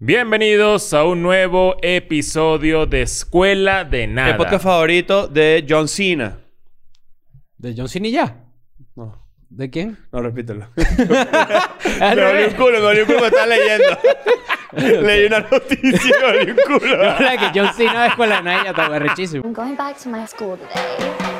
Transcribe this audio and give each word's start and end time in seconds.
Bienvenidos 0.00 0.94
a 0.94 1.02
un 1.04 1.22
nuevo 1.22 1.74
episodio 1.82 2.86
de 2.86 3.02
Escuela 3.02 3.84
de 3.84 4.06
Nada. 4.06 4.30
El 4.30 4.36
podcast 4.36 4.62
favorito 4.62 5.26
de 5.26 5.66
John 5.68 5.88
Cena. 5.88 6.38
¿De 7.56 7.74
John 7.76 7.88
Cena 7.88 8.06
y 8.06 8.12
ya? 8.12 8.44
No, 8.94 9.26
¿De 9.48 9.68
quién? 9.68 9.98
no, 10.12 10.20
repítelo. 10.22 10.68
Me 10.76 12.14
dolió 12.14 12.46
un 12.46 12.54
culo, 12.54 12.72
me 12.74 12.78
dolió 12.78 13.02
un 13.02 13.06
culo, 13.06 13.20
me 13.22 13.26
estaba 13.26 13.46
leyendo. 13.46 13.98
Leí 15.02 15.26
una 15.26 15.40
noticia 15.40 15.88
y 15.90 16.22
me 16.22 16.38
dolió 16.38 16.54
un 16.54 16.78
culo. 16.78 16.96
Yo 16.96 17.10
hablaba 17.10 17.52
que 17.52 17.58
John 17.58 17.74
Cena 17.74 18.02
de 18.02 18.08
escuela 18.10 18.36
de 18.36 18.42
nada 18.42 18.60
y 18.60 18.64
ya 18.64 18.70
estaba 18.70 18.98
rechísimo. 19.00 19.42
I'm 19.44 19.52
going 19.52 19.74
back 19.74 19.98
to 20.04 20.08
my 20.08 20.24
school 20.28 20.56
today. 20.58 21.37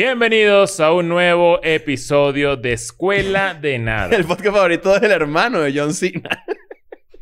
Bienvenidos 0.00 0.78
a 0.80 0.92
un 0.92 1.08
nuevo 1.08 1.58
episodio 1.62 2.54
de 2.58 2.74
Escuela 2.74 3.54
de 3.54 3.78
Nada. 3.78 4.14
El 4.14 4.26
podcast 4.26 4.54
favorito 4.54 5.00
del 5.00 5.10
hermano 5.10 5.60
de 5.62 5.72
John 5.74 5.94
Cena. 5.94 6.44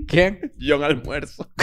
¿Quién? 0.09 0.53
John 0.61 0.83
Almuerzo. 0.83 1.49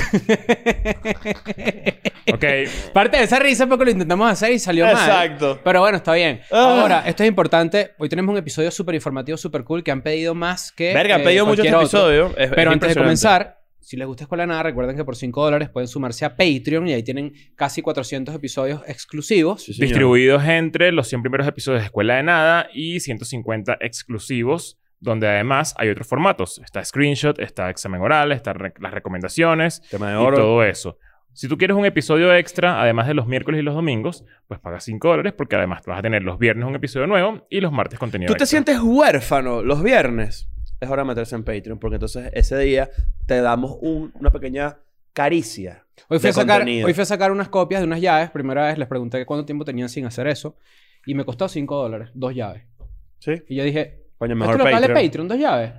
Ok. 2.33 2.45
Parte 2.93 3.17
de 3.17 3.23
esa 3.23 3.39
risa 3.39 3.67
porque 3.67 3.83
lo 3.83 3.91
intentamos 3.91 4.31
hacer 4.31 4.53
y 4.53 4.59
salió 4.59 4.85
mal. 4.85 4.93
Exacto. 4.93 5.59
Pero 5.65 5.81
bueno, 5.81 5.97
está 5.97 6.13
bien. 6.13 6.39
Ah. 6.51 6.79
Ahora, 6.81 7.03
esto 7.05 7.23
es 7.23 7.29
importante. 7.29 7.91
Hoy 7.97 8.07
tenemos 8.07 8.31
un 8.31 8.37
episodio 8.37 8.71
súper 8.71 8.95
informativo, 8.95 9.37
súper 9.37 9.63
cool, 9.65 9.83
que 9.83 9.91
han 9.91 10.01
pedido 10.01 10.33
más 10.33 10.71
que. 10.71 10.93
Verga, 10.93 11.15
han 11.15 11.21
eh, 11.21 11.23
pedido 11.25 11.45
muchos 11.45 11.65
cualquier 11.65 11.75
otro. 11.75 11.87
episodios. 11.87 12.31
Es- 12.37 12.45
es 12.51 12.51
Pero 12.55 12.71
antes 12.71 12.87
de 12.95 13.01
impresionante. 13.01 13.03
comenzar, 13.03 13.60
si 13.81 13.97
les 13.97 14.07
gusta 14.07 14.23
Escuela 14.23 14.43
de 14.43 14.47
Nada, 14.47 14.63
recuerden 14.63 14.95
que 14.95 15.03
por 15.03 15.15
5 15.15 15.43
dólares 15.43 15.69
pueden 15.69 15.87
sumarse 15.87 16.23
a 16.23 16.37
Patreon 16.37 16.87
y 16.87 16.93
ahí 16.93 17.03
tienen 17.03 17.33
casi 17.55 17.81
400 17.81 18.33
episodios 18.35 18.81
exclusivos. 18.87 19.63
Sí. 19.63 19.73
Distribuidos 19.81 20.43
entre 20.45 20.91
los 20.91 21.07
100 21.07 21.21
primeros 21.23 21.47
episodios 21.47 21.81
de 21.81 21.85
Escuela 21.87 22.15
de 22.15 22.23
Nada 22.23 22.67
y 22.73 22.99
150 22.99 23.77
exclusivos, 23.81 24.77
donde 24.99 25.27
además 25.27 25.73
hay 25.77 25.89
otros 25.89 26.07
formatos. 26.07 26.61
Está 26.63 26.83
Screenshot, 26.85 27.39
está 27.39 27.69
examen 27.69 28.01
oral, 28.01 28.31
están 28.31 28.55
re- 28.55 28.73
las 28.79 28.93
recomendaciones 28.93 29.81
Tema 29.89 30.11
de 30.11 30.21
y 30.21 30.25
todo 30.35 30.63
eso. 30.63 30.97
Si 31.33 31.47
tú 31.47 31.57
quieres 31.57 31.77
un 31.77 31.85
episodio 31.85 32.33
extra, 32.35 32.81
además 32.81 33.07
de 33.07 33.13
los 33.13 33.25
miércoles 33.25 33.59
y 33.61 33.63
los 33.63 33.73
domingos, 33.73 34.25
pues 34.47 34.59
pagas 34.59 34.83
5 34.83 35.07
dólares 35.07 35.33
porque 35.35 35.55
además 35.55 35.81
vas 35.87 35.99
a 35.99 36.01
tener 36.01 36.23
los 36.23 36.37
viernes 36.37 36.67
un 36.67 36.75
episodio 36.75 37.07
nuevo 37.07 37.47
y 37.49 37.61
los 37.61 37.71
martes 37.71 37.97
contenido 37.99 38.27
¿Tú 38.27 38.33
te 38.37 38.43
extra. 38.43 38.47
sientes 38.59 38.79
huérfano 38.83 39.63
los 39.63 39.81
viernes? 39.81 40.49
Es 40.81 40.89
hora 40.89 41.03
de 41.03 41.07
meterse 41.09 41.35
en 41.35 41.43
Patreon 41.43 41.77
porque 41.79 41.95
entonces 41.95 42.31
ese 42.33 42.57
día 42.57 42.89
te 43.27 43.39
damos 43.39 43.77
un- 43.81 44.11
una 44.19 44.31
pequeña 44.31 44.77
caricia. 45.13 45.85
Hoy 46.09 46.17
fui, 46.17 46.23
de 46.23 46.29
a 46.29 46.33
sacar, 46.33 46.59
contenido. 46.61 46.87
hoy 46.87 46.93
fui 46.95 47.03
a 47.03 47.05
sacar 47.05 47.31
unas 47.31 47.49
copias 47.49 47.81
de 47.81 47.85
unas 47.87 48.01
llaves. 48.01 48.31
Primera 48.31 48.65
vez 48.65 48.77
les 48.79 48.87
pregunté 48.87 49.23
cuánto 49.27 49.45
tiempo 49.45 49.63
tenían 49.63 49.89
sin 49.89 50.05
hacer 50.05 50.25
eso. 50.25 50.55
Y 51.05 51.13
me 51.13 51.23
costó 51.23 51.47
5 51.47 51.75
dólares, 51.75 52.09
dos 52.15 52.33
llaves. 52.33 52.63
¿Sí? 53.19 53.33
Y 53.47 53.55
yo 53.57 53.63
dije, 53.63 53.99
Coño, 54.17 54.33
¿esto 54.33 54.39
mejor 54.39 54.57
lo 54.57 54.63
vale 54.63 54.87
Patreon. 54.87 55.05
Patreon? 55.07 55.27
¿Dos 55.27 55.37
llaves? 55.39 55.71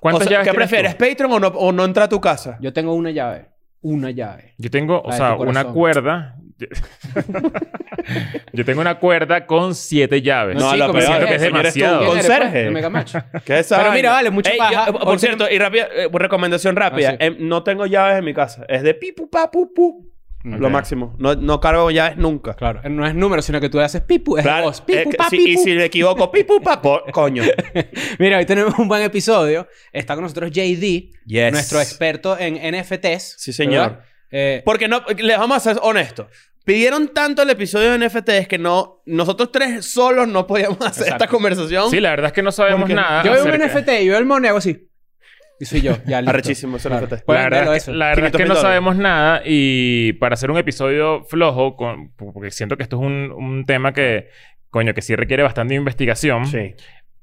¿Cuántas 0.00 0.22
O 0.22 0.24
sea, 0.24 0.32
llaves 0.32 0.48
¿Qué 0.48 0.50
tienes 0.52 0.68
tú? 0.68 0.70
prefieres? 0.76 0.94
¿Patreon 0.94 1.32
o 1.32 1.40
no, 1.40 1.48
o 1.48 1.72
no 1.72 1.84
entra 1.84 2.04
a 2.04 2.08
tu 2.08 2.20
casa? 2.20 2.56
Yo 2.62 2.72
tengo 2.72 2.94
una 2.94 3.10
llave. 3.10 3.48
Una 3.82 4.10
llave. 4.10 4.54
Yo 4.56 4.70
tengo, 4.70 5.00
o 5.02 5.08
La 5.08 5.14
de 5.14 5.18
sea, 5.18 5.36
tu 5.36 5.42
una 5.42 5.64
cuerda. 5.64 6.36
Yo 8.52 8.64
tengo 8.64 8.80
una 8.80 8.98
cuerda 8.98 9.46
con 9.46 9.74
siete 9.74 10.22
llaves. 10.22 10.56
No, 10.56 10.70
sí, 10.72 10.76
lo 10.78 10.86
como 10.88 10.98
peor 10.98 11.08
siento 11.12 11.26
que 11.26 11.34
es 11.34 11.40
tú, 11.40 11.44
demasiado. 11.46 11.98
¿Quién 12.00 12.10
eres, 12.12 12.26
Conserje. 12.26 13.42
¿Qué 13.44 13.58
es 13.58 13.68
Pero 13.68 13.92
mira, 13.92 14.10
vale, 14.12 14.30
mucha 14.30 14.50
Ey, 14.50 14.58
paja. 14.58 14.86
yo- 14.86 14.98
por 14.98 15.18
cierto, 15.18 15.46
y 15.50 15.58
rápida, 15.58 15.88
eh, 15.94 16.08
recomendación 16.12 16.76
rápida. 16.76 17.10
Ah, 17.10 17.16
sí. 17.20 17.26
Em, 17.26 17.36
no 17.48 17.62
tengo 17.62 17.86
llaves 17.86 18.18
en 18.18 18.24
mi 18.24 18.34
casa. 18.34 18.64
Es 18.68 18.82
de 18.82 18.94
pipu, 18.94 19.28
pa, 19.30 19.50
pu, 19.50 19.72
pu. 19.72 20.06
Lo 20.42 20.70
máximo. 20.70 21.14
No, 21.18 21.34
no 21.34 21.60
cargo 21.60 21.90
llaves 21.90 22.16
nunca. 22.16 22.54
Claro. 22.54 22.80
No 22.88 23.06
es 23.06 23.14
número, 23.14 23.42
sino 23.42 23.60
que 23.60 23.68
tú 23.68 23.78
haces 23.78 24.00
pipu. 24.00 24.38
Es 24.38 24.42
Claro, 24.42 24.64
voz. 24.68 24.80
Pipu, 24.80 25.10
eh, 25.10 25.14
pa, 25.18 25.28
si- 25.28 25.36
pipu. 25.36 25.50
y 25.50 25.56
si 25.58 25.74
me 25.74 25.84
equivoco, 25.84 26.30
pipu, 26.32 26.62
pa, 26.62 26.80
po- 26.80 27.02
coño. 27.12 27.42
Mira, 28.18 28.38
hoy 28.38 28.46
tenemos 28.46 28.78
un 28.78 28.88
buen 28.88 29.02
episodio. 29.02 29.68
Está 29.92 30.14
con 30.14 30.22
nosotros 30.22 30.50
JD, 30.50 31.10
Yes. 31.26 31.52
nuestro 31.52 31.78
experto 31.80 32.38
en 32.38 32.56
NFTs. 32.56 33.34
Sí, 33.38 33.52
señor. 33.52 34.00
Eh, 34.30 34.62
Porque 34.64 34.88
no, 34.88 35.02
les 35.18 35.36
vamos 35.36 35.56
a 35.58 35.60
ser 35.60 35.78
honestos. 35.82 36.28
Pidieron 36.64 37.08
tanto 37.08 37.42
el 37.42 37.50
episodio 37.50 37.92
de 37.92 38.06
NFTs 38.06 38.46
que 38.46 38.58
no, 38.58 39.02
nosotros 39.06 39.50
tres 39.50 39.84
solos 39.90 40.28
no 40.28 40.46
podíamos 40.46 40.78
hacer 40.80 41.04
Exacto. 41.04 41.24
esta 41.24 41.26
conversación. 41.28 41.90
Sí, 41.90 42.00
la 42.00 42.10
verdad 42.10 42.26
es 42.26 42.32
que 42.32 42.42
no 42.42 42.52
sabemos 42.52 42.80
Porque 42.80 42.94
nada. 42.94 43.22
yo 43.24 43.32
veo 43.32 43.42
un 43.44 43.48
acerca- 43.62 43.80
NFT 43.80 44.02
y 44.02 44.08
veo 44.08 44.18
el 44.18 44.46
hago 44.46 44.58
así. 44.58 44.86
Y 45.58 45.64
soy 45.66 45.80
yo. 45.82 45.92
Ya, 46.06 46.20
listo. 46.20 46.30
Arrechísimo 46.30 46.76
ese 46.76 46.88
Claro. 46.88 47.06
NFT. 47.06 47.24
La 47.28 47.34
verdad, 47.42 47.62
es 47.64 47.70
que, 47.70 47.76
eso. 47.76 47.92
la 47.92 48.06
verdad 48.08 48.26
es 48.26 48.32
500 48.32 48.38
que 48.38 48.44
mil 48.44 48.48
no 48.48 48.54
dólares. 48.54 48.70
sabemos 48.74 48.96
nada 48.96 49.42
y 49.44 50.12
para 50.14 50.34
hacer 50.34 50.50
un 50.50 50.58
episodio 50.58 51.24
flojo, 51.24 51.76
con- 51.76 52.12
porque 52.16 52.50
siento 52.50 52.76
que 52.76 52.82
esto 52.82 52.96
es 52.96 53.02
un, 53.02 53.32
un 53.32 53.66
tema 53.66 53.92
que, 53.92 54.28
coño, 54.70 54.94
que 54.94 55.02
sí 55.02 55.16
requiere 55.16 55.42
bastante 55.42 55.74
investigación. 55.74 56.46
Sí. 56.46 56.74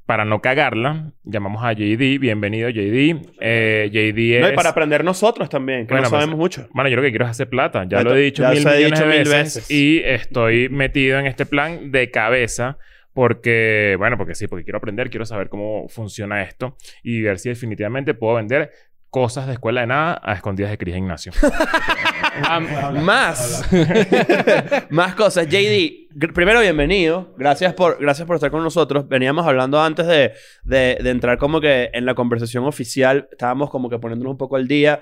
Para 0.07 0.23
no 0.23 0.41
cagarla, 0.41 1.11
llamamos 1.25 1.65
a 1.65 1.73
JD. 1.73 2.17
Bienvenido, 2.17 2.69
JD. 2.69 3.27
Eh, 3.41 3.89
JD 3.91 4.37
es... 4.37 4.41
No, 4.41 4.49
y 4.49 4.55
para 4.55 4.69
aprender 4.69 5.03
nosotros 5.03 5.49
también, 5.49 5.85
que 5.85 5.93
Bueno, 5.93 6.05
no 6.05 6.09
pues, 6.09 6.21
sabemos 6.21 6.39
mucho. 6.39 6.69
Bueno, 6.73 6.89
yo 6.89 6.95
lo 6.95 7.01
que 7.01 7.09
quiero 7.09 7.25
es 7.25 7.31
hacer 7.31 7.49
plata. 7.49 7.85
Ya 7.89 8.01
lo 8.03 8.15
he 8.15 8.21
dicho 8.21 8.41
ya 8.41 8.51
mil 8.51 8.59
millones 8.59 8.85
dicho 8.85 9.05
de 9.05 9.17
mil 9.17 9.27
veces. 9.27 9.69
Y 9.69 9.99
estoy 10.05 10.69
metido 10.69 11.19
en 11.19 11.25
este 11.25 11.45
plan 11.45 11.91
de 11.91 12.09
cabeza 12.09 12.77
porque, 13.11 13.95
bueno, 13.97 14.15
porque 14.15 14.33
sí, 14.33 14.47
porque 14.47 14.63
quiero 14.63 14.77
aprender, 14.77 15.09
quiero 15.09 15.25
saber 15.25 15.49
cómo 15.49 15.89
funciona 15.89 16.41
esto 16.41 16.77
y 17.03 17.21
ver 17.21 17.37
si 17.37 17.49
definitivamente 17.49 18.13
puedo 18.13 18.35
vender 18.35 18.71
cosas 19.17 19.47
de 19.47 19.53
escuela 19.53 19.81
de 19.81 19.87
nada 19.87 20.21
a 20.23 20.33
escondidas 20.33 20.69
de 20.69 20.77
Cris 20.77 20.93
e 20.93 20.97
Ignacio. 20.99 21.31
Más. 23.01 23.63
Más 24.91 25.15
cosas. 25.15 25.47
JD, 25.47 26.29
primero 26.35 26.59
bienvenido. 26.59 27.33
Gracias 27.35 27.73
por, 27.73 27.99
gracias 27.99 28.27
por 28.27 28.35
estar 28.35 28.51
con 28.51 28.63
nosotros. 28.63 29.07
Veníamos 29.07 29.47
hablando 29.47 29.81
antes 29.81 30.05
de, 30.05 30.33
de, 30.63 30.99
de 31.01 31.09
entrar 31.09 31.39
como 31.39 31.59
que 31.59 31.89
en 31.93 32.05
la 32.05 32.13
conversación 32.13 32.65
oficial. 32.65 33.27
Estábamos 33.31 33.71
como 33.71 33.89
que 33.89 33.97
poniéndonos 33.97 34.33
un 34.33 34.37
poco 34.37 34.55
al 34.55 34.67
día. 34.67 35.01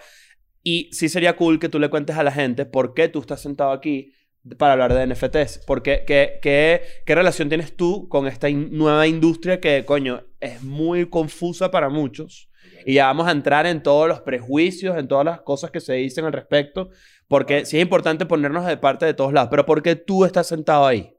Y 0.64 0.90
sí 0.94 1.10
sería 1.10 1.36
cool 1.36 1.60
que 1.60 1.68
tú 1.68 1.78
le 1.78 1.90
cuentes 1.90 2.16
a 2.16 2.24
la 2.24 2.32
gente 2.32 2.66
por 2.66 2.94
qué 2.94 3.10
tú 3.10 3.20
estás 3.20 3.42
sentado 3.42 3.72
aquí 3.74 4.14
para 4.58 4.72
hablar 4.74 4.94
de 4.94 5.06
NFTs. 5.08 5.66
Porque, 5.68 6.06
¿qué, 6.08 6.40
qué, 6.42 6.84
qué 7.06 7.16
relación 7.16 7.50
tienes 7.50 7.76
tú 7.76 8.08
con 8.08 8.28
esta 8.28 8.48
in- 8.48 8.70
nueva 8.72 9.08
industria 9.08 9.60
que, 9.60 9.84
coño, 9.84 10.24
es 10.40 10.64
muy 10.64 11.10
confusa 11.10 11.70
para 11.70 11.90
muchos? 11.90 12.50
Y 12.86 12.94
ya 12.94 13.08
vamos 13.08 13.28
a 13.28 13.32
entrar 13.32 13.66
en 13.66 13.82
todos 13.82 14.08
los 14.08 14.22
prejuicios, 14.22 14.96
en 14.98 15.08
todas 15.08 15.26
las 15.26 15.42
cosas 15.42 15.72
que 15.72 15.82
se 15.82 15.94
dicen 15.94 16.26
al 16.26 16.34
respecto. 16.34 16.90
Porque 17.28 17.66
sí 17.66 17.78
es 17.78 17.84
importante 17.84 18.28
ponernos 18.28 18.66
de 18.66 18.78
parte 18.78 19.06
de 19.06 19.16
todos 19.16 19.34
lados. 19.34 19.50
Pero 19.50 19.66
¿por 19.66 19.82
qué 19.82 19.96
tú 19.96 20.24
estás 20.24 20.48
sentado 20.48 20.86
ahí? 20.86 21.12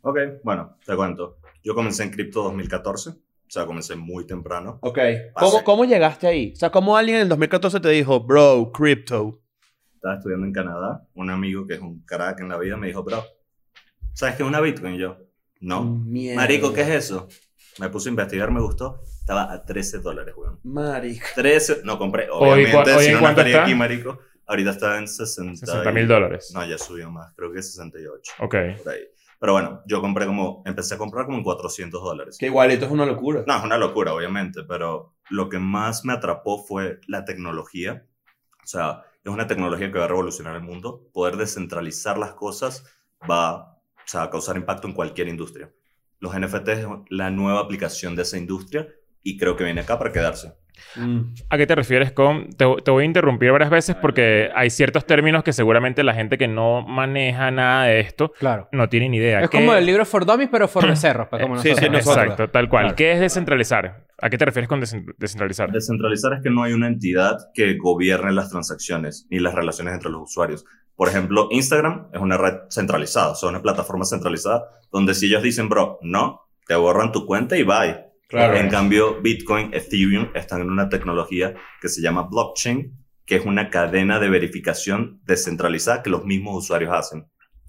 Ok, 0.00 0.18
bueno, 0.42 0.78
te 0.84 0.96
cuento. 0.96 1.38
Yo 1.62 1.74
comencé 1.74 2.02
en 2.02 2.10
cripto 2.10 2.42
2014, 2.42 3.10
o 3.10 3.14
sea, 3.46 3.66
comencé 3.66 3.94
muy 3.94 4.26
temprano. 4.26 4.78
Ok. 4.82 4.98
¿Cómo. 5.34 5.62
¿Cómo 5.62 5.84
llegaste 5.84 6.26
ahí? 6.26 6.52
O 6.54 6.56
sea, 6.56 6.70
¿cómo 6.70 6.96
alguien 6.96 7.16
en 7.16 7.22
el 7.22 7.28
2014 7.28 7.78
te 7.78 7.90
dijo, 7.90 8.20
bro, 8.20 8.72
crypto? 8.72 9.40
Estaba 9.94 10.16
estudiando 10.16 10.46
en 10.46 10.52
Canadá, 10.52 11.06
un 11.14 11.30
amigo 11.30 11.66
que 11.66 11.74
es 11.74 11.80
un 11.80 12.00
crack 12.00 12.40
en 12.40 12.48
la 12.48 12.58
vida 12.58 12.76
me 12.76 12.88
dijo, 12.88 13.04
bro, 13.04 13.22
¿sabes 14.12 14.34
qué 14.34 14.42
es 14.42 14.48
una 14.48 14.60
Bitcoin? 14.60 14.94
Y 14.94 14.98
yo, 14.98 15.18
no. 15.60 15.84
Mierda. 15.84 16.40
Marico, 16.40 16.72
¿qué 16.72 16.80
es 16.80 16.88
eso? 16.88 17.28
Me 17.78 17.88
puse 17.88 18.08
a 18.08 18.10
investigar, 18.10 18.50
me 18.50 18.60
gustó. 18.60 19.00
Estaba 19.20 19.52
a 19.52 19.64
13 19.64 19.98
dólares, 19.98 20.34
weón. 20.36 20.58
Marico. 20.64 21.26
13, 21.34 21.82
no 21.84 21.98
compré, 21.98 22.28
Hoy, 22.30 22.64
obviamente, 22.64 22.98
si 23.00 23.12
no, 23.12 23.28
estaría 23.28 23.52
está? 23.52 23.62
aquí, 23.64 23.74
marico. 23.74 24.18
Ahorita 24.46 24.70
está 24.70 24.98
en 24.98 25.08
60 25.08 25.66
60 25.66 25.92
mil 25.92 26.06
dólares. 26.06 26.52
No, 26.54 26.64
ya 26.66 26.76
subió 26.76 27.10
más, 27.10 27.32
creo 27.34 27.52
que 27.52 27.62
68. 27.62 28.32
Ok. 28.40 28.54
Por 28.82 28.92
ahí. 28.92 29.00
Pero 29.42 29.54
bueno, 29.54 29.82
yo 29.86 30.00
compré 30.00 30.26
como, 30.26 30.62
empecé 30.66 30.94
a 30.94 30.98
comprar 30.98 31.24
como 31.24 31.38
en 31.38 31.44
400 31.44 32.00
dólares. 32.02 32.36
Que 32.38 32.46
igualito 32.46 32.84
es 32.84 32.92
una 32.92 33.06
locura. 33.06 33.42
No, 33.46 33.56
es 33.56 33.64
una 33.64 33.76
locura, 33.76 34.14
obviamente, 34.14 34.62
pero 34.62 35.14
lo 35.30 35.48
que 35.48 35.58
más 35.58 36.04
me 36.04 36.12
atrapó 36.12 36.62
fue 36.62 37.00
la 37.08 37.24
tecnología. 37.24 38.06
O 38.62 38.66
sea, 38.66 39.02
es 39.24 39.32
una 39.32 39.46
tecnología 39.46 39.90
que 39.90 39.98
va 39.98 40.04
a 40.04 40.08
revolucionar 40.08 40.54
el 40.54 40.62
mundo. 40.62 41.08
Poder 41.12 41.36
descentralizar 41.36 42.18
las 42.18 42.34
cosas 42.34 42.84
va 43.28 43.72
o 43.72 44.06
sea, 44.06 44.22
a 44.22 44.30
causar 44.30 44.56
impacto 44.56 44.86
en 44.86 44.94
cualquier 44.94 45.28
industria. 45.28 45.72
Los 46.22 46.38
NFTs 46.38 46.68
es 46.68 46.86
la 47.10 47.30
nueva 47.30 47.58
aplicación 47.60 48.14
de 48.16 48.22
esa 48.22 48.38
industria 48.38 48.86
y 49.24 49.36
creo 49.36 49.56
que 49.56 49.64
viene 49.64 49.80
acá 49.80 49.98
para 49.98 50.12
quedarse. 50.12 50.52
Mm. 50.96 51.34
¿A 51.50 51.58
qué 51.58 51.66
te 51.66 51.74
refieres 51.74 52.12
con.? 52.12 52.48
Te, 52.50 52.64
te 52.84 52.90
voy 52.90 53.02
a 53.02 53.06
interrumpir 53.06 53.50
varias 53.52 53.70
veces 53.70 53.94
porque 53.96 54.48
hay 54.54 54.70
ciertos 54.70 55.04
términos 55.04 55.42
que 55.44 55.52
seguramente 55.52 56.02
la 56.04 56.14
gente 56.14 56.38
que 56.38 56.48
no 56.48 56.82
maneja 56.86 57.50
nada 57.50 57.84
de 57.86 58.00
esto 58.00 58.32
Claro. 58.38 58.68
no 58.72 58.88
tiene 58.88 59.08
ni 59.08 59.16
idea. 59.18 59.40
Es 59.42 59.50
¿Qué- 59.50 59.58
como 59.58 59.74
el 59.74 59.84
libro 59.84 60.04
For 60.06 60.24
Dummies, 60.24 60.48
pero 60.50 60.68
for 60.68 60.86
becerros. 60.88 61.26
pues, 61.28 61.42
como 61.42 61.56
Sí, 61.58 61.74
sí, 61.74 61.88
nosotros. 61.90 62.16
Exacto, 62.24 62.48
tal 62.50 62.68
cual. 62.68 62.84
Claro. 62.84 62.96
¿Qué 62.96 63.12
es 63.12 63.20
descentralizar? 63.20 64.06
¿A 64.20 64.30
qué 64.30 64.38
te 64.38 64.44
refieres 64.44 64.68
con 64.68 64.80
descentralizar? 64.80 65.72
Descentralizar 65.72 66.34
es 66.34 66.42
que 66.42 66.50
no 66.50 66.62
hay 66.62 66.72
una 66.72 66.86
entidad 66.86 67.36
que 67.52 67.76
gobierne 67.76 68.32
las 68.32 68.48
transacciones 68.50 69.26
ni 69.30 69.40
las 69.40 69.54
relaciones 69.54 69.94
entre 69.94 70.10
los 70.10 70.22
usuarios. 70.22 70.64
Por 70.96 71.08
ejemplo, 71.08 71.48
Instagram 71.50 72.08
es 72.12 72.20
una 72.20 72.36
red 72.36 72.54
centralizada, 72.70 73.32
o 73.32 73.34
sea, 73.34 73.48
una 73.48 73.62
plataforma 73.62 74.04
centralizada 74.04 74.64
donde 74.90 75.14
si 75.14 75.26
ellos 75.26 75.42
dicen, 75.42 75.68
bro, 75.68 75.98
no, 76.02 76.42
te 76.66 76.74
borran 76.74 77.12
tu 77.12 77.26
cuenta 77.26 77.56
y 77.56 77.62
bye. 77.62 78.12
Claro. 78.28 78.56
En 78.56 78.70
cambio, 78.70 79.20
Bitcoin, 79.20 79.74
Ethereum 79.74 80.30
están 80.34 80.62
en 80.62 80.70
una 80.70 80.88
tecnología 80.88 81.54
que 81.80 81.88
se 81.88 82.00
llama 82.00 82.28
blockchain, 82.30 82.96
que 83.26 83.32
que 83.32 83.36
es 83.36 83.46
una 83.46 83.70
cadena 83.70 84.18
de 84.18 84.28
verificación 84.28 85.20
descentralizada 85.24 86.02
que 86.02 86.10
los 86.10 86.24
mismos 86.24 86.64
usuarios 86.64 86.92
hacen. 86.92 87.26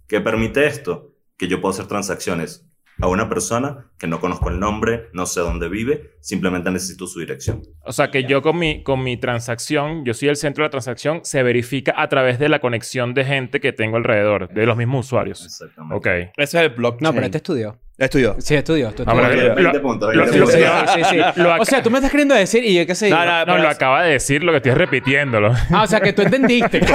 ¿Qué 0.07 0.19
permite 0.19 0.65
esto? 0.67 1.13
Que 1.37 1.47
yo 1.47 1.61
puedo 1.61 1.73
hacer 1.73 1.87
transacciones 1.87 2.67
a 3.01 3.07
una 3.07 3.29
persona 3.29 3.87
que 3.97 4.07
no 4.07 4.19
conozco 4.19 4.49
el 4.49 4.59
nombre, 4.59 5.09
no 5.13 5.25
sé 5.25 5.39
dónde 5.39 5.69
vive, 5.69 6.11
simplemente 6.19 6.71
necesito 6.71 7.07
su 7.07 7.19
dirección. 7.19 7.63
O 7.85 7.91
sea, 7.91 8.11
que 8.11 8.23
yo 8.23 8.41
con 8.41 8.57
mi, 8.57 8.83
con 8.83 9.03
mi 9.03 9.17
transacción, 9.17 10.05
yo 10.05 10.13
soy 10.13 10.29
el 10.29 10.35
centro 10.35 10.63
de 10.63 10.67
la 10.67 10.71
transacción, 10.71 11.21
se 11.23 11.43
verifica 11.43 11.93
a 11.97 12.07
través 12.09 12.39
de 12.39 12.49
la 12.49 12.59
conexión 12.59 13.13
de 13.13 13.25
gente 13.25 13.59
que 13.59 13.73
tengo 13.73 13.97
alrededor, 13.97 14.49
de 14.49 14.65
los 14.65 14.77
mismos 14.77 15.07
usuarios. 15.07 15.43
Exactamente. 15.45 15.95
Ok. 15.95 16.07
Ese 16.37 16.57
es 16.57 16.63
el 16.65 16.69
blockchain. 16.69 17.03
No, 17.03 17.13
pero 17.13 17.25
este 17.25 17.37
estudió. 17.37 17.79
Estudió. 18.03 18.35
Sí, 18.39 18.55
estudió. 18.55 18.89
Ah, 19.05 19.13
bueno, 19.13 19.29
estudió. 19.29 19.50
lo- 19.50 19.55
lo- 19.55 19.55
20 19.63 19.79
puntos, 19.79 20.15
lo- 20.15 20.21
20 20.23 20.38
lo- 20.39 20.45
puntos. 20.45 20.61
Sí, 20.94 21.03
sí, 21.03 21.09
sí. 21.09 21.17
Lo 21.41 21.55
O 21.61 21.65
sea, 21.65 21.81
tú 21.83 21.89
me 21.89 21.97
estás 21.97 22.11
queriendo 22.11 22.35
decir 22.35 22.63
y 22.63 22.75
yo 22.75 22.85
qué 22.85 22.95
sé. 22.95 23.09
No, 23.09 23.25
no, 23.25 23.39
No, 23.39 23.45
pero- 23.45 23.57
lo 23.63 23.69
acaba 23.69 24.03
de 24.03 24.11
decir, 24.13 24.44
lo 24.44 24.51
que 24.51 24.57
estoy 24.57 24.71
es 24.73 24.77
repitiéndolo. 24.77 25.53
Ah, 25.71 25.83
o 25.83 25.88
sea, 25.88 26.00
que 26.00 26.13
tú 26.13 26.21
entendiste. 26.21 26.79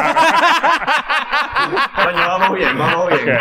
Coño, 1.95 2.17
vamos 2.27 2.57
bien, 2.59 2.79
vamos 2.79 3.09
bien. 3.09 3.37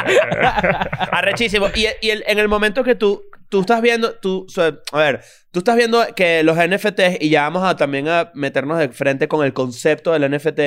Arrechísimo. 1.11 1.67
Y, 1.75 1.85
y 2.01 2.09
el- 2.09 2.23
en 2.27 2.39
el 2.39 2.47
momento 2.47 2.83
que 2.83 2.95
tú, 2.95 3.23
tú 3.49 3.61
estás 3.61 3.81
viendo, 3.81 4.13
tú, 4.15 4.45
o 4.47 4.49
sea, 4.51 4.73
a 4.91 4.97
ver, 4.97 5.21
tú 5.51 5.59
estás 5.59 5.75
viendo 5.75 6.03
que 6.15 6.43
los 6.43 6.57
NFTs, 6.57 7.17
y 7.21 7.29
ya 7.29 7.43
vamos 7.43 7.63
a 7.63 7.75
también 7.77 8.07
a 8.09 8.31
meternos 8.33 8.77
de 8.79 8.89
frente 8.89 9.27
con 9.27 9.45
el 9.45 9.53
concepto 9.53 10.11
del 10.13 10.23
NFT, 10.31 10.59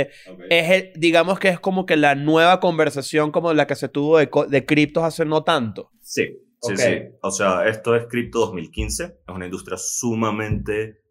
es 0.48 0.70
el- 0.70 0.92
digamos 0.94 1.38
que 1.38 1.48
es 1.48 1.60
como 1.60 1.84
que 1.86 1.96
la 1.96 2.14
nueva 2.14 2.60
conversación 2.60 3.30
como 3.32 3.52
la 3.52 3.66
que 3.66 3.74
se 3.74 3.88
tuvo 3.88 4.18
de, 4.18 4.30
co- 4.30 4.46
de 4.46 4.64
criptos 4.64 5.04
hace 5.04 5.24
no 5.24 5.42
tanto. 5.42 5.90
Sí, 6.00 6.28
sí, 6.62 6.72
Ok. 6.72 6.78
sí. 6.78 7.02
O 7.22 7.30
sea, 7.30 7.66
esto 7.66 7.94
es 7.96 8.06
Crypto 8.06 8.40
2015. 8.40 9.04
Es 9.04 9.34
una 9.34 9.44
industria 9.46 9.76
sumamente, 9.78 11.02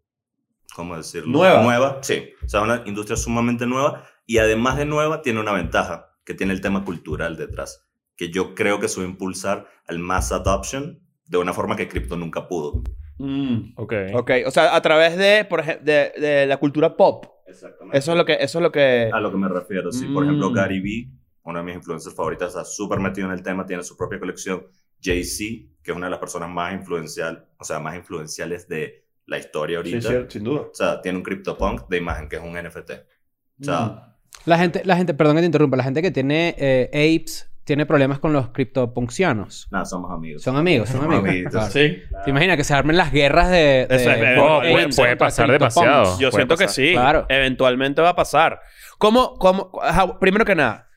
¿cómo 0.75 0.95
decirlo? 0.97 1.31
Nueva. 1.31 1.63
Nueva, 1.63 1.99
sí. 2.01 2.29
O 2.45 2.49
sea, 2.49 2.61
una 2.61 2.83
industria 2.85 3.17
sumamente 3.17 3.65
nueva. 3.65 4.03
Y 4.25 4.37
además 4.37 4.77
de 4.77 4.85
nueva, 4.85 5.21
tiene 5.21 5.39
una 5.39 5.51
ventaja, 5.53 6.15
que 6.23 6.33
tiene 6.33 6.53
el 6.53 6.61
tema 6.61 6.85
cultural 6.85 7.35
detrás. 7.37 7.87
Que 8.15 8.29
yo 8.29 8.53
creo 8.53 8.79
que 8.79 8.85
eso 8.87 9.01
va 9.01 9.07
a 9.07 9.09
impulsar 9.09 9.67
al 9.87 9.99
mass 9.99 10.31
adoption 10.31 10.99
de 11.25 11.37
una 11.37 11.53
forma 11.53 11.75
que 11.75 11.87
cripto 11.87 12.15
nunca 12.15 12.47
pudo. 12.47 12.83
ok. 13.75 13.93
Ok, 14.13 14.31
o 14.45 14.51
sea, 14.51 14.75
a 14.75 14.81
través 14.81 15.17
de, 15.17 15.45
por 15.45 15.61
ejemplo, 15.61 15.85
de, 15.85 16.11
de 16.19 16.45
la 16.45 16.57
cultura 16.57 16.95
pop. 16.95 17.25
Exactamente. 17.47 17.97
Eso 17.97 18.11
es 18.11 18.17
lo 18.17 18.25
que, 18.25 18.33
eso 18.39 18.59
es 18.59 18.63
lo 18.63 18.71
que... 18.71 19.09
A 19.11 19.19
lo 19.19 19.31
que 19.31 19.37
me 19.37 19.47
refiero, 19.47 19.91
sí. 19.91 20.05
Por 20.07 20.23
ejemplo, 20.23 20.51
Mm. 20.51 20.53
Gary 20.53 20.79
Vee, 20.81 21.09
uno 21.43 21.57
de 21.59 21.65
mis 21.65 21.75
influencers 21.75 22.15
favoritas, 22.15 22.49
está 22.49 22.63
súper 22.63 22.99
metido 22.99 23.25
en 23.27 23.33
el 23.33 23.41
tema, 23.41 23.65
tiene 23.65 23.81
su 23.83 23.97
propia 23.97 24.19
colección. 24.19 24.67
Jay-Z, 25.01 25.69
que 25.83 25.91
es 25.91 25.97
una 25.97 26.07
de 26.07 26.11
las 26.11 26.19
personas 26.19 26.49
más 26.49 26.73
influencial, 26.73 27.47
o 27.57 27.63
sea, 27.63 27.79
más 27.79 27.95
influenciales 27.95 28.67
de 28.67 29.05
la 29.25 29.37
historia 29.37 29.77
ahorita. 29.77 30.25
sin 30.29 30.43
duda. 30.43 30.61
O 30.61 30.73
sea, 30.73 31.01
tiene 31.01 31.17
un 31.19 31.23
CryptoPunk 31.23 31.87
de 31.87 31.97
imagen 31.97 32.27
que 32.29 32.35
es 32.37 32.41
un 32.41 32.53
NFT. 32.53 32.91
O 33.61 33.63
sea, 33.63 34.15
La 34.45 34.57
gente, 34.57 34.81
la 34.85 34.95
gente, 34.97 35.13
perdón 35.13 35.35
que 35.35 35.41
te 35.41 35.45
interrumpa, 35.47 35.77
la 35.77 35.83
gente 35.83 36.01
que 36.01 36.11
tiene 36.11 36.55
eh, 36.57 36.89
apes 36.93 37.45
tiene 37.63 37.85
problemas 37.85 38.17
con 38.19 38.33
los 38.33 38.49
criptopuncianos. 38.49 39.67
nada, 39.69 39.85
somos 39.85 40.11
amigos. 40.11 40.41
Son 40.41 40.55
amigos, 40.55 40.89
son 40.89 41.03
amigos. 41.03 41.23
amiguitos. 41.25 41.51
Claro. 41.51 41.71
Sí. 41.71 42.01
¿Te 42.23 42.29
imaginas 42.31 42.57
que 42.57 42.63
se 42.63 42.73
armen 42.73 42.97
las 42.97 43.11
guerras 43.11 43.51
de... 43.51 43.85
de- 43.87 43.95
Eso 43.95 44.11
es- 44.11 44.19
de- 44.19 44.39
Oh, 44.39 44.57
apes 44.61 44.95
puede, 44.95 45.15
pasar 45.17 45.51
demasiado. 45.51 46.05
Yo 46.19 46.31
Puede 46.31 46.45
siento 46.45 46.57
que 46.57 46.67
sí. 46.67 46.93
Claro. 46.93 47.25
Eventualmente 47.29 48.01
va 48.01 48.09
a 48.09 48.15
pasar. 48.15 48.59
¿Cómo, 48.97 49.35
cómo, 49.37 49.71
ajá, 49.83 50.17
primero 50.19 50.45
que 50.45 50.55
nada, 50.55 50.88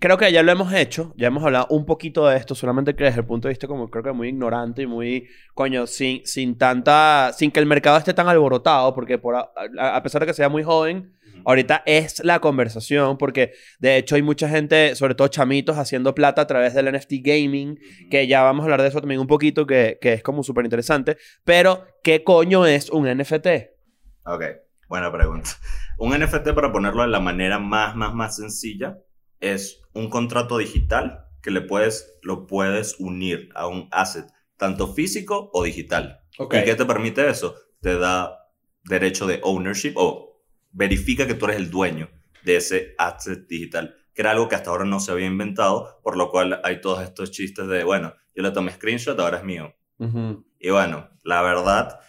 creo 0.00 0.16
que 0.18 0.30
ya 0.32 0.42
lo 0.42 0.52
hemos 0.52 0.72
hecho, 0.72 1.12
ya 1.16 1.26
hemos 1.28 1.44
hablado 1.44 1.66
un 1.70 1.84
poquito 1.86 2.26
de 2.26 2.36
esto, 2.36 2.54
solamente 2.54 2.94
que 2.94 3.04
desde 3.04 3.20
el 3.20 3.26
punto 3.26 3.48
de 3.48 3.52
vista 3.52 3.66
como 3.66 3.88
creo 3.90 4.02
que 4.04 4.12
muy 4.12 4.28
ignorante 4.28 4.82
y 4.82 4.86
muy, 4.86 5.28
coño, 5.54 5.86
sin, 5.86 6.24
sin 6.26 6.56
tanta, 6.56 7.32
sin 7.36 7.50
que 7.50 7.60
el 7.60 7.66
mercado 7.66 7.96
esté 7.98 8.14
tan 8.14 8.28
alborotado, 8.28 8.94
porque 8.94 9.18
por 9.18 9.34
a, 9.36 9.50
a- 9.78 10.02
pesar 10.02 10.20
de 10.22 10.26
que 10.26 10.34
sea 10.34 10.48
muy 10.48 10.62
joven, 10.62 11.12
ahorita 11.44 11.82
es 11.84 12.24
la 12.24 12.38
conversación, 12.40 13.18
porque 13.18 13.52
de 13.78 13.96
hecho 13.98 14.14
hay 14.14 14.22
mucha 14.22 14.48
gente, 14.48 14.94
sobre 14.94 15.14
todo 15.14 15.28
chamitos, 15.28 15.76
haciendo 15.76 16.14
plata 16.14 16.42
a 16.42 16.46
través 16.46 16.72
del 16.74 16.90
NFT 16.92 17.14
gaming, 17.22 17.78
que 18.10 18.26
ya 18.26 18.42
vamos 18.42 18.62
a 18.62 18.64
hablar 18.64 18.80
de 18.82 18.88
eso 18.88 19.00
también 19.00 19.20
un 19.20 19.26
poquito, 19.26 19.66
que, 19.66 19.98
que 20.00 20.14
es 20.14 20.22
como 20.22 20.42
súper 20.42 20.64
interesante, 20.64 21.16
pero 21.44 21.84
¿qué 22.02 22.24
coño 22.24 22.64
es 22.66 22.88
un 22.90 23.06
NFT? 23.06 23.46
Ok, 24.26 24.42
buena 24.88 25.12
pregunta. 25.12 25.50
Un 25.98 26.18
NFT, 26.18 26.54
para 26.54 26.72
ponerlo 26.72 27.02
de 27.02 27.08
la 27.08 27.20
manera 27.20 27.58
más, 27.58 27.94
más, 27.94 28.14
más 28.14 28.36
sencilla, 28.36 28.96
es 29.52 29.82
un 29.92 30.10
contrato 30.10 30.58
digital 30.58 31.26
que 31.42 31.50
le 31.50 31.60
puedes, 31.60 32.18
lo 32.22 32.46
puedes 32.46 32.96
unir 32.98 33.50
a 33.54 33.66
un 33.66 33.88
asset, 33.90 34.26
tanto 34.56 34.92
físico 34.92 35.50
o 35.52 35.62
digital. 35.62 36.20
Ok. 36.38 36.54
¿Y 36.54 36.64
qué 36.64 36.74
te 36.74 36.86
permite 36.86 37.28
eso? 37.28 37.54
Te 37.80 37.98
da 37.98 38.50
derecho 38.84 39.26
de 39.26 39.40
ownership 39.42 39.92
o 39.96 40.42
verifica 40.72 41.26
que 41.26 41.34
tú 41.34 41.46
eres 41.46 41.58
el 41.58 41.70
dueño 41.70 42.10
de 42.44 42.56
ese 42.56 42.94
asset 42.98 43.46
digital, 43.46 43.94
que 44.12 44.22
era 44.22 44.32
algo 44.32 44.48
que 44.48 44.54
hasta 44.54 44.70
ahora 44.70 44.84
no 44.84 45.00
se 45.00 45.12
había 45.12 45.26
inventado, 45.26 46.00
por 46.02 46.16
lo 46.16 46.30
cual 46.30 46.60
hay 46.64 46.80
todos 46.80 47.02
estos 47.02 47.30
chistes 47.30 47.66
de, 47.68 47.84
bueno, 47.84 48.14
yo 48.34 48.42
le 48.42 48.50
tomé 48.50 48.72
screenshot, 48.72 49.18
ahora 49.18 49.38
es 49.38 49.44
mío. 49.44 49.74
Y 50.58 50.70
bueno, 50.70 51.08
la 51.22 51.40
verdad 51.40 52.00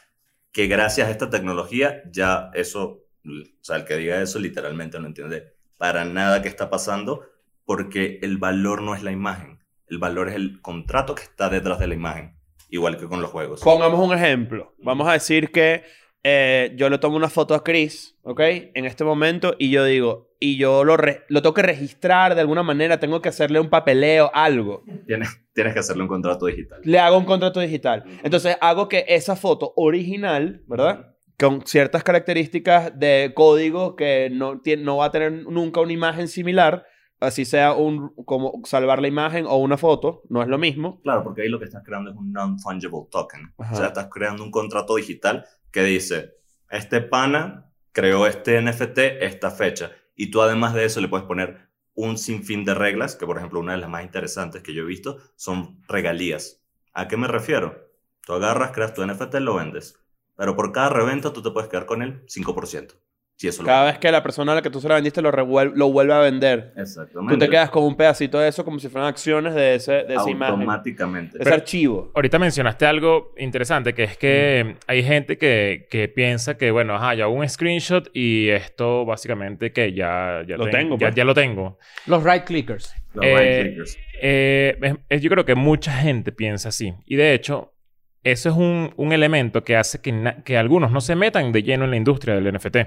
que 0.51 0.67
gracias 0.67 1.07
a 1.07 1.11
esta 1.11 1.29
tecnología 1.29 2.01
ya 2.11 2.49
eso, 2.53 3.05
o 3.25 3.63
sea, 3.63 3.77
el 3.77 3.85
que 3.85 3.95
diga 3.95 4.21
eso 4.21 4.39
literalmente 4.39 4.99
no 4.99 5.07
entiende 5.07 5.54
para 5.77 6.05
nada 6.05 6.41
qué 6.41 6.47
está 6.47 6.69
pasando, 6.69 7.25
porque 7.65 8.19
el 8.21 8.37
valor 8.37 8.81
no 8.81 8.95
es 8.95 9.03
la 9.03 9.11
imagen, 9.11 9.59
el 9.87 9.97
valor 9.97 10.29
es 10.29 10.35
el 10.35 10.61
contrato 10.61 11.15
que 11.15 11.23
está 11.23 11.49
detrás 11.49 11.79
de 11.79 11.87
la 11.87 11.95
imagen, 11.95 12.37
igual 12.69 12.97
que 12.97 13.07
con 13.07 13.21
los 13.21 13.31
juegos. 13.31 13.61
Pongamos 13.61 13.99
un 13.99 14.15
ejemplo. 14.15 14.73
Vamos 14.79 15.07
a 15.07 15.13
decir 15.13 15.51
que 15.51 15.83
eh, 16.23 16.73
yo 16.75 16.89
le 16.89 16.97
tomo 16.97 17.17
una 17.17 17.29
foto 17.29 17.53
a 17.53 17.63
Chris, 17.63 18.17
¿ok? 18.23 18.39
En 18.73 18.85
este 18.85 19.03
momento 19.03 19.55
y 19.59 19.69
yo 19.69 19.85
digo, 19.85 20.35
y 20.39 20.57
yo 20.57 20.83
lo, 20.83 20.97
lo 20.97 21.41
tengo 21.41 21.53
que 21.53 21.61
registrar 21.61 22.35
de 22.35 22.41
alguna 22.41 22.63
manera, 22.63 22.99
tengo 22.99 23.21
que 23.21 23.29
hacerle 23.29 23.59
un 23.59 23.69
papeleo, 23.69 24.31
algo. 24.33 24.83
Tienes, 25.05 25.29
tienes 25.53 25.73
que 25.73 25.79
hacerle 25.79 26.03
un 26.03 26.09
contrato 26.09 26.47
digital. 26.47 26.81
Le 26.83 26.99
hago 26.99 27.17
un 27.17 27.25
contrato 27.25 27.59
digital. 27.59 28.03
Entonces 28.23 28.57
hago 28.61 28.89
que 28.89 29.05
esa 29.07 29.35
foto 29.35 29.73
original, 29.75 30.63
¿verdad? 30.67 31.14
Con 31.37 31.65
ciertas 31.65 32.03
características 32.03 32.97
de 32.97 33.33
código 33.35 33.95
que 33.95 34.29
no, 34.31 34.61
tiene, 34.61 34.83
no 34.83 34.97
va 34.97 35.05
a 35.05 35.11
tener 35.11 35.31
nunca 35.31 35.81
una 35.81 35.93
imagen 35.93 36.27
similar, 36.27 36.85
así 37.19 37.45
sea 37.45 37.73
un, 37.73 38.13
como 38.25 38.61
salvar 38.63 39.01
la 39.01 39.07
imagen 39.07 39.45
o 39.45 39.57
una 39.57 39.77
foto, 39.77 40.23
no 40.29 40.41
es 40.41 40.47
lo 40.47 40.57
mismo. 40.57 41.01
Claro, 41.01 41.23
porque 41.23 41.41
ahí 41.41 41.49
lo 41.49 41.59
que 41.59 41.65
estás 41.65 41.83
creando 41.83 42.11
es 42.11 42.17
un 42.17 42.31
non-fungible 42.31 43.07
token. 43.11 43.53
Ajá. 43.57 43.73
O 43.73 43.77
sea, 43.77 43.87
estás 43.87 44.07
creando 44.09 44.43
un 44.43 44.51
contrato 44.51 44.95
digital 44.95 45.45
que 45.71 45.83
dice, 45.83 46.35
este 46.69 47.01
pana 47.01 47.71
creó 47.91 48.27
este 48.27 48.61
NFT 48.61 48.97
esta 49.21 49.51
fecha. 49.51 49.91
Y 50.15 50.31
tú 50.31 50.41
además 50.41 50.73
de 50.73 50.85
eso 50.85 51.01
le 51.01 51.07
puedes 51.07 51.25
poner 51.25 51.69
un 51.93 52.17
sinfín 52.17 52.65
de 52.65 52.73
reglas, 52.73 53.15
que 53.15 53.25
por 53.25 53.37
ejemplo 53.37 53.59
una 53.59 53.73
de 53.73 53.79
las 53.79 53.89
más 53.89 54.03
interesantes 54.03 54.61
que 54.61 54.73
yo 54.73 54.83
he 54.83 54.85
visto 54.85 55.17
son 55.35 55.81
regalías. 55.87 56.61
¿A 56.93 57.07
qué 57.07 57.17
me 57.17 57.27
refiero? 57.27 57.89
Tú 58.25 58.33
agarras, 58.33 58.71
creas 58.71 58.93
tu 58.93 59.05
NFT, 59.05 59.35
lo 59.35 59.55
vendes. 59.55 59.99
Pero 60.37 60.55
por 60.55 60.71
cada 60.71 60.89
reventa 60.89 61.31
tú 61.33 61.41
te 61.41 61.51
puedes 61.51 61.69
quedar 61.69 61.85
con 61.85 62.01
el 62.01 62.25
5%. 62.27 62.93
Si 63.37 63.49
eso 63.49 63.63
lo 63.63 63.67
Cada 63.67 63.83
vez 63.87 63.97
que 63.99 64.09
la 64.13 64.23
persona 64.23 64.53
a 64.53 64.55
la 64.55 64.61
que 64.61 64.69
tú 64.69 64.79
se 64.79 64.87
la 64.87 64.95
vendiste 64.95 65.21
lo, 65.21 65.29
lo 65.29 65.91
vuelve 65.91 66.13
a 66.13 66.19
vender. 66.19 66.71
Exactamente. 66.77 67.33
Tú 67.33 67.37
te 67.39 67.49
quedas 67.49 67.69
con 67.69 67.83
un 67.83 67.97
pedacito 67.97 68.39
de 68.39 68.47
eso 68.47 68.63
como 68.63 68.79
si 68.79 68.87
fueran 68.87 69.09
acciones 69.09 69.53
de, 69.53 69.75
ese, 69.75 69.91
de 70.05 70.15
esa 70.15 70.29
imagen. 70.29 70.53
automáticamente. 70.55 71.37
Ese 71.41 71.53
archivo. 71.53 72.11
Ahorita 72.15 72.39
mencionaste 72.39 72.85
algo 72.85 73.33
interesante, 73.37 73.93
que 73.93 74.03
es 74.03 74.17
que 74.17 74.77
hay 74.87 75.03
gente 75.03 75.37
que, 75.37 75.85
que 75.91 76.07
piensa 76.07 76.55
que, 76.55 76.71
bueno, 76.71 76.95
ajá, 76.95 77.13
yo 77.15 77.25
hago 77.25 77.33
un 77.33 77.49
screenshot 77.49 78.09
y 78.13 78.47
esto 78.51 79.03
básicamente 79.05 79.73
que 79.73 79.91
ya, 79.91 80.43
ya 80.47 80.55
Lo 80.55 80.69
tengo, 80.69 80.95
ya, 80.97 81.07
pues. 81.07 81.15
ya 81.15 81.25
lo 81.25 81.33
tengo. 81.33 81.77
Los 82.07 82.23
right 82.23 82.45
clickers. 82.45 82.93
Los 83.13 83.25
Eh, 83.25 83.35
right 83.37 83.65
clickers. 83.67 83.97
Eh, 84.21 84.77
es- 84.81 84.95
es- 85.09 85.21
yo 85.21 85.29
creo 85.29 85.43
que 85.43 85.55
mucha 85.55 85.91
gente 85.91 86.31
piensa 86.31 86.69
así. 86.69 86.93
Y 87.05 87.17
de 87.17 87.33
hecho, 87.33 87.73
eso 88.25 88.49
es 88.49 88.55
un, 88.55 88.93
un 88.97 89.13
elemento 89.13 89.63
que 89.63 89.77
hace 89.77 90.01
que, 90.01 90.33
que 90.43 90.57
algunos 90.57 90.91
no 90.91 90.99
se 90.99 91.15
metan 91.15 91.51
de 91.53 91.63
lleno 91.63 91.85
en 91.85 91.91
la 91.91 91.97
industria 91.97 92.35
del 92.35 92.51
NFT. 92.53 92.77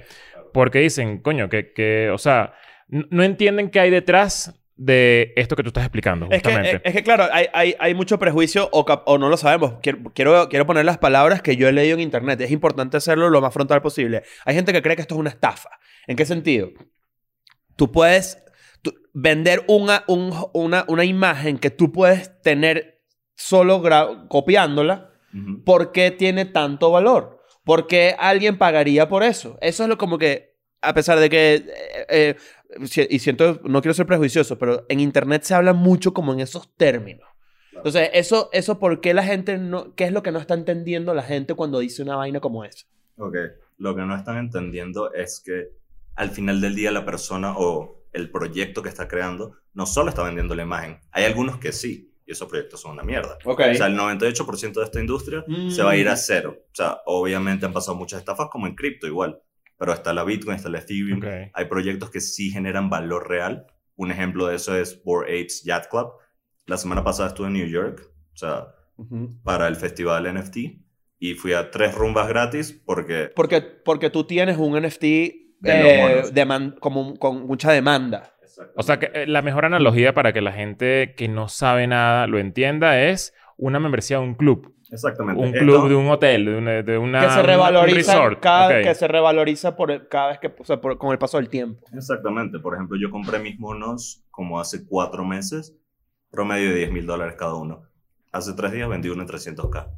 Porque 0.53 0.81
dicen, 0.81 1.19
coño, 1.23 1.49
que, 1.49 1.73
que 1.73 2.11
o 2.11 2.19
sea, 2.19 2.53
no 2.89 3.23
entienden 3.23 3.71
qué 3.71 3.81
hay 3.81 3.91
detrás 3.91 4.55
de 4.77 5.33
esto 5.37 5.57
que 5.57 5.63
tú 5.63 5.69
estás 5.69 5.85
explicando. 5.85 6.27
Es 6.31 6.43
que, 6.43 6.49
Justamente. 6.51 6.77
es, 6.77 6.83
es 6.85 6.93
que, 6.93 7.03
claro, 7.03 7.27
hay, 7.33 7.47
hay, 7.53 7.75
hay 7.79 7.95
mucho 7.95 8.19
prejuicio 8.19 8.69
o, 8.73 8.85
cap- 8.85 9.03
o 9.07 9.19
no 9.19 9.29
lo 9.29 9.37
sabemos. 9.37 9.75
Quiero, 9.83 9.99
quiero, 10.15 10.49
quiero 10.49 10.67
poner 10.67 10.85
las 10.85 10.99
palabras 10.99 11.43
que 11.43 11.57
yo 11.57 11.69
he 11.69 11.73
leído 11.73 11.95
en 11.95 12.01
internet. 12.01 12.41
Es 12.41 12.51
importante 12.51 12.97
hacerlo 12.97 13.29
lo 13.29 13.41
más 13.41 13.53
frontal 13.53 13.83
posible. 13.83 14.23
Hay 14.45 14.55
gente 14.55 14.73
que 14.73 14.81
cree 14.83 14.95
que 14.97 15.03
esto 15.03 15.15
es 15.17 15.21
una 15.21 15.31
estafa. 15.31 15.71
¿En 16.07 16.17
qué 16.17 16.25
sentido? 16.25 16.71
Tú 17.77 17.91
puedes 17.93 18.43
tú- 18.83 18.95
vender 19.13 19.65
una, 19.69 20.05
un- 20.07 20.33
una, 20.55 20.85
una 20.89 21.05
imagen 21.05 21.59
que 21.59 21.71
tú 21.71 21.93
puedes 21.93 22.41
tener 22.43 23.03
solo 23.35 23.83
gra- 23.83 24.27
¿Por 25.65 25.93
qué 25.93 26.11
tiene 26.11 26.45
tanto 26.45 26.91
valor? 26.91 27.43
¿Por 27.65 27.87
qué 27.87 28.17
alguien 28.19 28.57
pagaría 28.57 29.09
por 29.09 29.23
eso? 29.23 29.59
Eso 29.61 29.83
es 29.83 29.89
lo 29.89 29.99
como 29.99 30.19
que, 30.19 30.57
a 30.81 30.95
pesar 30.95 31.19
de 31.19 31.29
que, 31.29 31.55
eh, 32.09 32.37
eh, 32.89 33.07
y 33.11 33.19
siento, 33.19 33.61
no 33.65 33.83
quiero 33.83 33.95
ser 33.95 34.07
prejuicioso, 34.07 34.59
pero 34.59 34.87
en 34.89 35.01
Internet 35.01 35.43
se 35.43 35.55
habla 35.55 35.75
mucho 35.75 36.15
como 36.15 36.33
en 36.33 36.41
esos 36.41 36.75
términos. 36.77 37.29
Entonces, 37.73 38.11
eso, 38.13 38.49
eso 38.53 38.79
¿por 38.79 39.01
qué 39.01 39.15
la 39.15 39.23
gente 39.23 39.59
no, 39.59 39.95
qué 39.95 40.05
es 40.05 40.13
lo 40.13 40.23
que 40.23 40.33
no 40.33 40.39
está 40.39 40.55
entendiendo 40.55 41.15
la 41.15 41.23
gente 41.23 41.55
cuando 41.55 41.79
dice 41.79 42.03
una 42.03 42.17
vaina 42.17 42.41
como 42.41 42.65
esa? 42.65 42.87
Ok, 43.17 43.37
lo 43.79 43.95
que 43.95 44.03
no 44.03 44.17
están 44.17 44.39
entendiendo 44.39 45.13
es 45.13 45.41
que 45.45 45.71
al 46.17 46.31
final 46.31 46.61
del 46.61 46.75
día 46.75 46.91
la 46.91 47.05
persona 47.05 47.55
o 47.57 48.03
el 48.13 48.31
proyecto 48.31 48.83
que 48.83 48.89
está 48.89 49.07
creando 49.07 49.57
no 49.75 49.87
solo 49.87 50.09
está 50.09 50.23
vendiendo 50.23 50.55
la 50.55 50.63
imagen. 50.63 50.99
Hay 51.13 51.25
algunos 51.25 51.59
que 51.59 51.73
sí, 51.73 52.13
y 52.29 52.33
esos 52.33 52.47
proyectos 52.49 52.81
son 52.83 52.93
una 52.93 53.03
mierda. 53.03 53.39
Ok. 53.45 53.61
O 53.71 53.75
sea, 53.75 53.87
el 53.87 53.97
98% 53.99 54.73
de 54.75 54.85
esta 54.85 55.01
industria 55.01 55.45
se 55.71 55.83
va 55.83 55.93
a 55.93 55.97
ir 55.97 56.09
a 56.09 56.17
cero. 56.17 56.57
O 56.71 56.75
sea, 56.75 56.99
obviamente 57.07 57.65
han 57.67 57.73
pasado 57.73 57.97
muchas 57.97 58.21
estafas 58.21 58.49
como 58.51 58.67
en 58.67 58.75
cripto 58.75 59.07
igual. 59.07 59.41
Pero 59.79 59.93
está 59.93 60.13
la 60.13 60.25
Bitcoin, 60.25 60.57
está 60.57 60.69
la 60.69 60.81
Ethereum. 60.81 61.19
Ok. 61.19 61.51
Hay 61.55 61.65
proyectos 61.67 62.11
que 62.11 62.21
sí 62.21 62.51
generan 62.51 62.91
valor 62.91 63.29
real. 63.29 63.67
Un 63.97 64.11
ejemplo 64.11 64.47
de 64.47 64.57
eso 64.57 64.77
es 64.77 65.03
Bored 65.05 65.29
Apes 65.33 65.63
Yacht 65.65 65.89
Club. 65.91 66.09
La 66.67 66.77
semana 66.77 67.03
pasada 67.03 67.29
estuve 67.29 67.47
en 67.47 67.55
New 67.55 67.67
York, 67.69 68.03
o 68.35 68.37
sea, 68.37 68.67
Ujú. 68.97 69.41
para 69.43 69.67
el 69.69 69.77
festival 69.77 70.33
NFT. 70.35 70.57
Y 71.21 71.35
fui 71.35 71.53
a 71.55 71.71
tres 71.71 71.95
rumbas 71.95 72.29
gratis 72.29 72.73
porque... 72.85 73.31
Porque, 73.35 73.61
porque 73.63 74.11
tú 74.11 74.25
tienes 74.25 74.57
un 74.59 74.81
NFT 74.81 75.03
De 75.61 75.99
monos. 76.11 76.35
deman- 76.35 76.79
como, 76.79 77.17
con 77.17 77.47
mucha 77.47 77.73
demanda. 77.73 78.35
O 78.77 78.83
sea, 78.83 78.99
que 78.99 79.11
eh, 79.15 79.27
la 79.27 79.43
mejor 79.43 79.65
analogía 79.65 80.15
para 80.15 80.33
que 80.33 80.41
la 80.41 80.53
gente 80.53 81.15
que 81.17 81.29
no 81.29 81.49
sabe 81.49 81.87
nada 81.87 82.27
lo 82.27 82.39
entienda 82.39 83.01
es 83.03 83.35
una 83.57 83.79
membresía 83.81 84.19
de 84.19 84.25
un 84.25 84.35
club. 84.35 84.75
Exactamente. 84.91 85.41
Un 85.43 85.49
Esto- 85.49 85.59
club 85.61 85.89
de 85.89 85.95
un 85.97 86.09
hotel, 86.09 86.45
de 86.47 86.57
una, 86.57 86.83
de 86.83 86.99
una 86.99 87.21
que 87.21 87.31
se 87.31 87.41
un 87.41 87.47
revaloriza, 87.47 88.15
resort. 88.15 88.41
cada, 88.41 88.79
Ok. 88.79 88.83
que 88.85 88.95
se 88.95 89.07
revaloriza 89.09 89.77
por 89.77 89.91
el- 89.91 90.09
cada 90.09 90.29
vez 90.29 90.39
que, 90.39 90.53
o 90.59 90.65
sea, 90.65 90.81
por- 90.81 90.97
con 90.97 91.13
el 91.13 91.19
paso 91.19 91.37
del 91.37 91.49
tiempo. 91.51 91.85
Exactamente. 91.93 92.59
Por 92.59 92.75
ejemplo, 92.75 92.97
yo 93.01 93.11
compré 93.11 93.39
mis 93.39 93.59
monos 93.61 94.25
como 94.31 94.59
hace 94.61 94.87
cuatro 94.87 95.25
meses, 95.25 95.77
promedio 96.31 96.71
de 96.71 96.77
10 96.77 96.91
mil 96.93 97.07
dólares 97.07 97.35
cada 97.39 97.55
uno. 97.55 97.83
Hace 98.33 98.55
tres 98.55 98.73
días 98.73 98.89
vendí 98.89 99.09
uno 99.09 99.23
en 99.23 99.29
300k. 99.29 99.89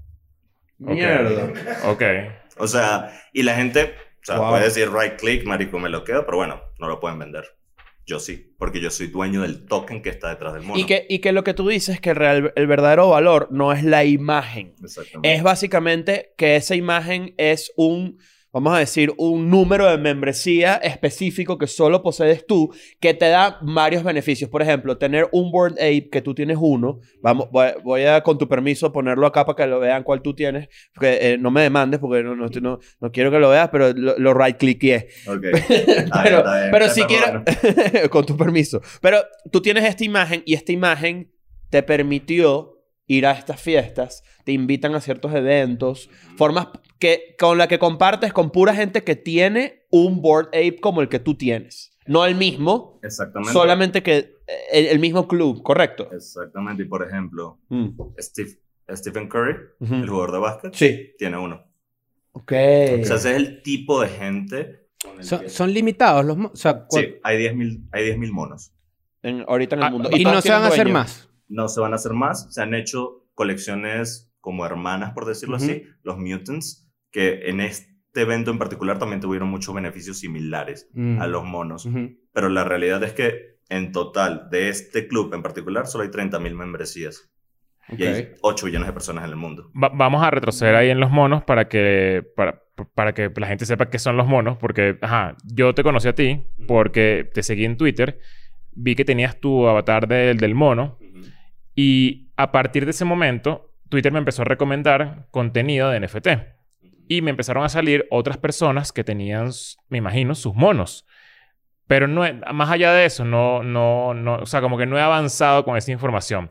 Mierda. 0.79 1.53
Ok. 1.89 2.03
O 2.59 2.67
sea, 2.67 3.11
y 3.33 3.43
la 3.43 3.55
gente, 3.55 3.95
o 4.23 4.25
sea, 4.25 4.39
Wow. 4.39 4.51
puede 4.51 4.65
decir 4.65 4.89
right 4.93 5.17
click, 5.19 5.45
marico, 5.47 5.79
me 5.79 5.89
lo 5.89 6.05
quedo, 6.05 6.25
pero 6.25 6.39
bueno, 6.39 6.61
no 6.79 6.89
lo 6.89 7.01
pueden 7.01 7.19
vender. 7.19 7.45
Yo 8.11 8.19
sí, 8.19 8.53
porque 8.59 8.81
yo 8.81 8.91
soy 8.91 9.07
dueño 9.07 9.43
del 9.43 9.67
token 9.67 10.03
que 10.03 10.09
está 10.09 10.31
detrás 10.31 10.53
del 10.55 10.65
mono. 10.65 10.81
Y 10.81 10.85
que, 10.85 11.07
y 11.09 11.21
que 11.21 11.31
lo 11.31 11.45
que 11.45 11.55
tú 11.55 11.69
dices 11.69 11.95
es 11.95 12.01
que 12.01 12.11
el, 12.11 12.17
real- 12.17 12.53
el 12.57 12.67
verdadero 12.67 13.09
valor 13.11 13.47
no 13.53 13.73
es 13.73 13.85
la 13.85 14.05
imagen. 14.05 14.75
Exactamente. 14.83 15.33
Es 15.33 15.45
básicamente 15.45 16.35
que 16.37 16.57
esa 16.57 16.75
imagen 16.75 17.35
es 17.37 17.73
un, 17.77 18.19
vamos 18.53 18.75
a 18.75 18.79
decir, 18.79 19.13
un 19.17 19.49
número 19.51 19.87
de 19.91 19.99
membresía 19.99 20.75
específico 20.77 21.57
que 21.59 21.67
solo 21.67 22.03
posees 22.03 22.47
tú, 22.47 22.73
que 23.01 23.15
te 23.15 23.29
da 23.29 23.59
varios 23.63 24.03
beneficios. 24.03 24.51
Por 24.51 24.63
ejemplo, 24.63 24.99
tener 24.99 25.29
un 25.33 25.51
Board 25.53 25.75
Ape 25.75 26.09
que 26.11 26.21
tú 26.23 26.35
tienes 26.35 26.59
uno. 26.61 27.01
Vamos, 27.23 27.49
voy, 27.51 28.03
a, 28.05 28.23
con 28.23 28.39
tu 28.39 28.49
permiso, 28.49 28.93
ponerlo 28.93 29.27
acá 29.27 29.45
para 29.47 29.57
que 29.57 29.67
lo 29.67 29.79
vean 29.81 30.03
cuál 30.03 30.23
tú 30.23 30.35
tienes. 30.35 30.69
Porque, 30.95 31.19
eh, 31.21 31.39
no 31.39 31.51
me 31.51 31.63
demandes 31.63 32.01
porque 32.01 32.23
no, 32.23 32.35
no, 32.35 32.47
estoy- 32.47 32.63
no- 32.63 32.79
no 33.01 33.13
quiero 33.13 33.31
que 33.31 33.39
lo 33.39 33.51
veas, 33.51 33.69
pero 33.71 33.93
lo, 33.93 34.19
lo 34.19 34.35
right-cliqué. 34.35 35.09
Ok. 35.29 35.45
Está 35.71 35.87
bien, 35.89 36.09
pero 36.25 36.45
pero 36.73 36.89
si 36.89 37.03
quiero, 37.03 37.45
con 38.11 38.27
tu 38.27 38.37
permiso. 38.37 38.81
Pero 39.01 39.19
tú 39.53 39.61
tienes 39.63 39.85
esta 39.85 40.05
imagen 40.05 40.43
y 40.45 40.55
esta 40.55 40.73
imagen 40.73 41.31
te 41.71 41.83
permitió 41.83 42.80
ir 43.17 43.27
a 43.27 43.33
estas 43.33 43.61
fiestas, 43.61 44.23
te 44.45 44.53
invitan 44.53 44.95
a 44.95 45.01
ciertos 45.01 45.35
eventos, 45.35 46.09
formas 46.37 46.69
que, 46.99 47.35
con 47.39 47.59
la 47.59 47.67
que 47.67 47.79
compartes 47.79 48.33
con 48.33 48.51
pura 48.51 48.75
gente 48.75 49.03
que 49.03 49.17
tiene 49.17 49.83
un 49.91 50.23
board 50.23 50.47
ape 50.49 50.79
como 50.81 51.01
el 51.01 51.09
que 51.09 51.19
tú 51.19 51.35
tienes. 51.35 51.91
No 52.07 52.25
el 52.25 52.35
mismo, 52.37 52.99
Exactamente. 53.03 53.53
solamente 53.53 54.03
que 54.03 54.17
eh, 54.19 54.35
el, 54.73 54.87
el 54.87 54.99
mismo 55.01 55.27
club, 55.29 55.63
¿correcto? 55.63 56.09
Exactamente. 56.13 56.83
Y 56.85 56.87
por 56.87 57.07
ejemplo, 57.07 57.59
Mm. 57.69 57.89
Steve- 58.19 58.59
Stephen 58.93 59.29
Curry, 59.29 59.57
el 59.81 60.09
jugador 60.09 60.33
de 60.33 60.39
básquet, 60.39 60.75
Sí. 60.75 61.13
tiene 61.19 61.37
uno. 61.37 61.63
Ok. 62.33 62.53
O 62.53 63.05
sea, 63.05 63.17
ese 63.17 63.31
es 63.31 63.37
el 63.37 63.63
tipo 63.63 64.01
de 64.01 64.09
gente. 64.09 64.89
Son, 65.21 65.41
que- 65.41 65.49
son 65.49 65.73
limitados 65.73 66.25
los... 66.25 66.37
mo- 66.37 66.51
O 66.53 66.57
sea, 66.57 66.87
Sí, 66.91 67.15
hay 67.23 67.39
10.000 67.39 67.89
hay 67.93 68.05
10.000 68.05 68.31
monos. 68.33 68.73
En- 69.23 69.45
ahorita 69.49 69.75
en 69.77 69.83
el 69.83 69.87
Ah, 69.89 69.91
mundo. 69.91 70.11
y 70.13 70.23
todos 70.23 70.37
no 70.37 70.41
se 70.43 70.51
van 70.51 70.63
a 70.63 70.67
hacer 70.69 70.85
dueño. 70.85 70.95
más. 70.99 71.29
No 71.51 71.69
se 71.69 71.81
van 71.81 71.93
a 71.93 71.97
hacer 71.97 72.13
más. 72.15 72.53
Se 72.55 72.63
han 72.63 72.73
hecho 72.75 73.27
colecciones 73.35 74.33
como 74.41 74.65
hermanas, 74.65 75.13
por 75.13 75.27
decirlo 75.27 75.57
así, 75.57 75.83
los 76.03 76.17
Mutants, 76.19 76.91
que 77.11 77.51
en 77.51 77.61
este 77.61 77.91
evento 78.15 78.51
en 78.51 78.59
particular 78.59 78.99
también 78.99 79.21
tuvieron 79.21 79.49
muchos 79.51 79.75
beneficios 79.75 80.19
similares 80.19 80.89
Mm. 80.95 81.21
a 81.21 81.27
los 81.27 81.45
monos. 81.45 81.87
Pero 82.33 82.49
la 82.49 82.65
realidad 82.65 83.03
es 83.03 83.13
que 83.13 83.59
en 83.69 83.93
total 83.93 84.49
de 84.51 84.69
este 84.71 85.07
club 85.09 85.35
en 85.35 85.43
particular 85.43 85.87
solo 85.87 86.05
hay 86.05 86.11
30.000 86.11 86.55
membresías. 86.55 87.31
Y 87.97 88.05
hay 88.05 88.23
Ok. 88.23 88.39
8 88.43 88.67
billones 88.67 88.87
de 88.87 88.93
personas 88.93 89.25
en 89.25 89.31
el 89.31 89.37
mundo. 89.37 89.71
Va- 89.81 89.91
vamos 89.93 90.23
a 90.23 90.31
retroceder 90.31 90.75
ahí 90.77 90.91
en 90.91 91.01
los 91.01 91.11
monos 91.11 91.43
para 91.45 91.69
que, 91.69 92.25
para, 92.37 92.63
para 92.95 93.13
que 93.15 93.31
la 93.37 93.49
gente 93.49 93.67
sepa 93.67 93.91
qué 93.91 93.99
son 93.99 94.17
los 94.17 94.27
monos. 94.29 94.57
Porque, 94.59 94.97
ajá, 95.03 95.37
yo 95.45 95.75
te 95.75 95.83
conocí 95.83 96.07
a 96.09 96.15
ti 96.15 96.47
porque 96.69 97.29
te 97.35 97.43
seguí 97.43 97.65
en 97.65 97.77
Twitter. 97.77 98.21
Vi 98.73 98.95
que 98.95 99.05
tenías 99.05 99.41
tu 99.41 99.67
avatar 99.67 100.07
del, 100.07 100.37
del 100.39 100.55
mono. 100.55 100.99
Y 101.83 102.29
a 102.37 102.53
partir 102.53 102.85
de 102.85 102.91
ese 102.91 103.07
momento, 103.07 103.73
Twitter 103.89 104.13
me 104.13 104.19
empezó 104.19 104.43
a 104.43 104.45
recomendar 104.45 105.29
contenido 105.31 105.89
de 105.89 105.99
NFT. 106.01 106.29
Y 107.09 107.23
me 107.23 107.31
empezaron 107.31 107.65
a 107.65 107.71
salir 107.71 108.07
otras 108.11 108.37
personas 108.37 108.93
que 108.93 109.03
tenían, 109.03 109.51
me 109.89 109.97
imagino, 109.97 110.35
sus 110.35 110.55
monos. 110.55 111.07
Pero 111.87 112.07
no, 112.07 112.23
más 112.53 112.69
allá 112.69 112.93
de 112.93 113.07
eso, 113.07 113.25
no, 113.25 113.63
no, 113.63 114.13
no, 114.13 114.35
o 114.37 114.47
sea, 114.47 114.61
como 114.61 114.77
que 114.77 114.85
no 114.85 114.99
he 114.99 115.01
avanzado 115.01 115.65
con 115.65 115.79
esa 115.79 115.91
información. 115.91 116.51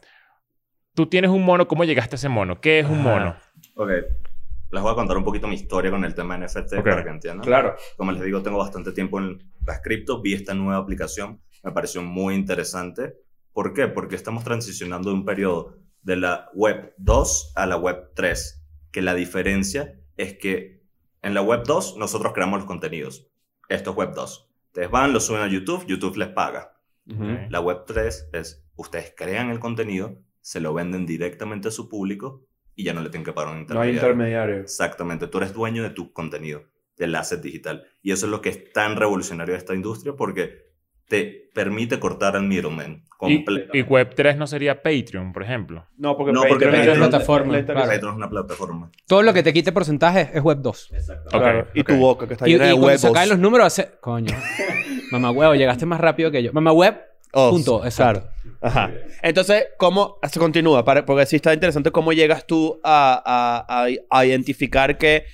Tú 0.95 1.05
tienes 1.05 1.29
un 1.29 1.45
mono, 1.45 1.67
¿cómo 1.67 1.83
llegaste 1.83 2.15
a 2.15 2.17
ese 2.17 2.27
mono? 2.27 2.59
¿Qué 2.59 2.79
es 2.79 2.87
un 2.87 3.01
Ajá. 3.01 3.09
mono? 3.09 3.35
Ok. 3.75 3.89
Les 4.71 4.81
voy 4.81 4.91
a 4.91 4.95
contar 4.95 5.15
un 5.15 5.23
poquito 5.23 5.47
mi 5.47 5.53
historia 5.55 5.91
con 5.91 6.03
el 6.05 6.15
tema 6.15 6.39
NFT 6.39 6.73
Ok. 6.79 6.83
para 6.85 7.03
que 7.03 7.09
entiendan. 7.11 7.45
Claro. 7.45 7.75
Como 7.97 8.11
les 8.13 8.23
digo, 8.23 8.41
tengo 8.41 8.57
bastante 8.57 8.93
tiempo 8.93 9.19
en 9.19 9.37
las 9.63 9.79
cripto. 9.81 10.21
Vi 10.23 10.33
esta 10.33 10.55
nueva 10.55 10.77
aplicación. 10.81 11.39
Me 11.63 11.71
pareció 11.71 12.01
muy 12.01 12.33
interesante. 12.33 13.13
¿Por 13.59 13.73
qué? 13.73 13.89
Porque 13.89 14.15
estamos 14.15 14.45
transicionando 14.45 15.09
de 15.09 15.15
un 15.15 15.25
periodo 15.25 15.75
de 16.01 16.15
la 16.15 16.49
web 16.53 16.93
2 16.97 17.51
a 17.57 17.65
la 17.65 17.75
web 17.75 18.11
3. 18.15 18.65
Que 18.89 19.01
la 19.01 19.13
diferencia 19.13 19.99
es 20.15 20.37
que 20.37 20.85
en 21.21 21.33
la 21.33 21.41
web 21.41 21.63
2 21.67 21.97
nosotros 21.97 22.31
creamos 22.31 22.59
los 22.59 22.67
contenidos. 22.67 23.27
Esto 23.67 23.89
es 23.91 23.97
web 23.97 24.13
2. 24.13 24.49
Ustedes 24.67 24.89
van, 24.89 25.11
lo 25.11 25.19
suben 25.19 25.41
a 25.41 25.47
YouTube, 25.49 25.85
YouTube 25.87 26.15
les 26.15 26.29
paga. 26.29 26.71
La 27.49 27.59
web 27.59 27.83
3 27.85 28.29
es 28.31 28.65
ustedes 28.77 29.13
crean 29.17 29.49
el 29.49 29.59
contenido, 29.59 30.21
se 30.39 30.61
lo 30.61 30.73
venden 30.73 31.05
directamente 31.05 31.67
a 31.67 31.71
su 31.71 31.89
público 31.89 32.47
y 32.75 32.85
ya 32.85 32.93
no 32.93 33.01
le 33.01 33.09
tienen 33.09 33.25
que 33.25 33.33
pagar 33.33 33.49
un 33.53 33.65
No 33.67 33.81
hay 33.81 33.89
intermediario. 33.89 33.95
intermediario. 33.99 34.55
Exactamente, 34.61 35.27
tú 35.27 35.39
eres 35.39 35.53
dueño 35.53 35.83
de 35.83 35.89
tu 35.89 36.13
contenido, 36.13 36.63
del 36.95 37.13
asset 37.13 37.41
digital. 37.41 37.85
Y 38.01 38.13
eso 38.13 38.25
es 38.25 38.31
lo 38.31 38.39
que 38.39 38.47
es 38.47 38.71
tan 38.71 38.95
revolucionario 38.95 39.51
de 39.53 39.59
esta 39.59 39.75
industria 39.75 40.15
porque 40.15 40.68
te 41.09 41.49
permite 41.53 41.99
cortar 41.99 42.35
al 42.37 42.43
middleman 42.43 43.03
Y, 43.03 43.43
completamente. 43.43 43.77
y 43.79 43.83
Web3 43.83 44.37
no 44.37 44.47
sería 44.47 44.81
Patreon, 44.81 45.33
por 45.33 45.43
ejemplo. 45.43 45.85
No, 45.97 46.15
porque 46.15 46.31
No, 46.31 46.41
porque 46.41 46.53
Patreon 46.65 46.71
Patreon 46.75 46.93
es 46.95 46.99
la- 46.99 47.09
plataforma, 47.09 47.65
claro. 47.65 47.79
Patreon 47.81 48.11
es 48.11 48.15
una 48.17 48.29
plataforma. 48.29 48.91
Todo 49.07 49.23
lo 49.23 49.33
que 49.33 49.43
te 49.43 49.51
quite 49.51 49.71
porcentaje 49.73 50.29
es 50.33 50.41
Web 50.41 50.59
2. 50.61 50.89
Claro. 51.29 51.59
Ok, 51.61 51.67
Y 51.73 51.83
tu 51.83 51.95
boca, 51.97 52.27
que 52.27 52.33
está 52.35 52.47
Y, 52.47 52.51
y 52.51 52.53
llena 52.53 52.65
de 52.67 52.71
cuando 52.73 52.87
huevos. 52.87 53.01
se 53.01 53.11
caen 53.11 53.29
los 53.29 53.39
números 53.39 53.67
hace... 53.67 53.91
Coño. 53.99 54.33
Mamá 55.11 55.31
huevo, 55.31 55.55
llegaste 55.55 55.85
más 55.85 55.99
rápido 55.99 56.29
que 56.31 56.43
yo. 56.43 56.53
Mamá 56.53 56.71
web, 56.71 56.95
Os, 57.33 57.51
punto. 57.51 57.83
Exacto. 57.83 58.21
Claro. 58.21 58.57
Ajá. 58.61 58.91
Entonces, 59.23 59.65
¿cómo 59.77 60.17
se 60.31 60.39
continúa? 60.39 60.85
Para- 60.85 61.03
porque 61.05 61.25
sí 61.25 61.37
está 61.37 61.53
interesante 61.53 61.89
cómo 61.91 62.13
llegas 62.13 62.45
tú 62.45 62.79
a, 62.83 63.21
a- 63.25 63.85
a- 63.85 63.89
a 64.19 64.25
identificar 64.25 64.97
que. 64.97 65.25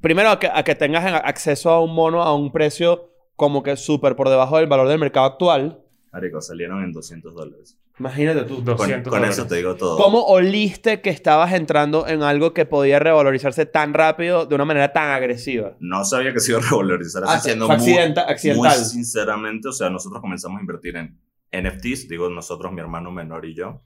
Primero, 0.00 0.30
a 0.30 0.38
que, 0.38 0.48
a 0.52 0.62
que 0.62 0.76
tengas 0.76 1.04
acceso 1.24 1.70
a 1.70 1.82
un 1.82 1.92
mono 1.92 2.22
a 2.22 2.32
un 2.34 2.52
precio 2.52 3.10
como 3.38 3.62
que 3.62 3.76
súper 3.76 4.16
por 4.16 4.28
debajo 4.28 4.56
del 4.58 4.66
valor 4.66 4.88
del 4.88 4.98
mercado 4.98 5.26
actual. 5.26 5.80
Marico, 6.12 6.40
salieron 6.40 6.82
en 6.82 6.90
200 6.90 7.32
dólares. 7.32 7.78
Imagínate 8.00 8.42
tú. 8.42 8.56
Con, 8.56 8.64
200 8.64 9.02
con 9.10 9.20
dólares. 9.20 9.38
eso 9.38 9.46
te 9.46 9.54
digo 9.54 9.76
todo. 9.76 9.96
¿Cómo 9.96 10.24
oliste 10.24 11.00
que 11.00 11.10
estabas 11.10 11.52
entrando 11.52 12.08
en 12.08 12.22
algo 12.24 12.52
que 12.52 12.64
podía 12.66 12.98
revalorizarse 12.98 13.64
tan 13.64 13.94
rápido 13.94 14.44
de 14.46 14.54
una 14.56 14.64
manera 14.64 14.92
tan 14.92 15.10
agresiva? 15.12 15.76
No 15.78 16.04
sabía 16.04 16.32
que 16.32 16.40
se 16.40 16.50
iba 16.50 16.60
a 16.60 16.64
revalorizar 16.68 17.22
Ah, 17.28 17.38
siendo 17.38 17.66
fue 17.66 17.76
muy- 17.78 17.92
accidenta- 17.92 18.22
accidental. 18.28 18.76
Muy 18.76 18.84
sinceramente, 18.86 19.68
o 19.68 19.72
sea, 19.72 19.88
nosotros 19.90 20.20
comenzamos 20.20 20.58
a 20.58 20.60
invertir 20.62 20.96
en 20.96 21.16
NFTs, 21.52 22.08
digo 22.08 22.28
nosotros, 22.28 22.72
mi 22.72 22.80
hermano 22.80 23.12
menor 23.12 23.44
y 23.46 23.54
yo, 23.54 23.80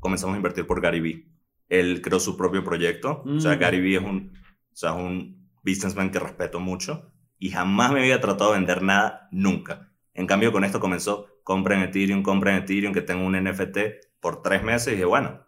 comenzamos 0.00 0.34
a 0.34 0.36
invertir 0.38 0.66
por 0.66 0.80
Gary 0.80 1.00
Vee. 1.00 1.26
Él 1.68 2.00
creó 2.02 2.18
su 2.18 2.36
propio 2.36 2.64
proyecto, 2.64 3.22
o 3.24 3.38
sea, 3.40 3.54
Mm. 3.54 3.58
Gary 3.60 3.80
Vee 3.80 3.96
es 3.96 4.02
un, 4.02 4.32
o 4.72 4.76
sea, 4.76 4.90
es 4.90 4.96
un 4.96 5.48
businessman 5.64 6.10
que 6.10 6.18
respeto 6.18 6.58
mucho 6.60 7.10
y 7.40 7.50
jamás 7.50 7.90
me 7.90 8.00
había 8.00 8.20
tratado 8.20 8.52
de 8.52 8.58
vender 8.58 8.82
nada, 8.82 9.26
nunca. 9.32 9.90
En 10.14 10.26
cambio, 10.26 10.52
con 10.52 10.62
esto 10.62 10.78
comenzó, 10.78 11.26
compren 11.42 11.80
Ethereum, 11.80 12.22
compren 12.22 12.56
Ethereum, 12.56 12.92
que 12.92 13.00
tengo 13.00 13.24
un 13.24 13.32
NFT 13.32 13.78
por 14.20 14.42
tres 14.42 14.62
meses 14.62 14.88
y 14.88 14.90
dije, 14.92 15.06
bueno, 15.06 15.40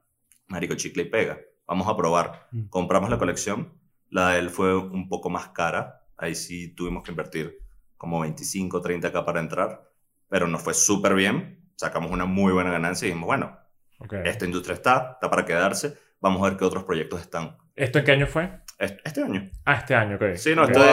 marico, 0.49 0.75
chicle 0.75 1.03
y 1.05 1.11
pega, 1.11 1.39
vamos 1.67 1.87
a 1.87 1.97
probar. 1.97 2.49
Mm. 2.51 2.69
Compramos 2.69 3.11
la 3.11 3.19
colección, 3.19 3.75
la 4.09 4.31
de 4.31 4.39
él 4.41 4.51
fue 4.51 4.75
un 4.77 5.09
poco 5.09 5.29
más 5.31 5.49
cara, 5.49 6.03
ahí 6.17 6.35
sí 6.35 6.75
tuvimos 6.75 7.03
que 7.03 7.11
invertir 7.11 7.59
como 7.99 8.21
25, 8.21 8.83
30k 8.83 9.25
para 9.25 9.41
entrar, 9.41 9.89
pero 10.29 10.49
nos 10.49 10.63
fue 10.63 10.75
súper 10.75 11.15
bien, 11.15 11.69
sacamos 11.77 12.11
una 12.11 12.25
muy 12.25 12.53
buena 12.53 12.71
ganancia 12.71 13.07
y 13.07 13.11
dijimos, 13.11 13.27
bueno, 13.27 13.59
Ok. 13.99 14.15
esta 14.25 14.47
industria 14.47 14.75
está, 14.75 15.13
está 15.13 15.29
para 15.29 15.45
quedarse, 15.45 15.99
vamos 16.21 16.41
a 16.43 16.49
ver 16.49 16.59
qué 16.59 16.65
otros 16.65 16.85
proyectos 16.85 17.21
están. 17.21 17.59
¿Esto 17.77 17.99
en 17.99 18.05
qué 18.05 18.13
año 18.13 18.27
fue? 18.27 18.62
Este, 18.79 19.23
año. 19.23 19.51
Ah, 19.65 19.75
este 19.75 19.95
año, 19.95 20.17
ok. 20.17 20.35
Sí, 20.35 20.55
no, 20.55 20.63
Ok. 20.65 20.71
esto, 20.71 20.85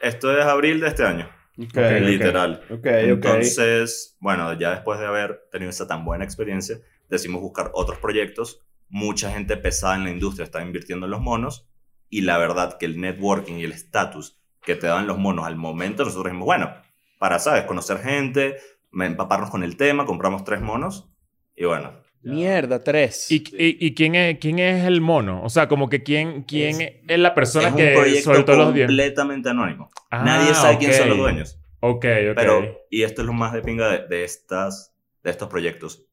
es, 0.00 0.14
esto 0.14 0.38
es 0.38 0.44
abril 0.44 0.80
de 0.80 0.88
este 0.88 1.04
año. 1.04 1.28
Ok, 1.58 1.76
Ok, 1.76 2.00
literal. 2.00 2.60
Ok, 2.70 2.78
ok. 2.78 2.86
Entonces, 2.86 4.16
bueno, 4.20 4.52
ya 4.54 4.70
después 4.72 5.00
de 5.00 5.06
haber 5.06 5.48
tenido 5.50 5.70
esa 5.70 5.86
tan 5.86 6.04
buena 6.04 6.24
experiencia, 6.24 6.78
decidimos 7.08 7.40
buscar 7.40 7.70
otros 7.74 7.98
proyectos. 7.98 8.60
Mucha 8.88 9.30
gente 9.32 9.56
pesada 9.56 9.96
en 9.96 10.04
la 10.04 10.10
industria 10.10 10.44
estaba 10.44 10.64
invirtiendo 10.64 11.06
en 11.06 11.10
los 11.10 11.20
monos 11.20 11.68
y 12.08 12.20
la 12.20 12.38
verdad 12.38 12.76
que 12.78 12.86
el 12.86 13.00
networking 13.00 13.54
y 13.54 13.64
el 13.64 13.72
estatus 13.72 14.38
que 14.62 14.76
te 14.76 14.86
daban 14.86 15.06
los 15.06 15.18
monos 15.18 15.46
al 15.46 15.56
momento, 15.56 16.04
nosotros 16.04 16.26
dijimos, 16.26 16.46
bueno, 16.46 16.72
para, 17.18 17.38
¿sabes? 17.38 17.64
Conocer 17.64 17.98
gente, 17.98 18.56
empaparnos 18.92 19.50
con 19.50 19.62
el 19.62 19.76
tema, 19.76 20.04
compramos 20.06 20.44
tres 20.44 20.60
monos 20.60 21.08
y 21.56 21.64
bueno. 21.64 22.05
Mierda, 22.34 22.82
tres. 22.82 23.30
¿Y, 23.30 23.36
y, 23.56 23.86
y 23.86 23.94
quién, 23.94 24.14
es, 24.14 24.38
quién 24.38 24.58
es 24.58 24.84
el 24.84 25.00
mono? 25.00 25.42
O 25.44 25.48
sea, 25.48 25.68
como 25.68 25.88
que 25.88 26.02
quién, 26.02 26.42
quién 26.42 26.80
es, 26.80 26.92
Es- 27.08 27.18
la 27.18 27.34
persona 27.34 27.68
es 27.68 27.72
un 27.74 27.78
que 27.78 27.92
proyecto 27.94 28.34
soltó 28.34 28.56
los 28.56 28.74
10. 28.74 28.86
completamente 28.88 29.48
anónimo. 29.50 29.90
Ah, 30.10 30.24
Nadie 30.24 30.54
sabe 30.54 30.78
quién 30.78 30.92
son 30.92 31.08
los 31.10 31.18
dueños. 31.18 31.58
Ok, 31.80 32.04
ok. 32.30 32.36
Pero, 32.36 32.78
y 32.90 33.02
esto 33.02 33.22
es 33.22 33.26
lo 33.26 33.32
más 33.32 33.52
de 33.52 33.62
pinga 33.62 33.88
de, 33.90 34.06
de 34.08 34.24
estas, 34.24 34.94
de 35.22 35.30
estos 35.30 35.48
proyectos, 35.48 36.04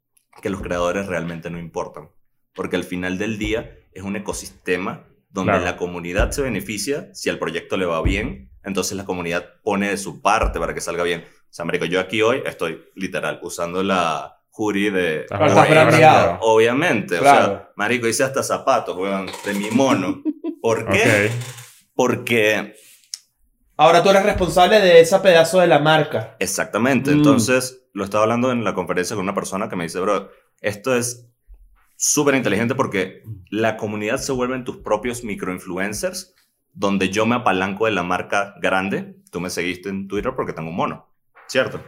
que 0.42 0.50
los 0.50 0.62
creadores 0.62 1.08
realmente 1.08 1.50
no 1.50 1.58
importan. 1.60 2.10
Porque 2.54 2.76
al 2.76 2.84
final 2.84 3.18
del 3.18 3.38
día 3.40 3.76
es 3.94 4.04
un 4.04 4.16
ecosistema 4.16 5.08
donde 5.32 5.54
Claro. 5.54 5.66
la 5.66 5.78
comunidad 5.78 6.30
se 6.32 6.44
beneficia 6.44 7.10
si 7.14 7.30
al 7.32 7.40
proyecto 7.40 7.76
le 7.78 7.86
va 7.86 8.02
bien, 8.04 8.52
entonces 8.64 8.96
la 8.96 9.06
comunidad 9.06 9.46
pone 9.64 9.90
de 9.90 9.98
su 9.98 10.22
parte 10.22 10.60
para 10.60 10.76
que 10.76 10.82
salga 10.82 11.04
bien. 11.04 11.22
O 11.22 11.54
sea, 11.56 11.66
marico, 11.66 11.86
yo 11.86 12.00
aquí 12.00 12.22
hoy 12.22 12.44
estoy 12.46 12.84
literal 12.96 13.40
usando 13.42 13.82
la 13.82 14.43
jury 14.56 14.92
de... 14.92 15.22
Estás 15.22 15.40
Pero 15.40 15.50
estás 15.50 15.70
brandeado. 15.70 15.88
brandeado. 15.98 16.38
Obviamente, 16.42 17.18
o 17.18 17.22
Claro. 17.22 17.46
sea, 17.46 17.70
marico, 17.76 18.08
hice 18.08 18.24
hasta 18.24 18.44
zapatos, 18.44 18.96
weón, 18.96 19.28
de 19.46 19.54
mi 19.56 19.72
mono. 19.72 20.22
¿Por 20.62 20.88
qué? 20.90 21.32
Porque 21.96 22.76
Ahora 23.76 24.04
tú 24.04 24.10
eres 24.12 24.24
responsable 24.24 24.80
de 24.80 25.02
ese 25.02 25.18
pedazo 25.20 25.60
de 25.60 25.66
la 25.68 25.80
marca. 25.80 26.36
Exactamente. 26.40 27.10
Mm. 27.10 27.16
Entonces, 27.16 27.88
lo 27.94 28.04
estaba 28.04 28.24
hablando 28.24 28.52
en 28.52 28.64
la 28.64 28.76
conferencia 28.76 29.16
con 29.16 29.24
una 29.24 29.34
persona 29.34 29.68
que 29.68 29.76
me 29.76 29.84
dice, 29.86 30.00
bro, 30.00 30.30
esto 30.62 30.96
es 30.96 31.28
súper 31.98 32.36
inteligente 32.36 32.76
porque 32.76 33.24
la 33.50 33.76
comunidad 33.76 34.18
se 34.18 34.32
vuelven 34.32 34.64
tus 34.64 34.78
propios 34.78 35.24
microinfluencers, 35.24 36.36
donde 36.72 37.10
yo 37.10 37.26
me 37.26 37.36
apalanco 37.36 37.86
de 37.86 37.92
la 37.92 38.04
marca 38.04 38.54
grande. 38.62 39.16
Tú 39.32 39.40
me 39.42 39.50
seguiste 39.50 39.90
en 39.90 40.08
Twitter 40.08 40.34
porque 40.36 40.54
tengo 40.54 40.70
un 40.70 40.76
mono, 40.76 41.12
¿cierto? 41.48 41.82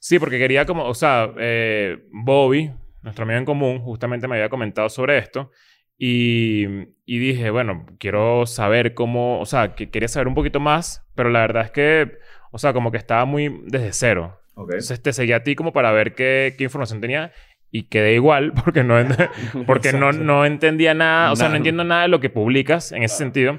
Sí, 0.00 0.18
porque 0.18 0.38
quería 0.38 0.64
como, 0.66 0.84
o 0.84 0.94
sea, 0.94 1.32
eh, 1.38 1.98
Bobby, 2.12 2.70
nuestro 3.02 3.24
amigo 3.24 3.38
en 3.38 3.44
común, 3.44 3.78
justamente 3.80 4.28
me 4.28 4.36
había 4.36 4.48
comentado 4.48 4.88
sobre 4.88 5.18
esto 5.18 5.50
y, 5.96 6.64
y 7.04 7.18
dije, 7.18 7.50
bueno, 7.50 7.86
quiero 7.98 8.46
saber 8.46 8.94
cómo, 8.94 9.40
o 9.40 9.46
sea, 9.46 9.74
que 9.74 9.90
quería 9.90 10.08
saber 10.08 10.28
un 10.28 10.34
poquito 10.34 10.60
más, 10.60 11.04
pero 11.14 11.28
la 11.30 11.40
verdad 11.40 11.64
es 11.64 11.70
que, 11.72 12.18
o 12.52 12.58
sea, 12.58 12.72
como 12.72 12.90
que 12.92 12.98
estaba 12.98 13.24
muy 13.24 13.62
desde 13.66 13.92
cero. 13.92 14.40
Ok. 14.54 14.70
Entonces 14.70 15.02
te 15.02 15.12
seguí 15.12 15.32
a 15.32 15.42
ti 15.42 15.54
como 15.56 15.72
para 15.72 15.90
ver 15.92 16.14
qué, 16.14 16.54
qué 16.56 16.64
información 16.64 17.00
tenía 17.00 17.32
y 17.70 17.84
quedé 17.88 18.14
igual 18.14 18.52
porque 18.64 18.84
no, 18.84 18.96
porque 19.66 19.92
no, 19.92 20.12
no 20.12 20.44
entendía 20.46 20.94
nada, 20.94 21.32
o 21.32 21.36
sea, 21.36 21.48
no 21.48 21.56
entiendo 21.56 21.84
nada 21.84 22.02
de 22.02 22.08
lo 22.08 22.20
que 22.20 22.30
publicas 22.30 22.92
en 22.92 23.02
ese 23.02 23.16
sentido. 23.16 23.58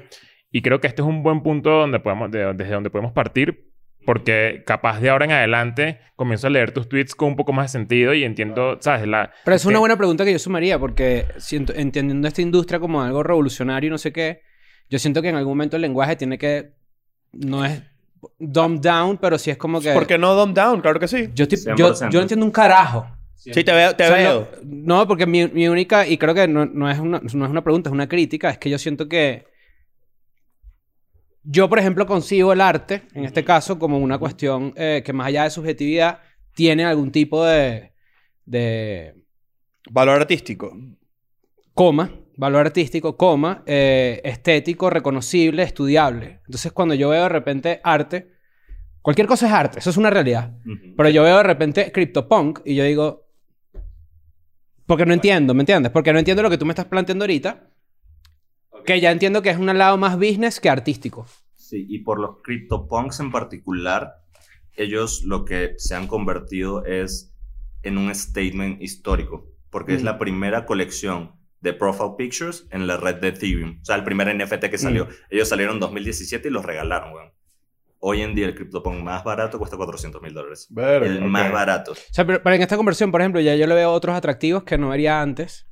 Y 0.52 0.62
creo 0.62 0.80
que 0.80 0.88
este 0.88 1.02
es 1.02 1.06
un 1.08 1.22
buen 1.22 1.42
punto 1.42 1.70
donde 1.70 2.00
podemos, 2.00 2.30
de- 2.30 2.54
desde 2.54 2.72
donde 2.72 2.90
podemos 2.90 3.12
partir 3.12 3.69
porque 4.04 4.62
capaz 4.66 5.00
de 5.00 5.10
ahora 5.10 5.24
en 5.26 5.32
adelante 5.32 6.00
comienzo 6.16 6.46
a 6.46 6.50
leer 6.50 6.72
tus 6.72 6.88
tweets 6.88 7.14
con 7.14 7.28
un 7.28 7.36
poco 7.36 7.52
más 7.52 7.66
de 7.72 7.78
sentido 7.78 8.14
y 8.14 8.24
entiendo, 8.24 8.78
¿sabes? 8.80 9.06
La, 9.06 9.32
Pero 9.44 9.54
es 9.56 9.64
una 9.64 9.74
que- 9.74 9.78
buena 9.80 9.96
pregunta 9.96 10.24
que 10.24 10.32
yo 10.32 10.38
sumaría 10.38 10.78
porque 10.78 11.26
siento, 11.38 11.72
entendiendo 11.74 12.26
esta 12.28 12.42
industria 12.42 12.80
como 12.80 13.02
algo 13.02 13.22
revolucionario 13.22 13.88
y 13.88 13.90
no 13.90 13.98
sé 13.98 14.12
qué, 14.12 14.42
yo 14.88 14.98
siento 14.98 15.22
que 15.22 15.28
en 15.28 15.36
algún 15.36 15.52
momento 15.52 15.76
el 15.76 15.82
lenguaje 15.82 16.16
tiene 16.16 16.38
que... 16.38 16.72
No 17.32 17.64
es 17.64 17.82
dumb 18.38 18.80
down, 18.80 19.18
pero 19.18 19.38
sí 19.38 19.50
es 19.50 19.56
como 19.56 19.80
que... 19.80 19.92
¿Por 19.92 20.06
qué 20.06 20.18
no 20.18 20.34
dumb 20.34 20.52
down? 20.54 20.80
Claro 20.80 20.98
que 20.98 21.06
sí. 21.08 21.28
Yo, 21.34 21.44
estoy- 21.44 21.74
yo, 21.76 21.94
100%. 21.94 22.10
yo 22.10 22.18
no 22.18 22.22
entiendo 22.22 22.44
un 22.44 22.52
carajo. 22.52 23.06
Sí, 23.36 23.52
te 23.64 23.72
veo. 23.72 23.94
Te 23.96 24.04
O 24.04 24.06
sea, 24.08 24.16
veo. 24.16 24.48
No, 24.64 24.98
no, 24.98 25.06
porque 25.08 25.24
mi, 25.26 25.46
mi 25.48 25.66
única, 25.68 26.06
y 26.06 26.18
creo 26.18 26.34
que 26.34 26.46
no, 26.46 26.66
no 26.66 26.90
es 26.90 26.98
una, 26.98 27.20
no 27.20 27.26
es 27.26 27.50
una 27.50 27.62
pregunta, 27.64 27.88
es 27.88 27.92
una 27.94 28.08
crítica, 28.08 28.50
es 28.50 28.58
que 28.58 28.68
yo 28.68 28.78
siento 28.78 29.08
que 29.08 29.44
yo, 31.52 31.68
por 31.68 31.80
ejemplo, 31.80 32.06
concibo 32.06 32.52
el 32.52 32.60
arte, 32.60 33.02
en 33.12 33.24
este 33.24 33.44
caso, 33.44 33.76
como 33.76 33.98
una 33.98 34.18
cuestión 34.18 34.72
eh, 34.76 35.02
que 35.04 35.12
más 35.12 35.26
allá 35.26 35.42
de 35.44 35.50
subjetividad, 35.50 36.20
tiene 36.54 36.84
algún 36.84 37.10
tipo 37.10 37.44
de, 37.44 37.92
de 38.44 39.16
Valor 39.90 40.20
artístico. 40.20 40.76
coma, 41.74 42.12
valor 42.36 42.66
artístico, 42.66 43.16
coma, 43.16 43.64
eh, 43.66 44.20
estético, 44.22 44.90
reconocible, 44.90 45.64
estudiable. 45.64 46.40
Entonces, 46.46 46.70
cuando 46.70 46.94
yo 46.94 47.08
veo 47.08 47.24
de 47.24 47.28
repente 47.28 47.80
arte, 47.82 48.30
cualquier 49.02 49.26
cosa 49.26 49.48
es 49.48 49.52
arte, 49.52 49.78
eso 49.80 49.90
es 49.90 49.96
una 49.96 50.10
realidad. 50.10 50.52
Pero 50.96 51.08
yo 51.08 51.24
veo 51.24 51.38
de 51.38 51.42
repente 51.42 51.90
CryptoPunk 51.90 52.60
y 52.64 52.76
yo 52.76 52.84
digo. 52.84 53.26
Porque 54.86 55.04
no 55.04 55.14
entiendo, 55.14 55.52
¿me 55.52 55.62
entiendes? 55.62 55.90
Porque 55.90 56.12
no 56.12 56.20
entiendo 56.20 56.44
lo 56.44 56.50
que 56.50 56.58
tú 56.58 56.64
me 56.64 56.72
estás 56.72 56.86
planteando 56.86 57.24
ahorita. 57.24 57.70
Que 58.84 59.00
ya 59.00 59.10
entiendo 59.10 59.42
que 59.42 59.50
es 59.50 59.58
un 59.58 59.66
lado 59.76 59.96
más 59.96 60.16
business 60.16 60.60
que 60.60 60.68
artístico. 60.70 61.26
Sí, 61.56 61.86
y 61.88 62.00
por 62.00 62.18
los 62.20 62.42
CryptoPunks 62.42 63.20
en 63.20 63.30
particular, 63.30 64.14
ellos 64.76 65.22
lo 65.24 65.44
que 65.44 65.74
se 65.78 65.94
han 65.94 66.06
convertido 66.06 66.84
es 66.84 67.34
en 67.82 67.96
un 67.98 68.14
statement 68.14 68.82
histórico, 68.82 69.46
porque 69.70 69.94
es 69.94 70.02
Mm. 70.02 70.06
la 70.06 70.18
primera 70.18 70.66
colección 70.66 71.32
de 71.60 71.72
profile 71.74 72.12
pictures 72.16 72.66
en 72.70 72.86
la 72.86 72.96
red 72.96 73.16
de 73.16 73.28
Ethereum. 73.28 73.78
O 73.82 73.84
sea, 73.84 73.96
el 73.96 74.04
primer 74.04 74.28
NFT 74.34 74.70
que 74.70 74.78
salió. 74.78 75.08
Ellos 75.28 75.48
salieron 75.48 75.74
en 75.74 75.80
2017 75.80 76.48
y 76.48 76.50
los 76.50 76.64
regalaron, 76.64 77.12
weón. 77.12 77.32
Hoy 77.98 78.22
en 78.22 78.34
día 78.34 78.46
el 78.46 78.54
CryptoPunk 78.54 79.02
más 79.02 79.22
barato 79.24 79.58
cuesta 79.58 79.76
400 79.76 80.22
mil 80.22 80.32
dólares. 80.32 80.68
El 80.74 81.20
más 81.26 81.52
barato. 81.52 81.92
O 81.92 81.96
sea, 82.10 82.26
pero, 82.26 82.42
pero 82.42 82.56
en 82.56 82.62
esta 82.62 82.78
conversión, 82.78 83.12
por 83.12 83.20
ejemplo, 83.20 83.42
ya 83.42 83.54
yo 83.56 83.66
le 83.66 83.74
veo 83.74 83.92
otros 83.92 84.16
atractivos 84.16 84.62
que 84.64 84.78
no 84.78 84.88
vería 84.88 85.20
antes. 85.20 85.66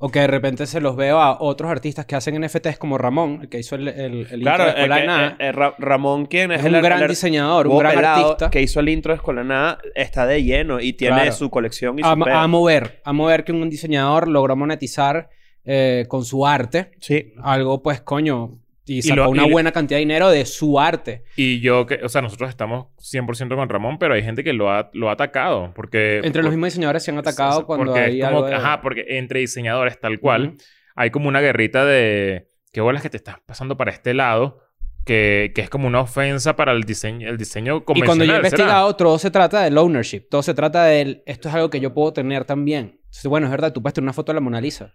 O 0.00 0.10
que 0.10 0.20
de 0.20 0.28
repente 0.28 0.66
se 0.66 0.80
los 0.80 0.94
veo 0.94 1.18
a 1.20 1.40
otros 1.42 1.68
artistas 1.70 2.06
que 2.06 2.14
hacen 2.14 2.40
NFTs 2.40 2.78
como 2.78 2.98
Ramón, 2.98 3.40
el 3.42 3.48
que 3.48 3.58
hizo 3.58 3.74
el, 3.74 3.88
el, 3.88 4.28
el 4.30 4.38
intro 4.42 4.58
de 4.64 4.70
eh, 4.70 4.72
Escuela 4.74 4.94
de 4.94 5.00
que, 5.00 5.06
Nada. 5.08 5.28
eh, 5.30 5.34
eh, 5.40 5.52
Ra- 5.52 5.74
Ramón, 5.78 6.26
quien 6.26 6.52
es, 6.52 6.60
es 6.60 6.66
un 6.66 6.74
el- 6.76 6.82
gran 6.82 7.08
diseñador, 7.08 7.66
un 7.66 7.78
gran 7.78 8.04
artista. 8.04 8.48
que 8.48 8.62
hizo 8.62 8.78
el 8.78 8.88
intro 8.90 9.12
de 9.12 9.16
Escuela 9.16 9.42
Nada, 9.42 9.78
está 9.96 10.24
de 10.26 10.44
lleno 10.44 10.78
y 10.80 10.92
tiene 10.92 11.16
Claro. 11.16 11.32
su 11.32 11.50
colección 11.50 11.98
y 11.98 12.02
su 12.02 12.08
Amo, 12.08 12.26
pedo. 12.26 12.36
amo 12.36 12.62
ver, 12.62 13.00
amo 13.04 13.24
ver 13.26 13.42
que 13.42 13.50
un 13.50 13.68
diseñador 13.68 14.28
logró 14.28 14.54
monetizar 14.54 15.30
eh, 15.64 16.04
con 16.08 16.24
su 16.24 16.46
arte 16.46 16.92
Sí. 17.00 17.32
algo, 17.42 17.82
pues, 17.82 18.00
coño, 18.00 18.56
y 18.88 18.98
Y 18.98 19.02
sacó 19.02 19.22
lo- 19.24 19.30
una 19.30 19.46
y- 19.46 19.50
buena 19.50 19.70
cantidad 19.72 19.96
de 19.98 20.00
dinero 20.00 20.30
de 20.30 20.44
su 20.46 20.80
arte. 20.80 21.24
Y 21.36 21.60
yo, 21.60 21.86
que, 21.86 22.00
o 22.02 22.08
sea, 22.08 22.22
nosotros 22.22 22.48
estamos 22.50 22.86
100% 22.98 23.54
con 23.56 23.68
Ramón, 23.68 23.98
pero 23.98 24.14
hay 24.14 24.22
gente 24.22 24.42
que 24.42 24.52
lo 24.52 24.70
ha, 24.70 24.90
lo 24.94 25.08
ha 25.10 25.12
atacado. 25.12 25.72
Porque, 25.74 26.16
Entre 26.24 26.42
los 26.42 26.46
por- 26.48 26.52
mismos 26.52 26.66
diseñadores 26.68 27.02
se 27.04 27.10
han 27.10 27.18
atacado 27.18 27.66
cuando 27.66 27.86
porque 27.92 28.00
hay 28.00 28.20
es 28.20 28.26
como, 28.26 28.38
algo 28.38 28.48
de- 28.48 28.54
Ajá, 28.54 28.80
porque 28.80 29.04
entre 29.18 29.40
diseñadores 29.40 30.00
tal 30.00 30.18
cual, 30.20 30.48
Ujú. 30.48 30.56
hay 30.96 31.10
como 31.10 31.28
una 31.28 31.40
guerrita 31.40 31.84
de... 31.84 32.46
¿Qué 32.72 32.80
bolas 32.80 33.02
que 33.02 33.10
te 33.10 33.16
estás 33.16 33.36
pasando 33.46 33.76
para 33.76 33.90
este 33.90 34.12
lado? 34.14 34.60
Que, 35.04 35.52
que 35.54 35.62
es 35.62 35.70
como 35.70 35.86
una 35.88 36.00
ofensa 36.00 36.54
para 36.54 36.72
el 36.72 36.82
diseño, 36.82 37.30
el 37.30 37.38
diseño 37.38 37.78
Y 37.78 37.80
convencional. 37.80 38.06
cuando 38.06 38.24
yo 38.26 38.32
he 38.32 38.36
investigado, 38.36 38.94
todo 38.94 39.18
se 39.18 39.30
trata 39.30 39.62
del 39.62 39.78
ownership. 39.78 40.28
Todo 40.28 40.42
se 40.42 40.52
trata 40.52 40.84
del... 40.84 41.22
Esto 41.24 41.48
es 41.48 41.54
algo 41.54 41.70
que 41.70 41.80
yo 41.80 41.94
puedo 41.94 42.12
tener 42.12 42.44
también. 42.44 43.00
Entonces, 43.04 43.24
bueno, 43.26 43.46
es 43.46 43.50
verdad, 43.50 43.72
tú 43.72 43.80
puedes 43.80 43.94
tener 43.94 44.04
una 44.04 44.12
foto 44.12 44.32
de 44.32 44.34
la 44.34 44.40
Mona 44.42 44.60
Lisa. 44.60 44.92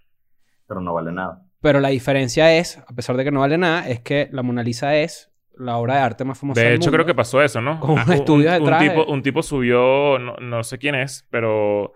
Pero 0.67 0.81
no 0.81 0.93
vale 0.93 1.11
nada. 1.11 1.41
Pero 1.63 1.79
la 1.79 1.89
diferencia 1.89 2.55
es, 2.55 2.77
a 2.77 2.93
pesar 2.93 3.17
de 3.17 3.23
que 3.23 3.31
no 3.31 3.39
vale 3.39 3.57
nada, 3.57 3.89
es 3.89 4.01
que 4.01 4.29
la 4.31 4.43
Mona 4.43 4.61
Lisa 4.61 4.95
es 4.97 5.31
la 5.57 5.77
obra 5.77 5.95
de 5.95 6.01
arte 6.01 6.23
más 6.25 6.37
famosa 6.37 6.59
De 6.61 6.67
del 6.67 6.75
hecho, 6.75 6.85
mundo. 6.87 6.97
creo 6.97 7.05
que 7.07 7.15
pasó 7.15 7.41
eso, 7.41 7.61
¿no? 7.61 7.79
Con 7.79 7.91
un 7.91 7.99
Ah, 7.99 8.13
estudio 8.13 8.51
un, 8.51 8.59
detrás 8.59 8.81
de- 8.81 8.89
tipo, 8.89 9.05
un 9.05 9.23
tipo 9.23 9.41
subió, 9.41 10.19
no, 10.19 10.35
no 10.37 10.63
sé 10.63 10.77
quién 10.77 10.93
es, 10.95 11.25
pero 11.31 11.93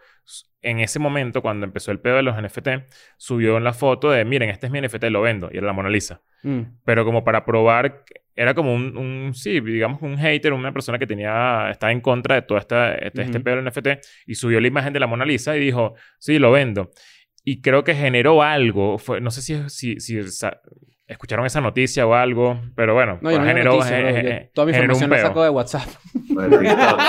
en 0.61 0.79
ese 0.79 0.99
momento, 0.99 1.41
cuando 1.41 1.65
empezó 1.65 1.91
el 1.91 1.99
pedo 1.99 2.15
de 2.17 2.23
los 2.23 2.35
NFT, 2.37 2.87
subió 3.17 3.57
en 3.57 3.63
la 3.63 3.73
foto 3.73 4.09
de, 4.11 4.25
miren, 4.25 4.49
este 4.49 4.65
es 4.67 4.71
mi 4.71 4.79
NFT, 4.81 5.05
lo 5.09 5.21
vendo. 5.21 5.49
Y 5.51 5.57
era 5.57 5.67
la 5.67 5.73
Mona 5.73 5.89
Lisa. 5.89 6.21
Mm. 6.43 6.61
Pero 6.85 7.03
como 7.05 7.23
para 7.23 7.45
probar, 7.45 8.03
era 8.35 8.53
como 8.53 8.73
un, 8.73 8.95
un- 8.97 9.33
sí, 9.33 9.59
digamos 9.59 10.01
un 10.01 10.17
hater, 10.17 10.53
una 10.53 10.71
persona 10.71 10.99
que 10.99 11.07
tenía, 11.07 11.69
estaba 11.71 11.91
en 11.91 12.01
contra 12.01 12.35
de 12.35 12.41
todo 12.43 12.57
este, 12.57 13.07
este 13.07 13.21
Ujú. 13.23 13.43
pedo 13.43 13.55
del 13.55 13.65
NFT 13.65 13.87
y 14.27 14.35
subió 14.35 14.59
la 14.61 14.67
imagen 14.67 14.93
de 14.93 14.99
la 14.99 15.07
Mona 15.07 15.25
Lisa 15.25 15.57
y 15.57 15.59
dijo, 15.59 15.95
sí, 16.19 16.37
lo 16.39 16.51
vendo. 16.51 16.91
Y 17.49 17.61
creo 17.61 17.85
que 17.85 17.95
generó 17.95 18.43
algo, 18.43 18.97
fue, 18.97 19.21
no 19.21 19.31
sé 19.31 19.41
si, 19.41 19.69
si, 19.69 20.01
si 20.01 20.21
sa- 20.29 20.59
escucharon 21.07 21.45
esa 21.45 21.61
noticia 21.61 22.05
o 22.05 22.13
algo, 22.13 22.59
pero 22.75 22.93
bueno, 22.93 23.19
No, 23.21 23.31
yo 23.31 23.37
pues, 23.37 23.47
generó, 23.47 23.71
noticia, 23.75 23.99
eh, 24.01 24.11
Yo 24.23 24.29
eh, 24.29 24.51
Toda 24.53 24.67
mi 24.67 24.73
generó 24.73 24.93
un 24.93 24.97
información 24.97 25.23
la 25.23 25.27
saco 25.29 25.43
de 25.43 25.49
WhatsApp. 25.49 25.87
TikTok, 26.13 26.99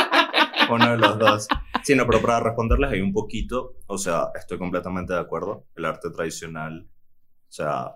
Uno 0.70 0.90
de 0.92 0.96
los 0.98 1.18
dos. 1.18 1.48
Sí, 1.82 1.96
no, 1.96 2.06
pero 2.06 2.22
para 2.22 2.38
responderles 2.38 2.92
ahí 2.92 3.00
un 3.00 3.12
poquito, 3.12 3.78
o 3.88 3.98
sea, 3.98 4.28
estoy 4.38 4.58
completamente 4.58 5.12
de 5.12 5.18
acuerdo. 5.18 5.66
El 5.74 5.84
arte 5.86 6.08
tradicional, 6.10 6.86
o 6.88 7.50
sea, 7.52 7.94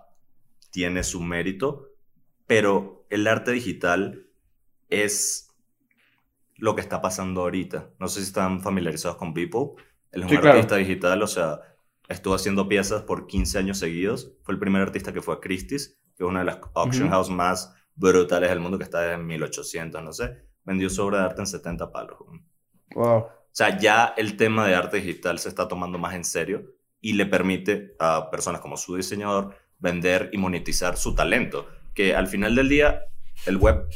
tiene 0.69 1.03
su 1.03 1.21
mérito, 1.21 1.91
pero 2.45 3.05
el 3.09 3.25
arte 3.27 3.51
digital 3.53 4.25
es 4.89 5.49
lo 6.57 6.75
que 6.75 6.81
está 6.81 7.01
pasando 7.01 7.39
ahorita. 7.43 7.89
No 7.99 8.09
sé 8.09 8.19
si 8.19 8.25
están 8.27 8.59
familiarizados 8.61 9.15
con 9.17 9.33
People. 9.33 9.81
Él 10.11 10.23
es 10.23 10.25
un 10.25 10.29
Sí, 10.31 10.37
claro. 10.37 10.57
artista 10.57 10.75
digital, 10.75 11.21
o 11.21 11.27
sea, 11.27 11.59
estuvo 12.09 12.33
haciendo 12.35 12.67
piezas 12.67 13.03
por 13.03 13.27
15 13.27 13.57
años 13.59 13.77
seguidos. 13.79 14.33
Fue 14.43 14.53
el 14.53 14.59
primer 14.59 14.81
artista 14.81 15.13
que 15.13 15.21
fue 15.21 15.35
a 15.35 15.39
Christie's, 15.39 15.99
que 16.15 16.23
es 16.23 16.29
una 16.29 16.39
de 16.39 16.45
las 16.45 16.59
auction 16.75 17.05
Ujú. 17.07 17.13
house 17.13 17.29
más 17.29 17.73
brutales 17.95 18.49
del 18.49 18.59
mundo, 18.59 18.77
que 18.77 18.83
está 18.83 19.01
desde 19.01 19.17
1800, 19.17 20.03
no 20.03 20.13
sé. 20.13 20.45
vendió 20.65 20.89
su 20.89 21.03
obra 21.03 21.19
de 21.19 21.25
arte 21.25 21.41
en 21.41 21.47
70 21.47 21.91
palos. 21.91 22.17
Wow. 22.95 23.17
O 23.17 23.29
sea, 23.51 23.77
ya 23.77 24.13
el 24.17 24.37
tema 24.37 24.65
de 24.67 24.75
arte 24.75 24.97
digital 24.97 25.37
se 25.39 25.49
está 25.49 25.67
tomando 25.67 25.97
más 25.97 26.15
en 26.15 26.23
serio 26.23 26.63
y 27.01 27.13
le 27.13 27.25
permite 27.25 27.95
a 27.99 28.29
personas 28.31 28.61
como 28.61 28.77
su 28.77 28.95
diseñador 28.95 29.55
vender 29.79 30.29
y 30.31 30.37
monetizar 30.37 30.95
su 30.97 31.13
talento. 31.15 31.67
Que 31.93 32.15
al 32.15 32.27
final 32.27 32.55
del 32.55 32.69
día, 32.69 33.01
el 33.45 33.57
Web 33.57 33.87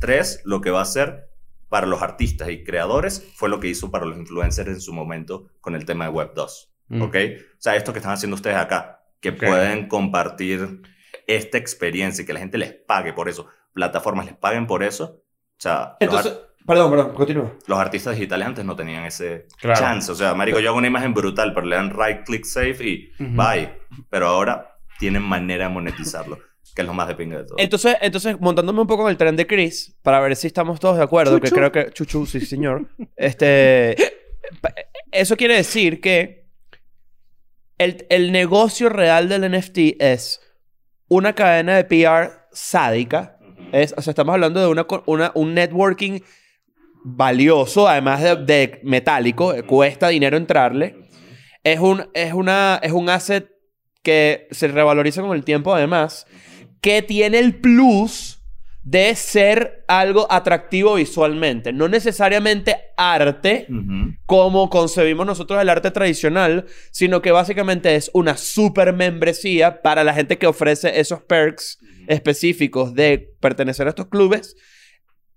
3 0.00 0.42
lo 0.44 0.60
que 0.60 0.70
va 0.70 0.80
a 0.80 0.82
hacer 0.82 1.30
para 1.68 1.86
los 1.86 2.02
artistas 2.02 2.50
y 2.50 2.62
creadores 2.64 3.26
fue 3.34 3.48
lo 3.48 3.58
que 3.60 3.68
hizo 3.68 3.90
para 3.90 4.04
los 4.04 4.18
influencers 4.18 4.68
en 4.68 4.80
su 4.80 4.92
momento 4.92 5.48
con 5.60 5.74
el 5.74 5.84
tema 5.86 6.04
de 6.04 6.10
Web 6.10 6.32
2. 6.34 6.69
Mm. 6.90 7.02
¿Ok? 7.02 7.16
O 7.16 7.60
sea, 7.62 7.76
esto 7.76 7.92
que 7.92 7.98
están 8.00 8.12
haciendo 8.12 8.34
ustedes 8.34 8.56
acá, 8.56 9.02
que 9.20 9.30
Ok. 9.30 9.38
pueden 9.38 9.88
compartir 9.88 10.82
esta 11.26 11.56
experiencia 11.58 12.22
y 12.22 12.26
que 12.26 12.32
la 12.34 12.40
gente 12.40 12.58
les 12.58 12.72
pague 12.72 13.12
por 13.12 13.28
eso, 13.28 13.46
plataformas 13.72 14.26
les 14.26 14.36
paguen 14.36 14.66
por 14.66 14.82
eso. 14.82 15.22
O 15.22 15.60
sea, 15.62 15.96
Entonces, 16.00 16.36
perdón, 16.66 16.90
perdón, 16.90 17.14
continúa. 17.14 17.52
los 17.66 17.78
artistas 17.78 18.14
digitales 18.16 18.46
antes 18.46 18.64
no 18.64 18.74
tenían 18.76 19.04
ese 19.04 19.46
Claro. 19.58 19.78
chance. 19.80 20.10
O 20.10 20.14
sea, 20.14 20.34
marico, 20.34 20.58
yo 20.60 20.70
hago 20.70 20.78
una 20.78 20.88
imagen 20.88 21.14
brutal, 21.14 21.54
pero 21.54 21.66
le 21.66 21.76
dan 21.76 21.90
right 21.90 22.24
click 22.24 22.44
save 22.44 22.76
y 22.80 23.12
Ujú. 23.22 23.30
bye. 23.36 23.70
Pero 24.08 24.26
ahora 24.28 24.76
tienen 24.98 25.22
manera 25.22 25.68
de 25.68 25.70
monetizarlo, 25.74 26.38
que 26.74 26.82
es 26.82 26.86
lo 26.86 26.92
más 26.94 27.06
de 27.08 27.14
pinga 27.14 27.38
de 27.38 27.44
todo. 27.44 27.56
Entonces, 27.58 27.96
entonces, 28.00 28.40
montándome 28.40 28.80
un 28.80 28.86
poco 28.86 29.04
en 29.04 29.10
el 29.10 29.16
tren 29.16 29.36
de 29.36 29.46
Chris, 29.46 29.96
para 30.02 30.18
ver 30.20 30.34
si 30.36 30.46
estamos 30.48 30.80
todos 30.80 30.96
de 30.96 31.04
acuerdo, 31.04 31.40
que 31.40 31.48
Chuchu. 31.48 31.54
creo 31.56 31.72
que... 31.72 31.92
Chuchu, 31.92 32.26
sí, 32.26 32.40
señor. 32.40 32.88
este... 33.16 33.94
Eso 35.12 35.36
quiere 35.36 35.54
decir 35.56 36.00
que 36.00 36.39
el, 37.80 38.06
el 38.10 38.30
negocio 38.30 38.90
real 38.90 39.30
del 39.30 39.50
NFT 39.50 40.00
es 40.00 40.42
una 41.08 41.34
cadena 41.34 41.76
de 41.76 41.84
PR 41.84 42.46
sádica. 42.52 43.38
Es, 43.72 43.94
o 43.96 44.02
sea, 44.02 44.10
estamos 44.10 44.34
hablando 44.34 44.60
de 44.60 44.66
una, 44.66 44.86
una, 45.06 45.32
un 45.34 45.54
networking 45.54 46.20
valioso, 47.02 47.88
además 47.88 48.22
de, 48.22 48.36
de 48.36 48.80
metálico, 48.82 49.54
cuesta 49.66 50.08
dinero 50.08 50.36
entrarle. 50.36 50.94
Es 51.64 51.80
un, 51.80 52.06
es, 52.12 52.34
una, 52.34 52.78
es 52.82 52.92
un 52.92 53.08
asset 53.08 53.50
que 54.02 54.46
se 54.50 54.68
revaloriza 54.68 55.22
con 55.22 55.34
el 55.34 55.42
tiempo, 55.42 55.74
además, 55.74 56.26
que 56.82 57.00
tiene 57.00 57.38
el 57.38 57.60
plus 57.62 58.39
de 58.82 59.14
ser 59.14 59.84
algo 59.88 60.26
atractivo 60.30 60.94
visualmente. 60.94 61.72
No 61.72 61.88
necesariamente 61.88 62.76
arte, 62.96 63.66
como 64.26 64.70
concebimos 64.70 65.26
nosotros 65.26 65.60
el 65.60 65.68
arte 65.68 65.90
tradicional, 65.90 66.66
sino 66.90 67.20
que 67.20 67.30
básicamente 67.30 67.94
es 67.94 68.10
una 68.14 68.36
super 68.36 68.92
membresía 68.92 69.82
para 69.82 70.04
la 70.04 70.14
gente 70.14 70.38
que 70.38 70.46
ofrece 70.46 70.98
esos 70.98 71.22
perks 71.22 71.78
específicos 72.06 72.94
de 72.94 73.34
pertenecer 73.40 73.86
a 73.86 73.90
estos 73.90 74.08
clubes, 74.08 74.56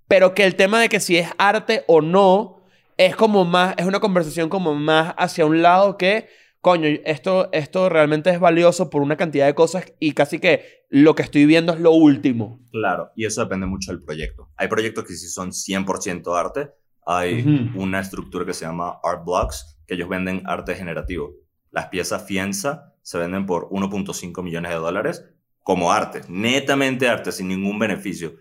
pero 0.08 0.34
que 0.34 0.46
el 0.46 0.56
tema 0.56 0.80
de 0.80 0.90
que 0.90 1.00
si 1.00 1.18
es 1.18 1.30
arte 1.38 1.84
o 1.88 2.02
no 2.02 2.64
es 2.98 3.16
como 3.16 3.46
más, 3.46 3.76
es 3.78 3.86
una 3.86 4.00
conversación 4.00 4.50
como 4.50 4.74
más 4.76 5.14
hacia 5.18 5.46
un 5.46 5.62
lado 5.62 5.98
que, 5.98 6.28
coño, 6.64 6.88
esto, 7.04 7.50
esto 7.52 7.90
realmente 7.90 8.30
es 8.30 8.40
valioso 8.40 8.90
por 8.90 9.02
una 9.02 9.18
cantidad 9.18 9.46
de 9.46 9.54
cosas 9.54 9.94
y 10.00 10.14
casi 10.14 10.40
que 10.40 10.86
lo 10.90 11.14
que 11.14 11.22
estoy 11.22 11.46
viendo 11.46 11.74
es 11.74 11.82
lo 11.82 11.92
último. 11.92 12.62
Claro, 12.72 13.12
y 13.18 13.26
eso 13.26 13.42
depende 13.42 13.68
mucho 13.68 13.92
del 13.92 14.02
proyecto. 14.02 14.50
Hay 14.56 14.70
proyectos 14.70 15.04
que 15.04 15.14
sí 15.14 15.28
son 15.28 15.52
100% 15.52 16.40
arte. 16.40 16.72
Hay 17.06 17.72
una 17.76 18.00
estructura 18.00 18.46
que 18.46 18.54
se 18.54 18.64
llama 18.64 18.98
Art 19.04 19.26
Blocks, 19.26 19.78
que 19.86 19.96
ellos 19.96 20.08
venden 20.08 20.42
arte 20.46 20.74
generativo. 20.74 21.34
Las 21.70 21.88
piezas 21.88 22.26
fianza 22.26 22.94
se 23.02 23.18
venden 23.18 23.46
por 23.46 23.68
1.5 23.68 24.42
millones 24.42 24.72
de 24.72 24.78
dólares 24.78 25.26
como 25.64 25.92
arte, 25.92 26.22
netamente 26.30 27.10
arte, 27.10 27.34
sin 27.34 27.50
ningún 27.50 27.78
beneficio. 27.78 28.36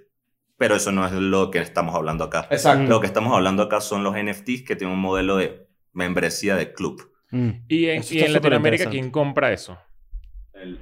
Pero 0.57 0.77
eso 0.77 0.93
no 0.93 1.05
es 1.05 1.13
lo 1.13 1.51
que 1.51 1.59
estamos 1.59 1.97
hablando 1.97 2.23
acá. 2.23 2.47
Exacto. 2.53 2.89
Lo 2.89 3.01
que 3.01 3.09
estamos 3.09 3.35
hablando 3.35 3.65
acá 3.65 3.81
son 3.81 4.05
los 4.05 4.15
NFTs 4.15 4.63
que 4.63 4.77
tienen 4.77 4.95
un 4.95 5.03
modelo 5.03 5.39
de 5.39 5.67
membresía 5.93 6.55
de 6.55 6.73
club. 6.73 7.12
Mm. 7.33 7.51
Y 7.69 7.87
en, 7.89 8.03
y 8.09 8.29
Latinoamérica. 8.29 8.89
¿quién 8.91 9.11
compra 9.11 9.53
eso? 9.53 9.77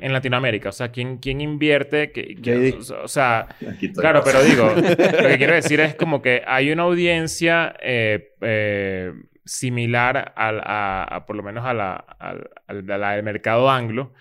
En 0.00 0.12
Latinoamérica, 0.12 0.68
o 0.68 0.72
sea, 0.72 0.90
¿quién, 0.90 1.16
quién 1.16 1.40
invierte? 1.40 2.12
Que, 2.12 2.34
que- 2.36 2.72
JD. 2.72 2.92
o 3.02 3.08
sea- 3.08 3.48
claro, 3.94 4.20
pero 4.22 4.42
digo, 4.44 4.74
lo 4.74 5.28
que 5.28 5.38
quiero 5.38 5.54
decir 5.54 5.80
es 5.80 5.94
como 5.94 6.20
que 6.20 6.42
hay 6.46 6.70
una 6.70 6.82
audiencia 6.82 7.74
eh, 7.80 8.34
eh, 8.42 9.12
similar 9.46 10.34
al, 10.36 10.60
a, 10.62 11.04
a 11.04 11.24
por 11.24 11.34
lo 11.36 11.42
menos 11.42 11.64
a 11.64 11.72
la, 11.72 11.94
al, 11.94 12.50
al- 12.66 12.90
a 12.90 12.98
la 12.98 13.12
del 13.12 13.22
mercado 13.22 13.70
anglo, 13.70 14.12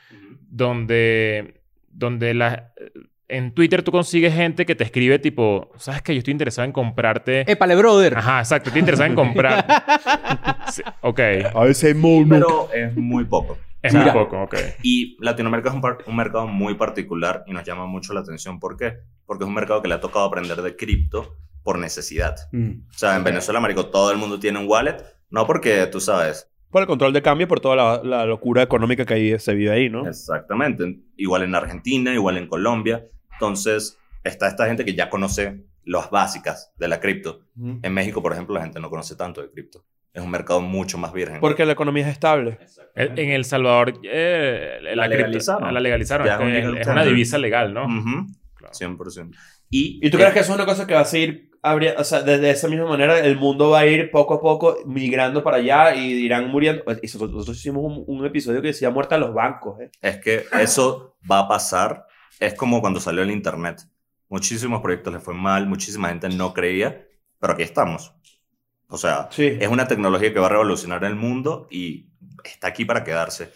donde, 0.50 1.56
donde 1.90 2.34
la, 2.34 2.72
en 3.30 3.54
Twitter 3.54 3.84
tú 3.84 3.92
consigues 3.92 4.34
gente 4.34 4.66
que 4.66 4.76
te 4.76 4.84
escribe 4.84 5.20
tipo, 5.20 5.72
¿sabes 5.78 6.02
qué? 6.02 6.14
Yo 6.14 6.20
estoy 6.20 6.32
interesado 6.32 6.66
en 6.66 6.72
comprarte... 6.72 7.50
Épale, 7.50 7.76
brother. 7.76 8.18
Ajá, 8.18 8.40
exacto, 8.40 8.70
estoy 8.70 8.80
interesado 8.82 9.10
en 9.10 9.16
comprar. 9.16 9.66
Sí, 10.70 10.84
ok, 11.02 11.20
A 11.56 11.64
veces 11.64 11.96
mono. 11.96 12.28
Pero 12.30 12.70
es 12.74 12.96
muy 12.96 13.26
poco. 13.26 13.58
es 13.82 13.92
Mira. 13.92 14.14
muy 14.14 14.24
poco, 14.24 14.44
ok. 14.44 14.56
Y 14.84 15.18
Latinoamérica 15.20 15.70
es 15.70 15.76
un, 15.76 15.82
un 16.06 16.16
mercado 16.16 16.48
muy 16.48 16.76
particular 16.76 17.44
y 17.48 17.54
nos 17.54 17.64
llama 17.64 17.88
mucho 17.88 18.14
la 18.14 18.20
atención. 18.20 18.60
¿Por 18.60 18.78
qué? 18.78 18.98
Porque 19.26 19.46
es 19.46 19.48
un 19.48 19.56
mercado 19.56 19.82
que 19.82 19.88
le 19.88 19.96
ha 19.96 20.00
tocado 20.00 20.26
aprender 20.26 20.62
de 20.62 20.76
cripto 20.76 21.38
por 21.64 21.80
necesidad. 21.80 22.36
Mm. 22.52 22.82
O 22.88 22.94
sea, 22.98 23.16
en 23.16 23.24
Venezuela, 23.24 23.60
marico, 23.60 23.88
todo 23.88 24.12
el 24.12 24.18
mundo 24.20 24.40
tiene 24.40 24.60
un 24.60 24.68
wallet. 24.68 24.98
No 25.32 25.48
porque, 25.48 25.88
tú 25.88 26.00
sabes, 26.00 26.48
Por 26.70 26.82
el 26.84 26.88
control 26.88 27.12
de 27.14 27.24
cambio, 27.24 27.48
por 27.48 27.60
toda 27.60 27.76
la, 27.76 28.02
la 28.04 28.26
locura 28.28 28.62
económica 28.62 29.06
que 29.06 29.14
ahí 29.16 29.40
se 29.40 29.56
vive 29.56 29.72
ahí, 29.72 29.90
¿no? 29.90 30.08
exactamente. 30.08 31.00
Igual 31.18 31.44
en 31.44 31.56
Argentina, 31.56 32.14
igual 32.14 32.38
en 32.38 32.48
Colombia. 32.48 33.06
Entonces, 33.40 33.98
está 34.24 34.48
esta 34.50 34.66
gente 34.68 34.84
que 34.84 34.94
ya 34.94 35.10
conoce 35.10 35.64
las 35.86 36.10
básicas 36.12 36.74
de 36.78 36.88
la 36.90 37.00
cripto. 37.00 37.42
En 37.82 37.94
México, 37.94 38.22
por 38.22 38.34
ejemplo, 38.34 38.54
la 38.56 38.62
gente 38.62 38.80
no 38.82 38.90
conoce 38.90 39.16
tanto 39.16 39.42
de 39.42 39.50
cripto. 39.50 39.84
Es 40.14 40.22
un 40.22 40.30
mercado 40.30 40.60
mucho 40.60 40.98
más 40.98 41.14
virgen. 41.14 41.40
Porque 41.40 41.66
la 41.66 41.72
economía 41.74 42.04
es 42.06 42.12
estable. 42.12 42.60
En 42.96 43.18
en 43.18 43.30
El 43.30 43.46
Salvador 43.46 43.94
eh, 44.04 44.80
la, 44.82 44.96
La 44.96 45.06
cripto- 45.08 45.18
legalizaron. 45.18 45.74
la 45.74 45.80
legalizaron. 45.80 46.28
Es, 46.28 46.66
un 46.68 46.78
es 46.78 46.88
una 46.88 47.06
divisa 47.06 47.38
legal, 47.38 47.74
¿no? 47.74 47.86
Ujú. 47.86 48.28
Claro. 48.56 48.74
100%. 48.74 49.36
Y, 49.70 50.00
¿Y 50.06 50.10
tú 50.10 50.18
eh, 50.18 50.20
crees 50.20 50.34
que 50.34 50.40
eso 50.42 50.52
es 50.52 50.56
una 50.56 50.66
cosa 50.66 50.86
que 50.86 50.96
va 50.96 51.02
a 51.02 51.06
seguir 51.06 51.52
abriendo? 51.62 52.02
O 52.02 52.04
sea, 52.04 52.22
de, 52.22 52.40
de 52.40 52.50
esa 52.50 52.68
misma 52.68 52.88
manera, 52.88 53.20
el 53.20 53.38
mundo 53.38 53.70
va 53.70 53.80
a 53.80 53.86
ir 53.86 54.12
poco 54.12 54.34
a 54.34 54.42
poco 54.42 54.78
migrando 54.86 55.44
para 55.44 55.58
allá 55.58 55.96
y 55.96 56.12
irán 56.26 56.50
muriendo. 56.50 56.84
Y 57.02 57.06
nosotros, 57.06 57.32
nosotros 57.32 57.58
hicimos 57.58 57.84
un, 57.86 58.04
un 58.06 58.26
episodio 58.26 58.62
que 58.62 58.68
decía 58.70 58.90
muerta 58.90 59.16
a 59.16 59.20
los 59.20 59.34
bancos, 59.34 59.80
¿eh? 59.80 59.92
Es 60.02 60.18
que 60.18 60.44
eso 60.60 61.16
va 61.32 61.40
a 61.40 61.48
pasar. 61.48 62.06
Es 62.40 62.54
como 62.54 62.82
cuando 62.82 63.00
salió 63.00 63.22
el 63.24 63.32
Internet. 63.32 63.82
Muchísimos 64.30 64.82
proyectos 64.82 65.14
le 65.14 65.20
fue 65.20 65.34
mal, 65.34 65.68
muchísima 65.68 66.10
gente 66.10 66.30
no 66.30 66.54
creía, 66.54 67.06
pero 67.40 67.54
aquí 67.54 67.64
estamos. 67.64 68.14
O 68.88 68.98
sea, 68.98 69.28
Sí. 69.32 69.58
es 69.60 69.68
una 69.68 69.88
tecnología 69.88 70.32
que 70.34 70.40
va 70.40 70.48
a 70.48 70.50
revolucionar 70.50 71.04
el 71.04 71.16
mundo 71.16 71.68
y 71.70 72.10
está 72.44 72.68
aquí 72.68 72.86
para 72.86 73.04
quedarse. 73.04 73.52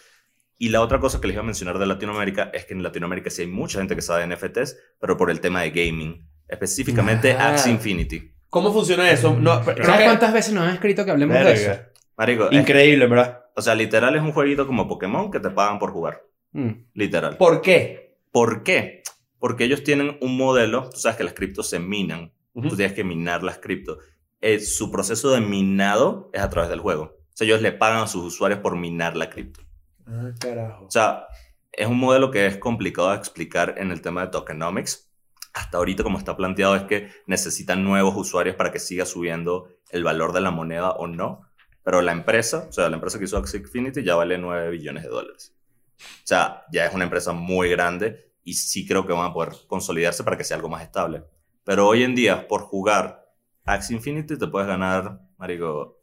Y 0.58 0.68
la 0.68 0.80
otra 0.80 1.00
cosa 1.00 1.20
que 1.20 1.26
les 1.26 1.34
iba 1.34 1.42
a 1.42 1.46
mencionar 1.46 1.78
de 1.78 1.86
Latinoamérica 1.86 2.50
es 2.52 2.64
que 2.64 2.74
en 2.74 2.82
Latinoamérica 2.82 3.30
sí 3.30 3.42
hay 3.42 3.48
mucha 3.48 3.78
gente 3.78 3.96
que 3.96 4.02
sabe 4.02 4.20
de 4.20 4.34
NFTs, 4.34 4.76
pero 5.00 5.16
por 5.16 5.30
el 5.30 5.40
tema 5.40 5.62
de 5.62 5.70
gaming. 5.70 6.28
Específicamente 6.46 7.32
Ah. 7.32 7.50
Axie 7.50 7.72
Infinity. 7.72 8.32
¿Cómo 8.48 8.72
funciona 8.72 9.10
eso? 9.10 9.34
No, 9.38 9.60
pero- 9.64 9.78
¿Sabes 9.78 9.86
¿sabes 9.86 10.04
cuántas 10.06 10.32
veces 10.32 10.54
nos 10.54 10.64
han 10.64 10.74
escrito 10.74 11.04
que 11.04 11.10
hablemos 11.10 11.36
de 11.36 11.52
eso? 11.52 11.72
Marico, 12.16 12.48
es- 12.50 12.52
Increíble, 12.58 13.06
¿verdad? 13.08 13.40
o 13.56 13.62
sea, 13.62 13.74
literal 13.74 14.14
es 14.14 14.22
un 14.22 14.32
jueguito 14.32 14.66
como 14.66 14.86
Pokémon 14.86 15.30
que 15.30 15.40
te 15.40 15.50
pagan 15.50 15.78
por 15.80 15.90
jugar. 15.90 16.22
Mm. 16.52 16.70
Literal. 16.94 17.36
¿Por 17.36 17.60
qué? 17.60 18.03
¿Por 18.34 18.64
qué? 18.64 19.04
Porque 19.38 19.62
ellos 19.62 19.84
tienen 19.84 20.18
un 20.20 20.36
modelo, 20.36 20.90
tú 20.90 20.98
sabes 20.98 21.16
que 21.16 21.22
las 21.22 21.34
criptos 21.34 21.68
se 21.70 21.78
minan, 21.78 22.32
Ujú. 22.52 22.70
tú 22.70 22.76
tienes 22.76 22.92
que 22.92 23.04
minar 23.04 23.44
las 23.44 23.58
criptos. 23.58 23.98
Eh, 24.40 24.58
su 24.58 24.90
proceso 24.90 25.30
de 25.30 25.40
minado 25.40 26.30
es 26.32 26.42
a 26.42 26.50
través 26.50 26.68
del 26.68 26.80
juego. 26.80 27.02
O 27.04 27.30
sea, 27.32 27.44
ellos 27.46 27.62
le 27.62 27.70
pagan 27.70 28.02
a 28.02 28.06
sus 28.08 28.24
usuarios 28.24 28.58
por 28.58 28.76
minar 28.76 29.16
la 29.16 29.30
cripto. 29.30 29.60
Ah, 30.04 30.32
carajo. 30.40 30.84
O 30.86 30.90
sea, 30.90 31.28
es 31.70 31.86
un 31.86 31.96
modelo 31.96 32.32
que 32.32 32.46
es 32.46 32.56
complicado 32.56 33.10
de 33.10 33.16
explicar 33.18 33.76
en 33.78 33.92
el 33.92 34.00
tema 34.02 34.22
de 34.22 34.32
tokenomics. 34.32 35.12
Hasta 35.52 35.78
ahorita 35.78 36.02
como 36.02 36.18
está 36.18 36.36
planteado 36.36 36.74
es 36.74 36.82
que 36.82 37.10
necesitan 37.28 37.84
nuevos 37.84 38.16
usuarios 38.16 38.56
para 38.56 38.72
que 38.72 38.80
siga 38.80 39.06
subiendo 39.06 39.68
el 39.90 40.02
valor 40.02 40.32
de 40.32 40.40
la 40.40 40.50
moneda 40.50 40.90
o 40.90 41.06
no. 41.06 41.42
Pero 41.84 42.02
la 42.02 42.10
empresa, 42.10 42.66
o 42.68 42.72
sea, 42.72 42.88
la 42.88 42.96
empresa 42.96 43.20
que 43.20 43.26
hizo 43.26 43.36
Axie 43.38 43.60
Infinity 43.60 44.02
ya 44.02 44.16
vale 44.16 44.38
9 44.38 44.70
billones 44.70 45.04
de 45.04 45.08
dólares. 45.10 45.53
O 45.98 46.26
sea, 46.26 46.64
ya 46.72 46.86
es 46.86 46.94
una 46.94 47.04
empresa 47.04 47.32
muy 47.32 47.70
grande 47.70 48.32
y 48.42 48.54
sí 48.54 48.86
creo 48.86 49.06
que 49.06 49.12
van 49.12 49.30
a 49.30 49.32
poder 49.32 49.54
consolidarse 49.66 50.24
para 50.24 50.36
que 50.36 50.44
sea 50.44 50.56
algo 50.56 50.68
más 50.68 50.82
estable. 50.82 51.22
Pero 51.64 51.88
hoy 51.88 52.02
en 52.02 52.14
día, 52.14 52.46
por 52.46 52.62
jugar 52.62 53.26
Axie 53.64 53.96
Infinity, 53.96 54.38
te 54.38 54.46
puedes 54.46 54.68
ganar, 54.68 55.20
marico, 55.38 55.98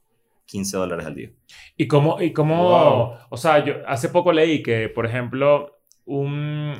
15 0.45 0.77
dólares 0.77 1.05
al 1.05 1.15
día. 1.15 1.29
¿Y 1.77 1.87
cómo, 1.87 2.21
y 2.21 2.33
cómo 2.33 2.63
Wow. 2.63 3.17
o 3.29 3.37
sea, 3.37 3.63
yo 3.63 3.75
hace 3.87 4.09
poco 4.09 4.33
leí 4.33 4.63
que, 4.63 4.89
por 4.89 5.05
ejemplo, 5.05 5.81
un, 6.05 6.29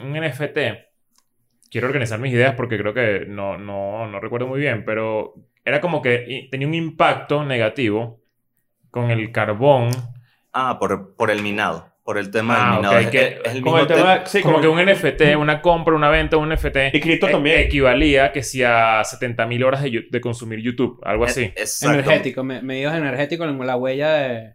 un 0.04 0.14
NFT, 0.14 0.58
quiero 1.70 1.88
organizar 1.88 2.20
mis 2.20 2.34
ideas 2.34 2.56
porque 2.56 2.78
creo 2.78 2.94
que 2.94 3.26
no, 3.28 3.58
no, 3.58 4.08
no 4.08 4.20
recuerdo 4.20 4.48
muy 4.48 4.60
bien, 4.60 4.84
pero 4.84 5.36
era 5.64 5.80
como 5.80 6.02
que 6.02 6.48
tenía 6.52 6.68
un 6.68 6.74
impacto 6.74 7.46
negativo 7.46 8.20
con 8.90 9.10
el 9.10 9.32
carbón. 9.32 9.92
Ah, 10.52 10.78
por, 10.80 11.16
por 11.16 11.32
el 11.32 11.42
minado. 11.42 11.91
Por 12.12 12.18
el 12.18 12.30
tema 12.30 12.56
Ah, 12.58 12.72
del 12.72 12.78
minado. 12.82 12.96
ok, 12.98 13.02
Es, 13.04 13.10
que- 13.10 13.18
es- 13.28 13.34
es 13.46 13.56
el 13.56 13.62
Como 13.62 13.76
mismo 13.78 13.80
el 13.80 13.88
tema, 14.00 14.26
sí, 14.26 14.42
como 14.42 14.56
como 14.56 14.62
que 14.62 14.68
un 14.68 14.80
NFT, 14.86 15.36
una 15.38 15.62
compra, 15.62 15.96
una 15.96 16.10
venta, 16.10 16.36
un 16.38 16.50
NFT. 16.50 16.78
Y 16.94 17.00
cripto 17.00 17.28
e- 17.30 17.32
también. 17.32 17.60
Equivalía 17.62 18.32
que 18.34 18.44
si 18.44 18.64
a 18.64 19.02
70.000 19.04 19.64
horas 19.64 19.82
de, 19.84 20.08
de 20.10 20.22
consumir 20.22 20.60
YouTube, 20.60 21.00
algo 21.04 21.24
así. 21.24 21.44
Exacto. 21.56 22.00
Energético, 22.00 22.44
me- 22.44 22.62
medidos 22.62 22.94
energéticos 22.96 23.48
en 23.48 23.66
la 23.66 23.76
huella 23.78 24.12
de... 24.14 24.54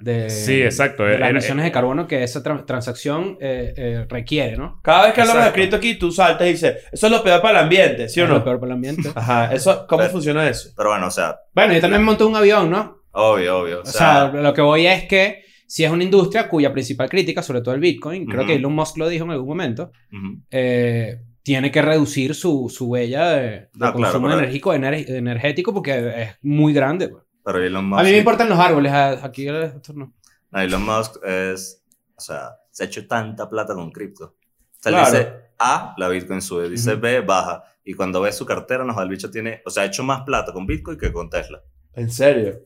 de 0.00 0.30
Sí, 0.30 0.60
exacto. 0.62 1.04
de 1.04 1.18
las 1.18 1.30
emisiones 1.30 1.64
de 1.64 1.72
carbono 1.72 2.06
que 2.06 2.22
esa 2.24 2.42
tra- 2.42 2.64
transacción 2.66 3.36
eh, 3.40 3.74
eh, 3.76 4.06
requiere, 4.08 4.56
¿no? 4.56 4.80
Cada 4.82 5.04
vez 5.06 5.12
que 5.14 5.20
hablamos 5.22 5.44
de 5.44 5.52
cripto 5.52 5.76
aquí, 5.76 5.94
tú 5.96 6.10
saltas 6.12 6.46
y 6.46 6.50
dices, 6.52 6.84
eso 6.92 7.06
es 7.06 7.12
lo 7.12 7.22
peor 7.22 7.40
para 7.42 7.58
el 7.58 7.64
ambiente, 7.64 8.08
¿sí 8.08 8.20
o 8.20 8.24
Es 8.24 8.30
lo 8.30 8.38
no? 8.38 8.44
peor 8.44 8.58
para 8.60 8.70
el 8.70 8.74
ambiente. 8.74 9.08
Ajá, 9.14 9.52
eso, 9.54 9.86
¿cómo 9.88 10.00
Pero- 10.00 10.12
funciona 10.12 10.48
eso? 10.48 10.70
Pero 10.76 10.90
bueno, 10.90 11.06
o 11.06 11.10
sea, 11.10 11.36
bueno, 11.54 11.74
yo 11.74 11.80
también 11.80 12.02
monté 12.02 12.24
un 12.24 12.34
avión, 12.36 12.70
¿no? 12.70 12.96
obvio, 13.10 13.58
obvio. 13.60 13.78
O 13.78 13.82
O 13.82 13.86
sea, 13.86 14.30
sea, 14.30 14.40
lo 14.40 14.54
que 14.54 14.60
voy 14.60 14.86
es 14.86 15.04
que 15.04 15.42
si 15.68 15.84
es 15.84 15.90
una 15.90 16.02
industria 16.02 16.48
cuya 16.48 16.72
principal 16.72 17.08
crítica, 17.10 17.42
sobre 17.42 17.60
todo 17.60 17.74
el 17.74 17.80
Bitcoin, 17.80 18.24
creo 18.26 18.40
Ujú. 18.40 18.46
que 18.48 18.54
Elon 18.56 18.72
Musk 18.74 18.96
lo 18.96 19.08
dijo 19.08 19.24
en 19.26 19.30
algún 19.32 19.48
momento, 19.48 19.92
ujú. 20.10 20.38
eh, 20.50 21.20
tiene 21.42 21.70
que 21.70 21.82
reducir 21.82 22.34
su, 22.34 22.68
su 22.74 22.86
huella 22.86 23.28
de, 23.30 23.50
de 23.50 23.68
claro, 23.72 23.92
consumo 23.94 24.26
pero- 24.28 24.38
energético, 24.38 24.74
ener- 24.74 25.08
energético 25.10 25.74
porque 25.74 26.22
es 26.22 26.28
muy 26.42 26.72
grande. 26.72 27.08
pues. 27.10 27.22
pero 27.44 27.62
Elon 27.62 27.86
Musk. 27.88 28.00
A 28.00 28.04
mí 28.04 28.10
me 28.12 28.18
importan 28.18 28.48
los 28.48 28.58
árboles, 28.58 28.92
aquí 28.92 29.46
esto 29.46 29.92
no. 29.92 30.12
No, 30.50 30.60
Elon 30.60 30.82
Musk 30.84 31.16
es. 31.24 31.84
O 32.16 32.20
sea, 32.20 32.50
se 32.70 32.82
ha 32.84 32.86
hecho 32.86 33.06
tanta 33.06 33.48
plata 33.48 33.74
con 33.74 33.90
cripto. 33.90 34.24
O 34.24 34.34
sea, 34.80 34.90
Claro. 34.92 35.06
dice 35.10 35.32
A, 35.58 35.94
la 35.98 36.08
Bitcoin 36.08 36.40
sube. 36.42 36.68
Dice 36.70 36.94
B, 36.96 37.20
baja. 37.20 37.62
Y 37.84 37.94
cuando 37.94 38.20
ve 38.20 38.32
su 38.32 38.44
cartera, 38.44 38.84
nos 38.84 38.96
el 39.00 39.08
bicho 39.08 39.30
tiene. 39.30 39.62
O 39.64 39.70
sea, 39.70 39.82
ha 39.84 39.86
hecho 39.86 40.02
más 40.04 40.22
plata 40.22 40.52
con 40.52 40.66
Bitcoin 40.66 40.98
que 40.98 41.12
con 41.12 41.30
Tesla. 41.30 41.62
¿En 41.98 42.10
serio? 42.10 42.60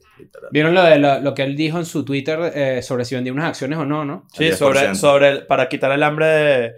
¿Vieron 0.50 0.74
lo, 0.74 0.82
de 0.84 0.98
lo, 0.98 1.20
lo 1.20 1.34
que 1.34 1.42
él 1.42 1.56
dijo 1.56 1.78
en 1.78 1.84
su 1.86 2.04
Twitter 2.04 2.52
eh, 2.54 2.82
sobre 2.82 3.04
si 3.04 3.14
vendía 3.14 3.32
unas 3.32 3.46
acciones 3.46 3.78
o 3.78 3.84
no, 3.84 4.04
no? 4.04 4.26
Sí, 4.32 4.52
sobre, 4.52 4.80
10%. 4.90 4.94
sobre 4.94 5.28
el- 5.30 5.46
para 5.46 5.68
quitar 5.68 5.90
el 5.92 6.02
hambre 6.02 6.26
de... 6.26 6.72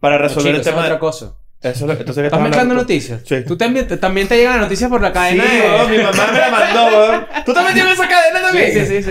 Para 0.00 0.18
resolver 0.18 0.54
el 0.54 0.60
tema 0.62 0.78
es 0.78 0.82
de... 0.84 0.88
otra 0.88 0.98
cosa. 0.98 1.36
Eso 1.62 1.70
es 1.70 1.80
lo- 1.82 1.92
entonces, 1.92 2.16
¿qué 2.22 2.26
¿Estás 2.26 2.40
mezclando 2.40 2.74
noticias? 2.74 3.22
Sí. 3.24 3.36
¿Tú 3.46 3.56
también, 3.56 3.86
te- 3.86 3.96
también 3.98 4.26
te 4.28 4.36
llegan 4.36 4.54
las 4.54 4.62
noticias 4.62 4.90
por 4.90 5.00
la 5.00 5.08
Sí, 5.08 5.14
cadena 5.14 5.44
de- 5.44 5.60
weón, 5.60 5.90
mi 5.90 5.98
mamá 5.98 6.26
me 6.32 6.38
la 6.38 6.50
mandó, 6.50 6.84
weón. 6.98 7.26
¿Tú 7.46 7.52
también 7.54 7.74
tienes 7.74 7.92
esa 7.94 8.08
cadena 8.08 8.40
también? 8.42 8.72
Sí, 8.72 8.80
sí, 8.80 8.86
sí, 8.86 9.02
sí. 9.04 9.10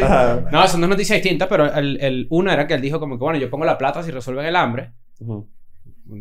No, 0.52 0.68
son 0.68 0.82
dos 0.82 0.90
noticias 0.90 1.18
distintas, 1.22 1.48
pero 1.48 1.74
el, 1.74 1.98
el 2.02 2.28
uno 2.30 2.52
era 2.52 2.68
que 2.68 2.74
él 2.74 2.82
dijo 2.82 3.00
como 3.00 3.18
que, 3.18 3.24
bueno, 3.24 3.40
yo 3.40 3.50
pongo 3.50 3.66
la 3.66 3.78
plata 3.78 4.04
si 4.04 4.12
resuelven 4.12 4.46
el 4.46 4.56
hambre. 4.56 4.92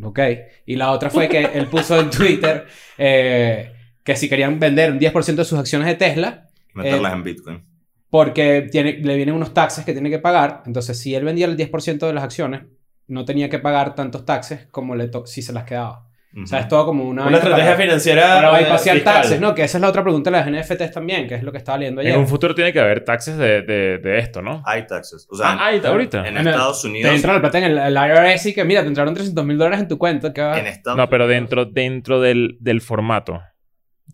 Ok. 0.02 0.18
Y 0.66 0.76
la 0.76 0.90
otra 0.90 1.10
fue 1.10 1.28
que 1.28 1.40
él 1.54 1.66
puso 1.66 1.98
en 1.98 2.10
Twitter 2.10 2.66
eh, 2.98 3.72
que 4.04 4.16
si 4.16 4.28
querían 4.28 4.58
vender 4.58 4.92
un 4.92 4.98
10% 5.00 5.34
de 5.34 5.44
sus 5.44 5.58
acciones 5.58 5.86
de 5.88 5.94
Tesla, 5.94 6.47
Meterlas 6.74 7.12
Eh, 7.12 7.16
en 7.16 7.22
Bitcoin. 7.22 7.64
porque 8.10 8.68
tiene, 8.70 8.94
le 8.98 9.16
vienen 9.16 9.34
unos 9.34 9.52
taxes 9.54 9.84
que 9.84 9.92
tiene 9.92 10.10
que 10.10 10.18
pagar. 10.18 10.62
Entonces, 10.66 10.98
si 10.98 11.14
él 11.14 11.24
vendía 11.24 11.46
el 11.46 11.56
10% 11.56 12.06
de 12.06 12.12
las 12.12 12.24
acciones, 12.24 12.62
no 13.06 13.24
tenía 13.24 13.48
que 13.48 13.58
pagar 13.58 13.94
tantos 13.94 14.24
taxes 14.24 14.66
como 14.70 14.94
le 14.94 15.08
to- 15.08 15.26
si 15.26 15.42
se 15.42 15.52
las 15.52 15.64
quedaba. 15.64 16.04
O 16.40 16.46
sea, 16.46 16.60
es 16.60 16.68
todo 16.68 16.84
como 16.84 17.04
una... 17.04 17.26
Una 17.26 17.38
estrategia 17.38 17.72
para, 17.72 17.82
financiera 17.82 18.22
para 18.34 18.60
eh, 18.60 18.64
bypassear 18.64 18.96
fiscal. 18.96 19.14
taxes, 19.14 19.40
¿no? 19.40 19.54
Que 19.54 19.62
esa 19.64 19.78
es 19.78 19.82
la 19.82 19.88
otra 19.88 20.02
pregunta 20.02 20.30
de 20.30 20.36
las 20.36 20.46
NFTs 20.46 20.92
también, 20.92 21.26
que 21.26 21.34
es 21.36 21.42
lo 21.42 21.50
que 21.50 21.58
estaba 21.58 21.78
leyendo 21.78 22.02
ayer. 22.02 22.12
En 22.12 22.20
un 22.20 22.28
futuro 22.28 22.54
tiene 22.54 22.70
que 22.72 22.78
haber 22.78 23.02
taxes 23.02 23.38
de, 23.38 23.62
de, 23.62 23.98
de 23.98 24.18
esto, 24.18 24.40
¿no? 24.42 24.62
Hay 24.66 24.86
taxes. 24.86 25.26
O 25.30 25.34
sea, 25.36 25.52
Ah, 25.52 25.66
hay 25.66 25.80
ahorita. 25.82 26.28
en 26.28 26.36
Estados 26.36 26.82
Te 26.82 26.88
Unidos. 26.88 27.14
entra 27.14 27.32
la 27.32 27.40
plata 27.40 27.58
en 27.58 27.64
el, 27.64 27.78
el 27.78 27.94
IRS 27.96 28.46
y 28.50 28.54
que, 28.54 28.62
mira, 28.64 28.82
te 28.82 28.88
entraron 28.88 29.14
300 29.14 29.44
mil 29.44 29.56
dólares 29.56 29.80
en 29.80 29.88
tu 29.88 29.96
cuenta. 29.98 30.32
Que 30.32 30.42
va- 30.42 30.60
En 30.60 30.66
Estados 30.66 30.98
No, 30.98 31.08
pero 31.08 31.26
dentro, 31.26 31.64
dentro 31.64 32.20
del, 32.20 32.58
del 32.60 32.82
formato. 32.82 33.40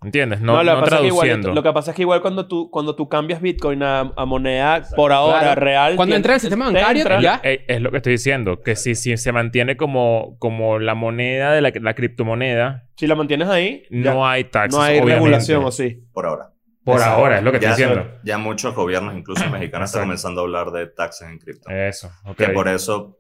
¿Entiendes? 0.05 0.41
No, 0.41 0.63
lo, 0.63 0.75
no, 0.75 0.77
que 0.77 0.81
pasa 0.83 0.97
es 0.97 1.01
que 1.01 1.07
igual, 1.07 1.27
traduciendo. 1.29 1.55
lo 1.55 1.63
que 1.63 1.73
pasa 1.73 1.91
es 1.91 1.97
que 1.97 2.03
igual 2.03 2.21
cuando 2.21 2.47
tú, 2.47 2.71
cuando 2.71 2.95
tú 2.95 3.09
cambias 3.09 3.41
Bitcoin 3.41 3.83
a, 3.83 4.01
a 4.17 4.25
moneda 4.27 4.83
por 4.95 5.13
ahora 5.13 5.41
Claro. 5.41 5.61
real... 5.63 5.97
Cuando 5.97 6.15
entra 6.15 6.33
en 6.33 6.35
el 6.35 6.41
sistema 6.41 6.67
te 6.69 6.75
bancario, 6.75 7.03
entra- 7.03 7.21
ya. 7.21 7.41
Es 7.43 7.81
lo 7.81 7.91
que 7.91 7.97
estoy 7.97 8.13
diciendo. 8.13 8.61
Que 8.61 8.77
si, 8.77 8.95
si 8.95 9.17
se 9.17 9.33
mantiene 9.33 9.77
como, 9.77 10.37
como 10.39 10.79
la 10.79 10.95
moneda 10.95 11.53
de 11.53 11.61
la, 11.63 11.73
la 11.75 11.95
criptomoneda, 11.95 12.89
Si 12.97 13.07
la 13.07 13.15
mantienes 13.15 13.49
ahí, 13.49 13.85
ya. 13.91 14.13
no 14.13 14.27
hay 14.29 14.45
taxes. 14.45 14.77
no 14.77 14.83
hay 14.83 14.95
obviamente. 14.99 15.15
regulación, 15.15 15.65
¿o 15.65 15.71
sí? 15.73 16.05
por 16.13 16.27
ahora. 16.27 16.51
Por 16.85 16.97
Exacto. 16.97 17.17
ahora, 17.19 17.39
es 17.39 17.43
lo 17.45 17.51
que 17.51 17.57
estoy 17.57 17.71
diciendo. 17.71 18.07
ya 18.25 18.37
muchos 18.37 18.75
gobiernos, 18.75 19.17
incluso 19.17 19.49
mexicanos, 19.49 19.89
están 19.89 20.03
comenzando 20.03 20.43
a 20.43 20.45
hablar 20.45 20.71
de 20.71 20.87
taxes 20.87 21.27
en 21.29 21.39
cripto. 21.39 21.71
Eso, 21.71 22.11
ok. 22.27 22.37
Que 22.37 22.49
por 22.51 22.69
eso 22.69 23.19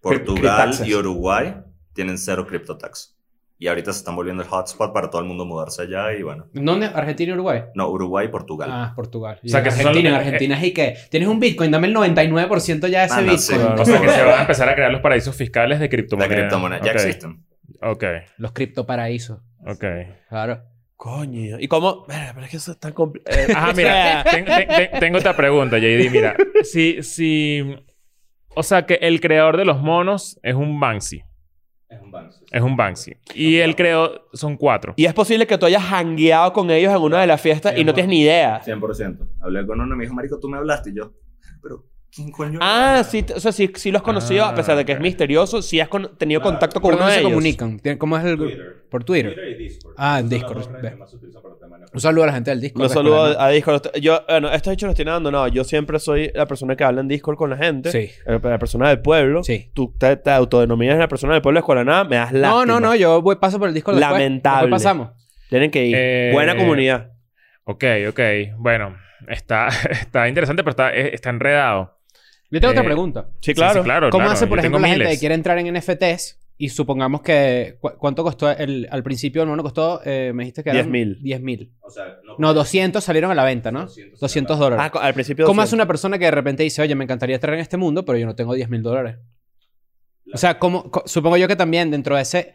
Portugal 0.00 0.70
y 0.84 0.94
Uruguay 0.94 1.56
tienen 1.92 2.16
cero 2.18 2.46
criptotax. 2.46 3.15
Y 3.58 3.68
ahorita 3.68 3.90
se 3.92 4.00
están 4.00 4.14
volviendo 4.16 4.42
el 4.42 4.48
hotspot 4.50 4.92
para 4.92 5.08
todo 5.08 5.22
el 5.22 5.26
mundo 5.26 5.46
mudarse 5.46 5.80
allá 5.82 6.12
y 6.12 6.22
bueno. 6.22 6.46
¿Dónde? 6.52 6.86
¿Argentina 6.86 7.30
y 7.30 7.32
Uruguay? 7.34 7.62
No, 7.74 7.88
Uruguay 7.88 8.26
y 8.26 8.28
Portugal. 8.28 8.68
Ah, 8.70 8.92
Portugal. 8.94 9.40
O 9.42 9.48
sea, 9.48 9.62
que 9.62 9.70
Argentina, 9.70 9.94
son- 9.94 10.06
en 10.06 10.14
Argentina 10.14 10.58
es 10.58 10.64
y 10.64 10.72
que 10.74 10.94
tienes 11.10 11.28
un 11.28 11.40
Bitcoin, 11.40 11.70
dame 11.70 11.86
el 11.86 11.94
99% 11.94 12.86
ya 12.88 13.00
de 13.00 13.06
ese 13.06 13.38
sí. 13.38 13.54
Bitcoin. 13.54 13.80
O 13.80 13.84
sea, 13.86 14.00
que 14.00 14.08
se 14.10 14.22
van 14.22 14.38
a 14.38 14.40
empezar 14.42 14.68
a 14.68 14.74
crear 14.74 14.92
los 14.92 15.00
paraísos 15.00 15.34
fiscales 15.34 15.78
de 15.78 15.84
de 15.84 15.88
criptomonedas. 15.88 16.36
criptomonedas. 16.36 16.84
Ya 16.84 16.92
existen. 16.92 17.44
Ok, 17.80 18.04
Los 18.36 18.52
criptoparaísos. 18.52 19.38
ok. 19.66 19.84
Claro. 20.28 20.62
Coño. 20.96 21.58
¿Y 21.60 21.68
cómo? 21.68 22.04
Mira, 22.08 22.32
pero 22.34 22.44
es 22.46 22.50
que 22.50 22.56
eso 22.58 22.72
es 22.72 22.78
tan 22.80 22.92
complicado. 22.92 23.36
Ajá, 23.56 23.72
mira, 23.74 24.24
ten- 24.30 24.44
ten- 24.44 24.68
ten- 24.68 25.00
tengo 25.00 25.18
otra 25.18 25.34
pregunta, 25.36 25.78
JD. 25.78 26.10
Mira, 26.10 26.36
si, 26.62 27.02
si... 27.02 27.62
O 28.54 28.62
sea, 28.62 28.86
que 28.86 28.94
el 29.02 29.20
creador 29.20 29.56
de 29.58 29.66
los 29.66 29.80
monos 29.82 30.38
es 30.42 30.54
un 30.54 30.80
Banksy. 30.80 31.22
Es 31.88 32.00
un 32.00 32.10
Banksy. 32.10 32.44
Es 32.50 32.62
un 32.62 32.76
Banksy. 32.76 33.16
Y 33.34 33.56
el 33.58 33.76
creador... 33.76 34.28
Son 34.32 34.56
cuatro. 34.56 34.94
Y 34.96 35.04
es 35.04 35.14
posible 35.14 35.46
que 35.46 35.56
tú 35.56 35.66
hayas 35.66 35.84
hangueado 35.84 36.52
con 36.52 36.70
ellos 36.70 36.92
en 36.92 37.00
una 37.00 37.20
de 37.20 37.26
las 37.26 37.40
fiestas 37.40 37.78
y 37.78 37.84
no 37.84 37.94
tienes 37.94 38.10
ni 38.10 38.22
idea. 38.22 38.60
100%. 38.62 39.28
Hablé 39.40 39.66
con 39.66 39.80
uno 39.80 39.94
y 39.94 39.98
me 39.98 40.04
dijo, 40.04 40.14
marico, 40.14 40.38
tú 40.40 40.48
me 40.48 40.58
hablaste. 40.58 40.90
Y 40.90 40.96
yo, 40.96 41.12
pero 41.62 41.84
¿quién 42.16 42.30
coño? 42.32 42.58
Ah, 42.62 43.04
sí, 43.08 43.24
o 43.34 43.38
sea, 43.38 43.52
sí, 43.52 43.70
sí 43.76 43.90
los 43.92 44.00
has 44.00 44.04
conocido, 44.04 44.44
Ah, 44.44 44.48
a 44.50 44.54
pesar 44.54 44.76
de 44.76 44.84
que 44.84 44.92
es 44.92 45.00
misterioso, 45.00 45.62
sí 45.62 45.78
has 45.80 45.88
con- 45.88 46.16
tenido 46.16 46.40
Claro. 46.40 46.54
contacto 46.54 46.80
con 46.80 46.90
¿Por 46.92 46.98
uno 46.98 47.06
de 47.06 47.12
se 47.12 47.18
ellos. 47.20 47.30
comunican? 47.30 47.78
¿Tienen- 47.78 47.98
¿Cómo 47.98 48.16
es 48.16 48.24
el 48.24 48.36
grupo? 48.36 48.56
Por 48.90 49.04
Twitter. 49.04 49.36
y 49.50 49.54
Discord. 49.62 49.94
Ah, 49.98 50.18
en 50.20 50.28
Discord. 50.28 50.66
Un 51.92 52.00
saludo 52.00 52.24
a 52.24 52.26
la 52.28 52.32
gente 52.34 52.50
del 52.50 52.60
Discord. 52.60 52.82
Los 52.82 52.92
saludo 52.92 53.40
a 53.40 53.48
Discord. 53.50 53.82
Yo, 54.00 54.20
bueno, 54.28 54.50
estos 54.52 54.72
hechos 54.72 54.86
los 54.88 54.96
tiene 54.96 55.10
abandonado. 55.10 55.48
Yo 55.48 55.64
siempre 55.64 55.98
soy 55.98 56.30
la 56.34 56.46
persona 56.46 56.76
que 56.76 56.84
habla 56.84 57.00
en 57.00 57.08
Discord 57.08 57.36
con 57.36 57.50
la 57.50 57.56
gente. 57.56 57.90
Sí. 57.90 58.10
Eh, 58.26 58.38
La 58.42 58.58
persona 58.58 58.88
del 58.88 59.00
pueblo. 59.00 59.42
Sí. 59.42 59.70
Tú 59.74 59.94
te, 59.98 60.16
te 60.16 60.30
autodenominas 60.30 60.98
la 60.98 61.08
persona 61.08 61.32
del 61.34 61.42
pueblo 61.42 61.58
de 61.58 61.60
escuela 61.60 61.84
nada, 61.84 62.04
me 62.04 62.16
das 62.16 62.32
lástima. 62.32 62.64
No, 62.64 62.66
no, 62.66 62.80
no. 62.80 62.94
Yo 62.94 63.22
voy, 63.22 63.36
paso 63.36 63.58
por 63.58 63.68
el 63.68 63.74
Discord 63.74 63.96
después. 63.96 64.12
Lamentable. 64.12 64.62
Después 64.66 64.82
pasamos. 64.82 65.10
Tienen 65.48 65.70
que 65.70 65.86
ir. 65.86 65.94
Eh, 65.98 66.30
Buena 66.32 66.56
comunidad. 66.56 67.12
Ok, 67.64 67.84
ok. 68.08 68.20
Bueno, 68.58 68.96
está, 69.28 69.68
está 69.90 70.28
interesante, 70.28 70.62
pero 70.62 70.70
está, 70.70 70.90
está 70.90 71.30
enredado. 71.30 71.95
Yo 72.50 72.60
tengo 72.60 72.72
Eh, 72.72 72.76
otra 72.76 72.84
pregunta. 72.84 73.28
Sí, 73.40 73.54
claro. 73.54 73.80
Sí, 73.80 73.84
claro, 73.84 74.10
¿Cómo 74.10 74.22
claro. 74.22 74.32
hace, 74.34 74.46
por 74.46 74.58
Yo 74.58 74.60
ejemplo, 74.60 74.80
la 74.80 74.88
gente 74.88 75.08
que 75.08 75.18
quiere 75.18 75.34
entrar 75.34 75.58
en 75.58 75.74
NFTs 75.74 76.38
y 76.58 76.68
supongamos 76.70 77.20
que... 77.22 77.76
cu- 77.80 77.92
¿Cuánto 77.98 78.22
costó 78.22 78.50
el, 78.50 78.88
al 78.90 79.02
principio? 79.02 79.44
No, 79.44 79.56
no 79.56 79.62
costó... 79.62 80.00
eh, 80.04 80.32
me 80.34 80.44
dijiste 80.44 80.62
que 80.64 80.70
eran... 80.70 80.90
10.000. 80.90 81.20
10.000. 81.22 81.70
O 81.80 81.90
sea, 81.90 82.04
no, 82.24 82.36
No, 82.38 82.54
200 82.54 83.02
salieron 83.04 83.30
a 83.30 83.34
la 83.34 83.44
venta, 83.44 83.70
¿no? 83.72 83.80
200 83.82 84.20
200 84.20 84.58
dólares. 84.58 84.90
Ah, 84.94 84.98
al 85.00 85.12
principio. 85.14 85.44
¿Cómo 85.44 85.60
200. 85.60 85.64
hace 85.68 85.74
una 85.74 85.86
persona 85.86 86.18
que 86.18 86.24
de 86.26 86.30
repente 86.30 86.62
dice, 86.62 86.80
oye, 86.82 86.94
me 86.94 87.04
encantaría 87.04 87.34
estar 87.36 87.52
en 87.52 87.60
este 87.60 87.76
mundo, 87.76 88.04
pero 88.04 88.16
yo 88.18 88.26
no 88.26 88.34
tengo 88.34 88.54
10 88.54 88.68
mil 88.70 88.82
dólares? 88.82 89.16
O 90.32 90.38
sea, 90.38 90.58
¿cómo, 90.58 90.90
supongo 91.04 91.36
yo 91.36 91.46
que 91.48 91.56
también 91.56 91.90
dentro 91.90 92.16
de 92.16 92.22
ese... 92.22 92.54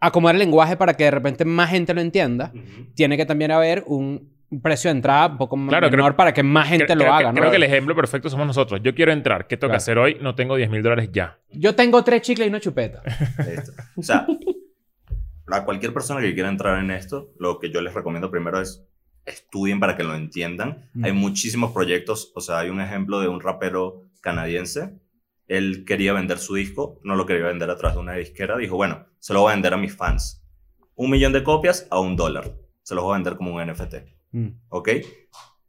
Acomodar 0.00 0.34
el 0.34 0.40
lenguaje 0.40 0.76
para 0.76 0.94
que 0.94 1.04
de 1.04 1.10
repente 1.12 1.44
más 1.44 1.70
gente 1.70 1.94
lo 1.94 2.00
entienda, 2.00 2.52
tiene 2.96 3.16
que 3.16 3.24
también 3.24 3.52
haber 3.52 3.84
un 3.86 4.31
un 4.52 4.60
precio 4.60 4.90
de 4.90 4.96
entrada 4.96 5.28
un 5.28 5.38
poco 5.38 5.56
Claro, 5.66 5.90
menor 5.90 6.06
creo- 6.10 6.16
para 6.16 6.32
que 6.34 6.42
más 6.42 6.68
gente 6.68 6.84
Creo- 6.84 6.96
lo 6.96 7.02
creo 7.04 7.12
haga, 7.14 7.28
que, 7.30 7.34
¿no? 7.34 7.40
Creo 7.40 7.50
que 7.50 7.56
el 7.56 7.62
ejemplo 7.62 7.94
perfecto 7.96 8.28
somos 8.28 8.46
nosotros. 8.46 8.80
Yo 8.82 8.94
quiero 8.94 9.10
entrar. 9.12 9.46
¿Qué 9.46 9.56
tengo 9.56 9.70
Claro. 9.70 9.72
que 9.72 9.76
hacer 9.78 9.98
hoy? 9.98 10.18
No 10.20 10.34
tengo 10.34 10.56
10 10.56 10.68
mil 10.70 10.82
dólares 10.82 11.08
ya. 11.12 11.38
Yo 11.50 11.74
tengo 11.74 12.04
tres 12.04 12.22
chicles 12.22 12.46
y 12.46 12.50
una 12.50 12.60
chupeta. 12.60 13.02
Listo. 13.48 13.72
O 13.96 14.02
sea, 14.02 14.26
a 15.48 15.64
cualquier 15.64 15.92
persona 15.92 16.20
que 16.20 16.34
quiera 16.34 16.48
entrar 16.48 16.78
en 16.78 16.90
esto, 16.90 17.32
lo 17.38 17.58
que 17.58 17.70
yo 17.70 17.80
les 17.80 17.94
recomiendo 17.94 18.30
primero 18.30 18.60
es 18.60 18.84
estudien 19.24 19.80
para 19.80 19.96
que 19.96 20.02
lo 20.04 20.14
entiendan. 20.14 20.90
Mm. 20.94 21.04
Hay 21.04 21.12
muchísimos 21.12 21.72
proyectos, 21.72 22.32
o 22.34 22.40
sea, 22.40 22.58
hay 22.58 22.70
un 22.70 22.80
ejemplo 22.80 23.20
de 23.20 23.28
un 23.28 23.40
rapero 23.40 24.08
canadiense. 24.20 24.98
Él 25.48 25.84
quería 25.86 26.12
vender 26.12 26.38
su 26.38 26.54
disco, 26.54 27.00
no 27.04 27.14
lo 27.16 27.26
quería 27.26 27.46
vender 27.46 27.68
a 27.70 27.76
través 27.76 27.94
de 27.96 28.00
una 28.02 28.14
disquera. 28.14 28.56
Dijo, 28.56 28.76
bueno, 28.76 29.06
se 29.18 29.32
lo 29.34 29.40
voy 29.42 29.50
a 29.52 29.54
vender 29.54 29.74
a 29.74 29.76
mis 29.76 29.94
fans. 29.96 30.44
Un 30.94 31.10
millón 31.10 31.32
de 31.32 31.42
copias 31.42 31.86
a 31.90 32.00
un 32.00 32.16
dólar. 32.16 32.52
Se 32.82 32.94
los 32.94 33.04
voy 33.04 33.12
a 33.12 33.16
vender 33.16 33.36
como 33.36 33.54
un 33.54 33.62
NFT. 33.62 33.94
Mm. 34.32 34.48
¿Ok? 34.68 34.88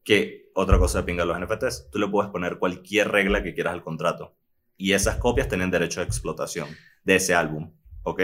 Que 0.04 0.50
otra 0.56 0.78
cosa 0.78 1.00
de 1.00 1.04
pinga 1.06 1.26
de 1.26 1.28
los 1.34 1.40
NFTs, 1.40 1.90
tú 1.92 2.00
le 2.00 2.08
puedes 2.08 2.32
poner 2.32 2.58
cualquier 2.60 3.10
regla 3.10 3.44
que 3.44 3.54
quieras 3.54 3.74
al 3.74 3.84
contrato. 3.84 4.36
Y 4.78 4.94
esas 4.94 5.18
copias 5.18 5.48
tienen 5.48 5.72
derecho 5.72 6.02
a 6.02 6.04
explotación 6.04 6.68
de 7.04 7.16
ese 7.16 7.34
álbum. 7.36 7.72
¿Ok? 8.04 8.22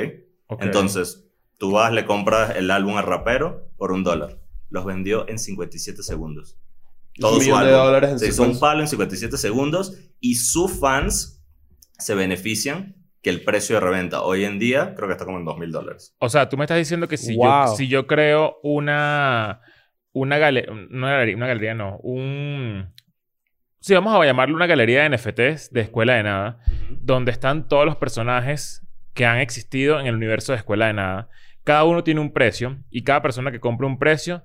Ok. 0.48 0.62
Entonces, 0.64 1.28
tú 1.58 1.72
vas, 1.72 1.92
le 1.94 2.06
compras 2.06 2.56
el 2.56 2.72
álbum 2.72 2.98
al 2.98 3.06
rapero 3.06 3.70
por 3.78 3.92
un 3.92 4.04
dólar. 4.04 4.40
Los 4.70 4.86
vendió 4.86 5.28
en 5.30 5.40
57 5.40 6.04
segundos. 6.04 6.58
Todo 7.20 7.34
Un 7.36 7.42
su 7.42 7.46
millón 7.50 7.64
de 7.64 7.70
álbum. 7.70 7.86
dólares 7.86 8.10
en 8.12 8.20
Se 8.20 8.28
hizo 8.28 8.44
un 8.44 8.60
palo 8.60 8.82
en 8.82 8.88
57 8.88 9.38
segundos 9.38 9.98
y 10.20 10.36
sus 10.36 10.72
fans 10.80 11.44
se 11.98 12.16
benefician 12.16 12.96
que 13.22 13.30
el 13.30 13.44
precio 13.44 13.76
de 13.76 13.82
reventa 13.82 14.22
hoy 14.22 14.46
en 14.46 14.60
día 14.60 14.96
creo 14.96 15.08
que 15.08 15.14
está 15.14 15.26
como 15.26 15.38
en 15.40 15.46
2 15.46 15.58
mil 15.58 15.72
dólares. 15.72 16.16
O 16.20 16.30
sea, 16.30 16.48
tú 16.48 16.56
me 16.58 16.64
estás 16.66 16.78
diciendo 16.78 17.08
que 17.08 17.18
si, 17.18 17.36
Wow. 17.36 17.68
yo, 17.68 17.76
si 17.76 17.88
yo 17.88 18.08
creo 18.08 18.58
una... 18.64 19.62
Una, 20.20 20.38
gale- 20.38 20.68
una 20.70 21.12
galería... 21.12 21.36
Una 21.36 21.48
galería 21.48 21.74
no. 21.74 21.98
Un... 22.04 22.94
sí, 23.80 23.94
vamos 23.94 24.14
a 24.16 24.26
llamarlo 24.26 24.56
una 24.56 24.68
galería 24.68 25.04
de 25.04 25.10
NFTs 25.16 25.72
de 25.72 25.82
Escuela 25.82 26.14
de 26.16 26.24
Nada, 26.24 26.60
donde 27.02 27.32
están 27.32 27.68
todos 27.68 27.86
los 27.86 27.96
personajes 27.96 28.86
que 29.14 29.26
han 29.26 29.40
existido 29.40 30.00
en 30.00 30.08
el 30.08 30.16
universo 30.16 30.52
de 30.52 30.58
Escuela 30.60 30.88
de 30.88 30.94
Nada. 30.94 31.30
Cada 31.64 31.84
uno 31.84 32.04
tiene 32.04 32.22
un 32.22 32.32
precio 32.34 32.78
y 32.90 33.04
cada 33.04 33.22
persona 33.22 33.52
que 33.52 33.60
compra 33.60 33.86
un 33.88 34.00
precio, 34.00 34.44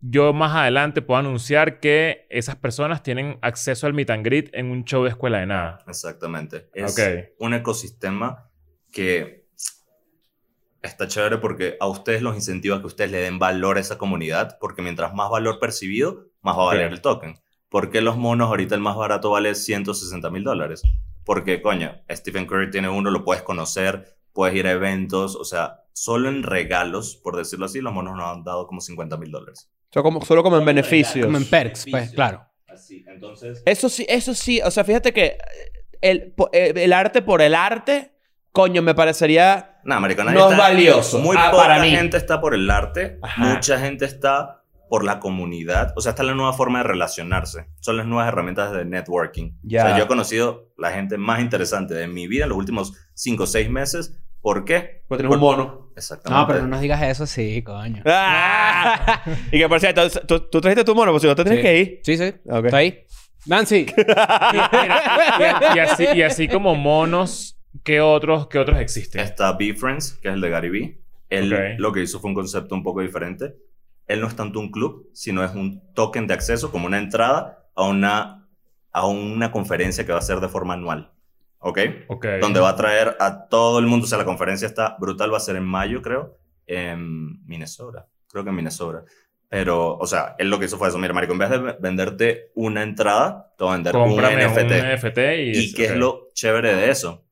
yo 0.00 0.32
más 0.32 0.54
adelante 0.56 1.00
puedo 1.02 1.20
anunciar 1.20 1.78
que 1.78 2.26
esas 2.28 2.56
personas 2.56 3.02
tienen 3.02 3.38
acceso 3.40 3.86
al 3.86 3.94
meet 3.94 4.10
and 4.10 4.24
greet 4.24 4.50
en 4.52 4.66
un 4.66 4.84
show 4.84 5.04
de 5.04 5.10
Escuela 5.10 5.38
de 5.38 5.46
Nada. 5.46 5.78
Exactamente. 5.86 6.68
Es 6.74 6.98
un 7.38 7.54
ecosistema 7.54 8.50
que 8.90 9.41
está 10.82 11.06
chévere 11.08 11.38
porque 11.38 11.76
a 11.80 11.86
ustedes 11.86 12.22
los 12.22 12.34
incentiva 12.34 12.80
que 12.80 12.86
ustedes 12.86 13.10
le 13.10 13.18
den 13.18 13.38
valor 13.38 13.76
a 13.76 13.80
esa 13.80 13.98
comunidad, 13.98 14.58
porque 14.60 14.82
mientras 14.82 15.14
más 15.14 15.30
valor 15.30 15.58
percibido, 15.58 16.26
más 16.42 16.56
va 16.56 16.62
a 16.62 16.66
valer 16.66 16.86
Ok. 16.86 16.92
el 16.92 17.00
token. 17.00 17.38
¿Por 17.68 17.90
qué 17.90 18.00
los 18.00 18.16
monos 18.16 18.48
ahorita 18.48 18.74
el 18.74 18.80
más 18.80 18.96
barato 18.96 19.30
vale 19.30 19.54
160 19.54 20.28
mil 20.30 20.44
dólares? 20.44 20.82
Porque, 21.24 21.62
coño, 21.62 22.02
Stephen 22.10 22.46
Curry 22.46 22.70
tiene 22.70 22.88
uno, 22.88 23.10
lo 23.10 23.24
puedes 23.24 23.42
conocer, 23.42 24.18
puedes 24.32 24.54
ir 24.56 24.66
a 24.66 24.72
eventos, 24.72 25.36
o 25.36 25.44
sea, 25.44 25.84
solo 25.92 26.28
en 26.28 26.42
regalos, 26.42 27.16
por 27.16 27.36
decirlo 27.36 27.66
así, 27.66 27.80
los 27.80 27.92
monos 27.92 28.16
nos 28.16 28.26
han 28.26 28.44
dado 28.44 28.66
como 28.66 28.80
50 28.80 29.16
mil 29.16 29.30
dólares. 29.30 29.70
Solo 29.90 30.02
como, 30.02 30.24
solo 30.24 30.42
como 30.42 30.58
en 30.58 30.64
beneficios. 30.64 31.24
Como 31.26 31.38
en 31.38 31.44
perks, 31.48 31.86
pues, 31.90 32.10
claro. 32.12 32.44
Así, 32.66 33.04
entonces... 33.06 33.62
Eso 33.66 33.88
sí, 33.88 34.04
eso 34.08 34.34
sí. 34.34 34.60
O 34.62 34.70
sea, 34.70 34.82
fíjate 34.84 35.12
que 35.12 35.38
el, 36.00 36.34
eh, 36.52 36.72
el 36.74 36.92
arte 36.92 37.22
por 37.22 37.40
el 37.40 37.54
arte, 37.54 38.12
coño, 38.50 38.82
me 38.82 38.94
parecería... 38.94 39.71
Nada, 39.84 40.00
marico, 40.00 40.22
No 40.24 40.50
es 40.50 40.56
valioso. 40.56 41.18
Muy 41.18 41.36
Ah, 41.38 41.50
poca 41.50 41.64
para 41.64 41.80
mí. 41.82 41.90
gente 41.90 42.16
está 42.16 42.40
por 42.40 42.54
el 42.54 42.70
arte, 42.70 43.18
Ajá. 43.22 43.42
mucha 43.42 43.78
gente 43.78 44.04
está 44.04 44.58
por 44.88 45.04
la 45.04 45.18
comunidad. 45.20 45.92
O 45.96 46.00
sea, 46.02 46.10
esta 46.10 46.22
es 46.22 46.28
la 46.28 46.34
nueva 46.34 46.52
forma 46.52 46.78
de 46.80 46.84
relacionarse. 46.84 47.66
Son 47.80 47.96
las 47.96 48.06
nuevas 48.06 48.28
herramientas 48.28 48.72
de 48.72 48.84
networking. 48.84 49.52
Ya. 49.62 49.84
O 49.84 49.86
sea, 49.88 49.98
yo 49.98 50.04
he 50.04 50.06
conocido 50.06 50.68
la 50.76 50.90
gente 50.92 51.16
más 51.16 51.40
interesante 51.40 51.94
de 51.94 52.06
mi 52.08 52.26
vida 52.26 52.44
en 52.44 52.50
los 52.50 52.58
últimos 52.58 52.92
5 53.14 53.42
o 53.44 53.46
6 53.46 53.70
meses. 53.70 54.18
¿Por 54.42 54.64
qué? 54.64 55.02
Porque 55.08 55.22
tienes 55.22 55.34
un 55.36 55.40
mono. 55.40 55.90
Exactamente. 55.96 56.40
No, 56.40 56.46
pero 56.46 56.60
no 56.62 56.68
nos 56.68 56.80
digas 56.80 57.00
eso, 57.02 57.26
sí, 57.26 57.62
coño. 57.62 58.02
¡Ah! 58.06 59.22
y 59.52 59.58
que 59.58 59.68
por 59.68 59.80
cierto, 59.80 60.08
¿tú, 60.26 60.40
tú 60.50 60.60
trajiste 60.60 60.84
tu 60.84 60.94
mono, 60.94 61.10
pues 61.12 61.22
si 61.22 61.28
no 61.28 61.34
te 61.36 61.44
tienes 61.44 61.60
Sí. 61.60 61.62
que 61.62 61.78
ir. 61.78 62.00
Sí, 62.04 62.16
sí. 62.18 62.34
Ok. 62.50 62.64
Está 62.66 62.76
ahí. 62.78 63.04
Nancy. 63.46 63.86
Y, 63.96 65.76
y 65.76 65.78
así, 65.80 66.06
y 66.14 66.22
así 66.22 66.48
como 66.48 66.74
monos, 66.74 67.58
¿qué 67.84 68.00
otros, 68.00 68.48
qué 68.48 68.58
otros 68.58 68.78
existen? 68.80 69.20
Está 69.20 69.52
B-Friends, 69.52 70.14
que 70.22 70.28
es 70.28 70.34
el 70.34 70.40
de 70.40 70.50
Gary 70.50 70.70
Vee. 70.70 70.98
Él 71.28 71.52
Ok. 71.52 71.60
lo 71.78 71.92
que 71.92 72.02
hizo 72.02 72.20
fue 72.20 72.28
un 72.30 72.34
concepto 72.34 72.74
un 72.74 72.82
poco 72.82 73.00
diferente. 73.00 73.54
Él 74.06 74.20
no 74.20 74.26
es 74.26 74.36
tanto 74.36 74.58
un 74.60 74.70
club, 74.70 75.08
sino 75.14 75.44
es 75.44 75.54
un 75.54 75.82
token 75.94 76.26
de 76.26 76.34
acceso, 76.34 76.70
como 76.70 76.86
una 76.86 76.98
entrada 76.98 77.68
a 77.74 77.84
una, 77.84 78.48
a 78.92 79.06
una 79.06 79.50
conferencia 79.50 80.04
que 80.04 80.12
va 80.12 80.18
a 80.18 80.22
ser 80.22 80.40
de 80.40 80.48
forma 80.48 80.74
anual. 80.74 81.10
¿Ok? 81.64 81.78
Ok. 82.08 82.26
donde 82.40 82.58
va 82.58 82.70
a 82.70 82.76
traer 82.76 83.16
a 83.20 83.46
todo 83.48 83.78
el 83.78 83.86
mundo. 83.86 84.04
O 84.04 84.08
sea, 84.08 84.18
la 84.18 84.24
conferencia 84.24 84.66
está 84.66 84.96
brutal, 84.98 85.32
va 85.32 85.36
a 85.36 85.40
ser 85.40 85.54
en 85.54 85.62
mayo, 85.64 86.02
creo, 86.02 86.36
en 86.66 87.44
Minnesota. 87.46 88.08
Creo 88.28 88.42
que 88.42 88.50
en 88.50 88.56
Minnesota. 88.56 89.04
Pero, 89.48 89.96
o 89.96 90.06
sea, 90.06 90.34
él 90.38 90.50
lo 90.50 90.58
que 90.58 90.64
hizo 90.64 90.76
fue 90.76 90.88
eso. 90.88 90.98
Mira, 90.98 91.12
marico, 91.14 91.34
en 91.34 91.38
vez 91.38 91.50
de 91.50 91.58
ve- 91.58 91.76
venderte 91.78 92.50
una 92.56 92.82
entrada, 92.82 93.52
te 93.56 93.62
voy 93.64 93.72
a 93.72 93.76
vender 93.76 93.92
Cómprame 93.92 94.44
un 94.46 94.50
un 94.52 94.56
NFT. 94.58 94.94
NFT 95.06 95.18
y... 95.38 95.58
¿Y 95.58 95.72
qué 95.74 95.84
ok. 95.84 95.90
es 95.92 95.96
lo 95.98 96.28
chévere 96.34 96.74
de 96.74 96.90
eso? 96.90 97.24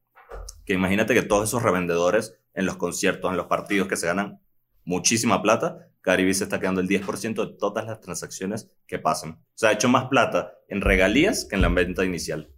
Que 0.70 0.74
imagínate 0.74 1.14
que 1.14 1.22
todos 1.22 1.48
esos 1.48 1.64
revendedores 1.64 2.38
en 2.54 2.64
los 2.64 2.76
conciertos, 2.76 3.28
en 3.28 3.36
los 3.36 3.46
partidos 3.46 3.88
que 3.88 3.96
se 3.96 4.06
ganan 4.06 4.38
muchísima 4.84 5.42
plata, 5.42 5.88
Caribe 6.00 6.32
se 6.32 6.44
está 6.44 6.60
quedando 6.60 6.80
el 6.80 6.86
10% 6.86 7.44
de 7.44 7.56
todas 7.58 7.84
las 7.86 8.00
transacciones 8.00 8.70
que 8.86 9.00
pasen. 9.00 9.30
O 9.30 9.38
sea, 9.56 9.70
ha 9.70 9.72
hecho 9.72 9.88
más 9.88 10.04
plata 10.04 10.52
en 10.68 10.80
regalías 10.80 11.44
que 11.44 11.56
en 11.56 11.62
la 11.62 11.70
venta 11.70 12.04
inicial. 12.04 12.50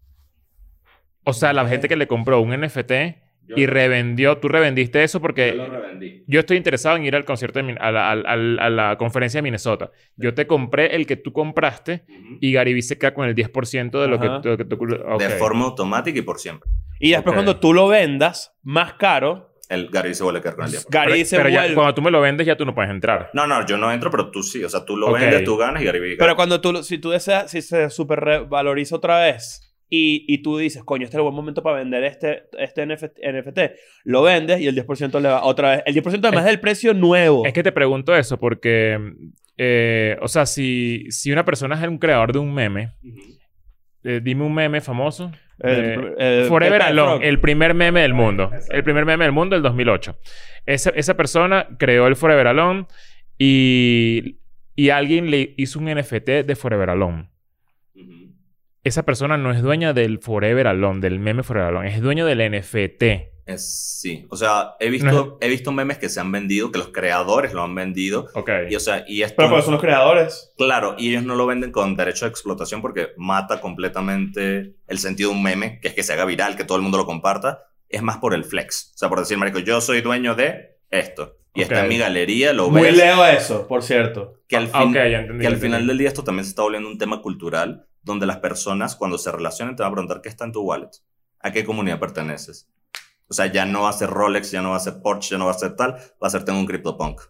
O 1.25 1.33
sea, 1.33 1.55
la 1.55 1.66
gente 1.66 1.88
que 1.88 1.96
le 1.96 2.07
compró 2.07 2.38
un 2.42 2.51
NFT 2.51 2.92
y 3.57 3.64
revendió... 3.64 4.37
Tú 4.37 4.48
revendiste 4.48 5.03
eso 5.03 5.18
porque... 5.18 5.53
revendí. 5.53 6.22
Yo 6.27 6.40
estoy 6.40 6.59
interesado 6.59 6.96
en 6.96 7.07
ir 7.07 7.16
al 7.16 7.25
concierto 7.25 7.62
de 7.62 7.75
a, 7.81 7.90
la, 7.90 8.90
a 8.90 8.98
conferencia 8.98 9.38
de 9.38 9.42
Minnesota. 9.42 9.90
Yo 10.16 10.35
te 10.35 10.46
compré 10.46 10.94
el 10.96 11.07
que 11.07 11.16
tú 11.16 11.33
compraste 11.33 12.05
y 12.42 12.53
Gary 12.53 12.75
Vee 12.75 12.83
se 12.83 12.98
queda 12.98 13.14
con 13.14 13.27
el 13.27 13.35
10% 13.35 13.90
de 13.90 14.07
lo 14.07 14.20
que, 14.20 14.29
de 14.29 14.51
lo 14.51 14.59
que 14.59 14.64
tú... 14.66 14.77
ok. 14.85 15.18
De 15.18 15.31
forma 15.31 15.64
automática 15.64 16.18
y 16.18 16.22
por 16.22 16.38
siempre. 16.38 16.70
Y 17.03 17.11
después 17.11 17.33
Ok. 17.33 17.35
cuando 17.35 17.57
tú 17.61 17.75
lo 17.75 17.88
vendas 17.88 18.55
más 18.62 18.95
caro, 18.95 19.55
El 19.69 19.88
Gary 19.88 20.15
se 20.15 20.23
vuelve 20.23 20.38
a 20.38 20.43
quedar 20.43 20.57
con 20.57 20.65
el 20.67 20.71
10%. 20.73 20.87
Gary 20.91 21.12
Pero, 21.12 21.25
se 21.27 21.37
pero 21.37 21.49
ya, 21.49 21.61
vuelve... 21.61 21.75
cuando 21.75 21.95
tú 21.95 22.03
me 22.03 22.11
lo 22.11 22.21
vendes 22.21 22.47
ya 22.47 22.57
tú 22.57 22.65
no 22.65 22.75
puedes 22.75 22.91
entrar. 22.91 23.31
No, 23.33 23.47
no, 23.47 23.65
yo 23.67 23.77
no 23.79 23.91
entro, 23.91 24.11
pero 24.11 24.31
tú 24.31 24.43
sí. 24.43 24.62
O 24.62 24.69
sea, 24.69 24.85
tú 24.85 24.97
lo 24.97 25.09
Ok. 25.09 25.19
vendes, 25.19 25.45
tú 25.45 25.57
ganas 25.57 25.83
y 25.83 25.85
Gary 25.87 25.99
Vee 26.01 26.17
Pero 26.19 26.37
cuando 26.37 26.61
tú, 26.61 26.83
si 26.83 26.99
tú 26.99 27.11
deseas, 27.11 27.51
si 27.51 27.61
se 27.62 27.88
super 27.91 28.21
revaloriza 28.21 28.97
otra 28.97 29.19
vez 29.21 29.75
y, 29.88 30.25
y 30.29 30.43
tú 30.43 30.59
dices, 30.59 30.85
coño, 30.85 31.05
este 31.05 31.17
es 31.17 31.19
el 31.19 31.23
buen 31.23 31.35
momento 31.35 31.62
para 31.62 31.77
vender 31.79 32.05
este, 32.05 32.45
este 32.59 32.87
NFT, 32.87 33.19
NFT, 33.23 33.59
lo 34.05 34.23
vendes 34.23 34.61
y 34.61 34.67
el 34.69 34.75
10% 34.77 35.21
le 35.21 35.29
va 35.29 35.43
otra 35.45 35.71
vez. 35.77 35.83
El 35.87 35.95
10% 35.95 36.19
además 36.27 36.45
Es- 36.45 36.51
del 36.51 36.61
precio 36.61 36.95
nuevo. 36.95 37.45
Es 37.47 37.53
que 37.53 37.62
te 37.62 37.73
pregunto 37.73 38.15
eso 38.15 38.38
porque... 38.38 38.99
eh, 39.57 40.17
o 40.23 40.29
sea, 40.29 40.47
si, 40.47 41.07
si 41.11 41.33
una 41.33 41.45
persona 41.45 41.75
es 41.81 41.88
un 41.88 41.99
creador 41.99 42.33
de 42.33 42.38
un 42.38 42.55
meme... 42.55 42.93
eh, 44.05 44.21
dime 44.23 44.45
un 44.45 44.55
meme 44.55 44.81
famoso. 44.81 45.31
El- 45.62 46.14
Eh, 46.18 46.44
Forever 46.48 46.83
Alone, 46.83 47.11
Frog. 47.16 47.22
el 47.25 47.40
primer 47.40 47.75
meme 47.75 48.01
del 48.03 48.14
mundo. 48.14 48.51
Exacto. 48.53 48.75
El 48.75 48.85
primer 48.85 49.05
meme 49.05 49.25
del 49.25 49.33
mundo 49.33 49.55
del 49.57 49.62
2008. 49.62 50.16
Esa, 50.66 50.90
esa 50.90 51.16
persona 51.16 51.68
creó 51.79 52.07
el 52.07 52.16
Forever 52.16 52.46
Alone 52.48 52.87
y, 53.38 54.38
y 54.77 54.90
alguien 54.90 55.31
le 55.31 55.55
hizo 55.57 55.79
un 55.79 55.87
NFT 55.88 56.44
de 56.44 56.57
Forever 56.57 56.90
Alone. 56.90 57.29
Esa 58.85 59.05
persona 59.05 59.37
no 59.37 59.53
es 59.53 59.62
dueña 59.62 59.92
del 59.92 60.18
Forever 60.18 60.66
Alone, 60.66 61.01
del 61.01 61.20
meme 61.20 61.42
Forever 61.44 61.68
Alone, 61.68 61.88
es 61.88 62.01
dueño 62.01 62.27
del 62.27 62.40
NFT. 62.40 63.32
Es, 63.44 63.98
sí. 64.00 64.26
O 64.31 64.37
sea, 64.37 64.76
he 64.78 64.88
visto, 64.88 65.11
No 65.11 65.38
he 65.40 65.48
visto 65.48 65.72
memes 65.72 65.98
que 65.98 66.09
se 66.09 66.20
han 66.20 66.31
vendido, 66.31 66.70
que 66.70 66.78
los 66.78 66.88
creadores 66.88 67.52
lo 67.52 67.62
han 67.62 67.74
vendido. 67.74 68.28
Ok. 68.35 68.50
Y, 68.70 68.76
o 68.76 68.81
sea, 68.81 69.05
y 69.09 69.22
esto... 69.22 69.35
Pero 69.38 69.50
pues 69.50 69.64
son 69.64 69.72
los 69.72 69.81
creadores. 69.81 70.52
Claro, 70.57 70.94
y 70.96 71.11
ellos 71.11 71.24
no 71.24 71.35
lo 71.35 71.46
venden 71.46 71.72
con 71.72 71.96
derecho 71.96 72.24
de 72.24 72.31
explotación 72.31 72.81
porque 72.81 73.09
mata 73.16 73.61
completamente 73.61 74.76
el 74.87 74.98
sentido 74.98 75.31
de 75.31 75.37
un 75.37 75.42
meme, 75.42 75.81
que 75.81 75.88
es 75.88 75.94
que 75.94 76.02
se 76.02 76.12
haga 76.12 76.24
viral, 76.24 76.57
que 76.57 76.64
todo 76.64 76.76
el 76.76 76.83
mundo 76.83 76.98
lo 76.98 77.07
comparta. 77.07 77.64
Es 77.88 78.02
más 78.02 78.18
por 78.18 78.33
el 78.35 78.44
flex. 78.44 78.92
O 78.94 78.98
sea, 78.98 79.09
por 79.09 79.18
decir, 79.18 79.37
marico, 79.38 79.59
yo 79.59 79.81
soy 79.81 80.00
dueño 80.00 80.35
de 80.35 80.78
esto. 80.90 81.37
Y 81.55 81.61
está 81.62 81.76
Ok. 81.78 81.83
en 81.83 81.88
mi 81.90 81.98
galería, 81.98 82.52
lo 82.55 82.70
Muy 82.70 82.83
ves. 82.83 82.96
leo 82.96 83.26
eso, 83.26 83.66
por 83.68 83.83
cierto. 83.83 84.40
Que 84.48 84.57
al, 84.57 84.70
Ah, 84.72 84.83
fin- 84.85 84.94
ya 84.94 85.02
entendí, 85.05 85.42
que 85.42 85.46
al 85.48 85.57
final 85.59 85.87
del 85.87 85.98
día 85.98 86.09
esto 86.09 86.24
también 86.24 86.44
se 86.44 86.50
está 86.50 86.62
volviendo 86.62 86.88
un 86.88 86.96
tema 86.96 87.20
cultural, 87.20 87.87
donde 88.02 88.24
las 88.24 88.38
personas 88.38 88.96
cuando 88.96 89.18
se 89.18 89.31
relacionan 89.31 89.76
te 89.76 89.83
van 89.83 89.92
a 89.92 89.94
preguntar 89.94 90.22
qué 90.22 90.31
está 90.31 90.44
en 90.46 90.52
tu 90.52 90.62
wallet, 90.62 90.88
a 91.40 91.52
qué 91.52 91.64
comunidad 91.64 91.98
perteneces. 92.00 92.70
O 93.33 93.35
sea, 93.35 93.47
ya 93.47 93.64
no 93.64 93.83
va 93.83 93.88
a 93.88 93.92
ser 93.95 94.11
Rolex, 94.11 94.51
ya 94.51 94.61
no 94.62 94.71
va 94.71 94.77
a 94.77 94.81
ser 94.81 94.95
Porsche, 95.03 95.31
ya 95.33 95.38
no 95.38 95.47
va 95.47 95.53
a 95.53 95.59
ser 95.59 95.75
tal, 95.75 95.92
va 95.95 96.27
a 96.27 96.31
ser 96.31 96.45
tengo 96.45 96.59
un 96.59 96.66
CryptoPunk. 96.66 97.21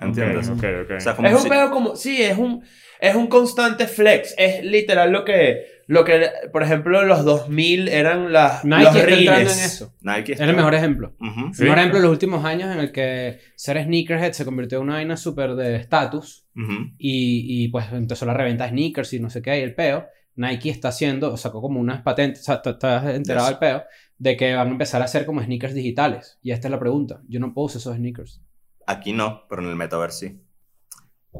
¿Entiendes? 0.00 0.48
Ok, 0.48 0.62
ok. 0.84 0.90
O 0.96 1.00
sea, 1.00 1.16
como 1.16 1.26
Es 1.28 1.34
un 1.34 1.40
si- 1.42 1.48
pedo 1.48 1.70
como... 1.70 1.96
Sí, 1.96 2.22
es 2.22 2.38
un, 2.38 2.62
es 3.00 3.16
un 3.16 3.26
constante 3.26 3.88
flex. 3.88 4.32
Es 4.38 4.64
literal 4.64 5.10
lo 5.10 5.24
que... 5.24 5.64
Lo 5.88 6.04
que, 6.04 6.28
por 6.52 6.62
ejemplo, 6.62 7.00
en 7.00 7.08
los 7.08 7.24
2000 7.24 7.88
eran 7.88 8.30
las, 8.32 8.62
Nike 8.64 8.84
los 8.84 8.94
está 8.96 9.40
en 9.40 9.46
eso. 9.46 9.94
Nike 10.02 10.34
Es 10.34 10.40
el 10.40 10.54
mejor 10.54 10.74
ejemplo. 10.74 11.16
Ujú. 11.18 11.54
Sí. 11.54 11.62
El 11.62 11.64
mejor 11.64 11.78
ejemplo 11.78 11.98
de 11.98 12.02
los 12.02 12.12
últimos 12.12 12.44
años 12.44 12.70
en 12.70 12.78
el 12.80 12.92
que 12.92 13.38
ser 13.56 13.82
sneakerhead 13.82 14.32
se 14.32 14.44
convirtió 14.44 14.78
en 14.78 14.84
una 14.84 14.94
vaina 14.96 15.16
súper 15.16 15.54
de 15.54 15.76
estatus 15.76 16.46
Ujú. 16.54 16.72
y, 16.98 17.64
y, 17.64 17.68
pues 17.68 17.86
empezó 17.90 18.26
la 18.26 18.34
reventa 18.34 18.64
de 18.64 18.70
sneakers 18.70 19.14
y 19.14 19.20
no 19.20 19.30
sé 19.30 19.40
qué 19.40 19.58
y 19.58 19.62
el 19.62 19.74
peo. 19.74 20.06
Nike 20.36 20.68
está 20.70 20.88
haciendo, 20.88 21.36
sacó 21.38 21.62
como 21.62 21.80
unas 21.80 22.02
patentes, 22.02 22.42
o 22.42 22.44
sea, 22.44 22.60
estás 22.64 23.06
enterado 23.06 23.46
Yes. 23.48 23.58
del 23.58 23.58
peo, 23.58 23.82
de 24.18 24.36
que 24.36 24.54
van 24.54 24.68
a 24.68 24.70
empezar 24.70 25.00
a 25.02 25.04
hacer 25.06 25.24
como 25.26 25.42
sneakers 25.42 25.74
digitales. 25.74 26.38
Y 26.42 26.50
esta 26.52 26.68
es 26.68 26.72
la 26.72 26.78
pregunta. 26.80 27.20
Yo 27.28 27.40
no 27.40 27.54
puedo 27.54 27.66
usar 27.66 27.78
esos 27.80 27.96
sneakers. 27.96 28.42
Aquí 28.86 29.12
no, 29.12 29.44
pero 29.48 29.62
en 29.62 29.68
el 29.68 29.76
metaverso 29.76 30.18
sí. 30.20 30.40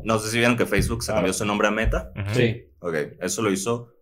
No 0.05 0.19
sé 0.19 0.31
si 0.31 0.39
vieron 0.39 0.57
que 0.57 0.67
Facebook 0.67 1.03
se 1.03 1.13
cambió 1.13 1.33
su 1.33 1.45
nombre 1.45 1.67
a 1.69 1.71
Meta. 1.71 2.13
Sí. 2.35 2.67
Ok, 2.81 2.95
eso 3.21 3.43
lo 3.43 3.51
hizo 3.51 3.93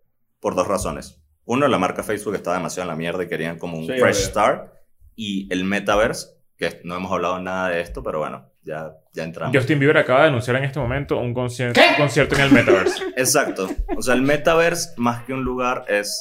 por 0.40 0.54
dos 0.54 0.66
razones. 0.66 1.22
Uno, 1.44 1.68
la 1.68 1.78
marca 1.78 2.02
Facebook 2.02 2.34
estaba 2.34 2.56
demasiado 2.56 2.82
en 2.82 2.88
la 2.88 2.96
mierda 2.98 3.22
y 3.22 3.28
querían 3.28 3.56
como 3.58 3.78
un 3.78 3.86
Sí, 3.86 3.92
fresh 3.92 4.16
obvio. 4.16 4.26
start. 4.26 4.72
Y 5.14 5.50
el 5.52 5.64
metaverse, 5.64 6.26
que 6.56 6.80
no 6.84 6.96
hemos 6.96 7.10
hablado 7.12 7.40
nada 7.40 7.68
de 7.70 7.80
esto, 7.80 8.02
pero 8.02 8.18
bueno, 8.18 8.50
ya, 8.62 8.94
ya 9.14 9.22
entramos. 9.22 9.56
Justin 9.56 9.78
Bieber 9.78 9.96
acaba 9.96 10.22
de 10.22 10.28
anunciar 10.28 10.56
en 10.56 10.64
este 10.64 10.80
momento 10.80 11.16
un 11.18 11.32
concierto, 11.32 11.80
un 11.80 11.96
concierto 11.96 12.34
en 12.34 12.40
el 12.42 12.50
Metaverse. 12.52 13.02
Exacto. 13.16 13.70
O 13.96 14.02
sea, 14.02 14.14
el 14.14 14.22
metaverse, 14.22 14.90
más 14.98 15.22
que 15.24 15.32
un 15.32 15.44
lugar, 15.44 15.84
es 15.88 16.20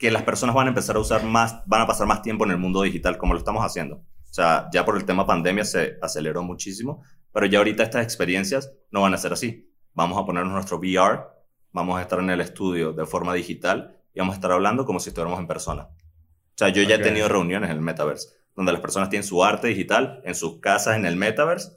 que 0.00 0.10
las 0.10 0.22
personas 0.22 0.54
van 0.54 0.66
a 0.66 0.70
empezar 0.70 0.96
a 0.96 0.98
usar 0.98 1.24
más, 1.24 1.62
van 1.66 1.82
a 1.82 1.86
pasar 1.86 2.06
más 2.06 2.22
tiempo 2.22 2.46
en 2.46 2.52
el 2.52 2.56
mundo 2.56 2.80
digital 2.80 3.18
como 3.18 3.34
lo 3.34 3.38
estamos 3.38 3.62
haciendo. 3.62 3.96
O 3.96 4.32
sea, 4.32 4.70
ya 4.72 4.86
por 4.86 4.96
el 4.96 5.04
tema 5.04 5.26
pandemia 5.26 5.62
se 5.62 5.98
aceleró 6.00 6.42
muchísimo, 6.42 7.02
pero 7.34 7.44
ya 7.44 7.58
ahorita 7.58 7.82
estas 7.82 8.02
experiencias 8.02 8.72
no 8.90 9.02
van 9.02 9.12
a 9.12 9.18
ser 9.18 9.34
así. 9.34 9.70
Vamos 9.92 10.18
a 10.18 10.24
ponernos 10.24 10.54
nuestro 10.54 10.78
VR, 10.78 11.26
vamos 11.72 11.98
a 11.98 12.02
estar 12.02 12.18
en 12.18 12.30
el 12.30 12.40
estudio 12.40 12.94
de 12.94 13.04
forma 13.04 13.34
digital 13.34 13.94
y 14.14 14.20
vamos 14.20 14.32
a 14.32 14.36
estar 14.36 14.52
hablando 14.52 14.86
como 14.86 15.00
si 15.00 15.10
estuviéramos 15.10 15.38
en 15.38 15.46
persona. 15.46 15.82
O 15.82 16.56
sea, 16.56 16.70
yo 16.70 16.82
ya 16.82 16.94
he 16.94 17.00
tenido 17.00 17.28
reuniones 17.28 17.68
en 17.68 17.76
el 17.76 17.82
metaverse, 17.82 18.28
donde 18.56 18.72
las 18.72 18.80
personas 18.80 19.10
tienen 19.10 19.28
su 19.28 19.44
arte 19.44 19.68
digital 19.68 20.22
en 20.24 20.34
sus 20.34 20.60
casas 20.60 20.96
en 20.96 21.04
el 21.04 21.16
metaverse, 21.16 21.72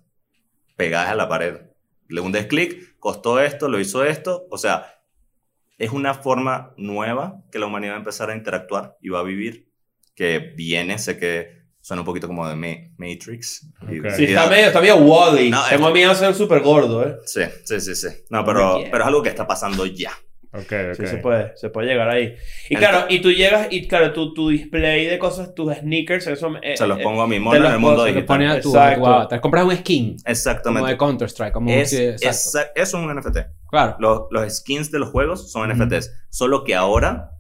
pegadas 0.78 1.10
a 1.10 1.16
la 1.16 1.28
pared. 1.28 1.60
Le 2.08 2.22
hundes 2.22 2.46
clic, 2.46 2.98
costó 3.00 3.42
esto, 3.42 3.68
lo 3.68 3.82
hizo 3.82 4.06
esto. 4.06 4.46
O 4.50 4.58
sea, 4.58 5.03
es 5.78 5.92
una 5.92 6.14
forma 6.14 6.74
nueva 6.78 7.42
que 7.52 7.60
la 7.60 7.66
humanidad 7.66 7.94
va 7.94 7.98
a 7.98 8.00
empezar 8.00 8.30
a 8.30 8.36
interactuar 8.36 8.98
y 9.02 9.10
va 9.10 9.20
a 9.20 9.24
vivir, 9.24 9.68
que 10.16 10.54
viene, 10.56 10.98
sé 11.00 11.18
que 11.18 11.64
suena 11.82 12.02
un 12.02 12.06
poquito 12.06 12.28
como 12.28 12.48
de 12.48 12.56
Ma- 12.56 12.92
Matrix. 12.98 13.68
y- 13.90 14.00
Ok. 14.00 14.10
Sí, 14.16 14.22
y 14.24 14.26
está 14.28 14.44
da- 14.44 14.50
medio, 14.50 14.68
está 14.68 14.80
medio 14.80 14.96
Wally. 14.98 15.50
No, 15.50 15.62
Tengo 15.70 15.88
es- 15.90 15.94
miedo 15.94 16.12
a 16.12 16.16
ser 16.16 16.34
súper 16.34 16.62
gordo, 16.62 17.06
¿eh? 17.08 17.16
Sí, 17.26 17.42
sí, 17.66 17.80
sí, 17.82 17.96
sí. 17.96 18.08
No, 18.30 18.46
pero, 18.46 18.80
Yeah. 18.80 18.92
pero 18.92 19.04
es 19.04 19.08
algo 19.08 19.22
que 19.24 19.30
está 19.30 19.46
pasando 19.48 19.86
ya. 19.86 20.12
Ok, 20.56 20.72
ok. 20.92 20.96
Sí, 21.00 21.08
se 21.08 21.18
puede, 21.18 21.52
se 21.58 21.70
puede 21.72 21.88
llegar 21.88 22.08
ahí. 22.10 22.26
Y 22.70 22.76
Entonces- 22.76 22.78
claro, 22.78 23.06
y 23.10 23.20
tú 23.22 23.32
llegas, 23.32 23.68
y 23.72 23.88
claro, 23.88 24.14
tu, 24.14 24.36
tu 24.36 24.50
display 24.50 25.08
de 25.08 25.18
cosas, 25.18 25.56
tus 25.56 25.74
sneakers, 25.74 26.28
eso... 26.28 26.52
eh, 26.62 26.78
Se 26.78 26.86
los 26.86 27.00
eh, 27.00 27.04
pongo 27.04 27.24
a 27.24 27.28
mi 27.28 27.38
te 27.38 27.40
mono 27.40 27.58
en 27.58 27.66
el 27.66 27.80
mundo 27.80 27.96
puedo- 27.96 28.06
se 28.06 28.14
los 28.14 28.16
digital. 28.28 28.48
a 28.52 28.62
tu, 28.62 28.72
tu 28.72 28.78
avatar. 28.78 29.42
Compras 29.42 29.66
un 29.66 29.76
skin. 29.78 30.06
Como 30.10 30.24
de 30.24 30.32
Exactamente. 30.32 30.98
Counter-Strike. 30.98 31.54
Como 31.54 31.72
Es, 31.72 31.90
sí, 31.90 31.98
exacto. 32.04 32.72
eso 32.76 32.98
es 32.98 33.04
un 33.04 33.10
NFT. 33.10 33.38
Claro. 33.74 33.96
Los, 33.98 34.22
los 34.30 34.54
skins 34.58 34.92
de 34.92 35.00
los 35.00 35.10
juegos 35.10 35.52
son. 35.52 35.68
NFTs. 35.72 36.12
Solo 36.30 36.64
que 36.64 36.76
ahora 36.76 37.32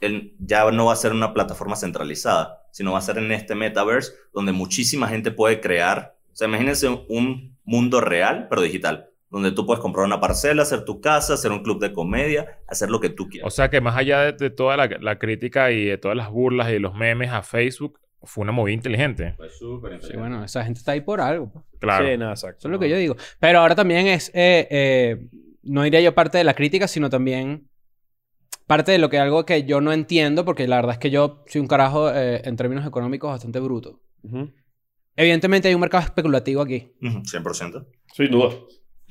el- 0.00 0.34
ya 0.38 0.70
no 0.70 0.86
va 0.86 0.94
a 0.94 0.96
ser 0.96 1.12
una 1.12 1.34
plataforma 1.34 1.76
centralizada, 1.76 2.62
sino 2.72 2.92
va 2.92 2.98
a 2.98 3.02
ser 3.02 3.18
en 3.18 3.30
este 3.32 3.54
metaverse 3.54 4.12
donde 4.32 4.52
muchísima 4.52 5.08
gente 5.08 5.30
puede 5.30 5.60
crear. 5.60 6.16
O 6.32 6.34
sea, 6.36 6.48
imagínense 6.48 6.88
un 6.88 7.58
mundo 7.64 8.00
real, 8.00 8.46
pero 8.48 8.62
digital, 8.62 9.10
donde 9.28 9.52
tú 9.52 9.66
puedes 9.66 9.80
comprar 9.82 10.06
una 10.06 10.20
parcela, 10.20 10.62
hacer 10.62 10.84
tu 10.86 11.02
casa, 11.02 11.34
hacer 11.34 11.52
un 11.52 11.62
club 11.62 11.80
de 11.80 11.92
comedia, 11.92 12.58
hacer 12.66 12.90
lo 12.90 13.00
que 13.00 13.10
tú 13.10 13.24
O 13.24 13.28
quieras. 13.28 13.54
sea 13.54 13.68
que 13.68 13.80
más 13.82 13.96
allá 13.96 14.20
de, 14.22 14.32
de 14.32 14.48
toda 14.50 14.76
la, 14.78 14.86
la 15.00 15.18
crítica 15.18 15.70
y 15.70 15.84
de 15.84 15.98
todas 15.98 16.16
las 16.16 16.30
burlas 16.30 16.70
y 16.72 16.78
los 16.78 16.94
memes 16.94 17.30
a 17.30 17.42
Facebook, 17.42 18.00
fue 18.24 18.42
una 18.42 18.52
movida 18.52 18.74
inteligente. 18.74 19.36
Sí, 20.00 20.16
bueno, 20.16 20.44
esa 20.44 20.64
gente 20.64 20.78
está 20.78 20.92
ahí 20.92 21.00
por 21.00 21.20
algo. 21.20 21.50
pues. 21.52 21.64
Claro. 21.80 22.06
Sí, 22.06 22.16
no, 22.16 22.30
exacto. 22.30 22.58
Eso 22.58 22.68
es 22.68 22.72
lo 22.72 22.78
que 22.78 22.88
yo 22.88 22.96
digo. 22.96 23.16
Pero 23.40 23.60
ahora 23.60 23.74
también 23.74 24.06
es, 24.06 24.28
eh, 24.34 24.68
eh, 24.70 25.28
no 25.62 25.82
diría 25.82 26.00
yo 26.00 26.14
parte 26.14 26.38
de 26.38 26.44
la 26.44 26.54
crítica, 26.54 26.88
sino 26.88 27.10
también 27.10 27.68
parte 28.66 28.92
de 28.92 28.98
lo 28.98 29.10
que 29.10 29.18
algo 29.18 29.44
que 29.44 29.64
yo 29.64 29.80
no 29.80 29.92
entiendo, 29.92 30.44
porque 30.44 30.66
la 30.68 30.76
verdad 30.76 30.92
es 30.92 30.98
que 30.98 31.10
yo 31.10 31.44
soy 31.46 31.60
un 31.60 31.66
carajo 31.66 32.10
eh, 32.12 32.42
en 32.44 32.56
términos 32.56 32.86
económicos 32.86 33.30
bastante 33.30 33.60
bruto. 33.60 34.00
Ujú. 34.22 34.50
Evidentemente 35.16 35.68
hay 35.68 35.74
un 35.74 35.80
mercado 35.80 36.04
especulativo 36.04 36.62
aquí. 36.62 36.92
Ujú, 37.02 37.22
100%. 37.24 37.86
Sin 38.14 38.30
duda. 38.30 38.54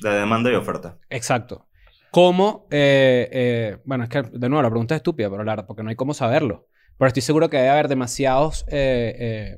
De 0.01 0.09
demanda 0.09 0.51
y 0.51 0.55
oferta. 0.55 0.97
Exacto. 1.09 1.67
¿Cómo? 2.11 2.67
eh, 2.71 3.29
eh, 3.31 3.77
bueno, 3.85 4.03
es 4.05 4.09
que 4.09 4.23
de 4.23 4.49
nuevo 4.49 4.61
la 4.63 4.69
pregunta 4.69 4.95
es 4.95 4.99
estúpida, 4.99 5.29
pero 5.29 5.43
la 5.43 5.51
verdad, 5.53 5.67
porque 5.67 5.83
no 5.83 5.89
hay 5.89 5.95
cómo 5.95 6.13
saberlo. 6.13 6.67
Pero 7.01 7.07
estoy 7.07 7.23
seguro 7.23 7.49
que 7.49 7.57
debe 7.57 7.69
haber 7.69 7.87
demasiados, 7.87 8.63
eh, 8.67 9.15
eh, 9.17 9.57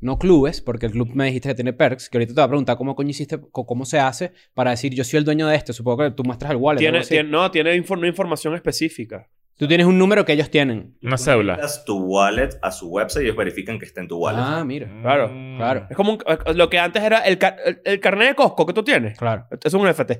no 0.00 0.18
clubes, 0.18 0.62
porque 0.62 0.86
el 0.86 0.92
club 0.92 1.10
me 1.12 1.26
dijiste 1.26 1.50
que 1.50 1.54
tiene 1.54 1.74
perks, 1.74 2.08
que 2.08 2.16
ahorita 2.16 2.32
te 2.32 2.40
voy 2.40 2.44
a 2.46 2.48
preguntar 2.48 2.76
cómo 2.78 2.94
coño 2.96 3.10
hiciste, 3.10 3.38
cómo 3.52 3.84
se 3.84 3.98
hace 4.00 4.32
para 4.54 4.70
decir 4.70 4.94
yo 4.94 5.04
soy 5.04 5.18
el 5.18 5.24
dueño 5.26 5.46
de 5.48 5.54
este. 5.54 5.74
Supongo 5.74 6.04
que 6.04 6.10
tú 6.12 6.24
muestras 6.24 6.52
el 6.52 6.56
wallet. 6.56 6.78
Tiene, 6.78 7.02
tiene- 7.02 7.28
no, 7.28 7.50
tiene 7.50 7.76
infor- 7.76 7.98
una 7.98 8.08
información 8.08 8.54
específica. 8.54 9.28
Tú 9.58 9.68
tienes 9.68 9.86
un 9.86 9.98
número 9.98 10.24
que 10.24 10.32
ellos 10.32 10.50
tienen. 10.50 10.96
Una 11.02 11.18
cédula. 11.18 11.60
Tu 11.84 11.94
wallet 11.98 12.58
a 12.62 12.70
su 12.72 12.88
website 12.88 13.24
y 13.24 13.26
ellos 13.26 13.36
verifican 13.36 13.78
que 13.78 13.84
está 13.84 14.00
en 14.00 14.08
tu 14.08 14.16
wallet. 14.16 14.40
Ah, 14.42 14.64
mira. 14.64 14.88
Claro, 15.02 15.28
Mm. 15.30 15.56
claro. 15.58 15.86
Es 15.90 15.96
como 15.96 16.12
un- 16.12 16.18
lo 16.56 16.70
que 16.70 16.78
antes 16.78 17.02
era 17.02 17.18
el, 17.18 17.36
car- 17.36 17.58
el, 17.66 17.82
el 17.84 18.00
carnet 18.00 18.28
de 18.28 18.34
Costco 18.34 18.64
que 18.64 18.72
tú 18.72 18.82
tienes. 18.82 19.18
Claro. 19.18 19.46
Es 19.62 19.74
un 19.74 19.86
NFT. 19.86 20.12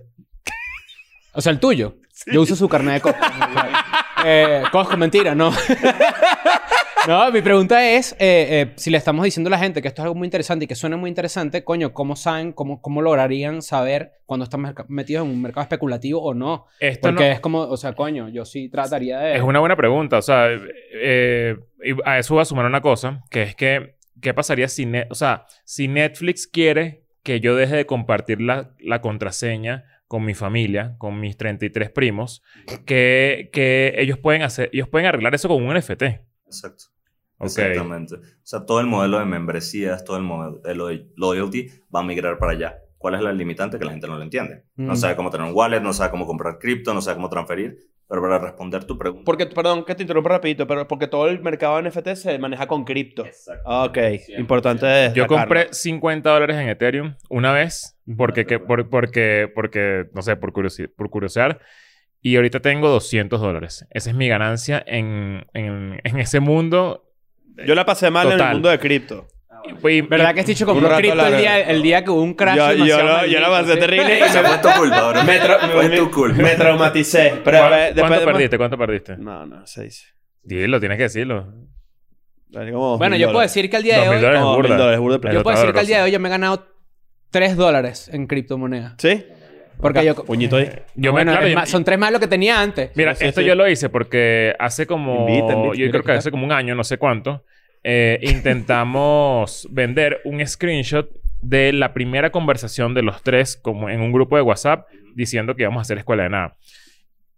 O 1.33 1.41
sea, 1.41 1.51
el 1.53 1.61
tuyo. 1.61 1.97
Yo 2.33 2.43
uso 2.43 2.57
su 2.57 2.69
carnet 2.69 2.95
de 2.97 3.01
Costco. 3.01 3.25
eh, 4.27 4.63
Costco, 4.73 4.97
mentira, 4.97 5.35
no. 5.35 5.53
no, 7.09 7.31
mi 7.31 7.41
pregunta 7.41 7.89
es, 7.89 8.13
eh, 8.15 8.17
eh, 8.51 8.73
si 8.77 8.91
le 8.91 8.99
estamos 8.99 9.25
diciendo 9.25 9.49
a 9.49 9.53
la 9.53 9.59
gente 9.59 9.81
que 9.81 9.89
esto 9.89 10.03
es 10.03 10.05
algo 10.05 10.15
muy 10.17 10.27
interesante 10.27 10.65
y 10.65 10.69
que 10.69 10.75
suena 10.75 10.97
muy 10.97 11.09
interesante, 11.09 11.63
coño, 11.63 11.93
¿cómo 11.93 12.17
saben, 12.17 12.53
cómo, 12.53 12.81
cómo 12.83 13.01
lograrían 13.03 13.63
saber 13.63 14.13
cuando 14.27 14.45
están 14.45 14.75
metidos 14.89 15.25
en 15.25 15.31
un 15.33 15.41
mercado 15.43 15.63
especulativo 15.63 16.21
o 16.23 16.35
no? 16.35 16.67
Esto 16.81 17.09
Porque 17.09 17.25
no- 17.29 17.33
es 17.33 17.41
como, 17.41 17.61
o 17.61 17.77
sea, 17.77 17.93
coño, 17.93 18.29
yo 18.29 18.45
sí 18.45 18.69
trataría 18.69 19.19
de... 19.21 19.37
Es 19.37 19.43
una 19.43 19.61
buena 19.61 19.77
pregunta. 19.77 20.19
O 20.19 20.23
sea, 20.23 20.49
eh, 20.93 21.57
y 21.85 21.95
a 22.05 22.19
eso 22.19 22.35
voy 22.35 22.43
a 22.43 22.47
sumar 22.47 22.67
una 22.67 22.81
cosa, 22.81 23.23
que 23.31 23.43
es 23.43 23.55
que, 23.55 23.95
¿qué 24.21 24.35
pasaría 24.35 24.67
si, 24.69 24.87
Ne- 24.87 25.07
o 25.11 25.15
sea, 25.15 25.47
si 25.65 25.87
Netflix 25.89 26.47
quiere 26.49 27.03
que 27.23 27.41
yo 27.41 27.55
deje 27.57 27.77
de 27.77 27.87
compartir 27.87 28.41
la, 28.41 28.71
la 28.81 29.01
contraseña 29.01 29.85
con 30.09 30.25
mi 30.25 30.35
familia, 30.35 30.95
con 30.99 31.19
mis 31.21 31.37
33 31.37 31.91
primos, 31.91 32.43
que, 32.85 33.51
que 33.53 33.95
ellos 33.99 34.19
pueden 34.19 34.43
hacer, 34.43 34.71
ellos 34.73 34.89
pueden 34.89 35.07
arreglar 35.09 35.35
eso 35.35 35.49
con 35.49 35.63
un 35.63 35.77
NFT. 35.77 36.03
Exacto. 36.47 36.85
Ok. 37.39 37.47
Exactamente. 37.47 38.15
O 38.15 38.21
sea, 38.43 38.65
todo 38.65 38.81
el 38.81 38.87
modelo 38.87 39.19
de 39.19 39.27
membresías, 39.27 40.05
todo 40.05 40.17
el 40.17 40.23
modelo 40.23 40.87
de 40.87 41.07
loyalty 41.17 41.69
va 41.95 42.01
a 42.01 42.03
migrar 42.05 42.39
para 42.39 42.53
allá. 42.53 42.79
¿Cuál 42.99 43.15
es 43.17 43.21
la 43.21 43.33
limitante? 43.33 43.79
Que 43.79 43.85
la 43.85 43.91
gente 43.93 44.07
no 44.09 44.17
lo 44.17 44.23
entiende. 44.23 44.65
No 44.77 44.95
Mm. 44.95 44.97
sabe 44.97 45.17
cómo 45.17 45.31
tener 45.31 45.47
un 45.47 45.55
wallet, 45.55 45.81
no 45.81 45.93
sabe 45.93 46.11
cómo 46.11 46.27
comprar 46.27 46.59
cripto, 46.59 46.95
no 46.95 47.03
sabe 47.03 47.17
cómo 47.17 47.29
transferir. 47.29 47.77
Pero 48.09 48.23
para 48.23 48.39
responder 48.39 48.85
tu 48.85 48.97
pregunta... 48.97 49.25
Porque, 49.25 49.47
perdón, 49.47 49.85
que 49.85 49.95
te 49.97 50.03
interrumpa 50.05 50.29
rapidito, 50.31 50.65
pero 50.67 50.87
porque 50.87 51.09
todo 51.09 51.29
el 51.29 51.41
mercado 51.41 51.77
de 51.83 51.91
NFT 51.91 52.09
se 52.15 52.39
maneja 52.39 52.67
con 52.69 52.85
cripto. 52.85 53.27
Exacto. 53.27 53.63
Ah, 53.67 53.85
Ok, 53.85 53.99
importante. 54.39 55.11
Yo 55.15 55.27
compré 55.27 55.69
50 55.73 56.31
dólares 56.31 56.57
en 56.57 56.69
Ethereum 56.69 57.15
una 57.29 57.53
vez, 57.53 57.99
porque, 58.17 58.47
que, 58.47 58.61
por- 58.61 58.89
porque, 58.89 59.51
porque, 59.53 60.05
no 60.15 60.23
sé, 60.23 60.37
por, 60.37 60.53
curiosi- 60.53 60.89
por 60.95 61.11
curiosear. 61.11 61.61
Y 62.23 62.37
ahorita 62.37 62.61
tengo 62.61 62.89
200 62.89 63.41
dólares. 63.41 63.87
Esa 63.91 64.11
es 64.11 64.17
mi 64.17 64.29
ganancia 64.29 64.83
en, 64.87 65.45
en, 65.53 66.01
en 66.05 66.19
ese 66.19 66.39
mundo. 66.41 67.11
Yo 67.67 67.75
la 67.75 67.85
pasé 67.87 68.11
mal 68.11 68.27
en 68.27 68.33
el 68.35 68.39
Total. 68.39 68.53
mundo 68.55 68.69
de 68.69 68.79
cripto. 68.79 69.27
Y- 69.65 70.01
¿Verdad 70.03 70.35
que 70.35 70.41
este 70.41 70.53
dicho 70.53 70.67
compró 70.67 70.87
Un 70.87 70.91
rato 70.91 71.01
cripto 71.03 71.27
el 71.27 71.37
día, 71.39 71.61
el 71.61 71.83
día 71.83 72.05
que 72.05 72.11
hubo 72.11 72.23
un 72.23 72.35
crash 72.35 72.57
Yo, 72.57 72.85
yo, 72.85 73.03
lo- 73.03 73.27
yo 73.27 73.41
la 73.41 73.49
pasé 73.49 73.77
terrible 73.77 74.21
me, 74.21 74.29
fue 74.29 74.59
tu 74.59 74.79
culpa, 74.81 75.09
bro. 75.11 75.25
me, 75.25 75.41
tra- 75.41 75.89
me- 75.89 75.97
tu 75.97 76.11
culpa. 76.13 76.43
me 76.43 76.51
traumaticé. 76.55 77.35
Pero 77.45 77.59
¿Cuán- 77.59 77.73
eh, 77.73 77.77
después 77.87 77.95
¿Cuánto 78.03 78.21
de- 78.21 78.27
perdiste? 78.33 78.57
¿Cuánto 78.59 78.79
perdiste? 78.79 79.17
No, 79.17 79.47
no, 79.47 79.67
se 79.67 79.85
dice. 79.85 80.07
Dilo, 80.43 80.79
tienes 80.81 80.97
que 80.97 81.05
decirlo. 81.05 81.53
Como 82.53 82.97
Bueno, 82.99 83.17
yo 83.17 83.29
puedo 83.29 83.41
decir 83.41 83.69
que 83.69 83.77
al 83.77 83.83
día 83.83 84.01
de 84.03 84.09
hoy... 84.09 84.17
dólares. 84.17 84.41
Como 84.41 84.55
burda. 84.57 84.69
mil 84.71 84.79
dólares, 84.79 85.01
burda. 85.01 85.33
Yo 85.33 85.43
puedo 85.43 85.57
decir 85.59 85.73
que 85.75 85.81
al 85.81 85.87
día 85.87 85.99
de 85.99 86.03
hoy 86.05 86.11
yo 86.13 86.21
me 86.21 86.29
he 86.29 86.31
ganado 86.31 86.67
3 87.31 87.57
dólares 87.57 88.09
en 88.13 88.27
criptomonedas. 88.27 88.95
¿Sí? 88.99 89.27
Porque 89.81 90.05
yo... 90.05 90.15
Puñito 90.15 90.57
ahí. 90.57 90.71
Yo 90.95 91.13
bueno, 91.13 91.33
me, 91.33 91.39
claro, 91.39 91.61
yo- 91.61 91.67
son 91.67 91.85
tres 91.85 91.99
más 91.99 92.11
lo 92.13 92.19
que 92.21 92.29
tenía 92.29 92.61
antes. 92.63 92.93
Mira, 92.95 93.13
esto 93.13 93.41
sí. 93.43 93.47
yo 93.47 93.55
lo 93.55 93.69
hice 93.69 93.91
porque 93.91 94.55
hace 94.59 94.87
como... 94.87 95.29
Invita, 95.29 95.53
invita. 95.55 95.75
yo 95.77 95.91
creo 95.91 96.03
que 96.03 96.13
hace 96.13 96.31
como 96.31 96.47
un 96.47 96.53
año, 96.53 96.75
no 96.75 96.83
sé 96.85 96.97
cuánto, 96.97 97.45
eh, 97.89 98.19
intentamos 98.23 99.69
vender 99.73 100.21
un 100.25 100.45
screenshot 100.45 101.09
de 101.41 101.73
la 101.73 101.93
primera 101.95 102.31
conversación 102.31 102.95
de 102.95 103.03
los 103.03 103.23
tres 103.23 103.57
como 103.57 103.89
en 103.89 104.01
un 104.01 104.11
grupo 104.13 104.35
de 104.37 104.43
WhatsApp 104.43 104.89
diciendo 105.15 105.55
que 105.55 105.63
íbamos 105.63 105.79
a 105.79 105.83
hacer 105.83 105.99
escuela 105.99 106.25
de 106.25 106.31
nada. 106.31 106.57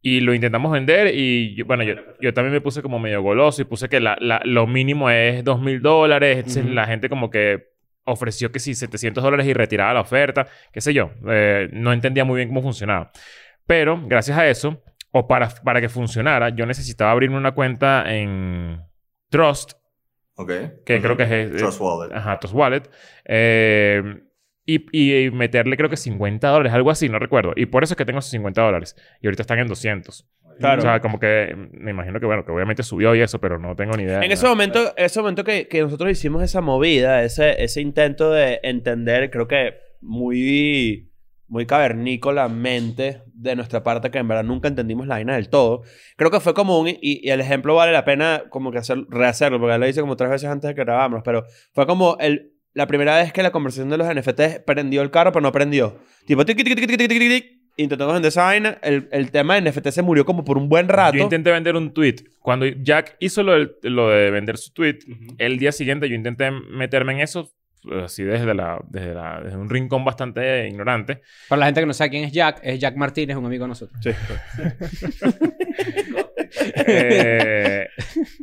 Y 0.00 0.20
lo 0.20 0.32
intentamos 0.32 0.72
vender 0.72 1.12
y 1.14 1.54
yo- 1.56 1.66
bueno, 1.66 1.82
yo, 1.82 1.94
yo 2.20 2.32
también 2.32 2.52
me 2.54 2.60
puse 2.60 2.80
como 2.82 2.98
medio 2.98 3.20
goloso 3.20 3.60
y 3.60 3.64
puse 3.66 3.88
que 3.88 4.00
la, 4.00 4.16
la- 4.20 4.40
lo 4.44 4.66
mínimo 4.66 5.10
es 5.10 5.44
dos 5.44 5.60
mil 5.60 5.82
dólares. 5.82 6.56
La 6.74 6.86
gente 6.86 7.08
como 7.08 7.28
que 7.30 7.64
ofreció 8.04 8.50
que 8.50 8.58
sí, 8.60 8.74
700 8.74 9.22
dólares 9.22 9.46
y 9.46 9.52
retiraba 9.52 9.92
la 9.92 10.00
oferta, 10.00 10.46
qué 10.72 10.80
sé 10.80 10.94
yo. 10.94 11.10
Eh, 11.28 11.68
no 11.72 11.92
entendía 11.92 12.24
muy 12.24 12.36
bien 12.36 12.48
cómo 12.48 12.62
funcionaba. 12.62 13.10
Pero 13.66 14.00
gracias 14.06 14.38
a 14.38 14.48
eso, 14.48 14.82
o 15.10 15.26
para, 15.28 15.48
para 15.62 15.80
que 15.82 15.88
funcionara, 15.90 16.48
yo 16.50 16.64
necesitaba 16.64 17.10
abrirme 17.10 17.36
una 17.36 17.52
cuenta 17.52 18.04
en 18.06 18.80
Trust, 19.30 19.72
Ok. 20.38 20.52
que 20.84 20.94
Ujú. 20.94 21.02
creo 21.02 21.16
que 21.16 21.42
es... 21.42 21.56
Trust 21.56 21.80
Wallet. 21.80 22.14
Ajá, 22.14 22.38
Trust 22.38 22.54
Wallet. 22.54 22.82
Eh, 23.24 24.22
y, 24.64 25.24
y 25.26 25.30
meterle 25.30 25.76
creo 25.76 25.88
que 25.90 25.96
50 25.96 26.48
dólares, 26.48 26.72
algo 26.72 26.90
así, 26.90 27.08
no 27.08 27.18
recuerdo. 27.18 27.52
Y 27.56 27.66
por 27.66 27.82
eso 27.82 27.94
es 27.94 27.98
que 27.98 28.04
tengo 28.04 28.18
esos 28.20 28.30
50 28.30 28.62
dólares. 28.62 28.96
Y 29.20 29.26
ahorita 29.26 29.42
están 29.42 29.58
en 29.58 29.66
200. 29.66 30.26
Claro. 30.58 30.78
O 30.80 30.82
sea, 30.82 31.00
como 31.00 31.20
que 31.20 31.54
me 31.72 31.92
imagino 31.92 32.18
que, 32.18 32.26
bueno, 32.26 32.44
que 32.44 32.50
obviamente 32.50 32.82
subió 32.82 33.14
y 33.14 33.20
eso, 33.20 33.40
pero 33.40 33.58
no 33.58 33.76
tengo 33.76 33.96
ni 33.96 34.02
idea. 34.04 34.20
En 34.22 34.32
ese 34.32 34.46
momento, 34.46 34.92
en 34.96 35.04
ese 35.04 35.20
momento 35.20 35.44
que, 35.44 35.68
que 35.68 35.82
nosotros 35.82 36.10
hicimos 36.10 36.42
esa 36.42 36.60
movida, 36.60 37.22
ese, 37.22 37.62
ese 37.62 37.80
intento 37.80 38.32
de 38.32 38.58
entender, 38.62 39.30
creo 39.30 39.46
que 39.46 39.74
muy, 40.00 41.07
muy 41.48 41.66
cavernícola 41.66 42.48
mente 42.48 43.22
de 43.34 43.56
nuestra 43.56 43.82
parte 43.82 44.10
que 44.10 44.18
en 44.18 44.28
verdad 44.28 44.44
nunca 44.44 44.68
entendimos 44.68 45.06
la 45.06 45.16
vaina 45.16 45.34
del 45.34 45.48
todo. 45.48 45.82
Creo 46.16 46.30
que 46.30 46.40
fue 46.40 46.54
como 46.54 46.78
un, 46.78 46.88
y, 46.88 46.98
y 47.00 47.30
el 47.30 47.40
ejemplo 47.40 47.74
vale 47.74 47.92
la 47.92 48.04
pena 48.04 48.44
como 48.50 48.70
que 48.70 48.78
hacer, 48.78 48.98
rehacerlo, 49.08 49.58
porque 49.58 49.72
ya 49.72 49.78
lo 49.78 49.88
hice 49.88 50.00
como 50.00 50.16
tres 50.16 50.30
veces 50.30 50.48
antes 50.48 50.68
de 50.68 50.74
que 50.74 50.84
grabáramos, 50.84 51.22
pero 51.24 51.44
fue 51.72 51.86
como 51.86 52.16
el, 52.20 52.52
la 52.74 52.86
primera 52.86 53.16
vez 53.16 53.32
que 53.32 53.42
la 53.42 53.50
conversación 53.50 53.90
de 53.90 53.98
los 53.98 54.06
NFTs 54.06 54.60
prendió 54.66 55.02
el 55.02 55.10
carro, 55.10 55.32
pero 55.32 55.42
no 55.42 55.52
prendió. 55.52 55.98
Tipo, 56.26 56.44
tic, 56.44 56.56
tic, 56.56 56.66
tic, 56.66 56.76
tic, 56.76 56.98
tic, 56.98 57.08
tic, 57.08 57.18
tic, 57.18 57.58
intentamos 57.78 58.12
vender 58.12 58.28
esa 58.28 58.44
vaina, 58.44 58.78
el, 58.82 59.08
el, 59.12 59.30
tema 59.30 59.54
de 59.54 59.70
NFT 59.70 59.88
se 59.88 60.02
murió 60.02 60.24
como 60.24 60.44
por 60.44 60.58
un 60.58 60.68
buen 60.68 60.88
rato. 60.88 61.16
Yo 61.16 61.22
intenté 61.22 61.50
vender 61.50 61.76
un 61.76 61.92
tweet. 61.92 62.16
Cuando 62.40 62.66
Jack 62.66 63.16
hizo 63.20 63.42
lo, 63.42 63.52
del, 63.52 63.76
lo 63.82 64.10
de 64.10 64.30
vender 64.30 64.58
su 64.58 64.72
tweet, 64.72 64.98
uh 65.06 65.10
-huh. 65.10 65.34
el 65.38 65.58
día 65.58 65.72
siguiente 65.72 66.08
yo 66.08 66.14
intenté 66.14 66.50
meterme 66.50 67.14
en 67.14 67.20
eso, 67.20 67.50
así 68.04 68.22
desde, 68.24 68.54
la, 68.54 68.78
desde, 68.88 69.14
la- 69.14 69.40
desde 69.42 69.56
un 69.56 69.68
rincón 69.70 70.04
bastante 70.04 70.66
ignorante. 70.68 71.22
Para 71.48 71.60
la 71.60 71.66
gente 71.66 71.80
que 71.80 71.86
no 71.86 71.92
sabe 71.94 72.10
quién 72.10 72.24
es 72.24 72.32
Jack, 72.32 72.60
es 72.62 72.78
Jack 72.78 72.96
Martínez, 72.96 73.36
un 73.36 73.46
amigo 73.46 73.64
de 73.64 73.68
nosotros. 73.68 73.98
Sí. 74.02 74.10
Eh, 76.86 77.86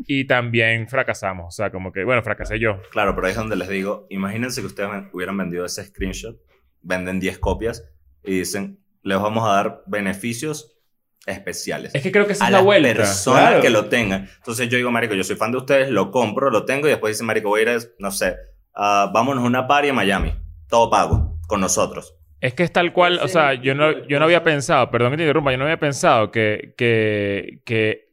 y 0.07 0.25
también 0.25 0.87
fracasamos. 0.87 1.47
O 1.47 1.51
sea, 1.55 1.71
como 1.71 1.91
que, 1.91 2.03
bueno, 2.03 2.21
fracasé 2.21 2.59
yo. 2.59 2.81
Claro, 2.91 3.15
pero 3.15 3.27
ahí 3.27 3.31
es 3.31 3.37
donde 3.37 3.55
les 3.55 3.67
digo, 3.69 4.05
imagínense 4.09 4.61
que 4.61 4.67
ustedes 4.67 4.89
hubieran 5.11 5.37
vendido 5.37 5.65
ese 5.65 5.83
screenshot, 5.85 6.37
venden 6.81 7.19
10 7.19 7.39
copias 7.39 7.83
y 8.23 8.37
dicen, 8.39 8.79
les 9.01 9.17
vamos 9.19 9.47
a 9.49 9.53
dar 9.53 9.83
beneficios 9.87 10.77
especiales. 11.25 11.95
Es 11.95 12.03
que 12.03 12.11
creo 12.11 12.27
que 12.27 12.33
esa 12.33 12.45
a 12.45 12.47
es 12.49 12.51
la 12.53 12.61
vuelta. 12.61 12.93
personas 12.93 13.41
Claro. 13.47 13.61
que 13.61 13.69
lo 13.69 13.85
tengan. 13.85 14.29
Entonces 14.37 14.69
yo 14.69 14.77
digo, 14.77 14.91
marico, 14.91 15.15
yo 15.15 15.23
soy 15.23 15.35
fan 15.35 15.51
de 15.51 15.57
ustedes, 15.57 15.89
lo 15.89 16.11
compro, 16.11 16.51
lo 16.51 16.65
tengo 16.65 16.87
y 16.87 16.91
después 16.91 17.15
dice, 17.15 17.23
marico, 17.23 17.49
voy 17.49 17.61
a 17.61 17.63
ir, 17.63 17.69
a, 17.69 17.77
no 17.99 18.11
sé, 18.11 18.35
ah, 18.75 19.09
vámonos 19.13 19.43
a 19.43 19.47
una 19.47 19.67
party 19.67 19.89
en 19.89 19.95
Miami. 19.95 20.33
Todo 20.69 20.89
pago, 20.89 21.37
con 21.47 21.61
nosotros. 21.61 22.15
Es 22.41 22.53
que 22.53 22.63
es 22.63 22.71
tal 22.71 22.93
cual, 22.93 23.19
o 23.23 23.27
sea, 23.27 23.53
yo 23.55 23.73
no, 23.73 24.05
yo 24.07 24.19
no 24.19 24.25
había 24.25 24.43
pensado, 24.43 24.91
perdón 24.91 25.11
que 25.11 25.17
te 25.17 25.23
interrumpa, 25.23 25.51
yo 25.51 25.57
no 25.57 25.63
había 25.63 25.79
pensado 25.79 26.31
que, 26.31 26.73
que, 26.77 27.61
que 27.65 28.09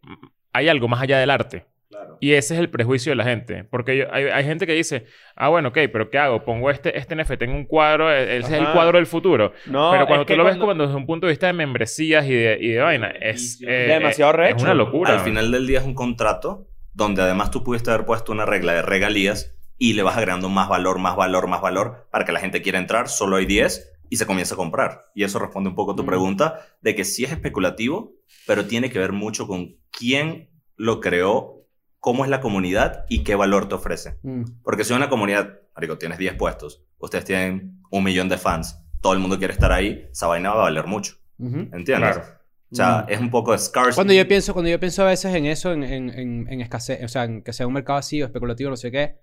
hay 0.53 0.69
algo 0.69 0.89
más 0.89 1.03
allá 1.03 1.19
del 1.19 1.29
arte. 1.31 1.67
Claro. 1.91 2.17
Y 2.21 2.33
ese 2.33 2.55
es 2.55 2.61
el 2.61 2.71
prejuicio 2.71 3.11
de 3.13 3.17
la 3.17 3.25
gente. 3.25 3.65
Porque 3.65 3.97
yo- 3.99 4.07
hay, 4.13 4.25
hay 4.25 4.45
gente 4.45 4.67
que 4.67 4.73
dice, 4.73 5.05
ah, 5.37 5.49
bueno, 5.49 5.69
ok, 5.69 5.79
pero 5.93 6.09
¿qué 6.09 6.17
hago? 6.19 6.45
Pongo 6.45 6.71
este, 6.71 6.97
este 6.99 7.15
NFT 7.15 7.43
en 7.43 7.51
un 7.51 7.67
cuadro, 7.67 8.11
e- 8.11 8.39
ese 8.39 8.47
es 8.47 8.53
el 8.55 8.63
Ajá. 8.65 8.73
cuadro 8.73 8.97
del 8.97 9.07
futuro. 9.07 9.53
No, 9.67 9.91
pero 9.93 10.07
cuando 10.07 10.25
tú 10.25 10.35
lo 10.37 10.45
ves 10.45 10.57
cuando- 10.57 10.67
como 10.75 10.83
desde 10.87 10.97
un 10.97 11.07
punto 11.07 11.27
de 11.27 11.33
vista 11.33 11.49
de 11.49 11.53
membresías 11.53 12.25
y 12.25 12.33
de, 12.35 12.57
y 12.61 12.69
de 12.69 12.81
vaina, 12.81 13.09
es, 13.09 13.61
eh, 13.67 13.87
Demasiado 13.89 14.33
eh, 14.33 14.37
recho. 14.37 14.57
es 14.57 14.63
una 14.63 14.75
locura. 14.75 15.13
Al 15.13 15.21
final 15.21 15.51
del 15.51 15.67
día 15.67 15.81
es 15.81 15.85
un 15.85 15.95
contrato 15.95 16.69
donde 16.95 17.21
además 17.23 17.51
tú 17.51 17.63
pudiste 17.63 17.91
haber 17.91 18.07
puesto 18.07 18.33
una 18.33 18.47
regla 18.47 18.73
de 18.73 18.83
regalías 18.83 19.55
y 19.79 19.95
le 19.95 20.03
vas 20.03 20.17
agregando 20.17 20.49
más 20.49 20.69
valor, 20.69 20.99
más 20.99 21.17
valor, 21.17 21.47
más 21.49 21.61
valor 21.61 22.07
para 22.11 22.25
que 22.25 22.33
la 22.33 22.41
gente 22.41 22.63
quiera 22.63 22.79
entrar. 22.79 23.09
Solo 23.09 23.37
hay 23.37 23.47
10 23.47 23.91
y 24.11 24.17
se 24.17 24.27
comienza 24.27 24.55
a 24.55 24.57
comprar. 24.59 25.07
Y 25.15 25.25
eso 25.25 25.39
responde 25.39 25.71
un 25.71 25.75
poco 25.75 25.93
a 25.93 25.97
tu 25.97 26.03
Mm. 26.03 26.07
pregunta 26.07 26.61
de 26.83 26.95
que 26.95 27.05
sí 27.05 27.25
es 27.25 27.33
especulativo, 27.33 28.13
pero 28.47 28.67
tiene 28.67 28.91
que 28.91 28.99
ver 28.99 29.13
mucho 29.13 29.47
con 29.47 29.77
quién 29.91 30.51
lo 30.77 31.01
creó, 31.01 31.67
cómo 31.99 32.25
es 32.25 32.31
la 32.31 32.41
comunidad 32.41 33.05
y 33.09 33.23
qué 33.25 33.35
valor 33.35 33.69
te 33.69 33.75
ofrece. 33.75 34.19
Mm. 34.23 34.43
Porque 34.63 34.85
si 34.85 34.93
una 34.93 35.09
comunidad, 35.09 35.61
marico, 35.75 35.99
tienes 35.99 36.19
10 36.19 36.35
puestos, 36.35 36.85
ustedes 36.99 37.25
tienen 37.25 37.81
un 37.91 38.05
millón 38.05 38.29
de 38.29 38.39
fans, 38.39 38.79
todo 39.01 39.13
el 39.15 39.19
mundo 39.19 39.39
quiere 39.39 39.53
estar 39.55 39.73
ahí, 39.73 40.09
esa 40.13 40.27
vaina 40.27 40.51
va 40.51 40.57
a 40.57 40.63
valer 40.65 40.87
mucho. 40.87 41.15
¿Entiendes? 41.39 41.97
Claro. 42.17 42.23
O 42.71 42.75
sea, 42.75 43.05
Mm. 43.09 43.13
es 43.13 43.21
un 43.21 43.31
poco 43.31 43.53
de 43.53 43.59
scarcity. 43.59 43.95
Cuando 43.97 44.13
yo 44.15 44.27
pienso, 44.29 44.53
cuando 44.53 44.71
yo 44.71 44.79
pienso 44.81 45.03
a 45.03 45.07
veces 45.07 45.35
en 45.35 45.45
eso, 45.47 45.73
en, 45.73 45.83
en, 45.83 46.09
en, 46.11 46.47
en 46.51 46.61
escasez, 46.61 47.03
o 47.05 47.09
sea, 47.09 47.25
en 47.25 47.43
que 47.43 47.53
sea 47.53 47.67
un 47.67 47.73
mercado 47.75 47.99
así 47.99 48.23
o 48.23 48.27
especulativo, 48.27 48.71
no 48.71 48.77
sé 48.77 48.91
qué, 48.91 49.17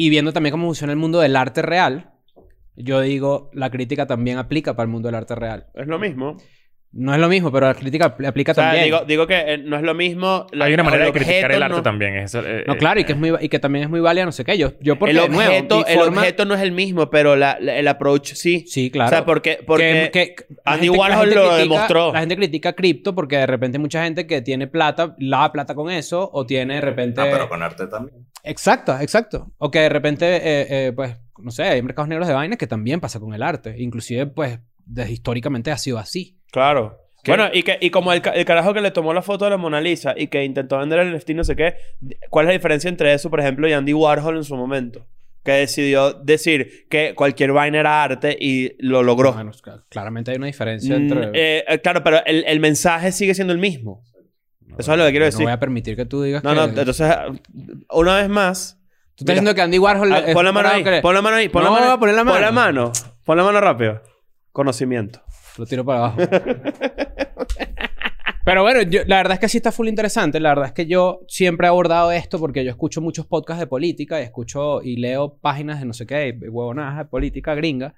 y 0.00 0.10
viendo 0.10 0.32
también 0.32 0.52
cómo 0.52 0.66
funciona 0.66 0.92
el 0.92 0.98
mundo 0.98 1.18
del 1.18 1.34
arte 1.34 1.60
real, 1.60 2.12
yo 2.76 3.00
digo, 3.00 3.50
la 3.52 3.68
crítica 3.68 4.06
también 4.06 4.38
aplica 4.38 4.76
para 4.76 4.84
el 4.84 4.92
mundo 4.92 5.08
del 5.08 5.16
arte 5.16 5.34
real. 5.34 5.66
Es 5.74 5.88
lo 5.88 5.98
mismo. 5.98 6.36
No 6.90 7.12
es 7.12 7.20
lo 7.20 7.28
mismo, 7.28 7.52
pero 7.52 7.66
la 7.66 7.74
crítica 7.74 8.16
apl- 8.16 8.26
aplica 8.26 8.52
O 8.52 8.54
sea, 8.54 8.64
también. 8.64 8.84
digo, 8.86 9.00
digo 9.06 9.26
que 9.26 9.34
eh, 9.36 9.58
no 9.58 9.76
es 9.76 9.82
lo 9.82 9.92
mismo. 9.94 10.46
la- 10.52 10.64
Hay 10.64 10.72
una 10.74 10.82
manera 10.84 11.04
de 11.04 11.12
criticar 11.12 11.52
el 11.52 11.62
arte 11.62 11.76
no- 11.76 11.82
también. 11.82 12.16
eso, 12.16 12.40
eh, 12.40 12.64
no, 12.66 12.72
eh, 12.74 12.78
claro, 12.78 12.98
y 12.98 13.04
que, 13.04 13.12
es 13.12 13.18
muy, 13.18 13.30
y 13.40 13.48
que 13.50 13.58
también 13.58 13.84
es 13.84 13.90
muy 13.90 14.00
válida, 14.00 14.24
no 14.24 14.32
sé 14.32 14.42
qué. 14.42 14.56
Yo, 14.56 14.72
yo 14.80 14.98
porque, 14.98 15.10
el 15.12 15.18
de 15.20 15.28
nuevo, 15.28 15.50
objeto, 15.52 15.86
el 15.86 15.98
forma- 15.98 16.20
objeto 16.22 16.46
no 16.46 16.54
es 16.54 16.62
el 16.62 16.72
mismo, 16.72 17.10
pero 17.10 17.36
la- 17.36 17.58
la- 17.60 17.76
el 17.76 17.86
approach 17.88 18.32
sí. 18.32 18.64
Sí, 18.66 18.90
claro. 18.90 19.08
O 19.08 19.10
sea, 19.10 19.24
porque, 19.26 19.60
porque 19.66 20.08
Que- 20.12 20.34
que- 20.34 20.46
la 20.64 20.72
Andy 20.72 20.86
gente- 20.86 20.98
Warhol 20.98 21.28
lo 21.28 21.34
critica- 21.34 21.56
demostró. 21.58 22.12
La 22.14 22.20
gente 22.20 22.36
critica 22.36 22.72
cripto 22.72 23.14
porque 23.14 23.36
de 23.36 23.46
repente 23.46 23.76
hay 23.76 23.82
mucha 23.82 24.02
gente 24.04 24.26
que 24.26 24.40
tiene 24.40 24.66
plata, 24.66 25.14
lava 25.18 25.52
plata 25.52 25.74
con 25.74 25.90
eso, 25.90 26.30
o 26.32 26.46
tiene 26.46 26.76
de 26.76 26.80
repente... 26.80 27.20
Ah, 27.20 27.26
pero 27.30 27.50
con 27.50 27.62
arte 27.62 27.86
también. 27.86 28.26
Exacto, 28.44 28.98
exacto. 28.98 29.52
O 29.58 29.70
que 29.70 29.80
de 29.80 29.88
repente, 29.90 30.36
eh, 30.36 30.66
eh, 30.86 30.92
pues, 30.96 31.14
no 31.38 31.50
sé, 31.50 31.64
hay 31.64 31.82
mercados 31.82 32.08
negros 32.08 32.26
de 32.28 32.32
vainas 32.34 32.56
que 32.56 32.66
también 32.66 32.98
pasa 32.98 33.20
con 33.20 33.34
el 33.34 33.42
arte. 33.42 33.74
Inclusive, 33.76 34.26
pues, 34.26 34.58
desde 34.86 35.12
históricamente 35.12 35.70
ha 35.70 35.76
sido 35.76 35.98
así. 35.98 36.37
Claro. 36.50 36.98
¿Qué? 37.22 37.32
Bueno, 37.32 37.48
y, 37.52 37.62
que, 37.62 37.78
y 37.80 37.90
como 37.90 38.12
el, 38.12 38.22
el 38.34 38.44
carajo 38.44 38.72
que 38.72 38.80
le 38.80 38.90
tomó 38.90 39.12
la 39.12 39.22
foto 39.22 39.44
de 39.44 39.50
la 39.50 39.56
Mona 39.56 39.80
Lisa 39.80 40.14
y 40.16 40.28
que 40.28 40.44
intentó 40.44 40.78
vender 40.78 41.00
el 41.00 41.14
NFT, 41.16 41.30
no 41.30 41.44
sé 41.44 41.56
qué, 41.56 41.74
¿cuál 42.30 42.44
es 42.44 42.48
la 42.48 42.52
diferencia 42.54 42.88
entre 42.88 43.12
eso, 43.12 43.28
por 43.28 43.40
ejemplo, 43.40 43.68
y 43.68 43.72
Andy 43.72 43.92
Warhol 43.92 44.36
en 44.36 44.44
su 44.44 44.56
momento? 44.56 45.04
Que 45.44 45.52
decidió 45.52 46.12
decir 46.12 46.86
que 46.88 47.14
cualquier 47.14 47.52
vaina 47.52 47.80
era 47.80 48.02
arte 48.04 48.36
y 48.38 48.72
lo 48.78 49.02
logró. 49.02 49.32
Bueno, 49.32 49.50
claramente 49.88 50.30
hay 50.30 50.36
una 50.36 50.46
diferencia 50.46 50.96
Mm, 50.98 51.02
entre... 51.12 51.30
eh, 51.34 51.64
eh, 51.68 51.78
claro, 51.80 52.02
pero 52.04 52.24
el, 52.24 52.44
el 52.46 52.60
mensaje 52.60 53.12
sigue 53.12 53.34
siendo 53.34 53.52
el 53.52 53.58
mismo. 53.58 54.02
eso 54.78 54.92
es 54.92 54.98
lo 54.98 55.04
que 55.04 55.10
quiero 55.10 55.24
No 55.24 55.30
decir. 55.30 55.42
voy 55.44 55.52
a 55.52 55.58
permitir 55.60 55.96
que 55.96 56.04
tú 56.06 56.22
digas 56.22 56.44
No, 56.44 56.50
que... 56.50 56.56
no, 56.56 56.64
entonces, 56.64 57.14
una 57.90 58.16
vez 58.16 58.28
más. 58.28 58.78
Tú 59.16 59.24
estás 59.24 59.34
mira, 59.34 59.34
diciendo 59.34 59.54
que 59.54 59.62
Andy 59.62 59.78
Warhol... 59.78 60.12
ah, 60.12 60.22
pon 60.32 60.44
la 60.44 60.52
mano 60.52 60.68
ahí, 60.68 60.84
que- 60.84 61.00
pon 61.02 61.14
la 61.14 61.22
mano 61.22 61.36
ahí, 61.36 61.48
pon 61.48 61.62
No, 61.64 61.70
la 61.70 61.74
mano. 61.74 61.86
voy 61.86 61.94
a 61.94 61.98
poner 61.98 62.14
la 62.14 62.24
Pon 62.24 62.40
la 62.40 62.52
mano. 62.52 62.92
Pon 63.24 63.36
la 63.36 63.42
mano 63.44 63.60
rápido. 63.60 64.02
Conocimiento. 64.52 65.20
Lo 65.58 65.66
tiro 65.66 65.84
para 65.84 65.98
abajo. 65.98 66.18
Pero 68.44 68.62
bueno, 68.62 68.80
la 69.06 69.16
verdad 69.16 69.34
es 69.34 69.40
que 69.40 69.48
sí 69.50 69.58
está 69.58 69.72
full 69.72 69.88
interesante. 69.88 70.40
La 70.40 70.48
verdad 70.50 70.68
es 70.68 70.72
que 70.72 70.86
yo 70.86 71.20
siempre 71.28 71.66
he 71.66 71.68
abordado 71.68 72.12
esto 72.12 72.38
porque 72.38 72.64
yo 72.64 72.70
escucho 72.70 73.02
muchos 73.02 73.26
podcasts 73.26 73.60
de 73.60 73.66
política 73.66 74.18
y 74.20 74.24
escucho 74.24 74.82
y 74.82 74.96
leo 74.96 75.36
páginas 75.36 75.80
de 75.80 75.84
no 75.84 75.92
sé 75.92 76.06
qué, 76.06 76.34
huevonadas 76.40 76.96
de 76.96 77.04
política 77.04 77.54
gringa. 77.54 77.94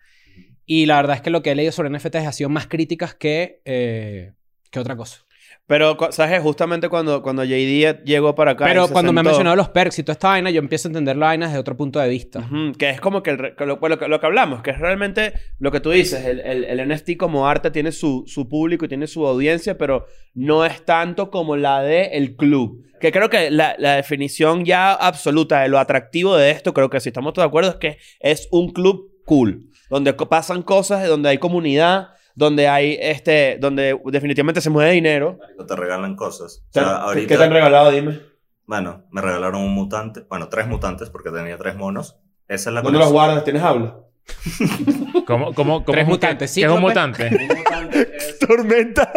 Y 0.67 0.87
la 0.87 0.97
verdad 0.97 1.17
es 1.17 1.23
que 1.23 1.31
lo 1.31 1.43
que 1.43 1.53
he 1.53 1.55
leído 1.55 1.71
sobre 1.71 1.91
NFTs 1.91 2.27
ha 2.27 2.33
sido 2.33 2.51
más 2.51 2.67
críticas 2.67 3.15
que, 3.15 3.61
eh, 3.65 4.33
que 4.73 4.81
otra 4.81 4.97
cosa. 4.97 5.25
Pero, 5.71 5.97
¿sabes? 6.11 6.43
Justamente 6.43 6.89
cuando, 6.89 7.23
cuando 7.23 7.45
JD 7.45 8.03
llegó 8.05 8.35
para 8.35 8.51
acá. 8.51 8.65
Pero 8.65 8.89
cuando 8.89 9.13
me 9.13 9.21
ha 9.21 9.23
sentó- 9.23 9.31
mencionado 9.31 9.55
los 9.55 9.69
perks 9.69 10.01
y 10.01 10.03
toda 10.03 10.15
esta 10.15 10.29
vaina, 10.31 10.51
yo 10.51 10.59
empiezo 10.59 10.89
a 10.89 10.91
entender 10.91 11.17
la 11.17 11.27
vaina 11.27 11.47
desde 11.47 11.61
otro 11.61 11.77
punto 11.77 12.01
de 12.01 12.09
vista. 12.09 12.41
Ujú, 12.41 12.73
que 12.77 12.91
es 12.91 13.01
como 13.01 13.23
que, 13.23 13.31
el 13.31 13.55
que 13.55 13.67
lo, 13.67 13.79
lo 13.81 13.99
que 13.99 14.09
lo 14.09 14.19
que 14.19 14.27
hablamos, 14.27 14.63
que 14.63 14.71
es 14.73 14.79
realmente 14.81 15.33
lo 15.61 15.71
que 15.71 15.79
tú 15.79 15.91
dices, 15.93 16.25
el, 16.25 16.41
el, 16.41 16.65
el 16.65 16.89
NFT 16.89 17.17
como 17.17 17.47
arte 17.49 17.71
tiene 17.71 17.93
su, 17.93 18.25
su 18.27 18.49
público 18.49 18.85
y 18.85 18.89
tiene 18.89 19.07
su 19.07 19.25
audiencia, 19.25 19.79
pero 19.79 20.07
no 20.35 20.67
es 20.67 20.85
tanto 20.85 21.31
como 21.31 21.57
la 21.57 21.83
de 21.83 22.07
el 22.19 22.35
club. 22.35 22.85
Que 23.01 23.13
creo 23.13 23.31
que 23.31 23.53
la, 23.53 23.77
la 23.79 23.95
definición 23.95 24.65
ya 24.65 24.93
absoluta 24.93 25.61
de 25.63 25.69
lo 25.69 25.79
atractivo 25.79 26.37
de 26.37 26.51
esto, 26.51 26.75
creo 26.75 26.91
que 26.91 26.99
si 26.99 27.11
estamos 27.11 27.33
todos 27.33 27.45
de 27.45 27.49
acuerdo, 27.49 27.71
es 27.71 27.77
que 27.77 27.99
es 28.19 28.49
un 28.51 28.73
club 28.73 29.09
cool, 29.25 29.69
donde 29.89 30.13
pasan 30.15 30.63
cosas, 30.63 31.07
donde 31.07 31.29
hay 31.29 31.39
comunidad, 31.39 32.09
donde 32.35 32.69
hay 32.69 32.97
este, 33.01 33.59
donde 33.61 33.99
definitivamente 34.07 34.61
se 34.61 34.71
mueve 34.71 34.93
dinero. 34.93 35.39
Te 35.67 35.77
regalan 35.77 36.17
cosas. 36.17 36.59
O 36.69 36.73
¿Qué- 36.73 36.81
sea, 36.81 36.97
ahorita, 36.97 37.27
¿Qué 37.29 37.37
te 37.37 37.45
han 37.45 37.53
regalado? 37.53 37.91
Dime. 37.91 38.21
Bueno, 38.67 39.05
me 39.11 39.21
regalaron 39.21 39.63
un 39.63 39.75
mutante. 39.75 40.25
Bueno, 40.29 40.49
tres 40.49 40.67
mutantes 40.69 41.11
porque 41.11 41.31
tenía 41.31 41.57
tres 41.59 41.75
monos. 41.77 42.17
Esa 42.49 42.71
es 42.71 42.75
la 42.75 42.83
¿Dónde 42.83 42.99
los 42.99 43.11
guardas? 43.13 43.45
¿Tienes 43.45 43.63
habla? 43.63 43.97
¿Cómo, 45.27 45.55
cómo, 45.55 45.85
cómo 45.85 45.85
Tres 45.93 46.03
es 46.03 46.09
mutantes, 46.09 46.55
¿Qué 46.55 46.63
es 46.65 46.69
un 46.71 46.81
mutante? 46.81 47.27
Un 47.27 47.57
mutante 47.59 48.17
es 48.17 48.39
Tormenta. 48.47 49.13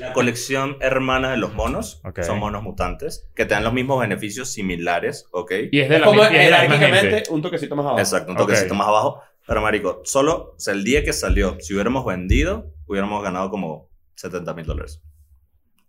la 0.00 0.12
colección 0.12 0.76
hermana 0.80 1.30
de 1.32 1.36
los 1.36 1.52
monos. 1.54 2.00
Ok. 2.04 2.22
Son 2.22 2.38
monos 2.38 2.62
mutantes 2.62 3.28
que 3.34 3.44
te 3.44 3.54
dan 3.54 3.64
los 3.64 3.72
mismos 3.72 4.00
beneficios 4.00 4.50
similares, 4.52 5.26
¿ok? 5.32 5.52
Y 5.72 5.80
es 5.80 5.88
de 5.88 5.98
la, 5.98 6.06
como 6.06 6.22
mi- 6.22 6.28
y 6.34 6.36
es 6.38 6.44
de 6.44 6.50
la 6.50 6.60
misma 6.60 6.76
jerárquicamente 6.76 7.14
gente. 7.16 7.30
un 7.32 7.42
toquecito 7.42 7.76
más 7.76 7.84
abajo. 7.84 7.98
Exacto, 8.00 8.32
un 8.32 8.38
toquecito 8.38 8.74
más 8.74 8.88
abajo. 8.88 9.20
Pero, 9.46 9.62
marico, 9.62 10.02
solo, 10.04 10.54
o 10.56 10.60
sea, 10.60 10.74
el 10.74 10.82
día 10.84 11.04
que 11.04 11.12
salió, 11.12 11.56
si 11.60 11.72
hubiéramos 11.74 12.04
vendido, 12.04 12.72
hubiéramos 12.86 13.22
ganado 13.22 13.50
como 13.50 13.88
70 14.16 14.54
mil 14.54 14.66
dólares. 14.66 15.00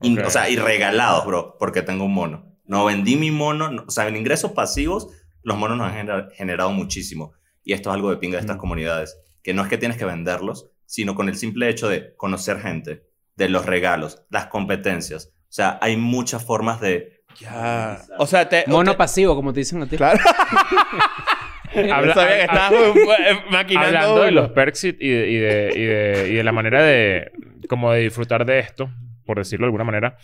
Y- 0.02 0.18
Ok. 0.20 0.26
O 0.28 0.30
sea, 0.30 0.50
y 0.50 0.56
regalados, 0.58 1.26
bro, 1.26 1.56
porque 1.60 1.82
tengo 1.82 2.06
un 2.06 2.14
mono. 2.14 2.56
No 2.66 2.86
vendí 2.86 3.16
mi 3.16 3.32
mono, 3.32 3.70
no- 3.72 3.86
o 3.88 3.92
sea, 3.92 4.08
en 4.08 4.16
ingresos 4.16 4.52
pasivos, 4.52 5.08
los 5.44 5.58
monos 5.58 5.78
nos 5.78 5.88
han 5.92 5.96
gener- 6.08 6.32
generado 6.34 6.72
muchísimo. 6.72 7.34
Y 7.64 7.74
esto 7.74 7.90
es 7.90 7.96
algo 7.96 8.10
de 8.12 8.18
pinga 8.18 8.36
de 8.36 8.42
estas 8.42 8.58
comunidades, 8.58 9.18
que 9.42 9.54
no 9.54 9.64
es 9.64 9.70
que 9.70 9.78
tienes 9.78 9.98
que 9.98 10.06
venderlos, 10.06 10.70
sino 10.86 11.16
con 11.16 11.28
el 11.30 11.36
simple 11.38 11.68
hecho 11.70 11.88
de 11.90 12.16
conocer 12.16 12.60
gente, 12.62 13.08
de 13.36 13.50
los 13.50 13.66
regalos, 13.66 14.24
las 14.30 14.48
competencias. 14.48 15.32
O 15.44 15.52
sea, 15.54 15.80
hay 15.82 15.98
muchas 15.98 16.44
formas 16.46 16.80
de... 16.82 17.24
Ya. 17.40 18.02
O 18.18 18.26
sea, 18.26 18.50
te. 18.50 18.64
Mono 18.68 18.92
te- 18.94 18.98
pasivo, 18.98 19.36
como 19.36 19.54
te 19.54 19.60
dicen 19.60 19.82
a 19.84 19.88
ti. 19.88 19.96
Claro. 19.98 20.20
Habla- 21.92 22.08
Yo 22.08 22.14
sabía 22.14 22.38
que 22.38 22.48
hab- 22.48 22.72
estabas 22.74 22.74
eh, 23.20 23.36
maquinando. 23.50 23.88
Hablando 23.88 24.24
de 24.24 24.32
los 24.32 24.50
perks 24.50 24.84
y 24.86 24.92
de, 24.92 25.30
y 25.30 25.36
de, 25.38 25.74
y 25.76 25.82
de, 25.84 26.30
y 26.32 26.34
de 26.36 26.44
la 26.44 26.52
manera 26.52 26.84
de... 26.84 27.32
Como 27.70 27.92
de 27.92 28.02
disfrutar 28.02 28.46
de 28.46 28.60
esto, 28.60 28.90
por 29.26 29.38
decirlo 29.38 29.66
de 29.66 29.68
alguna 29.68 29.84
manera. 29.84 30.18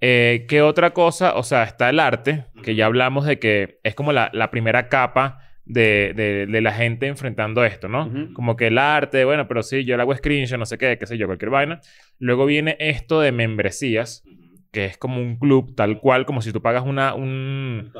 Eh, 0.00 0.46
¿Qué 0.48 0.62
otra 0.62 0.90
cosa? 0.90 1.34
O 1.36 1.42
sea, 1.42 1.62
está 1.64 1.90
el 1.90 2.00
arte, 2.00 2.44
que 2.62 2.74
ya 2.74 2.86
hablamos 2.86 3.24
de 3.26 3.38
que 3.38 3.78
es 3.84 3.94
como 3.94 4.12
la, 4.12 4.30
la 4.32 4.50
primera 4.50 4.88
capa 4.88 5.40
de, 5.64 6.12
de, 6.16 6.46
de 6.46 6.60
la 6.60 6.72
gente 6.72 7.06
enfrentando 7.06 7.64
esto, 7.64 7.88
¿no? 7.88 8.10
Como 8.32 8.56
que 8.56 8.68
el 8.68 8.78
arte, 8.78 9.24
bueno, 9.24 9.46
pero 9.46 9.62
sí, 9.62 9.84
yo 9.84 9.96
le 9.96 10.02
hago 10.02 10.16
screenshot, 10.16 10.58
no 10.58 10.66
sé 10.66 10.78
qué, 10.78 10.96
qué 10.98 11.06
sé 11.06 11.18
yo, 11.18 11.26
cualquier 11.26 11.50
vaina. 11.50 11.80
Luego 12.18 12.46
viene 12.46 12.76
esto 12.80 13.20
de 13.20 13.32
membresías, 13.32 14.24
que 14.70 14.84
es 14.84 14.98
como 14.98 15.20
un 15.20 15.38
club 15.38 15.74
tal 15.74 16.00
cual, 16.00 16.26
como 16.26 16.42
si 16.42 16.52
tú 16.52 16.60
pagas 16.60 16.84
una... 16.84 17.14
Un... 17.14 17.90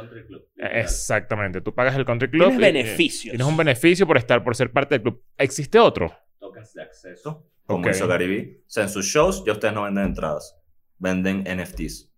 Exactamente, 0.57 1.61
tú 1.61 1.75
pagas 1.75 1.97
el 1.97 2.05
country 2.05 2.31
club. 2.31 2.49
Tienes 2.51 2.59
y- 2.71 2.73
beneficios. 2.73 3.31
Tienes 3.33 3.47
un 3.47 3.57
beneficio 3.57 4.07
por 4.07 4.17
estar, 4.19 4.43
por 4.45 4.55
ser 4.57 4.73
parte 4.73 4.95
del 4.97 5.03
club. 5.03 5.23
¿Existe 5.37 5.79
otro? 5.79 6.13
tokens 6.39 6.73
de 6.73 6.83
acceso, 6.83 7.47
como 7.65 7.81
Ok. 7.81 7.91
hizo 7.91 8.07
Gary 8.07 8.29
Vee. 8.29 8.63
O 8.67 8.71
sea, 8.71 8.85
en 8.85 8.89
sus 8.89 9.07
shows 9.07 9.43
ya 9.45 9.53
ustedes 9.53 9.75
no 9.75 9.83
venden 9.83 10.05
entradas, 10.05 10.57
venden 10.99 11.45
NFTs. 11.45 12.13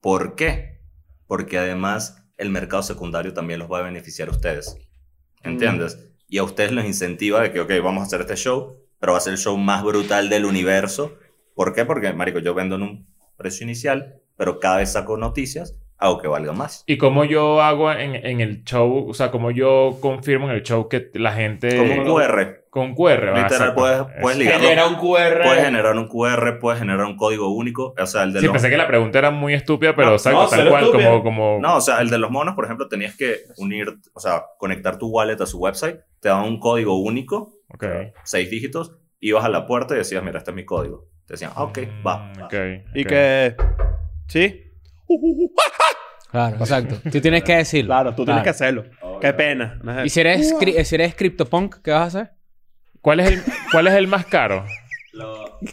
¿Por 0.00 0.34
qué? 0.34 0.80
Porque 1.26 1.58
además 1.58 2.24
el 2.38 2.48
mercado 2.50 2.82
secundario 2.82 3.34
también 3.34 3.58
los 3.58 3.70
va 3.70 3.80
a 3.80 3.82
beneficiar 3.82 4.28
a 4.28 4.30
ustedes. 4.30 4.76
¿Entiendes? 5.42 6.10
Y 6.28 6.38
a 6.38 6.42
ustedes 6.44 6.72
los 6.72 6.84
incentiva 6.86 7.40
de 7.42 7.52
que, 7.52 7.60
ok, 7.60 7.70
vamos 7.82 8.02
a 8.02 8.06
hacer 8.06 8.22
este 8.22 8.36
show, 8.36 8.76
pero 8.98 9.12
va 9.12 9.18
a 9.18 9.20
ser 9.20 9.32
el 9.34 9.38
show 9.38 9.56
más 9.58 9.84
brutal 9.84 10.28
del 10.28 10.44
universo. 10.44 11.18
¿Por 11.54 11.72
qué? 11.74 11.84
Porque, 11.84 12.12
marico, 12.12 12.38
yo 12.38 12.54
vendo 12.54 12.76
en 12.76 12.82
un 12.82 13.06
precio 13.36 13.64
inicial, 13.64 14.16
pero 14.36 14.58
cada 14.60 14.78
vez 14.78 14.92
saco 14.92 15.16
noticias 15.16 15.76
hago 15.98 16.18
que 16.18 16.28
valga 16.28 16.52
más. 16.52 16.84
¿Y 16.86 16.98
cómo 16.98 17.24
yo 17.24 17.62
hago 17.62 17.90
en, 17.90 18.14
en 18.16 18.40
el 18.42 18.64
show? 18.64 19.06
O 19.08 19.14
sea, 19.14 19.30
cómo 19.30 19.50
yo 19.50 19.96
confirmo 20.00 20.46
en 20.50 20.54
el 20.56 20.62
show 20.62 20.88
que 20.90 21.10
la 21.14 21.32
gente... 21.32 21.74
Como 21.78 21.94
un 21.94 22.04
QR. 22.04 22.64
Con 22.68 22.94
QR. 22.94 23.32
Literal, 23.34 23.72
puedes, 23.74 24.02
puedes 24.20 24.38
ligarlo. 24.38 24.60
Genera 24.68 24.86
un 24.88 24.96
QR. 24.96 25.40
Puedes 25.42 25.64
generar 25.64 25.96
un 25.96 26.06
QR, 26.08 26.58
puedes 26.60 26.78
generar 26.80 27.06
un 27.06 27.16
código 27.16 27.48
único. 27.48 27.94
O 27.98 28.04
sea, 28.06 28.24
el 28.24 28.34
de 28.34 28.40
Sí, 28.40 28.44
los... 28.46 28.52
pensé 28.52 28.68
que 28.68 28.76
la 28.76 28.86
pregunta 28.86 29.18
era 29.18 29.30
muy 29.30 29.54
estúpida, 29.54 29.96
pero 29.96 30.08
No, 30.08 30.12
exacto, 30.16 30.42
no, 30.42 30.48
tal 30.50 30.68
cual, 30.68 30.84
estúpida. 30.84 31.08
como... 31.08 31.22
como... 31.22 31.58
No, 31.62 31.76
o 31.76 31.80
sea, 31.80 32.02
el 32.02 32.10
de 32.10 32.18
los 32.18 32.30
monos, 32.30 32.54
por 32.54 32.66
ejemplo, 32.66 32.88
tenías 32.88 33.16
que 33.16 33.36
unir, 33.56 33.88
o 34.12 34.20
sea, 34.20 34.42
conectar 34.58 34.98
tu 34.98 35.08
wallet 35.08 35.40
a 35.40 35.46
su 35.46 35.58
website. 35.58 36.00
Te 36.20 36.28
daban 36.28 36.44
un 36.44 36.60
código 36.60 36.98
único, 37.00 37.54
Ok. 37.72 37.84
seis 38.24 38.50
dígitos. 38.50 38.92
Ibas 39.18 39.46
a 39.46 39.48
la 39.48 39.66
puerta 39.66 39.94
y 39.94 39.98
decías, 39.98 40.22
mira, 40.22 40.36
este 40.40 40.50
es 40.50 40.54
mi 40.54 40.66
código. 40.66 41.06
Te 41.26 41.34
decían, 41.34 41.50
ah, 41.54 41.64
ok, 41.64 41.78
va. 42.06 42.32
Mm, 42.32 42.98
Y 42.98 43.04
que... 43.04 43.56
¿Sí? 44.28 44.62
Claro, 46.30 46.56
exacto. 46.56 46.96
Tú 47.10 47.20
tienes 47.20 47.42
que 47.44 47.56
decirlo. 47.56 47.88
Claro, 47.88 48.14
tú 48.14 48.24
tienes 48.24 48.42
que 48.42 48.50
hacerlo. 48.50 48.84
Qué 49.20 49.32
pena. 49.32 49.78
No 49.82 50.00
es- 50.00 50.06
Y 50.06 50.08
si 50.10 50.20
eres, 50.20 50.54
cri- 50.54 50.82
si 50.84 50.94
eres 50.94 51.14
CryptoPunk, 51.14 51.76
¿qué 51.82 51.90
vas 51.92 52.02
a 52.02 52.20
hacer? 52.20 52.32
¿Cuál 53.00 53.20
es, 53.20 53.30
el, 53.30 53.42
¿Cuál 53.72 53.86
es 53.86 53.94
el 53.94 54.06
más 54.08 54.26
caro? 54.26 54.64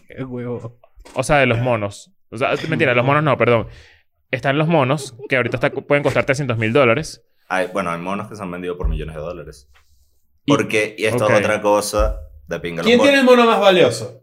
Qué 0.08 0.24
huevo. 0.24 0.80
O 1.16 1.24
sea, 1.24 1.38
de 1.40 1.46
los 1.48 1.60
monos. 1.60 2.12
O 2.30 2.38
sea, 2.38 2.52
mentira, 2.70 2.94
los 2.94 3.06
monos 3.06 3.24
no, 3.24 3.38
perdón. 3.38 3.68
Están 4.32 4.58
los 4.58 4.68
monos, 4.68 5.16
que 5.30 5.36
ahorita 5.36 5.58
está- 5.58 5.70
pueden 5.72 6.04
costar 6.04 6.26
300 6.26 6.58
mil 6.58 6.72
dólares. 6.74 7.24
Hay- 7.50 7.68
bueno, 7.74 7.92
hay 7.92 8.00
monos 8.00 8.28
que 8.30 8.36
se 8.36 8.42
han 8.42 8.50
vendido 8.52 8.78
por 8.78 8.88
millones 8.88 9.16
de 9.16 9.22
dólares. 9.22 9.70
Y- 10.46 10.52
Porque, 10.52 10.96
y 10.98 11.06
esto 11.06 11.28
es 11.30 11.40
otra 11.40 11.62
cosa 11.62 12.18
de 12.48 12.60
pinga. 12.60 12.84
¿Quién 12.84 12.98
monos. 12.98 13.12
tiene 13.12 13.20
el 13.20 13.26
mono 13.26 13.46
más 13.46 13.60
valioso? 13.60 14.23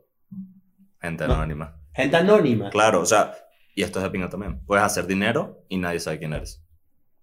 Gente 1.01 1.25
anónima. 1.25 1.77
Gente 1.95 2.17
anónima. 2.17 2.71
Claro, 2.71 3.01
o 3.01 3.07
sea, 3.07 3.33
y 3.75 3.83
esto 3.83 3.99
es 3.99 4.05
de 4.05 4.11
pinga 4.11 4.29
también. 4.29 4.61
Puedes 4.67 4.85
hacer 4.85 5.07
dinero 5.07 5.65
y 5.69 5.77
nadie 5.79 6.01
sabe 6.01 6.19
quién 6.19 6.33
eres. 6.33 6.63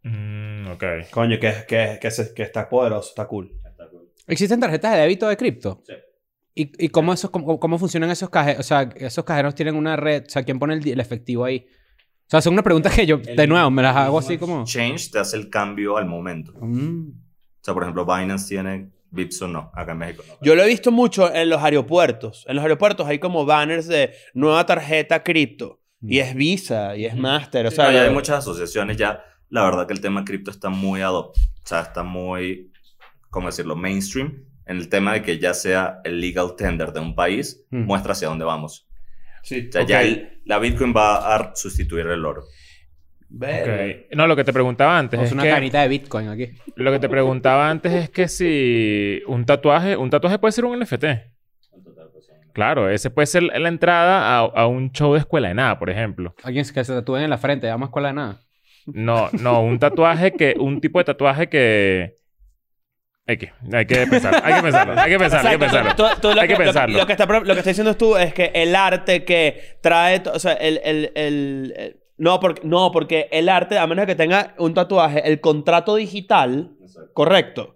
Mm, 0.03 0.67
ok. 0.71 0.83
Coño, 1.11 1.37
que, 1.39 1.53
que, 1.67 1.97
que, 2.01 2.11
se- 2.11 2.33
que 2.33 2.43
está 2.43 2.67
poderoso, 2.69 3.09
está 3.09 3.27
cool. 3.27 3.51
¿Existen 4.27 4.59
tarjetas 4.59 4.93
de 4.93 5.01
débito 5.01 5.27
de 5.27 5.37
cripto? 5.37 5.81
Sí. 5.85 5.93
¿Y, 6.55 6.85
y 6.85 6.89
cómo, 6.89 7.13
esos, 7.13 7.29
cómo, 7.29 7.59
cómo 7.59 7.77
funcionan 7.77 8.09
esos 8.09 8.29
cajeros? 8.29 8.59
O 8.61 8.63
sea, 8.63 8.81
esos 8.95 9.23
cajeros 9.23 9.53
tienen 9.55 9.75
una 9.75 9.95
red. 9.95 10.23
O 10.25 10.29
sea, 10.29 10.43
¿quién 10.43 10.57
pone 10.59 10.73
el, 10.73 10.99
efectivo 10.99 11.45
ahí? 11.45 11.65
O 11.69 12.29
sea, 12.29 12.41
son 12.41 12.53
una 12.53 12.63
pregunta 12.63 12.89
que 12.89 13.05
yo, 13.05 13.19
de 13.19 13.47
nuevo, 13.47 13.69
me 13.71 13.81
las 13.83 13.95
hago 13.95 14.19
así 14.19 14.37
como... 14.37 14.65
Change 14.65 15.11
te 15.11 15.19
hace 15.19 15.37
el 15.37 15.49
cambio 15.49 15.97
al 15.97 16.05
momento. 16.07 16.51
O 16.59 16.65
Mm. 16.65 17.13
sea, 17.61 17.73
por 17.73 17.83
ejemplo, 17.83 18.05
Binance 18.05 18.49
tiene 18.49 18.89
Vips 19.17 19.41
o 19.41 19.47
no. 19.49 19.69
Acá 19.73 19.91
en 19.91 19.97
México 19.97 20.23
no. 20.25 20.35
Yo 20.41 20.55
lo 20.55 20.63
he 20.63 20.67
visto 20.67 20.91
mucho 20.91 21.33
en 21.33 21.49
los 21.49 21.61
aeropuertos. 21.61 22.45
En 22.47 22.55
los 22.55 22.63
aeropuertos 22.63 23.05
hay 23.07 23.19
como 23.19 23.45
banners 23.45 23.87
de 23.87 24.13
nueva 24.33 24.65
tarjeta 24.65 25.23
cripto. 25.23 25.81
Y 26.01 26.19
es 26.19 26.33
Visa, 26.35 26.95
y 26.95 27.05
es 27.05 27.15
Master. 27.17 27.65
O 27.65 27.69
Sí, 27.71 27.75
sea, 27.77 27.87
no, 27.87 27.91
ya 27.93 28.03
hay 28.03 28.11
muchas 28.11 28.37
asociaciones 28.37 28.95
ya. 28.97 29.23
La 29.49 29.63
verdad 29.65 29.87
que 29.87 29.93
el 29.93 29.99
tema 30.01 30.23
cripto 30.23 30.51
está 30.51 30.69
muy 30.69 31.01
adop, 31.01 31.35
o 31.35 31.67
sea, 31.67 31.81
está 31.81 32.03
muy, 32.03 32.71
¿cómo 33.29 33.47
decirlo? 33.47 33.75
Mainstream 33.75 34.45
en 34.65 34.77
el 34.77 34.89
tema 34.89 35.13
de 35.13 35.21
que 35.23 35.39
ya 35.39 35.53
sea 35.53 36.01
el 36.03 36.19
legal 36.21 36.55
tender 36.57 36.91
de 36.93 36.99
un 36.99 37.15
país, 37.15 37.65
Mm. 37.71 37.83
muestra 37.85 38.11
hacia 38.11 38.27
dónde 38.27 38.43
vamos. 38.45 38.87
Sí. 39.43 39.67
O 39.69 39.71
sea, 39.71 39.83
ya 39.85 39.99
Ok. 39.99 40.03
el- 40.05 40.41
la 40.45 40.59
Bitcoin 40.59 40.93
va 40.95 41.35
a 41.35 41.55
sustituir 41.55 42.05
el 42.07 42.25
oro. 42.25 42.43
No, 43.29 44.25
lo 44.27 44.35
que 44.35 44.43
te 44.43 44.53
preguntaba 44.53 44.97
antes 44.97 45.19
Es 45.19 45.27
es 45.27 45.31
una 45.33 45.43
que... 45.43 45.49
canita 45.49 45.81
de 45.81 45.87
Bitcoin 45.89 46.29
aquí. 46.29 46.49
Lo 46.75 46.91
que 46.91 46.99
te 46.99 47.09
preguntaba 47.09 47.69
antes 47.69 47.91
es 47.93 48.09
que 48.09 48.27
si 48.27 49.21
un 49.27 49.45
tatuaje... 49.45 49.97
Un 49.97 50.09
tatuaje 50.09 50.39
puede 50.39 50.51
ser 50.53 50.65
un 50.65 50.79
NFT. 50.79 51.05
Claro, 52.53 52.89
ese 52.89 53.11
puede 53.11 53.27
ser 53.27 53.43
la 53.43 53.67
entrada 53.69 54.37
a, 54.37 54.39
a 54.39 54.65
un 54.67 54.91
show 54.91 55.13
de 55.13 55.19
escuela 55.19 55.49
de 55.49 55.53
nada, 55.53 55.77
por 55.77 55.89
ejemplo. 55.91 56.33
Alguien 56.43 56.65
que 56.65 56.83
se 56.83 56.93
tatúen 56.93 57.23
en 57.23 57.29
la 57.29 57.37
frente, 57.37 57.67
llama 57.67 57.85
escuela 57.85 58.07
de 58.07 58.13
nada. 58.15 58.39
No, 58.87 59.29
no, 59.33 59.61
un 59.61 59.77
tatuaje 59.77 60.31
que... 60.31 60.55
Un 60.57 60.81
tipo 60.81 60.97
de 60.99 61.05
tatuaje 61.05 61.49
que... 61.49 62.17
Hay 63.27 63.35
que, 63.37 63.51
hay 63.73 63.85
que 63.85 64.07
pensarlo, 64.07 64.39
hay 64.41 64.53
que 64.55 64.61
pensarlo, 64.61 64.93
hay 65.01 65.11
que 65.11 65.19
pensarlo, 65.19 65.49
hay 65.49 65.55
que 65.55 65.59
pensarlo. 65.59 65.95
tú- 65.97 66.21
tú 66.21 66.33
lo 66.33 66.41
Hay 66.41 66.47
que 66.47 66.53
lo 66.53 66.59
pensarlo. 66.59 66.97
Lo, 66.97 67.05
que 67.05 67.11
está, 67.11 67.27
pro- 67.27 67.41
lo 67.43 67.53
que 67.53 67.59
está 67.59 67.71
diciendo 67.71 67.97
tú 67.97 68.15
es 68.15 68.33
que 68.33 68.51
el 68.55 68.73
arte 68.73 69.25
que 69.25 69.77
trae... 69.81 70.23
O 70.33 70.39
sea, 70.39 70.53
el... 70.53 70.79
el, 70.83 71.11
el- 71.15 71.73
el- 71.75 71.97
no, 72.17 72.39
porque, 72.39 72.61
no, 72.63 72.91
porque 72.91 73.27
el 73.31 73.49
arte, 73.49 73.77
a 73.77 73.87
menos 73.87 74.05
que 74.05 74.15
tenga 74.15 74.53
un 74.57 74.73
tatuaje, 74.73 75.27
el 75.27 75.39
contrato 75.39 75.95
digital, 75.95 76.71
correcto. 77.13 77.75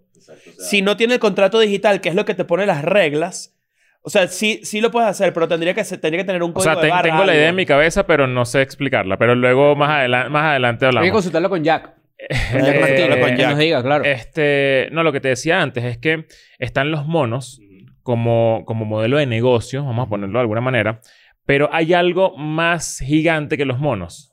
Si 0.60 0.82
no 0.82 0.98
tiene 0.98 1.16
el 1.16 1.20
contrato 1.20 1.60
digital, 1.60 2.02
que 2.02 2.10
es 2.10 2.16
lo 2.16 2.26
que 2.26 2.36
te 2.36 2.46
pone 2.46 2.66
las 2.66 2.84
reglas, 2.84 3.56
o 4.04 4.10
sea, 4.10 4.28
sí, 4.28 4.62
sí 4.64 4.82
lo 4.82 4.90
puedes 4.90 5.10
hacer, 5.10 5.32
pero 5.34 5.48
tendría 5.48 5.74
que, 5.74 5.84
ser- 5.84 6.00
tendría 6.00 6.24
que 6.24 6.28
tener 6.28 6.42
un 6.44 6.52
O 6.52 6.54
código 6.54 6.74
sea, 6.74 6.76
de 6.76 6.82
ten- 6.82 6.90
barra, 6.90 7.04
tengo 7.10 7.24
la 7.26 7.36
idea 7.36 7.50
en 7.50 7.56
mi 7.56 7.66
cabeza, 7.66 8.08
pero 8.08 8.26
no 8.28 8.46
sé 8.46 8.62
explicarla. 8.62 9.18
Pero 9.18 9.36
luego 9.36 9.76
más, 9.76 9.90
adelante 9.92 10.30
más 10.30 10.44
adelante 10.46 10.86
Hay 10.86 10.92
que 10.92 10.98
hablamos. 10.98 11.12
consultarlo 11.14 11.50
con 11.50 11.64
Jack. 11.64 11.84
Con 12.52 12.62
Eh, 12.62 12.64
Jack 12.66 12.80
Martínez, 12.82 13.04
habla 13.04 13.20
con 13.20 13.30
que 13.32 13.38
Jack. 13.38 13.50
nos 13.50 13.60
diga, 13.60 13.84
claro. 13.84 14.04
Este, 14.06 14.90
no, 14.92 15.04
lo 15.04 15.12
que 15.12 15.20
te 15.22 15.28
decía 15.30 15.62
antes 15.62 15.84
es 15.84 15.98
que 16.00 16.26
están 16.60 16.90
los 16.92 17.06
monos 17.06 17.62
como, 18.04 18.64
como 18.66 18.86
modelo 18.86 19.18
de 19.18 19.26
negocio, 19.28 19.84
vamos 19.86 20.08
a 20.08 20.10
ponerlo 20.10 20.40
de 20.40 20.42
alguna 20.42 20.62
manera, 20.62 21.02
pero 21.46 21.70
hay 21.72 21.94
algo 21.94 22.36
más 22.38 23.00
gigante 23.00 23.56
que 23.58 23.66
los 23.66 23.78
monos. 23.80 24.31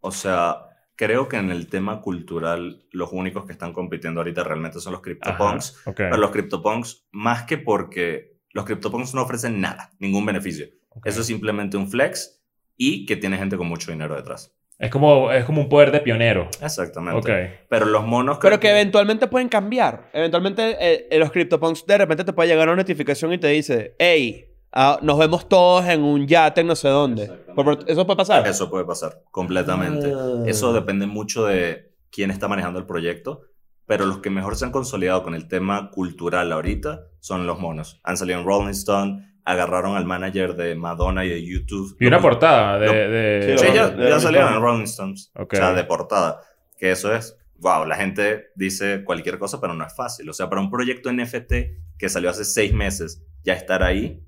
O 0.00 0.10
sea, 0.10 0.66
creo 0.96 1.28
que 1.28 1.36
en 1.36 1.50
el 1.50 1.68
tema 1.68 2.00
cultural, 2.00 2.84
los 2.90 3.10
únicos 3.12 3.46
que 3.46 3.52
están 3.52 3.72
compitiendo 3.72 4.20
ahorita 4.20 4.44
realmente 4.44 4.80
son 4.80 4.92
los 4.92 5.00
Ajá, 5.00 5.04
CryptoPunks. 5.04 5.86
ok. 5.86 5.96
Pero 5.96 6.16
los 6.16 6.30
CryptoPunks, 6.30 7.08
más 7.12 7.44
que 7.44 7.58
porque 7.58 8.36
los 8.52 8.64
CryptoPunks 8.64 9.14
no 9.14 9.22
ofrecen 9.22 9.60
nada, 9.60 9.90
ningún 9.98 10.26
beneficio. 10.26 10.66
Eso 11.04 11.20
es 11.20 11.26
simplemente 11.26 11.76
un 11.76 11.88
flex 11.88 12.42
y 12.76 13.06
que 13.06 13.16
tiene 13.16 13.38
gente 13.38 13.56
con 13.56 13.68
mucho 13.68 13.92
dinero 13.92 14.16
detrás. 14.16 14.54
Es 14.78 14.90
como, 14.90 15.30
es 15.30 15.44
como 15.44 15.60
un 15.60 15.68
poder 15.68 15.90
de 15.90 16.00
pionero. 16.00 16.48
Exactamente. 16.62 17.18
Ok. 17.18 17.66
Pero 17.68 17.84
los 17.84 18.06
monos... 18.06 18.38
Pero 18.40 18.58
que 18.58 18.70
eventualmente 18.70 19.26
pueden 19.26 19.50
cambiar. 19.50 20.10
Eventualmente 20.14 20.76
eh, 20.80 21.06
eh, 21.10 21.18
los 21.18 21.30
CryptoPunks 21.30 21.84
de 21.86 21.98
repente 21.98 22.24
te 22.24 22.32
puede 22.32 22.48
llegar 22.48 22.66
una 22.68 22.76
notificación 22.76 23.32
y 23.34 23.38
te 23.38 23.48
dice, 23.48 23.94
hey, 23.98 24.49
ah, 24.72 24.98
nos 25.02 25.18
vemos 25.18 25.48
todos 25.48 25.84
en 25.86 26.02
un 26.02 26.26
yate 26.26 26.60
en 26.62 26.66
no 26.68 26.76
sé 26.76 26.88
dónde. 26.88 27.28
Por- 27.54 27.84
¿Eso 27.86 28.06
puede 28.06 28.16
pasar? 28.16 28.46
Eso 28.46 28.70
puede 28.70 28.84
pasar, 28.84 29.22
completamente. 29.30 30.12
Ah. 30.16 30.42
Eso 30.46 30.72
depende 30.72 31.06
mucho 31.06 31.44
de 31.46 31.92
quién 32.10 32.30
está 32.30 32.48
manejando 32.48 32.78
el 32.78 32.86
proyecto. 32.86 33.42
Pero 33.86 34.06
los 34.06 34.18
que 34.18 34.30
mejor 34.30 34.54
se 34.54 34.64
han 34.64 34.70
consolidado 34.70 35.24
con 35.24 35.34
el 35.34 35.48
tema 35.48 35.90
cultural 35.90 36.52
ahorita 36.52 37.06
son 37.18 37.46
los 37.48 37.58
monos. 37.58 38.00
Han 38.04 38.16
salido 38.16 38.38
en 38.38 38.46
Rolling 38.46 38.68
Stone, 38.70 39.34
agarraron 39.44 39.96
al 39.96 40.04
manager 40.04 40.54
de 40.54 40.76
Madonna 40.76 41.24
y 41.24 41.28
de 41.28 41.44
YouTube. 41.44 41.96
Y 41.98 42.06
una 42.06 42.18
Lo- 42.18 42.22
portada 42.22 42.78
de... 42.78 42.86
lo- 42.86 42.92
de- 42.92 43.56
Sí, 43.58 43.66
Sí, 43.66 43.72
ya, 43.74 43.88
de 43.88 43.96
ya 44.04 44.08
Rolling 44.10 44.20
salieron 44.20 44.48
Stone. 44.50 44.56
en 44.56 44.62
Rolling 44.62 44.84
Stones. 44.84 45.32
Ok. 45.36 45.54
O 45.54 45.56
sea, 45.56 45.72
de 45.72 45.82
portada. 45.82 46.40
Que 46.78 46.92
eso 46.92 47.12
es, 47.12 47.36
wow, 47.56 47.84
la 47.84 47.96
gente 47.96 48.50
dice 48.54 49.02
cualquier 49.04 49.40
cosa, 49.40 49.60
pero 49.60 49.74
no 49.74 49.84
es 49.84 49.92
fácil. 49.96 50.28
O 50.30 50.32
sea, 50.32 50.48
para 50.48 50.60
un 50.60 50.70
proyecto 50.70 51.10
NFT 51.12 51.52
que 51.98 52.08
salió 52.08 52.30
hace 52.30 52.44
seis 52.44 52.72
meses, 52.72 53.24
ya 53.42 53.54
estar 53.54 53.82
ahí 53.82 54.22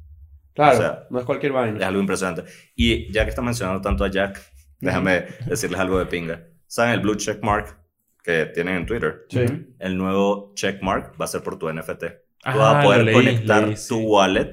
Claro, 0.54 0.76
o 0.76 0.80
sea, 0.80 1.06
no 1.10 1.18
es 1.18 1.24
cualquier 1.24 1.52
es 1.52 1.56
vaina. 1.56 1.86
algo 1.86 2.00
impresionante. 2.00 2.44
Y 2.74 3.10
ya 3.12 3.24
que 3.24 3.30
está 3.30 3.42
mencionando 3.42 3.80
tanto 3.80 4.04
a 4.04 4.10
Jack, 4.10 4.40
déjame 4.80 5.26
decirles 5.46 5.80
algo 5.80 5.98
de 5.98 6.06
pinga. 6.06 6.46
¿Saben 6.66 6.92
el 6.94 7.00
blue 7.00 7.14
check 7.16 7.42
mark 7.42 7.78
que 8.22 8.46
tienen 8.46 8.76
en 8.76 8.86
Twitter? 8.86 9.26
Sí. 9.28 9.44
El 9.78 9.96
nuevo 9.96 10.52
check 10.54 10.82
mark 10.82 11.12
va 11.20 11.24
a 11.24 11.28
ser 11.28 11.42
por 11.42 11.58
tu 11.58 11.72
NFT. 11.72 12.00
Tú 12.00 12.08
Ah, 12.44 12.56
vas 12.56 12.76
a 12.76 12.82
poder 12.82 13.04
leí, 13.04 13.14
conectar 13.14 13.66
leí, 13.66 13.76
sí. 13.76 13.88
tu 13.88 13.98
wallet 14.00 14.50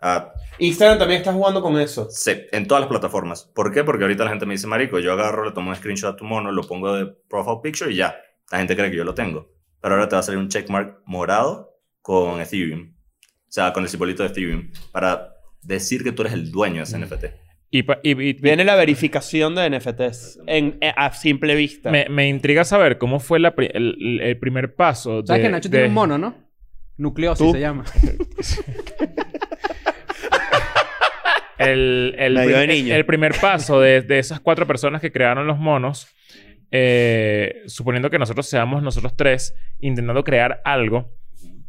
a 0.00 0.32
Instagram 0.60 0.98
también 0.98 1.18
está 1.20 1.32
jugando 1.32 1.60
con 1.60 1.78
eso. 1.78 2.08
Sí, 2.10 2.32
en 2.52 2.66
todas 2.66 2.80
las 2.82 2.88
plataformas. 2.88 3.44
¿Por 3.54 3.72
qué? 3.72 3.84
Porque 3.84 4.04
ahorita 4.04 4.24
la 4.24 4.30
gente 4.30 4.46
me 4.46 4.54
dice, 4.54 4.66
marico, 4.66 4.98
yo 4.98 5.12
agarro, 5.12 5.44
le 5.44 5.52
tomo 5.52 5.70
un 5.70 5.76
screenshot 5.76 6.14
a 6.14 6.16
tu 6.16 6.24
mono, 6.24 6.50
lo 6.52 6.62
pongo 6.62 6.94
de 6.94 7.06
profile 7.28 7.58
picture 7.62 7.92
y 7.92 7.96
ya. 7.96 8.16
La 8.50 8.58
gente 8.58 8.74
cree 8.76 8.90
que 8.90 8.96
yo 8.96 9.04
lo 9.04 9.14
tengo. 9.14 9.52
Pero 9.80 9.94
ahora 9.94 10.08
te 10.08 10.16
va 10.16 10.20
a 10.20 10.22
salir 10.22 10.38
un 10.40 10.48
checkmark 10.48 11.02
morado 11.04 11.76
con 12.00 12.40
Ethereum. 12.40 12.94
O 13.48 13.50
sea, 13.52 13.72
con 13.72 13.82
el 13.82 13.88
simbolito 13.88 14.22
de 14.22 14.28
Ethereum. 14.28 14.70
Para 14.92 15.34
decir 15.62 16.04
que 16.04 16.12
tú 16.12 16.22
eres 16.22 16.34
el 16.34 16.50
dueño 16.50 16.76
de 16.76 16.82
ese 16.82 16.98
NFT. 16.98 17.24
Y, 17.70 17.82
pa- 17.82 17.98
y- 18.02 18.10
y- 18.22 18.32
Viene 18.34 18.64
la 18.64 18.76
verificación 18.76 19.54
de 19.54 19.68
NFTs 19.70 20.40
en, 20.46 20.78
eh, 20.80 20.92
a 20.96 21.12
simple 21.12 21.54
vista. 21.54 21.90
me, 21.90 22.06
me 22.08 22.28
intriga 22.28 22.64
saber 22.64 22.96
cómo 22.98 23.20
fue 23.20 23.38
la 23.40 23.54
pri- 23.54 23.70
el, 23.74 24.20
el 24.22 24.38
primer 24.38 24.74
paso. 24.74 25.22
¿Sabes 25.26 25.42
de- 25.42 25.48
que 25.48 25.52
Nacho 25.52 25.68
de- 25.68 25.76
tiene 25.78 25.88
un 25.88 25.94
mono, 25.94 26.16
no? 26.18 26.34
Nucleosis 26.96 27.46
¿Tú? 27.46 27.52
se 27.52 27.60
llama. 27.60 27.84
El, 31.58 32.14
el, 32.18 32.34
prim- 32.34 32.68
niño. 32.68 32.94
el 32.94 33.04
primer 33.04 33.32
paso 33.40 33.80
de, 33.80 34.00
de 34.02 34.20
esas 34.20 34.38
cuatro 34.38 34.64
personas 34.66 35.00
que 35.00 35.10
crearon 35.10 35.44
los 35.48 35.58
monos, 35.58 36.06
eh, 36.70 37.62
suponiendo 37.66 38.10
que 38.10 38.18
nosotros 38.18 38.48
seamos 38.48 38.80
nosotros 38.80 39.16
tres 39.16 39.54
intentando 39.80 40.22
crear 40.22 40.60
algo, 40.64 41.12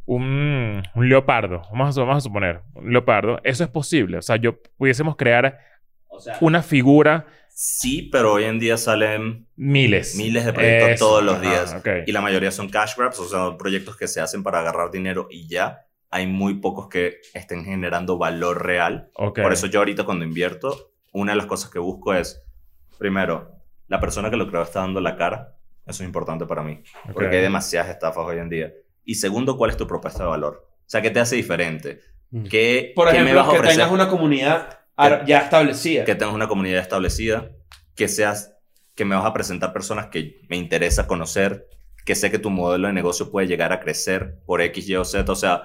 un, 0.09 0.81
un 0.95 1.07
leopardo, 1.07 1.61
vamos 1.71 1.95
a, 1.95 2.01
vamos 2.01 2.17
a 2.17 2.21
suponer, 2.21 2.61
un 2.73 2.91
leopardo, 2.91 3.39
eso 3.43 3.63
es 3.63 3.69
posible. 3.69 4.17
O 4.17 4.21
sea, 4.23 4.37
yo 4.37 4.59
pudiésemos 4.75 5.15
crear 5.15 5.59
O 6.07 6.19
sea, 6.19 6.35
una 6.41 6.63
figura 6.63 7.27
sí, 7.49 8.09
pero 8.11 8.33
hoy 8.33 8.45
en 8.45 8.57
día 8.57 8.77
salen 8.77 9.45
miles. 9.55 10.15
miles 10.15 10.45
de 10.45 10.53
proyectos 10.53 10.89
Eso, 10.89 11.05
todos 11.05 11.23
los 11.23 11.35
ajá, 11.35 11.41
días. 11.41 11.75
ok. 11.75 11.87
Y 12.07 12.11
la 12.11 12.21
mayoría 12.21 12.49
son 12.49 12.69
cash 12.69 12.95
grabs, 12.97 13.19
o 13.19 13.25
sea, 13.27 13.55
proyectos 13.57 13.97
que 13.97 14.07
se 14.07 14.19
hacen 14.19 14.41
para 14.41 14.61
agarrar 14.61 14.89
dinero 14.89 15.27
y 15.29 15.47
ya. 15.47 15.85
Hay 16.09 16.25
muy 16.25 16.55
pocos 16.55 16.87
que 16.87 17.17
estén 17.35 17.63
generando 17.63 18.17
valor 18.17 18.65
real. 18.65 19.11
Por 19.13 19.53
eso 19.53 19.67
yo 19.67 19.77
ahorita 19.77 20.05
cuando 20.05 20.25
invierto, 20.25 20.91
una 21.11 21.33
de 21.33 21.37
las 21.37 21.45
cosas 21.45 21.69
que 21.69 21.77
busco 21.77 22.15
es, 22.15 22.43
primero, 22.97 23.51
la 23.87 23.99
persona 23.99 24.31
que 24.31 24.37
lo 24.37 24.47
creó 24.49 24.63
está 24.63 24.79
dando 24.79 25.01
la 25.01 25.15
cara. 25.15 25.55
Eso 25.85 26.01
es 26.01 26.07
importante 26.07 26.47
para 26.47 26.63
mí. 26.63 26.81
Porque 27.13 27.35
hay 27.35 27.43
demasiadas 27.43 27.91
estafas 27.91 28.25
hoy 28.25 28.39
en 28.39 28.49
día. 28.49 28.73
Y 29.09 29.15
segundo, 29.15 29.57
¿cuál 29.57 29.71
es 29.71 29.77
tu 29.77 29.87
propuesta 29.87 30.21
de 30.21 30.29
valor? 30.29 30.67
O 30.69 30.83
sea, 30.85 31.01
¿qué 31.01 31.09
te 31.09 31.19
hace 31.19 31.35
diferente? 31.35 31.99
Mm. 32.29 32.43
¿Qué, 32.43 32.91
Por 32.95 33.07
qué 33.07 33.15
ejemplo, 33.15 33.33
me 33.33 33.39
vas 33.39 33.49
a 33.49 33.59
que 33.59 33.67
tengas 33.67 33.91
una 33.91 34.07
comunidad 34.07 34.81
ya 35.25 35.39
establecida. 35.39 36.05
Que 36.05 36.13
tengas 36.13 36.35
una 36.35 36.47
comunidad 36.47 36.79
establecida, 36.79 37.49
que 37.95 38.07
seas, 38.07 38.53
que 38.93 39.05
me 39.05 39.15
vas 39.15 39.25
a 39.25 39.33
presentar 39.33 39.73
personas 39.73 40.09
que 40.09 40.41
me 40.47 40.57
interesa 40.57 41.07
conocer, 41.07 41.67
que 42.05 42.13
sé 42.13 42.29
que 42.29 42.37
tu 42.37 42.51
modelo 42.51 42.85
de 42.85 42.93
negocio 42.93 43.31
puede 43.31 43.47
llegar 43.47 43.73
a 43.73 43.79
crecer 43.79 44.37
por 44.45 44.61
X, 44.61 44.87
Y 44.87 44.95
o 44.95 45.03
Z. 45.03 45.31
O 45.31 45.35
sea, 45.35 45.63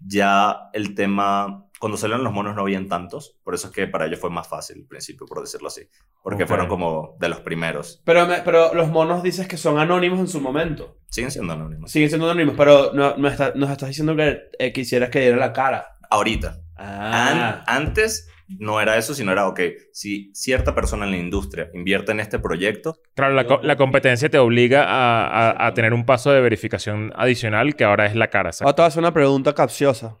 ya 0.00 0.70
el 0.72 0.94
tema, 0.94 1.65
cuando 1.78 1.98
salieron 1.98 2.24
los 2.24 2.32
monos 2.32 2.54
no 2.54 2.62
habían 2.62 2.88
tantos, 2.88 3.36
por 3.44 3.54
eso 3.54 3.66
es 3.68 3.72
que 3.74 3.86
para 3.86 4.06
ellos 4.06 4.18
fue 4.18 4.30
más 4.30 4.48
fácil 4.48 4.78
al 4.80 4.86
principio, 4.86 5.26
por 5.26 5.40
decirlo 5.40 5.68
así, 5.68 5.82
porque 6.22 6.44
Ok. 6.44 6.48
fueron 6.48 6.68
como 6.68 7.16
de 7.20 7.28
los 7.28 7.40
primeros. 7.40 8.00
Pero, 8.04 8.26
me- 8.26 8.38
pero 8.42 8.72
los 8.74 8.88
monos 8.88 9.22
dices 9.22 9.46
que 9.46 9.56
son 9.56 9.78
anónimos 9.78 10.18
en 10.20 10.28
su 10.28 10.40
momento. 10.40 10.96
Siguen 11.10 11.30
siendo 11.30 11.52
anónimos. 11.52 11.90
Siguen 11.90 12.08
siendo 12.08 12.26
anónimos, 12.30 12.54
pero 12.56 12.92
no, 12.94 13.16
no 13.16 13.28
está- 13.28 13.52
nos 13.54 13.70
estás 13.70 13.88
diciendo 13.88 14.16
que 14.16 14.38
eh, 14.58 14.72
quisieras 14.72 15.10
que 15.10 15.20
diera 15.20 15.36
la 15.36 15.52
cara. 15.52 15.96
Ahorita. 16.10 16.60
Ah. 16.76 17.62
An- 17.66 17.76
antes 17.84 18.28
no 18.48 18.80
era 18.80 18.96
eso, 18.96 19.12
sino 19.14 19.32
era, 19.32 19.48
ok, 19.48 19.60
si 19.92 20.30
cierta 20.34 20.74
persona 20.74 21.04
en 21.04 21.10
la 21.10 21.16
industria 21.16 21.68
invierte 21.74 22.12
en 22.12 22.20
este 22.20 22.38
proyecto, 22.38 22.96
Claro, 23.14 23.34
la, 23.34 23.44
co- 23.46 23.60
la 23.62 23.76
competencia 23.76 24.28
te 24.30 24.38
obliga 24.38 24.84
a, 24.84 25.26
a- 25.50 25.66
a 25.66 25.74
tener 25.74 25.92
un 25.92 26.06
paso 26.06 26.30
de 26.30 26.40
verificación 26.40 27.12
adicional 27.16 27.74
que 27.76 27.84
ahora 27.84 28.06
es 28.06 28.14
la 28.14 28.28
cara. 28.28 28.50
exacto. 28.50 28.66
Ahora 28.68 28.76
te 28.76 28.82
voy 28.82 28.84
a 28.84 28.88
hacer 28.88 29.00
una 29.00 29.12
pregunta 29.12 29.52
capciosa. 29.54 30.16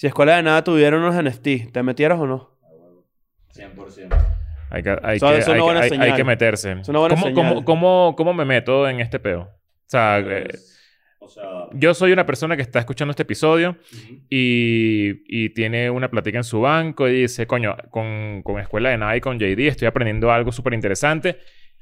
Si 0.00 0.06
Escuela 0.06 0.36
de 0.36 0.42
Nada 0.42 0.64
tuviera 0.64 0.96
unos 0.96 1.14
NFT, 1.14 1.72
¿te 1.72 1.82
metieras 1.82 2.18
o 2.18 2.26
no? 2.26 2.56
100%. 3.54 4.16
Hay 4.70 4.82
que, 4.82 4.96
hay 5.02 5.16
Eso 5.18 5.28
que, 5.28 5.36
es 5.36 5.44
una 5.46 5.52
hay 5.54 5.58
que- 5.58 5.62
buena 5.62 5.80
hay- 5.82 5.88
señal. 5.90 6.10
hay 6.10 6.16
que 6.16 6.24
meterse. 6.24 6.72
Es 6.72 6.88
una 6.88 7.00
buena 7.00 7.14
¿Cómo, 7.16 7.26
señal. 7.26 7.34
cómo- 7.48 7.64
cómo- 7.66 8.14
cómo 8.16 8.32
me 8.32 8.46
meto 8.46 8.88
en 8.88 9.00
este 9.00 9.18
peo? 9.18 9.42
O 9.42 9.48
sea, 9.84 10.20
eh, 10.20 10.48
o 11.18 11.28
sea, 11.28 11.42
yo 11.74 11.92
soy 11.92 12.12
una 12.12 12.24
persona 12.24 12.56
que 12.56 12.62
está 12.62 12.78
escuchando 12.78 13.10
este 13.10 13.24
episodio 13.24 13.76
y, 14.30 15.20
y 15.26 15.50
tiene 15.50 15.90
una 15.90 16.08
plática 16.08 16.38
en 16.38 16.44
su 16.44 16.62
banco 16.62 17.06
y 17.06 17.20
dice, 17.20 17.46
coño, 17.46 17.76
con, 17.90 18.40
con 18.42 18.58
Escuela 18.58 18.88
de 18.88 18.96
Nada 18.96 19.14
y 19.18 19.20
con 19.20 19.38
JD 19.38 19.68
estoy 19.68 19.86
aprendiendo 19.86 20.32
algo 20.32 20.50
súper 20.50 20.72
interesante. 20.72 21.40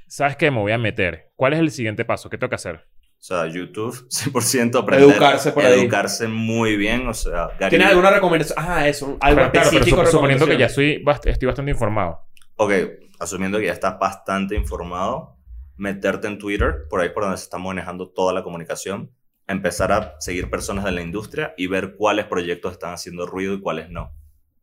¿Sabes 0.09 0.35
qué? 0.35 0.51
Me 0.51 0.59
voy 0.59 0.73
a 0.73 0.79
meter. 0.79 1.31
¿Cuál 1.37 1.53
es 1.53 1.61
el 1.61 1.71
siguiente 1.71 2.05
paso? 2.05 2.29
¿Qué 2.29 2.37
tengo 2.37 2.49
que 2.49 2.57
hacer? 2.57 2.81
O 3.19 3.23
sea, 3.29 3.47
YouTube, 3.49 4.07
100% 4.09 4.79
aprender. 4.81 5.11
Educarse 5.11 5.53
por 5.53 5.65
ahí. 5.65 5.81
Educarse 5.81 6.29
muy 6.29 6.77
bien, 6.77 7.09
o 7.09 7.15
sea... 7.15 7.49
Gary- 7.59 7.71
¿Tienes 7.71 7.89
alguna 7.89 8.11
recomendación? 8.11 8.57
Ah, 8.61 8.87
eso. 8.89 9.17
Algo 9.21 9.41
Pero, 9.41 9.53
claro, 9.53 9.69
pero 9.73 10.07
suponiendo 10.07 10.47
que 10.47 10.57
ya 10.57 10.69
recomendaciones. 10.69 10.75
soy, 10.75 11.05
bast- 11.05 11.27
estoy 11.31 11.47
bastante 11.47 11.71
informado. 11.73 12.21
Ok, 12.57 12.73
asumiendo 13.19 13.59
que 13.59 13.67
ya 13.67 13.73
estás 13.73 13.99
bastante 13.99 14.55
informado, 14.55 15.37
meterte 15.77 16.27
en 16.29 16.39
Twitter, 16.39 16.87
por 16.89 17.01
ahí 17.01 17.09
por 17.11 17.25
donde 17.25 17.39
se 17.39 17.45
está 17.45 17.59
manejando 17.59 18.09
toda 18.09 18.33
la 18.33 18.43
comunicación, 18.43 19.11
empezar 19.47 19.93
a 19.93 20.15
seguir 20.21 20.49
personas 20.51 20.85
de 20.85 20.93
la 20.93 21.03
industria 21.03 21.55
y 21.57 21.67
ver 21.67 21.97
cuáles 21.97 22.27
proyectos 22.27 22.73
están 22.73 22.93
haciendo 22.95 23.27
ruido 23.27 23.55
y 23.55 23.61
cuáles 23.61 23.91
no. 23.91 24.13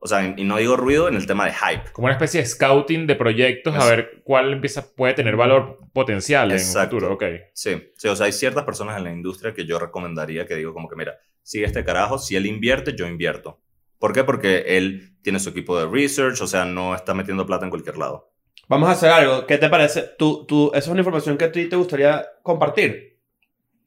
O 0.06 0.08
sea, 0.08 0.36
y 0.38 0.44
no 0.44 0.58
digo 0.58 0.78
ruido 0.78 1.08
en 1.08 1.16
el 1.16 1.26
tema 1.26 1.46
de 1.48 1.54
hype. 1.54 1.92
Como 1.92 2.06
una 2.06 2.14
especie 2.14 2.40
de 2.40 2.46
scouting 2.46 3.08
de 3.08 3.16
proyectos 3.16 3.74
a 3.74 3.86
ver 3.88 4.22
cuál 4.24 4.54
empieza, 4.54 4.86
puede 4.94 5.16
tener 5.16 5.36
valor 5.36 5.80
potencial 5.94 6.52
Exacto. 6.52 6.98
en 6.98 7.04
un 7.04 7.10
futuro. 7.10 7.14
Ok. 7.16 7.24
Sí, 7.54 7.92
sí, 7.98 8.08
o 8.08 8.16
sea, 8.16 8.28
hay 8.28 8.32
ciertas 8.32 8.66
personas 8.66 9.00
en 9.00 9.04
la 9.04 9.12
industria 9.12 9.52
que 9.56 9.66
yo 9.66 9.80
recomendaría 9.80 10.46
que 10.46 10.54
digo 10.54 10.76
como 10.76 10.88
que, 10.88 10.96
mira, 10.96 11.18
sigue 11.42 11.66
este 11.66 11.84
carajo, 11.84 12.20
si 12.20 12.36
él 12.36 12.46
invierte, 12.46 12.94
yo 12.96 13.08
invierto. 13.08 13.60
¿Por 13.98 14.14
qué? 14.14 14.24
Porque 14.24 14.78
él 14.78 15.16
tiene 15.24 15.40
su 15.40 15.50
equipo 15.50 15.76
de 15.80 15.88
research, 15.88 16.40
o 16.40 16.46
sea, 16.46 16.66
no 16.66 16.94
está 16.94 17.16
metiendo 17.16 17.48
plata 17.48 17.66
en 17.66 17.72
cualquier 17.72 17.98
lado. 17.98 18.32
Vamos 18.68 18.88
a 18.88 18.92
hacer 18.92 19.10
algo. 19.10 19.48
¿Qué 19.48 19.58
te 19.58 19.70
parece? 19.70 20.04
¿Tú, 20.20 20.46
tú, 20.46 20.68
¿Esa 20.68 20.78
es 20.82 20.88
una 20.90 21.00
información 21.00 21.36
que 21.36 21.46
a 21.46 21.52
ti 21.52 21.68
te 21.68 21.78
gustaría 21.78 22.24
compartir? 22.44 23.18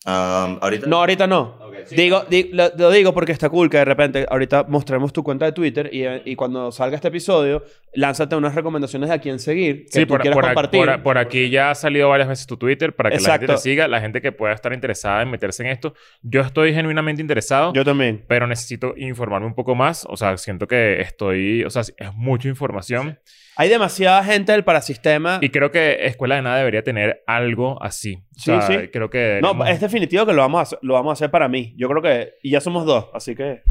Um, 0.04 0.58
ahorita... 0.60 0.88
No, 0.88 0.96
ahorita 0.96 1.28
no. 1.28 1.67
Sí. 1.89 1.97
Digo, 1.97 2.24
di- 2.28 2.51
lo, 2.53 2.70
lo 2.76 2.91
digo 2.91 3.12
porque 3.14 3.32
está 3.32 3.49
cool 3.49 3.68
que 3.70 3.78
de 3.78 3.84
repente 3.84 4.26
ahorita 4.28 4.64
mostremos 4.68 5.12
tu 5.12 5.22
cuenta 5.22 5.47
de 5.47 5.53
Twitter 5.53 5.91
y, 5.93 6.05
y 6.30 6.36
cuando 6.36 6.70
salga 6.70 6.97
este 6.97 7.09
episodio, 7.09 7.64
lánzate 7.95 8.36
unas 8.36 8.55
recomendaciones 8.55 9.09
de 9.09 9.14
a 9.14 9.18
quién 9.18 9.39
seguir 9.39 9.86
que 9.86 9.93
Sí, 9.93 10.01
tú 10.03 10.09
por, 10.14 10.20
quieras 10.20 10.36
por 10.36 10.45
compartir. 10.45 10.84
por 10.86 11.03
por 11.03 11.18
aquí 11.18 11.51
ya 11.51 11.70
ha 11.70 11.74
salido 11.74 12.09
varias 12.09 12.28
veces 12.28 12.47
tu 12.47 12.57
Twitter 12.57 12.95
para 12.95 13.11
que 13.11 13.16
la 13.16 13.20
gente 13.20 13.45
Exacto. 13.47 13.55
te 13.55 13.61
siga. 13.61 13.89
La 13.89 14.01
gente 14.01 14.20
que 14.20 14.32
pueda 14.32 14.53
estar 14.53 14.72
interesada 14.72 15.22
en 15.22 15.30
meterse 15.30 15.62
en 15.62 15.70
esto. 15.70 15.95
Yo 16.22 16.43
estoy 16.43 16.72
genuinamente 16.74 17.22
interesado, 17.22 17.72
Yo 17.72 17.84
también. 17.84 18.24
pero 18.28 18.47
necesito 18.47 18.95
informarme 18.97 19.47
un 19.47 19.55
poco 19.55 19.74
más. 19.74 20.07
O 20.09 20.16
sea, 20.16 20.36
siento 20.36 20.66
que 20.66 21.01
estoy... 21.01 21.64
O 21.64 21.70
sea, 21.70 21.82
es 21.82 22.14
mucha 22.14 22.49
información. 22.49 23.18
Hay 23.61 23.68
demasiada 23.68 24.22
gente 24.22 24.52
del 24.52 24.62
parasistema. 24.62 25.38
Y 25.42 25.48
creo 25.50 25.72
que 25.72 26.06
Escuela 26.06 26.36
de 26.36 26.42
Nada 26.42 26.59
debería 26.59 26.82
tener 26.84 27.24
algo 27.26 27.82
así. 27.82 28.14
O 28.14 28.20
Sí, 28.38 28.44
sea, 28.44 28.62
sí. 28.62 28.88
Creo 28.92 29.11
que... 29.11 29.40
No, 29.42 29.66
es 29.66 29.80
definitivo 29.80 30.24
que 30.24 30.32
lo 30.32 30.42
vamos, 30.42 30.61
a 30.61 30.62
hacer, 30.62 30.78
lo 30.80 30.94
vamos 30.94 31.11
a 31.11 31.12
hacer 31.14 31.30
para 31.32 31.48
mí. 31.48 31.74
Yo 31.76 31.88
creo 31.88 32.00
que... 32.00 32.34
Y 32.42 32.50
ya 32.52 32.61
somos 32.61 32.86
dos, 32.86 33.06
así 33.12 33.34
que... 33.34 33.62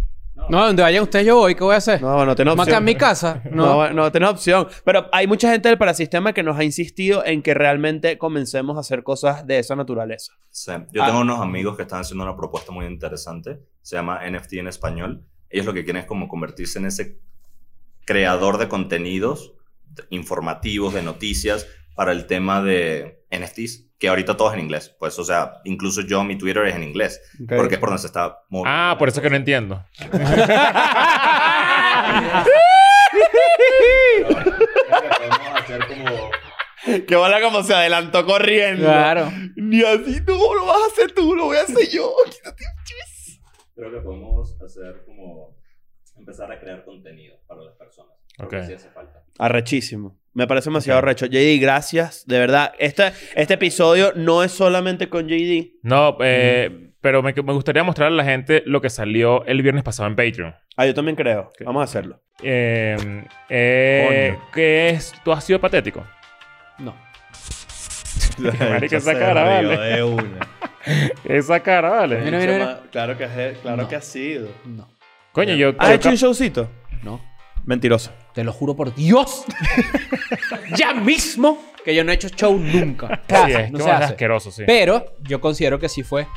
No, 0.50 0.66
donde 0.68 0.84
vayan 0.84 1.02
ustedes 1.02 1.26
yo 1.26 1.38
voy. 1.38 1.56
¿Qué 1.56 1.64
voy 1.64 1.74
a 1.74 1.78
hacer? 1.78 2.00
No, 2.02 2.24
no 2.26 2.36
tenés 2.36 2.56
¿Más 2.56 2.68
opción. 2.68 2.78
en 2.80 2.86
mi 2.86 2.96
casa? 2.96 3.42
No, 3.52 3.88
No. 3.88 3.94
no, 3.94 4.12
tenés 4.12 4.30
opción. 4.30 4.68
Pero 4.84 5.08
hay 5.12 5.26
mucha 5.26 5.50
gente 5.52 5.70
del 5.70 5.78
parasistema 5.80 6.32
que 6.34 6.44
nos 6.44 6.60
ha 6.60 6.64
insistido 6.64 7.26
en 7.26 7.42
que 7.42 7.54
realmente 7.56 8.18
comencemos 8.20 8.78
a 8.78 8.82
hacer 8.82 9.02
cosas 9.04 9.48
de 9.48 9.58
esa 9.60 9.76
naturaleza. 9.76 10.34
Sí. 10.50 10.74
Yo 10.92 11.02
Ah. 11.02 11.08
tengo 11.08 11.22
unos 11.22 11.40
amigos 11.40 11.76
que 11.78 11.84
están 11.84 12.02
haciendo 12.02 12.24
una 12.26 12.36
propuesta 12.36 12.72
muy 12.74 12.86
interesante. 12.86 13.58
Se 13.82 13.96
llama 13.96 14.20
NFT 14.30 14.54
en 14.60 14.68
español. 14.68 15.24
Ellos 15.50 15.66
lo 15.66 15.74
que 15.74 15.84
quieren 15.86 16.02
es 16.02 16.08
como 16.08 16.28
convertirse 16.28 16.78
en 16.78 16.86
ese 16.86 17.18
creador 18.06 18.58
de 18.58 18.68
contenidos 18.68 19.54
informativos, 20.10 20.94
de 20.94 21.02
noticias, 21.02 21.68
para 21.96 22.12
el 22.12 22.28
tema 22.28 22.62
de 22.62 23.26
NFTs, 23.32 23.88
que 23.98 24.10
ahorita 24.10 24.38
todo 24.38 24.50
es 24.50 24.56
en 24.56 24.62
inglés. 24.62 24.96
Pues, 25.00 25.18
o 25.20 25.24
sea, 25.24 25.54
incluso 25.64 26.02
yo, 26.02 26.24
mi 26.24 26.38
Twitter 26.38 26.66
es 26.68 26.76
en 26.76 26.84
inglés, 26.84 27.22
porque 27.48 27.76
es 27.76 27.80
por 27.80 27.90
donde 27.90 28.02
se 28.02 28.08
está 28.08 28.40
moviendo. 28.50 28.72
Ah, 28.72 28.96
por 29.00 29.10
eso 29.10 29.22
que 29.22 29.30
no 29.30 29.36
entiendo. 29.36 29.84
Que 37.06 37.16
bola 37.16 37.42
como 37.42 37.64
se 37.64 37.74
adelantó 37.74 38.26
corriendo. 38.26 38.86
Claro. 38.86 39.32
Ni 39.56 39.84
así, 39.84 40.22
no, 40.26 40.56
lo 40.56 40.66
vas 40.66 40.84
a 40.84 40.88
hacer 40.88 41.12
tú, 41.12 41.36
lo 41.36 41.46
voy 41.46 41.58
a 41.58 41.64
hacer 41.64 41.90
yo. 41.90 42.14
Creo 43.76 43.92
que 43.92 44.00
podemos 44.00 44.60
hacer 44.62 45.04
como... 45.06 45.58
Empezar 46.16 46.52
a 46.52 46.60
crear 46.60 46.84
contenido 46.84 47.38
para 47.46 47.62
las 47.62 47.76
personas. 47.76 48.16
Ok. 48.40 48.56
sí 48.66 48.74
hace 48.74 48.90
falta. 48.90 49.17
Arrechísimo. 49.40 50.18
Me 50.34 50.46
parece 50.48 50.70
demasiado 50.70 51.00
arrecho. 51.00 51.26
JD, 51.26 51.60
gracias. 51.60 52.26
De 52.28 52.38
verdad, 52.40 52.74
este, 52.78 53.12
este 53.36 53.56
episodio 53.56 54.14
no 54.16 54.44
es 54.44 54.52
solamente 54.52 55.10
con 55.10 55.28
JD. 55.28 55.80
No, 55.82 56.16
eh, 56.22 56.92
pero 57.02 57.24
me, 57.24 57.34
me 57.34 57.54
gustaría 57.54 57.84
mostrar 57.84 58.10
a 58.10 58.12
la 58.12 58.24
gente 58.24 58.62
lo 58.66 58.80
que 58.82 58.90
salió 58.92 59.44
el 59.46 59.62
viernes 59.64 59.84
pasado 59.84 60.08
en 60.08 60.16
Patreon. 60.16 60.54
Ah, 60.76 60.86
yo 60.86 60.94
también 60.94 61.16
creo. 61.16 61.52
Vamos 61.66 61.82
a 61.82 61.84
hacerlo. 61.86 62.22
Eh, 62.44 62.96
eh, 63.50 64.38
¿Qué 64.54 64.90
es? 64.90 65.12
¿Tú 65.24 65.32
has 65.32 65.44
sido 65.44 65.60
patético? 65.60 66.06
No. 66.78 66.96
Marica, 68.38 68.98
esa 68.98 69.18
cara, 69.18 69.44
vale. 69.44 69.78
De 69.78 70.04
una. 70.04 70.40
Esa 71.26 71.60
cara, 71.60 71.90
vale. 71.90 72.20
Mira, 72.22 72.40
mira, 72.40 72.54
mira. 72.54 72.82
Claro 72.92 73.18
que, 73.18 73.24
es- 73.26 73.58
claro 73.58 73.82
No. 73.84 73.88
que 73.90 73.96
ha 73.98 74.02
sido. 74.02 74.48
No. 74.66 74.88
Coño, 75.34 75.54
yo... 75.56 75.74
¿Has 75.78 75.90
yo 75.90 75.96
hecho 75.96 76.10
un 76.10 76.16
showcito? 76.16 76.70
No. 77.04 77.20
Mentiroso. 77.66 78.14
Te 78.38 78.44
lo 78.44 78.54
juro 78.54 78.76
por 78.76 78.94
Dios. 78.94 79.46
ya 80.78 80.94
mismo 80.94 81.58
que 81.84 81.96
yo 81.96 82.04
no 82.04 82.12
he 82.12 82.14
hecho 82.14 82.30
show 82.30 82.56
nunca. 82.56 83.24
Sí, 83.28 83.52
es 83.52 83.72
no 83.72 83.80
se 83.80 83.90
hace. 83.90 84.04
asqueroso, 84.04 84.52
sí. 84.52 84.62
Pero 84.68 85.16
yo 85.24 85.42
considero 85.42 85.80
que 85.80 85.90
sí 85.90 86.04
fue. 86.04 86.28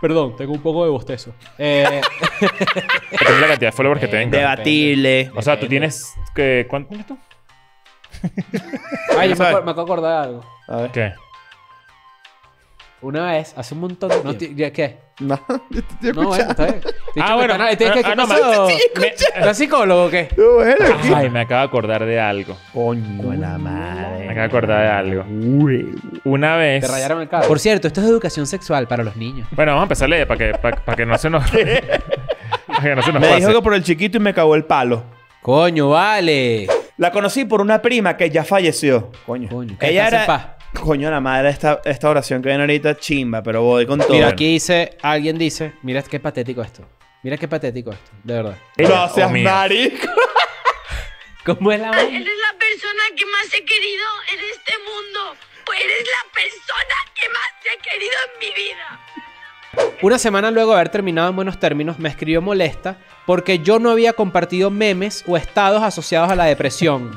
Perdón, 0.00 0.36
tengo 0.36 0.54
un 0.54 0.62
poco 0.62 0.84
de 0.84 0.90
bostezo. 0.90 1.34
Eh, 1.58 2.00
Depende 3.10 3.40
la 3.42 3.46
cantidad 3.46 3.70
de 3.70 3.72
followers 3.72 4.00
que 4.00 4.08
tengas. 4.08 4.30
Debatible. 4.30 5.30
O 5.34 5.42
sea, 5.42 5.60
tú 5.60 5.66
tienes... 5.66 6.14
Que, 6.34 6.66
¿Cuánto 6.66 6.88
tienes 6.88 7.06
tú? 7.06 7.18
ay, 9.18 9.28
yo 9.28 9.36
me, 9.36 9.44
acuer- 9.50 9.64
me 9.64 9.70
acabo 9.72 9.74
de 9.74 9.82
acordar 9.82 10.22
de 10.22 10.28
algo. 10.30 10.44
A 10.66 10.76
ver. 10.78 10.90
¿Qué? 10.92 11.12
Una 13.00 13.30
vez, 13.32 13.54
hace 13.56 13.74
un 13.74 13.80
montón 13.80 14.08
de... 14.10 14.24
No, 14.24 14.34
ti- 14.34 14.52
¿ya 14.56 14.72
¿Qué? 14.72 14.98
No, 15.20 15.38
yo 15.70 15.82
te 15.84 15.94
estoy 16.06 16.12
No, 16.12 16.28
bueno, 16.28 16.50
está 16.50 16.64
bien. 16.66 16.80
Ah, 17.20 17.34
bueno. 17.36 17.54
¿Tienes 17.76 17.76
que- 17.96 18.02
¿Qué 18.02 18.08
Ah, 18.10 18.14
no, 18.16 18.26
pasó? 18.28 18.66
me- 19.00 19.06
¿Estás 19.06 19.56
psicólogo 19.56 20.04
o 20.06 20.10
qué? 20.10 20.28
No, 20.36 20.54
bueno, 20.54 20.74
¿qué? 21.02 21.14
Ay, 21.14 21.30
me 21.30 21.40
acabo 21.40 21.60
de 21.60 21.66
acordar 21.68 22.04
de 22.04 22.18
algo. 22.20 22.56
Coño, 22.72 23.32
la 23.34 23.56
Me 23.56 23.58
madre. 23.58 24.24
acabo 24.24 24.38
de 24.40 24.44
acordar 24.44 24.80
de 24.82 24.88
algo. 24.88 25.24
Una 26.24 26.56
vez... 26.56 26.84
Te 26.84 26.88
rayaron 26.90 27.20
el 27.22 27.28
cable. 27.28 27.46
Por 27.46 27.60
cierto, 27.60 27.86
esto 27.86 28.00
es 28.00 28.06
educación 28.08 28.46
sexual 28.48 28.88
para 28.88 29.04
los 29.04 29.14
niños. 29.16 29.46
Bueno, 29.52 29.72
vamos 29.72 29.82
a 29.82 29.84
empezarle 29.84 30.26
para 30.26 30.38
que, 30.52 30.58
para, 30.58 30.84
para 30.84 30.96
que 30.96 31.06
no 31.06 31.16
se 31.18 31.30
nos... 31.30 31.44
para 31.50 32.80
que 32.82 32.94
no 32.96 33.02
se 33.02 33.12
nos 33.12 33.20
Me 33.20 33.28
pase. 33.28 33.40
dijo 33.40 33.52
que 33.52 33.62
por 33.62 33.74
el 33.74 33.84
chiquito 33.84 34.16
y 34.18 34.20
me 34.20 34.34
cagó 34.34 34.54
el 34.56 34.64
palo. 34.64 35.04
Coño, 35.42 35.90
vale. 35.90 36.66
La 36.96 37.12
conocí 37.12 37.44
por 37.44 37.60
una 37.60 37.80
prima 37.80 38.16
que 38.16 38.28
ya 38.28 38.42
falleció. 38.44 39.12
Coño. 39.24 39.48
Coño, 39.48 39.76
Ella 39.80 40.08
era... 40.08 40.56
Coño, 40.74 41.10
la 41.10 41.20
madre, 41.20 41.50
esta, 41.50 41.80
esta 41.84 42.10
oración 42.10 42.42
que 42.42 42.48
viene 42.48 42.62
ahorita 42.62 42.96
chimba, 42.98 43.42
pero 43.42 43.62
voy 43.62 43.86
con 43.86 43.98
todo. 43.98 44.10
Mira, 44.10 44.28
aquí 44.28 44.52
dice, 44.52 44.96
alguien 45.02 45.38
dice, 45.38 45.72
mira 45.82 46.02
qué 46.02 46.20
patético 46.20 46.62
esto. 46.62 46.86
Mira 47.22 47.36
qué 47.36 47.48
patético 47.48 47.90
esto, 47.90 48.10
de 48.22 48.34
verdad. 48.34 48.56
No 48.76 49.08
seas 49.08 49.30
mío. 49.30 49.44
marico. 49.44 50.06
¿Cómo 51.44 51.72
es 51.72 51.80
la 51.80 51.88
voz? 51.88 51.98
Eres 51.98 52.10
la 52.12 52.58
persona 52.58 53.02
que 53.16 53.24
más 53.26 53.46
he 53.54 53.64
querido 53.64 54.04
en 54.32 54.40
este 54.50 54.74
mundo. 54.78 55.36
Eres 55.74 56.06
la 56.06 56.32
persona 56.32 56.94
que 57.14 57.28
más 57.30 57.48
he 57.64 57.90
querido 57.90 58.12
en 58.24 58.38
mi 58.38 58.54
vida. 58.54 59.96
Una 60.02 60.18
semana 60.18 60.50
luego 60.50 60.70
de 60.70 60.76
haber 60.76 60.88
terminado 60.90 61.30
en 61.30 61.36
buenos 61.36 61.58
términos, 61.58 61.98
me 61.98 62.08
escribió 62.08 62.40
molesta 62.40 62.98
porque 63.26 63.58
yo 63.58 63.78
no 63.78 63.90
había 63.90 64.12
compartido 64.12 64.70
memes 64.70 65.24
o 65.26 65.36
estados 65.36 65.82
asociados 65.82 66.30
a 66.30 66.36
la 66.36 66.44
depresión. 66.44 67.10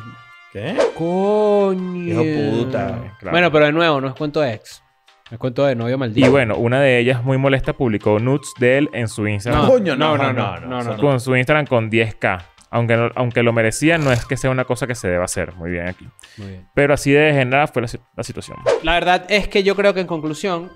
¿Qué? 0.52 0.78
Coño. 0.96 2.24
Hijo 2.24 2.64
puta. 2.64 3.18
Bueno, 3.30 3.52
pero 3.52 3.66
de 3.66 3.72
nuevo, 3.72 4.02
no 4.02 4.08
es 4.10 4.16
cuento 4.16 4.42
de 4.42 4.54
ex. 4.54 4.84
Es 5.32 5.38
cuento 5.38 5.66
de 5.66 5.76
novio 5.76 5.98
maldito. 5.98 6.28
Y 6.28 6.30
bueno, 6.30 6.58
una 6.58 6.82
de 6.82 7.00
ellas 7.00 7.24
muy 7.24 7.38
molesta 7.38 7.72
publicó 7.72 8.20
nudes 8.20 8.52
de 8.60 8.80
él 8.80 8.90
en 8.92 9.08
su 9.08 9.26
Instagram. 9.28 9.64
No, 9.64 9.70
Coño, 9.70 9.96
no, 9.96 10.18
no, 10.18 10.34
no, 10.34 10.58
no, 10.60 10.84
no, 10.84 10.98
Con 10.98 11.22
su 11.22 11.36
Instagram 11.36 11.66
con 11.68 11.90
10k. 11.90 12.44
Aunque, 12.70 13.12
aunque 13.16 13.44
lo 13.44 13.54
merecía, 13.54 13.98
no 13.98 14.12
es 14.12 14.26
que 14.26 14.36
sea 14.36 14.50
una 14.50 14.66
cosa 14.66 14.88
que 14.88 14.96
se 14.96 15.08
deba 15.08 15.26
hacer. 15.26 15.54
Muy 15.56 15.72
bien 15.72 15.88
aquí. 15.88 16.08
Muy 16.38 16.48
bien. 16.48 16.68
Pero 16.74 16.94
así 16.94 17.12
de 17.12 17.20
degenerada 17.20 17.68
fue 17.68 17.82
la, 17.82 17.88
la 18.16 18.24
situación. 18.24 18.58
La 18.84 18.94
verdad 18.94 19.26
es 19.30 19.48
que 19.48 19.64
yo 19.64 19.76
creo 19.76 19.94
que 19.94 20.02
en 20.02 20.08
conclusión, 20.08 20.70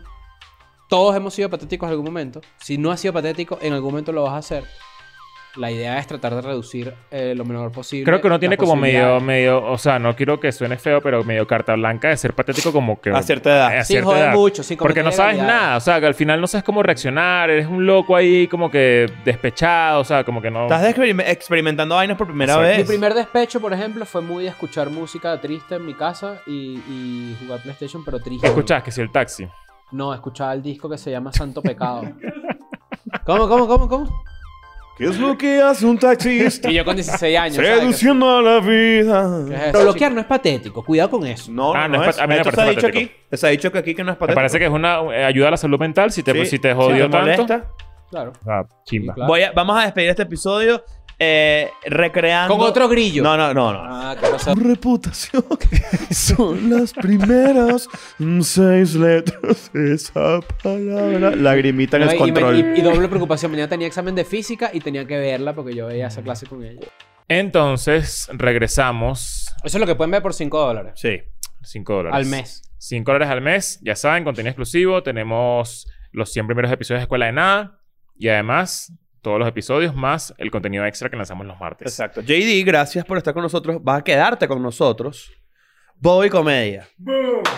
todos 0.90 1.16
hemos 1.16 1.34
sido 1.34 1.50
patéticos 1.50 1.88
en 1.88 1.92
algún 1.92 2.06
momento. 2.06 2.42
Si 2.58 2.78
no 2.78 2.92
has 2.92 3.00
sido 3.00 3.14
patético, 3.14 3.60
en 3.62 3.74
algún 3.74 3.92
momento 3.92 4.12
lo 4.14 4.24
vas 4.24 4.34
a 4.34 4.38
hacer. 4.38 4.64
La 5.58 5.72
idea 5.72 5.98
es 6.00 6.06
tratar 6.08 6.36
de 6.36 6.42
reducir 6.42 6.94
eh, 7.12 7.34
lo 7.36 7.46
menor 7.46 7.72
posible. 7.72 8.04
Creo 8.04 8.20
que 8.20 8.28
uno 8.28 8.40
tiene 8.40 8.58
como 8.58 8.76
medio, 8.76 9.22
medio, 9.22 9.64
o 9.66 9.78
sea, 9.78 9.98
no 10.00 10.14
quiero 10.14 10.38
que 10.40 10.52
suene 10.52 10.78
feo, 10.78 11.00
pero 11.02 11.24
medio 11.24 11.48
carta 11.48 11.74
blanca 11.76 12.10
de 12.10 12.18
ser 12.18 12.34
patético 12.34 12.74
como 12.74 13.00
que... 13.00 13.10
A 13.12 13.22
cierta 13.22 13.50
edad. 13.52 13.68
a 13.78 13.84
Sin 13.86 13.96
cierta 13.96 14.06
joder 14.10 14.24
edad. 14.26 14.34
mucho, 14.34 14.64
sin 14.64 14.78
Porque 14.78 15.02
no 15.02 15.14
sabes 15.14 15.38
nada, 15.38 15.78
o 15.78 15.80
sea, 15.80 16.02
que 16.02 16.08
al 16.08 16.14
final 16.14 16.42
no 16.42 16.48
sabes 16.48 16.66
cómo 16.66 16.84
reaccionar, 16.84 17.50
eres 17.50 17.68
un 17.68 17.86
loco 17.86 18.18
ahí 18.18 18.48
como 18.48 18.70
que 18.70 19.10
despechado, 19.24 20.02
o 20.02 20.04
sea, 20.04 20.26
como 20.26 20.42
que 20.42 20.52
no... 20.52 20.64
Estás 20.64 20.84
experim- 20.94 21.24
experimentando 21.26 21.96
vainas 21.96 22.18
por 22.18 22.28
primera 22.28 22.54
Exacto. 22.54 22.72
Mi 22.72 22.78
vez. 22.80 22.88
primer 22.88 23.14
despecho, 23.14 23.62
por 23.62 23.72
ejemplo, 23.72 24.06
fue 24.06 24.22
muy 24.22 24.44
de 24.44 24.50
escuchar 24.50 24.90
música 24.90 25.40
triste 25.40 25.76
en 25.76 25.86
mi 25.86 25.94
casa 25.94 26.42
y, 26.48 26.80
y 26.90 27.38
jugar 27.42 27.62
PlayStation, 27.62 28.04
pero 28.04 28.20
triste. 28.20 28.46
¿Escuchás 28.46 28.84
que 28.84 28.92
si 28.92 29.00
el 29.00 29.10
taxi? 29.12 29.48
No, 29.94 30.14
escuchaba 30.14 30.54
el 30.54 30.62
disco 30.62 30.90
que 30.90 30.98
se 30.98 31.12
llama 31.12 31.32
Santo 31.32 31.62
Pecado. 31.62 32.02
¿Cómo, 33.26 33.48
cómo, 33.48 33.68
cómo, 33.68 33.88
cómo? 33.88 34.25
¿Qué 34.98 35.06
es 35.06 35.20
lo 35.20 35.38
que 35.38 35.62
hace 35.62 35.86
un 35.86 35.98
taxista? 35.98 36.70
Y 36.72 36.76
yo 36.76 36.86
con 36.86 36.96
16 36.96 37.38
años. 37.38 37.56
Seduciendo 37.58 38.38
a 38.38 38.42
la 38.42 38.62
¿Qué 38.62 38.68
vida. 39.02 39.40
es? 39.50 39.72
Pero 39.72 39.84
bloquear 39.84 40.12
no 40.14 40.22
es 40.22 40.26
patético, 40.28 40.84
cuidado 40.86 41.10
con 41.10 41.26
eso. 41.28 41.52
No, 41.52 41.74
Ah, 41.74 41.88
no, 41.88 41.98
no 41.98 42.04
es 42.10 42.16
pa- 42.16 42.24
a 42.24 42.28
mí 42.28 42.36
me 42.36 42.44
se 42.44 42.50
ha 42.50 42.52
parece 42.52 42.70
dicho 42.76 42.88
patético. 42.88 43.12
aquí. 43.28 43.38
Se 43.38 43.48
ha 43.48 43.50
dicho 43.50 43.72
que 43.72 43.78
aquí 43.80 43.94
que 43.96 44.04
no 44.04 44.12
es 44.12 44.16
Me 44.16 44.20
patético. 44.20 44.36
parece 44.36 44.60
que 44.60 44.66
es 44.66 44.72
una 44.72 45.00
eh, 45.14 45.26
ayuda 45.26 45.50
a 45.50 45.52
la 45.52 45.58
salud 45.58 45.78
mental 45.80 46.12
si 46.12 46.24
te, 46.24 46.32
Sí, 46.34 46.46
si 46.46 46.60
te 46.60 46.74
jodió 46.74 47.10
tanto. 47.10 47.20
molesta. 47.20 47.66
Claro. 48.10 48.32
Ah, 48.48 48.64
chimba. 48.86 49.14
Sí, 49.14 49.16
claro. 49.16 49.28
Voy 49.28 49.42
a- 49.42 49.52
vamos 49.52 49.78
a 49.78 49.84
despedir 49.84 50.10
este 50.12 50.24
episodio 50.24 50.84
eh, 51.20 51.70
recreando. 51.86 52.56
Con 52.58 52.66
otro 52.68 52.88
grillo. 52.90 53.24
No, 53.24 53.38
no, 53.38 53.54
no, 53.54 53.72
no. 53.74 53.80
Ah, 53.84 54.16
qué 54.20 54.30
cosa. 54.30 54.54
Tu 54.54 54.60
reputación 54.62 55.44
son 56.12 56.70
las 56.70 56.94
primeras 56.94 57.88
seis 58.42 58.96
letras 58.96 59.72
de 59.74 59.94
esa 59.96 60.40
palabra. 60.64 61.36
Lagrimita 61.36 61.98
en 61.98 62.06
No, 62.06 62.12
el 62.12 62.18
y, 62.18 62.20
me- 62.20 62.28
control. 62.34 62.56
y- 62.76 62.80
y 62.80 62.82
doble 62.82 63.08
preocupación. 63.08 63.52
Mañana 63.52 63.70
tenía 63.70 63.88
examen 63.88 64.16
de 64.16 64.26
física 64.26 64.72
y 64.74 64.80
tenía 64.80 65.06
que 65.06 65.18
verla 65.18 65.54
porque 65.54 65.74
yo 65.74 65.88
veía 65.88 66.08
esa 66.08 66.22
clase 66.22 66.46
con 66.48 66.64
ella. 66.64 66.88
Entonces, 67.28 68.28
regresamos. 68.34 69.46
Eso 69.64 69.78
es 69.78 69.82
lo 69.82 69.86
que 69.88 69.96
pueden 69.96 70.12
ver 70.12 70.22
por 70.22 70.34
5 70.34 70.60
dólares. 70.60 70.94
Sí. 70.96 71.20
5 71.64 71.94
dólares. 71.94 72.16
Al 72.18 72.26
mes. 72.26 72.62
5 72.78 73.12
dólares 73.12 73.32
al 73.32 73.42
mes. 73.42 73.80
Ya 73.84 73.96
saben, 73.96 74.24
contenido 74.24 74.52
exclusivo. 74.52 75.02
Tenemos 75.04 75.88
los 76.12 76.32
100 76.32 76.46
primeros 76.48 76.72
episodios 76.72 77.00
de 77.00 77.04
Escuela 77.04 77.26
de 77.26 77.32
Nada. 77.34 77.80
Y 78.18 78.28
además, 78.30 78.94
todos 79.26 79.40
los 79.40 79.48
episodios 79.48 79.96
más 79.96 80.36
el 80.38 80.52
contenido 80.52 80.86
extra 80.86 81.10
que 81.10 81.18
lanzamos 81.18 81.48
los 81.48 81.60
martes. 81.60 81.88
Exacto. 81.92 82.22
JD, 82.22 82.64
gracias 82.64 83.04
por 83.06 83.18
estar 83.18 83.34
con 83.34 83.42
nosotros. 83.42 83.84
Vas 83.84 84.02
a 84.02 84.04
quedarte 84.04 84.48
con 84.48 84.62
nosotros. 84.62 85.32
Bobby 85.96 86.30
Comedia. 86.30 86.88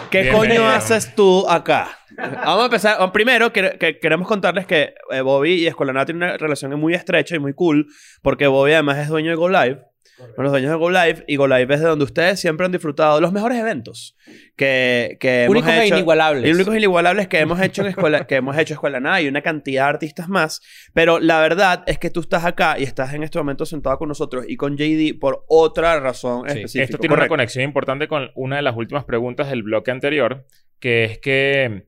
¿Qué 0.09 0.22
Bienvenido. 0.22 0.61
coño 0.63 0.68
haces 0.70 1.13
tú 1.13 1.45
acá? 1.49 1.89
Vamos 2.18 2.61
a 2.61 2.65
empezar. 2.65 3.11
Primero, 3.11 3.51
que, 3.51 3.78
que 3.78 3.99
queremos 3.99 4.30
contarles 4.30 4.65
que 4.65 4.93
eh, 5.11 5.20
Bobby 5.20 5.55
y 5.55 5.68
Escuela 5.68 5.91
Nada 5.91 6.05
tienen 6.05 6.24
una 6.24 6.38
relación 6.38 6.80
muy 6.80 6.93
estrecha 6.93 7.36
y 7.36 7.39
muy 7.39 7.53
cool. 7.53 7.88
Porque 8.22 8.47
Bobby 8.47 8.72
además 8.72 8.99
es 8.99 9.09
dueño 9.09 9.32
de 9.32 9.36
Go 9.36 9.49
Live. 9.49 9.82
Son 10.18 10.43
los 10.43 10.51
dueños 10.51 10.72
de 10.72 10.78
Go 10.78 10.89
Live. 10.89 11.24
Y 11.28 11.36
Go 11.36 11.47
Live 11.47 11.74
es 11.74 11.80
de 11.82 11.88
donde 11.88 12.03
ustedes 12.05 12.39
siempre 12.39 12.65
han 12.65 12.72
disfrutado 12.72 13.22
los 13.22 13.32
mejores 13.32 13.57
eventos 13.59 14.15
que, 14.55 15.18
que 15.20 15.43
hemos 15.43 15.51
Únicos 15.51 15.70
e 15.72 15.86
hecho. 15.86 15.95
inigualables. 15.95 16.49
Y 16.49 16.53
únicos 16.53 16.76
inigualables 16.76 17.28
que 17.28 17.39
hemos 17.39 17.61
hecho 17.61 17.82
en 17.84 17.89
escuela, 17.89 18.26
que 18.28 18.36
hemos 18.36 18.57
hecho 18.57 18.74
Escuela 18.74 18.99
Nada 18.99 19.22
y 19.22 19.28
una 19.28 19.41
cantidad 19.41 19.84
de 19.84 19.89
artistas 19.89 20.28
más. 20.28 20.61
Pero 20.93 21.20
la 21.20 21.39
verdad 21.39 21.84
es 21.88 21.99
que 21.99 22.09
tú 22.09 22.22
estás 22.22 22.45
acá 22.45 22.78
y 22.80 22.84
estás 22.84 23.13
en 23.13 23.24
este 23.24 23.38
momento 23.38 23.65
sentado 23.65 23.97
con 23.99 24.07
nosotros 24.09 24.45
y 24.47 24.57
con 24.57 24.76
JD 24.76 25.20
por 25.20 25.43
otra 25.47 25.99
razón 25.99 26.43
Sí. 26.49 26.55
específica. 26.57 26.84
Esto 26.86 26.97
tiene 26.97 27.13
una 27.13 27.20
Correcto. 27.22 27.34
conexión 27.34 27.63
importante 27.63 28.07
con 28.07 28.32
una 28.36 28.55
de 28.55 28.61
las 28.63 28.76
últimas 28.76 29.05
preguntas 29.05 29.49
del 29.49 29.63
bloque 29.63 29.91
anterior, 29.91 30.45
que 30.80 31.03
es 31.05 31.20
que 31.20 31.86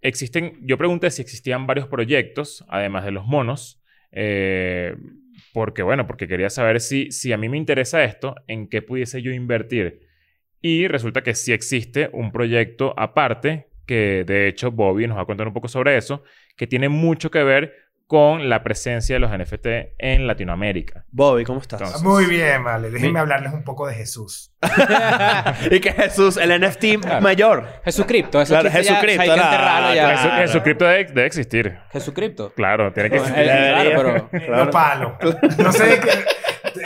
existen, 0.00 0.58
yo 0.62 0.76
pregunté 0.78 1.10
si 1.10 1.22
existían 1.22 1.66
varios 1.66 1.88
proyectos, 1.88 2.64
además 2.68 3.04
de 3.04 3.10
los 3.10 3.24
monos, 3.26 3.80
eh, 4.12 4.94
porque 5.54 5.84
bueno, 5.84 6.08
porque 6.08 6.26
quería 6.26 6.50
saber 6.50 6.80
si, 6.80 7.12
si 7.12 7.32
a 7.32 7.38
mí 7.38 7.48
me 7.48 7.56
interesa 7.56 8.02
esto, 8.02 8.34
en 8.48 8.68
qué 8.68 8.82
pudiese 8.82 9.22
yo 9.22 9.30
invertir. 9.30 10.00
Y 10.60 10.88
resulta 10.88 11.22
que 11.22 11.34
sí 11.34 11.52
existe 11.52 12.10
un 12.12 12.32
proyecto 12.32 12.92
aparte, 12.98 13.68
que 13.86 14.24
de 14.26 14.48
hecho 14.48 14.72
Bobby 14.72 15.06
nos 15.06 15.16
va 15.16 15.22
a 15.22 15.26
contar 15.26 15.46
un 15.46 15.54
poco 15.54 15.68
sobre 15.68 15.96
eso, 15.96 16.24
que 16.56 16.66
tiene 16.66 16.88
mucho 16.88 17.30
que 17.30 17.44
ver 17.44 17.83
con 18.06 18.48
la 18.50 18.62
presencia 18.62 19.16
de 19.16 19.20
los 19.20 19.30
NFT 19.30 19.66
en 19.98 20.26
Latinoamérica. 20.26 21.04
Bobby, 21.10 21.44
¿cómo 21.44 21.60
estás? 21.60 21.80
Entonces- 21.80 22.02
Muy 22.02 22.26
bien, 22.26 22.62
vale. 22.62 22.90
Déjenme 22.90 23.18
hablarles 23.18 23.52
un 23.54 23.64
poco 23.64 23.86
de 23.86 23.94
Jesús. 23.94 24.52
y 25.70 25.80
que 25.80 25.92
Jesús, 25.92 26.36
el 26.36 26.60
NFT 26.60 27.20
mayor. 27.20 27.66
Jesucripto. 27.84 28.40
Eso 28.42 28.52
Claro, 28.54 28.70
Jesucristo, 28.70 29.22
hay 29.22 29.28
que 29.28 29.34
enterrarlo 29.34 29.94
ya. 29.94 30.02
claro. 30.12 30.18
Jesu- 30.18 30.36
Jesucristo 30.42 30.84
debe, 30.84 31.04
debe 31.04 31.26
existir. 31.26 31.78
Jesucripto. 31.92 32.52
Claro, 32.54 32.92
tiene 32.92 33.10
que 33.10 33.16
Eh, 33.16 33.20
existir. 33.20 33.44
claro, 33.44 34.28
pero... 34.30 34.54
Los 34.56 34.68
palos. 34.68 35.12
No 35.58 35.72
sé 35.72 35.86
de 35.86 36.00
qué, 36.00 36.10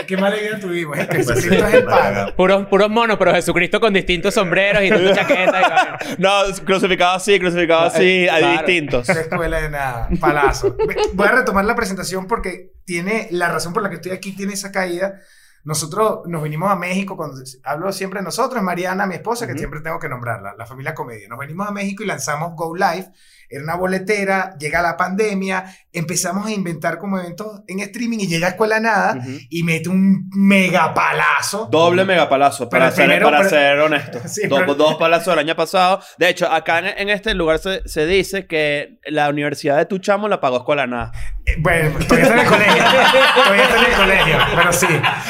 qué 0.09 0.17
mala 0.17 0.37
idea 0.37 0.59
tuvimos. 0.59 0.99
Es 0.99 1.07
que 1.07 1.17
Jesucristo 1.19 1.67
es 1.67 1.75
el 1.75 1.85
palo. 1.85 2.35
Puros, 2.35 2.67
puros 2.67 2.91
monos, 2.91 3.17
pero 3.19 3.33
Jesucristo 3.35 3.79
con 3.79 3.93
distintos 3.93 4.35
sombreros 4.35 4.83
y 4.83 4.91
distintas 4.91 5.17
chaquetas. 5.17 5.63
y. 5.63 6.15
No, 6.23 6.31
crucificado 6.65 7.15
así, 7.17 7.39
crucificado 7.39 7.83
así, 7.83 8.27
hay 8.29 8.41
Claro. 8.43 8.53
distintos. 8.67 9.09
Esa 9.09 9.21
escuela 9.21 9.61
de 9.61 9.71
nada. 9.71 10.09
Palazo. 10.19 10.77
Voy 11.15 11.27
a 11.29 11.33
retomar 11.33 11.65
la 11.65 11.77
presentación 11.77 12.27
porque 12.27 12.73
tiene 12.85 13.29
la 13.31 13.49
razón 13.49 13.73
por 13.73 13.83
la 13.83 13.91
que 13.91 13.97
estoy 13.97 14.13
aquí 14.13 14.35
tiene 14.35 14.55
esa 14.55 14.73
caída. 14.73 15.21
Nosotros 15.65 16.21
nos 16.27 16.43
vinimos 16.43 16.71
a 16.71 16.77
México, 16.77 17.17
cuando 17.17 17.37
hablo 17.65 17.93
siempre 17.93 18.21
de 18.21 18.25
nosotros, 18.25 18.63
Mariana, 18.63 19.07
mi 19.07 19.17
esposa, 19.17 19.47
que 19.47 19.59
siempre 19.59 19.81
tengo 19.81 19.99
que 19.99 20.09
nombrarla, 20.09 20.55
la 20.57 20.65
familia 20.65 20.95
Comedia. 20.95 21.29
Nos 21.29 21.39
venimos 21.39 21.69
a 21.69 21.73
México 21.73 22.03
y 22.03 22.07
lanzamos 22.07 22.55
Go 22.55 22.75
Live. 22.75 23.09
Era 23.51 23.63
una 23.65 23.77
boletera, 23.77 24.55
llega 24.59 24.83
la 24.83 24.97
pandemia, 24.97 25.65
empezamos 25.93 26.47
a 26.47 26.51
inventar 26.51 26.99
como 26.99 27.19
eventos 27.19 27.63
en 27.67 27.81
streaming 27.81 28.19
y 28.21 28.27
llega 28.27 28.49
Escuela 28.49 28.79
Nada 28.79 29.17
y 29.49 29.63
mete 29.63 29.89
un 29.89 30.29
mega 30.35 30.93
palazo. 30.93 31.67
Doble 31.71 32.05
megapalazo, 32.05 32.69
para, 32.69 32.91
ser, 32.91 33.07
primero, 33.07 33.27
para 33.27 33.39
pero- 33.39 33.51
ser 33.51 33.79
honesto. 33.81 34.21
Sí, 34.29 34.47
dos, 34.47 34.61
pero- 34.61 34.75
dos 34.75 34.95
palazos 34.97 35.33
el 35.33 35.39
año 35.41 35.57
pasado. 35.57 36.01
De 36.19 36.29
hecho, 36.29 36.47
acá 36.53 36.79
en, 36.81 36.87
en 36.99 37.09
este 37.09 37.33
lugar 37.35 37.59
se, 37.59 37.81
se 37.89 38.05
dice 38.07 38.47
que 38.47 38.99
la 39.07 39.29
universidad 39.31 39.77
de 39.79 39.87
tu 39.87 39.99
chamo 39.99 40.29
la 40.29 40.41
pagó 40.41 40.59
Escuela 40.59 40.87
Nada. 40.87 41.13
Eh, 41.47 41.57
Bueno, 41.59 41.99
todavía 42.07 42.25
está 42.27 42.35
en 42.35 42.41
el 42.41 42.47
colegio. 42.49 42.85
todavía 43.35 43.63
está 43.65 43.79
en 43.79 43.85
el 43.85 43.97
colegio, 43.97 44.37
pero 44.57 44.73
sí. 44.73 44.87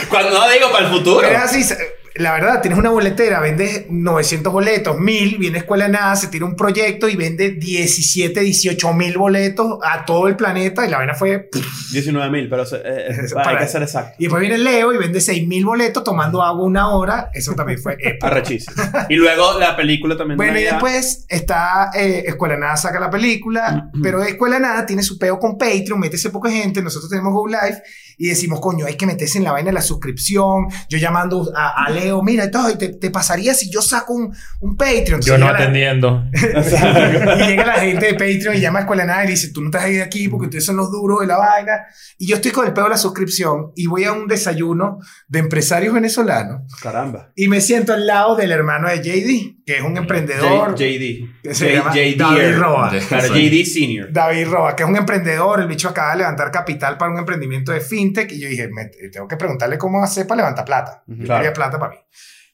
Cuando 0.09 0.31
no 0.31 0.49
digo 0.51 0.71
para 0.73 0.87
el 0.87 0.93
futuro. 0.93 1.21
Pero 1.21 1.37
es 1.39 1.45
así, 1.45 1.75
la 2.19 2.33
verdad, 2.33 2.61
tienes 2.61 2.79
una 2.79 2.91
boletera, 2.91 3.41
vendes 3.41 3.87
900 3.89 4.53
boletos, 4.53 4.99
1000, 4.99 5.39
viene 5.39 5.59
Escuela 5.59 5.85
de 5.87 5.93
Nada, 5.93 6.17
se 6.17 6.27
tira 6.29 6.45
un 6.45 6.57
proyecto 6.57 7.09
y 7.09 7.17
vende 7.17 7.51
17, 7.51 8.41
18 8.41 8.93
mil 8.93 9.17
boletos 9.17 9.79
a 9.83 10.05
todo 10.05 10.27
el 10.29 10.37
planeta 10.37 10.85
y 10.85 10.91
la 10.91 10.99
vaina 10.99 11.15
fue... 11.15 11.49
pff, 11.51 11.93
19 11.93 12.31
mil, 12.31 12.49
pero 12.49 12.65
eh, 12.65 12.67
eh, 12.75 13.17
hay 13.23 13.45
Para- 13.45 13.59
que 13.61 13.69
ser 13.69 13.83
exacto. 13.83 14.17
Y 14.19 14.25
después 14.25 14.41
viene 14.41 14.59
Leo 14.59 14.93
y 14.93 14.99
vende 14.99 15.21
6 15.21 15.47
mil 15.47 15.65
boletos 15.65 16.03
tomando 16.05 16.43
agua 16.43 16.65
una 16.67 16.89
hora, 16.91 17.31
eso 17.33 17.55
también 17.55 17.79
fue. 17.81 17.97
Arrechísimo. 18.21 18.77
Y 19.09 19.15
luego 19.17 19.59
la 19.59 19.77
película 19.77 20.17
también. 20.17 20.37
Bueno, 20.37 20.59
y 20.59 20.65
después 20.65 21.25
está 21.29 21.91
eh, 21.95 22.25
Escuela 22.27 22.55
de 22.55 22.61
Nada 22.61 22.77
saca 22.77 22.99
la 23.01 23.11
película, 23.11 23.91
pero 24.03 24.23
Escuela 24.23 24.57
de 24.57 24.63
Nada 24.63 24.85
tiene 24.87 25.03
su 25.03 25.19
peo 25.19 25.39
con 25.39 25.57
Patreon, 25.57 25.99
mete 26.01 26.17
ese 26.17 26.31
poca 26.31 26.51
gente, 26.51 26.83
nosotros 26.83 27.09
tenemos 27.09 27.33
Go 27.33 27.47
Live 27.47 27.83
y 28.19 28.29
decimos, 28.29 28.61
coño, 28.61 28.85
hay 28.85 28.97
que 28.97 29.07
meterse 29.07 29.39
en 29.39 29.45
la 29.45 29.53
vaina 29.53 29.69
de 29.69 29.75
la 29.75 29.81
suscripción. 29.83 30.67
Yo 30.89 30.99
llamando 30.99 31.51
a, 31.57 31.85
a 31.87 31.91
Leo, 31.91 32.23
mira, 32.23 32.45
esto, 32.45 32.77
te, 32.77 32.89
te 32.91 33.11
pasaría 33.11 33.55
si 33.55 33.71
yo 33.71 33.81
saco 33.81 34.13
un, 34.13 34.35
un 34.61 34.77
Patreon. 34.77 35.21
Yo 35.23 35.39
no 35.39 35.47
llega 35.47 35.53
la- 35.53 35.59
atendiendo. 35.65 36.25
y 36.35 37.47
llega 37.47 37.65
la 37.67 37.75
gente 37.81 38.07
de 38.07 38.13
Patreon 38.15 38.57
y 38.57 38.61
llama 38.61 38.81
a 38.81 38.83
Escuela 38.83 39.05
Nada 39.05 39.25
y 39.25 39.29
dice, 39.29 39.53
tú 39.53 39.63
no 39.63 39.71
has 39.73 39.85
ido 39.89 39.97
de 39.99 40.03
aquí 40.03 40.29
porque 40.29 40.47
ustedes 40.47 40.65
son 40.65 40.77
los 40.77 40.91
duros 40.91 41.21
de 41.21 41.27
la 41.27 41.37
vaina. 41.39 41.73
Y 42.19 42.27
yo 42.27 42.37
estoy 42.37 42.51
con 42.51 42.67
el 42.67 42.73
peo 42.73 42.85
de 42.85 42.91
la 42.91 42.99
suscripción 42.99 43.73
y 43.77 43.87
voy 43.87 44.05
a 44.05 44.13
un 44.13 44.27
desayuno 44.27 44.99
de 45.29 45.39
empresarios 45.39 45.95
venezolanos 45.95 46.63
Caramba. 46.83 47.31
y 47.37 47.49
me 47.49 47.61
siento 47.61 47.93
al 47.93 48.07
lado 48.07 48.35
del 48.37 48.51
hermano 48.51 48.89
de 48.89 48.99
JD, 48.99 49.65
que 49.65 49.77
es 49.77 49.83
un 49.83 49.97
emprendedor. 49.97 50.71
J- 50.71 50.77
JD. 50.77 51.43
Que 51.43 51.55
se 51.55 51.73
llama 51.75 51.93
JD. 51.95 52.17
David 52.19 52.57
Roa. 52.59 52.91
JD 52.93 53.65
Senior. 53.65 54.13
David 54.13 54.49
Roa, 54.49 54.75
que 54.75 54.83
es 54.83 54.89
un 54.89 54.97
emprendedor, 54.97 55.61
el 55.61 55.69
bicho 55.69 55.89
acaba 55.89 56.13
de 56.13 56.19
levantar 56.19 56.51
capital 56.51 56.97
para 56.99 57.13
un 57.13 57.19
emprendimiento 57.19 57.73
de 57.73 57.81
fintech 57.81 58.08
fintech 58.09 58.33
y 58.33 58.41
yo 58.41 58.49
dije, 58.49 58.69
me- 58.69 58.91
tengo 59.13 59.29
que 59.29 59.37
preguntarle 59.37 59.79
cómo 59.79 60.03
hacer 60.03 60.27
para 60.27 60.39
levantar 60.39 60.65
plata. 60.65 61.03
Yo 61.07 61.25
Claro. 61.25 61.41
quería 61.43 61.53
plata 61.53 61.79
para 61.79 61.93
mí. 61.93 61.99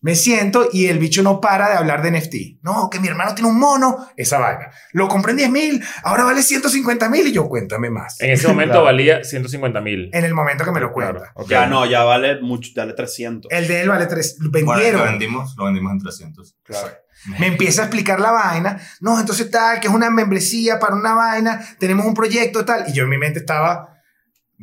Me 0.00 0.14
siento 0.16 0.68
y 0.70 0.88
el 0.88 0.98
bicho 0.98 1.22
no 1.22 1.40
para 1.40 1.70
de 1.70 1.76
hablar 1.76 2.02
de 2.02 2.10
NFT. 2.10 2.58
No, 2.62 2.90
que 2.90 3.00
mi 3.00 3.08
hermano 3.08 3.34
tiene 3.34 3.48
un 3.48 3.58
mono, 3.58 4.06
esa 4.18 4.38
vaina. 4.38 4.70
Lo 4.92 5.08
compré 5.08 5.30
en 5.30 5.38
10 5.38 5.50
mil, 5.50 5.82
ahora 6.02 6.24
vale 6.24 6.42
150 6.42 7.08
mil 7.08 7.26
y 7.26 7.32
yo 7.32 7.48
cuéntame 7.48 7.88
más. 7.88 8.20
En 8.20 8.30
ese 8.30 8.46
momento 8.48 8.72
Claro. 8.72 8.84
valía 8.84 9.24
150 9.24 9.80
mil. 9.80 10.10
En 10.12 10.24
el 10.26 10.34
momento 10.34 10.62
que 10.62 10.72
me 10.72 10.80
lo 10.80 10.92
cuenta. 10.92 11.32
Ya 11.48 11.64
no, 11.66 11.86
ya 11.86 12.04
vale 12.04 12.38
mucho, 12.42 12.70
dale 12.76 12.92
300. 12.92 13.50
El 13.50 13.66
de 13.66 13.80
él 13.80 13.88
vale 13.88 14.04
3. 14.04 14.36
Bueno, 14.40 14.72
Vendieron. 14.74 15.00
lo 15.00 15.06
vendimos, 15.06 15.54
lo 15.56 15.64
vendimos 15.64 15.92
en 15.92 15.98
300. 16.00 16.54
Claro. 16.64 16.88
Me 17.38 17.46
empieza 17.46 17.80
a 17.80 17.84
explicar 17.86 18.20
la 18.20 18.30
vaina. 18.32 18.78
No, 19.00 19.18
entonces 19.18 19.50
tal, 19.50 19.80
que 19.80 19.88
es 19.88 19.94
una 19.94 20.10
membresía 20.10 20.78
para 20.78 20.94
una 20.96 21.14
vaina. 21.14 21.64
Tenemos 21.78 22.04
un 22.04 22.12
proyecto 22.12 22.66
tal. 22.66 22.84
Y 22.88 22.92
yo 22.92 23.04
en 23.04 23.08
mi 23.08 23.16
mente 23.16 23.38
estaba, 23.38 23.93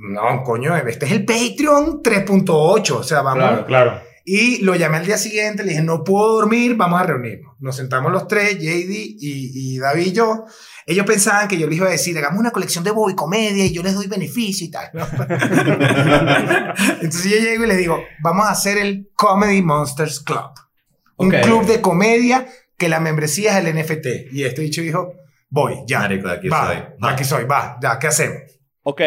no, 0.01 0.43
coño, 0.43 0.75
este 0.75 1.05
es 1.05 1.11
el 1.11 1.25
Patreon 1.25 2.01
3.8. 2.01 2.91
O 2.91 3.03
sea, 3.03 3.21
vamos. 3.21 3.43
Claro. 3.43 3.65
Claro. 3.65 4.01
Y 4.23 4.61
lo 4.61 4.75
llamé 4.75 4.97
al 4.97 5.05
día 5.05 5.17
siguiente, 5.17 5.63
le 5.63 5.69
dije, 5.69 5.81
no 5.81 6.03
puedo 6.03 6.33
dormir, 6.33 6.75
vamos 6.75 7.01
a 7.01 7.03
reunirnos. 7.03 7.55
Nos 7.59 7.75
sentamos 7.75 8.11
los 8.11 8.27
tres, 8.27 8.57
JD 8.59 8.91
y, 9.19 9.75
y 9.75 9.79
David 9.79 10.05
y 10.07 10.11
yo. 10.11 10.45
Ellos 10.85 11.05
pensaban 11.05 11.47
que 11.47 11.57
yo 11.57 11.67
les 11.67 11.77
iba 11.77 11.87
a 11.87 11.91
decir, 11.91 12.17
hagamos 12.17 12.39
una 12.39 12.51
colección 12.51 12.83
de 12.83 12.91
Bobby 12.91 13.15
comedia 13.15 13.65
y 13.65 13.71
yo 13.71 13.81
les 13.81 13.95
doy 13.95 14.07
beneficio 14.07 14.67
y 14.67 14.71
tal. 14.71 14.89
¿no? 14.93 15.05
Entonces 17.01 17.31
yo 17.31 17.37
llego 17.37 17.63
y 17.63 17.67
le 17.67 17.77
digo, 17.77 18.03
vamos 18.21 18.45
a 18.45 18.51
hacer 18.51 18.77
el 18.77 19.09
Comedy 19.15 19.61
Monsters 19.63 20.19
Club. 20.19 20.51
Un 21.17 21.29
club 21.29 21.65
de 21.65 21.81
comedia 21.81 22.47
que 22.77 22.89
la 22.89 22.99
membresía 22.99 23.57
es 23.57 23.65
el 23.65 23.75
NFT. 23.75 24.33
Y 24.33 24.43
este 24.43 24.61
dicho 24.61 24.81
dijo, 24.81 25.13
voy, 25.49 25.83
ya. 25.87 25.99
Marico, 25.99 26.27
de 26.27 26.33
aquí 26.35 26.49
va, 26.49 26.67
soy. 26.67 26.77
Va. 27.03 27.11
Aquí 27.11 27.23
soy, 27.23 27.43
va, 27.45 27.77
ya, 27.81 27.99
¿qué 27.99 28.07
hacemos? 28.07 28.41
Ok. 28.83 29.01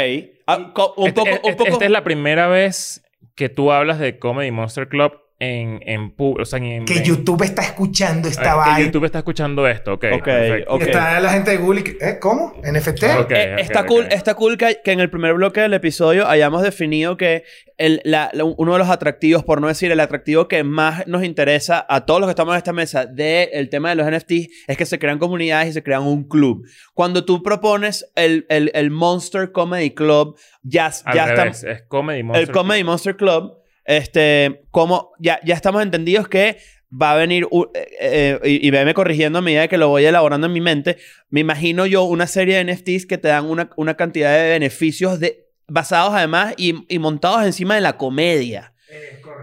Ah, 0.46 0.56
un 0.56 0.64
Este- 0.66 0.72
poco, 1.20 1.30
este- 1.30 1.48
un 1.50 1.56
poco. 1.56 1.70
Esta 1.70 1.84
es 1.84 1.90
la 1.90 2.04
primera 2.04 2.46
vez 2.48 3.02
que 3.34 3.48
tú 3.48 3.72
hablas 3.72 3.98
de 3.98 4.18
Comedy 4.18 4.50
Monster 4.50 4.88
Club 4.88 5.12
en, 5.44 5.80
en 5.86 6.14
o 6.16 6.44
sea, 6.44 6.58
en, 6.58 6.84
Que 6.84 6.98
en- 6.98 7.04
YouTube 7.04 7.42
está 7.42 7.62
escuchando 7.62 8.28
esta 8.28 8.52
Ah, 8.52 8.56
vaina. 8.56 8.76
que 8.78 8.84
YouTube 8.84 9.04
está 9.04 9.18
escuchando 9.18 9.66
esto. 9.68 9.94
Ok. 9.94 10.04
Ok, 10.14 10.24
perfecto. 10.24 10.74
ok. 10.74 10.80
Y 10.80 10.84
está 10.84 11.20
la 11.20 11.30
gente 11.32 11.50
de 11.52 11.56
Google 11.58 11.80
y 11.80 11.84
que, 11.84 11.90
¿eh? 12.00 12.18
¿Cómo? 12.20 12.54
¿NFT? 12.62 13.04
Ok, 13.20 13.30
Eh, 13.30 13.56
está, 13.58 13.86
cool, 13.86 14.06
está 14.10 14.34
cool 14.34 14.56
que, 14.56 14.80
que 14.84 14.92
en 14.92 15.00
el 15.00 15.10
primer 15.10 15.34
bloque 15.34 15.60
del 15.60 15.74
episodio 15.74 16.26
hayamos 16.28 16.62
definido 16.62 17.16
que 17.16 17.44
el- 17.76 18.00
la- 18.04 18.30
la- 18.32 18.44
uno 18.44 18.72
de 18.74 18.78
los 18.78 18.88
atractivos, 18.88 19.42
por 19.44 19.60
no 19.60 19.66
decir 19.68 19.90
el 19.90 19.98
atractivo 20.00 20.46
que 20.46 20.62
más 20.62 21.06
nos 21.08 21.24
interesa 21.24 21.84
a 21.88 22.06
todos 22.06 22.20
los 22.20 22.28
que 22.28 22.32
estamos 22.32 22.54
en 22.54 22.58
esta 22.58 22.72
mesa 22.72 23.06
del 23.06 23.68
tema 23.68 23.88
de 23.90 23.96
los 23.96 24.06
NFTs 24.06 24.48
es 24.68 24.76
que 24.76 24.86
se 24.86 24.98
crean 24.98 25.18
comunidades 25.18 25.70
y 25.70 25.72
se 25.72 25.82
crean 25.82 26.02
un 26.02 26.28
club. 26.28 26.64
Cuando 26.94 27.24
tú 27.24 27.42
propones 27.42 28.06
el, 28.14 28.46
el- 28.48 28.70
el 28.74 28.90
Monster 28.90 29.50
Comedy 29.50 29.90
Club, 29.90 30.38
ya, 30.62 30.86
Al 31.04 31.14
ya 31.16 31.26
revés, 31.26 31.56
estamos... 31.56 31.64
es 31.64 31.82
Comedy 31.88 32.22
Monster 32.22 32.48
El 32.48 32.54
Comedy 32.54 32.84
Monster 32.84 33.16
Club, 33.16 33.58
este, 33.84 34.62
como 34.70 35.12
ya, 35.18 35.40
ya 35.44 35.54
estamos 35.54 35.82
entendidos 35.82 36.28
que 36.28 36.58
va 36.90 37.12
a 37.12 37.16
venir, 37.16 37.48
eh, 37.74 37.88
eh, 38.00 38.40
y, 38.44 38.66
y 38.66 38.70
veme 38.70 38.94
corrigiendo 38.94 39.38
a 39.38 39.42
medida 39.42 39.68
que 39.68 39.78
lo 39.78 39.88
voy 39.88 40.04
elaborando 40.04 40.46
en 40.46 40.52
mi 40.52 40.60
mente, 40.60 40.98
me 41.28 41.40
imagino 41.40 41.86
yo 41.86 42.04
una 42.04 42.26
serie 42.26 42.62
de 42.62 42.72
NFTs 42.72 43.06
que 43.06 43.18
te 43.18 43.28
dan 43.28 43.46
una, 43.46 43.70
una 43.76 43.94
cantidad 43.94 44.36
de 44.36 44.50
beneficios 44.50 45.18
de, 45.18 45.44
basados 45.66 46.14
además 46.14 46.54
y, 46.56 46.84
y 46.88 46.98
montados 46.98 47.44
encima 47.44 47.74
de 47.74 47.80
la 47.80 47.96
comedia, 47.96 48.74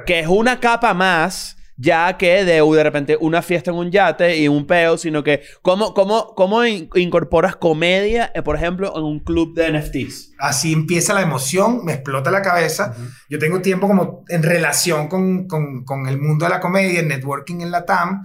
que 0.06 0.20
es 0.20 0.28
una 0.28 0.60
capa 0.60 0.94
más. 0.94 1.58
Ya 1.82 2.16
que 2.18 2.46
de 2.46 2.62
de 2.62 2.84
repente 2.84 3.18
una 3.20 3.42
fiesta 3.42 3.72
en 3.72 3.78
un 3.78 3.90
yate 3.92 4.38
y 4.38 4.48
un 4.48 4.68
peo, 4.68 4.98
sino 4.98 5.24
que 5.24 5.42
¿cómo, 5.62 5.94
cómo, 5.94 6.34
cómo 6.36 6.64
in- 6.64 6.90
incorporas 6.96 7.56
comedia, 7.56 8.32
eh, 8.36 8.44
por 8.44 8.56
ejemplo, 8.56 8.94
en 8.96 9.04
un 9.04 9.20
club 9.20 9.56
de 9.56 9.72
NFTs? 9.72 10.34
Así 10.38 10.74
empieza 10.74 11.14
la 11.14 11.22
emoción, 11.22 11.84
me 11.84 11.94
explota 11.94 12.30
la 12.30 12.42
cabeza. 12.42 12.96
Yo 13.30 13.40
tengo 13.40 13.62
tiempo 13.62 13.88
como 13.88 14.24
en 14.30 14.44
relación 14.44 15.08
con, 15.08 15.48
con, 15.48 15.84
con 15.84 16.08
el 16.08 16.20
mundo 16.20 16.46
de 16.46 16.52
la 16.52 16.60
comedia, 16.60 17.00
el 17.00 17.08
networking 17.08 17.62
en 17.62 17.72
la 17.72 17.86
TAM. 17.86 18.22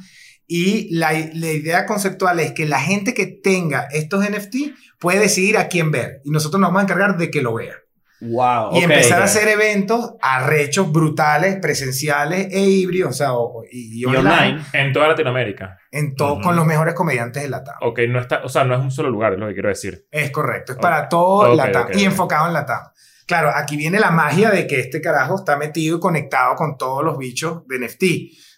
Y 0.46 0.94
la, 0.94 1.10
la 1.12 1.50
idea 1.52 1.86
conceptual 1.86 2.38
es 2.40 2.52
que 2.52 2.66
la 2.66 2.78
gente 2.80 3.14
que 3.14 3.26
tenga 3.26 3.88
estos 3.90 4.22
NFT 4.28 4.56
puede 5.00 5.18
decidir 5.18 5.56
a 5.58 5.68
quién 5.68 5.90
ver. 5.90 6.20
Y 6.24 6.30
nosotros 6.30 6.60
nos 6.60 6.68
vamos 6.68 6.80
a 6.80 6.84
encargar 6.84 7.16
de 7.16 7.30
que 7.30 7.42
lo 7.42 7.54
vea. 7.54 7.74
Wow. 8.20 8.70
y 8.74 8.78
empezar 8.82 9.20
a 9.20 9.24
hacer 9.24 9.46
eventos 9.48 10.14
arrechos, 10.22 10.90
brutales, 10.90 11.56
presenciales 11.60 12.48
e 12.50 12.60
híbridos, 12.60 13.10
o 13.10 13.12
sea, 13.14 13.34
o- 13.34 13.62
y, 13.70 13.98
y 13.98 14.00
y 14.00 14.04
online. 14.06 14.62
En 14.72 14.92
toda 14.92 15.08
Latinoamérica. 15.08 15.78
en 15.90 16.14
todo, 16.14 16.40
con 16.40 16.56
los 16.56 16.64
mejores 16.66 16.94
comediantes 16.94 17.42
de 17.42 17.48
la 17.50 17.62
TAM. 17.62 17.74
Ok, 17.82 18.00
no 18.08 18.18
está, 18.20 18.42
o 18.44 18.48
sea, 18.48 18.64
no 18.64 18.74
es 18.74 18.80
un 18.80 18.90
solo 18.90 19.10
lugar, 19.10 19.34
es 19.34 19.38
lo 19.38 19.46
que 19.48 19.52
quiero 19.54 19.68
decir. 19.68 20.06
Es 20.10 20.30
correcto, 20.30 20.72
es 20.72 20.78
para 20.78 21.08
todo 21.08 21.50
Ok, 21.50 21.56
la 21.56 21.70
TAM 21.70 21.86
ok, 21.86 21.96
y 21.96 22.04
enfocado 22.04 22.46
en 22.46 22.52
la 22.54 22.64
TAM. 22.64 22.82
Claro, 23.26 23.50
aquí 23.54 23.76
viene 23.76 23.98
la 23.98 24.10
magia 24.12 24.50
de 24.50 24.66
que 24.66 24.78
este 24.80 25.00
carajo 25.00 25.34
está 25.36 25.56
metido 25.56 25.96
y 25.96 26.00
conectado 26.00 26.54
con 26.54 26.78
todos 26.78 27.04
los 27.04 27.18
bichos 27.18 27.66
de 27.66 27.78
NFT. 27.80 28.04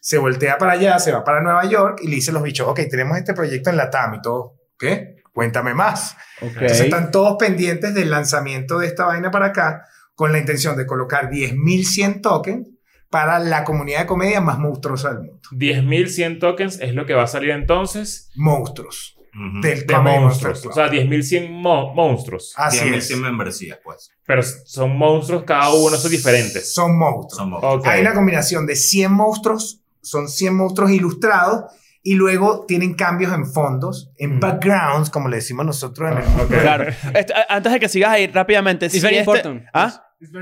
Se 0.01 0.19
voltea 0.19 0.59
para 0.59 0.73
allá, 0.73 0.99
se 0.99 1.11
va 1.11 1.25
para 1.25 1.41
Nueva 1.41 1.65
York 1.65 2.01
y 2.03 2.09
le 2.09 2.17
dice 2.17 2.31
a 2.31 2.35
los 2.35 2.43
bichos, 2.43 2.69
ok, 2.69 2.81
tenemos 2.91 3.17
este 3.19 3.35
proyecto 3.35 3.71
en 3.71 3.77
la 3.77 3.89
TAM 3.91 4.15
y 4.17 4.21
todo. 4.23 4.55
¿Qué? 4.79 5.17
Cuéntame 5.39 5.72
más. 5.72 6.16
Entonces 6.41 6.80
están 6.80 7.12
todos 7.12 7.36
pendientes 7.39 7.95
del 7.95 8.11
lanzamiento 8.11 8.80
de 8.80 8.89
esta 8.89 9.05
vaina 9.07 9.30
para 9.30 9.47
acá 9.47 9.84
con 10.16 10.32
la 10.32 10.39
intención 10.41 10.76
de 10.76 10.84
colocar 10.84 11.30
10.100 11.30 12.22
tokens 12.22 12.66
para 13.09 13.39
la 13.39 13.62
comunidad 13.62 14.01
de 14.01 14.07
comedia 14.07 14.41
más 14.41 14.59
monstruosa 14.59 15.11
del 15.11 15.18
mundo. 15.18 15.41
10.100 15.53 16.41
tokens 16.41 16.80
es 16.80 16.93
lo 16.93 17.07
que 17.07 17.14
va 17.14 17.22
a 17.22 17.26
salir 17.28 17.51
entonces 17.51 18.32
Monstruos. 18.34 19.16
Ujú. 19.32 19.61
Del 19.61 19.86
de 19.86 19.97
monstruos. 19.97 20.66
O 20.66 20.72
sea, 20.72 20.89
10.100 20.91 21.53
mo- 21.53 21.95
monstruos. 21.95 22.53
Así 22.57 22.78
10.000 22.80 22.95
es. 22.97 23.07
100 23.07 23.22
membresías, 23.22 23.78
pues. 23.84 24.11
Pero 24.26 24.43
son 24.43 24.99
monstruos 24.99 25.45
cada 25.45 25.72
uno, 25.72 25.97
son 25.97 26.11
diferentes. 26.11 26.74
Son 26.74 26.99
monstruos. 26.99 27.36
Somos. 27.39 27.61
Ok. 27.62 27.86
Hay 27.86 28.01
una 28.01 28.12
combinación 28.12 28.66
de 28.66 28.74
100 28.74 29.12
monstruos, 29.12 29.82
son 30.03 30.28
100 30.28 30.57
monstruos 30.57 30.91
ilustrados 30.91 31.66
y 32.11 32.15
luego 32.15 32.65
tienen 32.67 32.95
cambios 32.95 33.33
en 33.35 33.45
fondos, 33.45 34.11
en 34.17 34.37
Mm. 34.37 34.41
backgrounds, 34.41 35.11
como 35.11 35.29
le 35.29 35.37
decimos 35.37 35.67
nosotros 35.67 36.11
en 36.13 36.19
el 36.19 36.25
Ah, 36.25 36.43
ok. 36.43 36.49
Claro. 36.63 36.85
Antes 37.51 37.73
de 37.73 37.81
que 37.81 37.89
sigas 37.89 38.11
ahí 38.11 38.27
rápidamente. 38.29 38.87
It's 38.87 39.03
very 39.03 39.19
este- 39.19 39.31
important. 39.31 39.65
¿Ah? 39.75 40.05
It's 40.21 40.33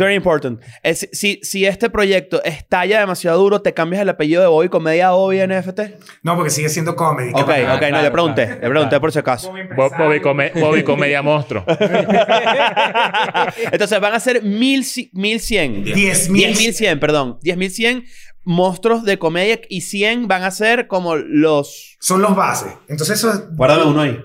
very 0.00 0.16
important. 0.16 0.60
Es- 0.82 1.08
si, 1.12 1.38
si 1.44 1.64
este 1.64 1.88
proyecto 1.90 2.42
estalla 2.42 2.98
demasiado 2.98 3.38
duro, 3.38 3.62
¿te 3.62 3.72
cambias 3.72 4.02
el 4.02 4.08
apellido 4.08 4.42
de 4.42 4.48
Bobby 4.48 4.68
Comedia 4.68 5.08
a 5.08 5.10
Bobby 5.12 5.38
NFT? 5.46 5.80
No, 6.24 6.34
porque 6.34 6.50
sigue 6.50 6.68
siendo 6.68 6.96
comedy. 6.96 7.28
Ok, 7.30 7.36
¿qué 7.36 7.42
ok, 7.62 7.68
no, 7.68 7.78
claro, 7.78 8.02
le 8.02 8.10
pregunté. 8.10 8.44
claro, 8.46 8.60
le 8.62 8.68
pregunté 8.68 8.88
claro. 8.88 9.00
por 9.00 9.12
si 9.12 9.18
acaso. 9.20 9.52
Bobby, 9.76 10.20
come- 10.20 10.50
Bobby 10.56 10.82
Comedia 10.82 11.22
Monstruo. 11.22 11.64
Entonces 13.70 14.00
van 14.00 14.14
a 14.14 14.20
ser 14.20 14.42
mil, 14.42 14.82
ci- 14.82 15.10
mil 15.12 15.40
cien. 15.40 15.84
10.000. 15.84 16.56
10.100, 16.56 16.98
perdón. 16.98 17.38
10.100 17.42 18.04
monstruos 18.44 19.04
de 19.04 19.18
comedia 19.18 19.60
y 19.68 19.82
100 19.82 20.26
van 20.28 20.42
a 20.42 20.50
ser 20.50 20.88
como 20.88 21.16
los... 21.16 21.96
Son 22.00 22.20
los 22.22 22.34
bases. 22.34 22.72
Entonces 22.88 23.18
eso 23.18 23.30
es- 23.32 23.54
Guárdame 23.56 23.84
uno 23.84 24.00
ahí. 24.00 24.18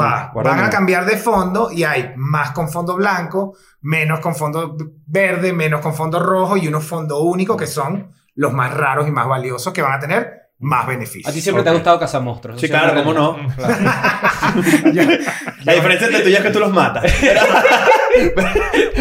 va. 0.00 0.30
Van 0.34 0.60
a 0.64 0.70
cambiar 0.70 1.06
de 1.06 1.16
fondo 1.16 1.70
y 1.72 1.84
hay 1.84 2.12
más 2.16 2.50
con 2.50 2.68
fondo 2.70 2.94
blanco, 2.96 3.56
menos 3.80 4.20
con 4.20 4.34
fondo 4.34 4.76
verde, 5.06 5.52
menos 5.52 5.80
con 5.80 5.94
fondo 5.94 6.18
rojo 6.20 6.56
y 6.56 6.68
unos 6.68 6.84
fondo 6.84 7.20
único 7.22 7.56
que 7.56 7.66
son 7.66 8.12
los 8.34 8.52
más 8.52 8.72
raros 8.74 9.08
y 9.08 9.10
más 9.10 9.26
valiosos 9.26 9.72
que 9.72 9.82
van 9.82 9.92
a 9.94 9.98
tener 10.00 10.40
más 10.58 10.86
beneficios. 10.86 11.28
A 11.28 11.32
ti 11.34 11.40
siempre 11.40 11.64
te 11.64 11.70
ha 11.70 11.72
gustado 11.72 11.98
cazar 11.98 12.22
monstruos. 12.22 12.60
Sí, 12.60 12.68
claro, 12.68 12.94
cómo 13.02 13.12
no. 13.12 13.36
Claro. 13.56 13.74
La 15.64 15.72
diferencia 15.74 16.06
entre 16.08 16.22
tuyo 16.22 16.36
es 16.36 16.42
que 16.42 16.50
tú 16.50 16.60
los 16.60 16.72
matas. 16.72 17.04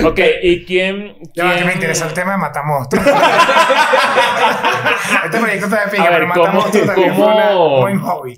ok, 0.06 0.20
¿y 0.44 0.66
quién...? 0.66 1.16
Va, 1.40 1.56
que 1.56 1.66
me 1.66 1.74
interesa 1.74 2.08
el 2.08 2.14
tema 2.14 2.34
de 2.34 2.38
Matamonstruos. 2.38 3.06
este 5.26 5.40
proyecto 5.40 5.66
está 5.66 5.86
de 5.86 5.92
pica, 5.92 6.06
pero 6.10 6.28
¿cómo- 6.28 6.44
Matamonstruos 6.44 6.86
también 6.88 7.10
cómo- 7.14 7.24
fue 7.26 7.34
una- 7.34 7.58
un 7.58 7.82
buen 7.82 8.00
hobby. 8.00 8.38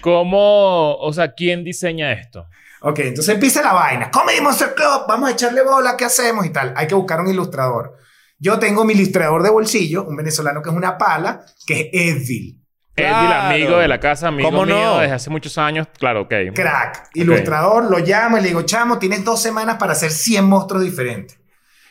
¿Cómo...? 0.00 0.96
O 0.96 1.12
sea, 1.12 1.32
¿quién 1.34 1.64
diseña 1.64 2.12
esto? 2.12 2.46
Ok, 2.80 2.98
entonces 3.00 3.34
empieza 3.34 3.62
la 3.62 3.72
vaina. 3.72 4.10
Comedy 4.10 4.40
Monster 4.40 4.74
Club, 4.74 5.04
vamos 5.08 5.30
a 5.30 5.32
echarle 5.32 5.62
bola, 5.62 5.96
¿qué 5.96 6.04
hacemos? 6.04 6.44
Y 6.46 6.50
tal. 6.50 6.72
Hay 6.76 6.86
que 6.86 6.94
buscar 6.94 7.20
un 7.20 7.28
ilustrador. 7.30 7.96
Yo 8.38 8.58
tengo 8.58 8.84
mi 8.84 8.94
ilustrador 8.94 9.42
de 9.44 9.50
bolsillo, 9.50 10.04
un 10.04 10.16
venezolano 10.16 10.62
que 10.62 10.70
es 10.70 10.74
una 10.74 10.98
pala, 10.98 11.44
que 11.64 11.90
es 11.92 12.16
Edville. 12.16 12.58
Claro. 12.94 13.48
amigo 13.54 13.78
de 13.78 13.88
la 13.88 13.98
casa, 14.00 14.28
amigo 14.28 14.50
¿Cómo 14.50 14.64
mío 14.66 14.74
no? 14.76 14.98
desde 14.98 15.14
hace 15.14 15.30
muchos 15.30 15.56
años. 15.58 15.86
Claro, 15.98 16.22
ok. 16.22 16.34
Crack. 16.54 17.08
Ilustrador, 17.14 17.90
lo 17.90 17.98
llamo 17.98 18.36
y 18.38 18.42
le 18.42 18.48
digo, 18.48 18.62
chamo, 18.62 18.98
tienes 18.98 19.24
dos 19.24 19.40
semanas 19.40 19.76
para 19.78 19.92
hacer 19.92 20.10
100 20.10 20.44
monstruos 20.44 20.82
diferentes. 20.84 21.38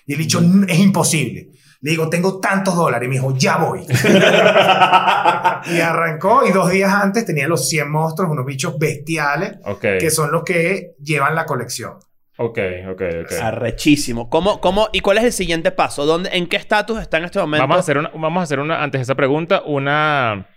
Y 0.05 0.13
el 0.13 0.19
dicho, 0.19 0.39
"N- 0.39 0.65
es 0.71 0.79
imposible. 0.79 1.49
Le 1.81 1.91
digo, 1.91 2.09
tengo 2.09 2.39
tantos 2.39 2.75
dólares. 2.75 3.07
Y 3.07 3.09
me 3.09 3.15
dijo, 3.15 3.35
ya 3.35 3.57
voy. 3.57 3.81
y 5.65 5.79
arrancó 5.79 6.45
y 6.45 6.51
dos 6.51 6.69
días 6.69 6.91
antes 6.93 7.25
tenía 7.25 7.47
los 7.47 7.67
100 7.69 7.89
monstruos, 7.89 8.29
unos 8.31 8.45
bichos 8.45 8.77
bestiales, 8.77 9.53
Ok, 9.65 9.81
que 9.99 10.09
son 10.11 10.31
los 10.31 10.43
que 10.43 10.91
llevan 11.01 11.33
la 11.35 11.45
colección. 11.45 11.93
ok, 12.37 12.59
ok, 12.91 13.01
ok. 13.23 13.31
Arrechísimo. 13.41 14.29
¿Cómo, 14.29 14.61
cómo, 14.61 14.89
¿Y 14.91 14.99
cuál 15.01 15.17
es 15.19 15.23
el 15.23 15.33
siguiente 15.33 15.71
paso? 15.71 16.05
¿Dónde, 16.05 16.29
¿En 16.33 16.47
qué 16.47 16.57
estatus 16.57 16.99
está 17.01 17.17
en 17.17 17.25
este 17.25 17.39
momento? 17.39 17.63
Vamos 17.63 17.77
a 17.77 17.79
hacer 17.79 17.97
una, 17.97 18.11
vamos 18.13 18.41
a 18.41 18.43
hacer 18.43 18.59
una, 18.59 18.83
antes 18.83 18.99
de 18.99 19.03
esa 19.03 19.15
pregunta, 19.15 19.61
una, 19.65 20.47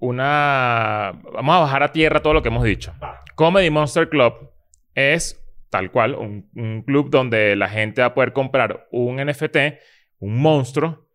una, 0.00 1.12
vamos 1.32 1.54
a 1.56 1.58
bajar 1.60 1.82
a 1.82 1.92
tierra 1.92 2.20
todo 2.20 2.34
lo 2.34 2.42
que 2.42 2.48
hemos 2.48 2.64
dicho. 2.64 2.92
Comedy 3.36 3.70
Monster 3.70 4.08
Club 4.08 4.50
es 4.94 5.36
tal 5.70 5.92
cual, 5.92 6.16
un, 6.16 6.50
un 6.56 6.82
club 6.82 7.10
donde 7.10 7.54
la 7.54 7.68
gente 7.68 8.00
va 8.00 8.08
a 8.08 8.14
poder 8.14 8.32
comprar 8.32 8.88
un 8.90 9.24
NFT, 9.24 9.56
un 10.18 10.36
monstruo, 10.42 11.06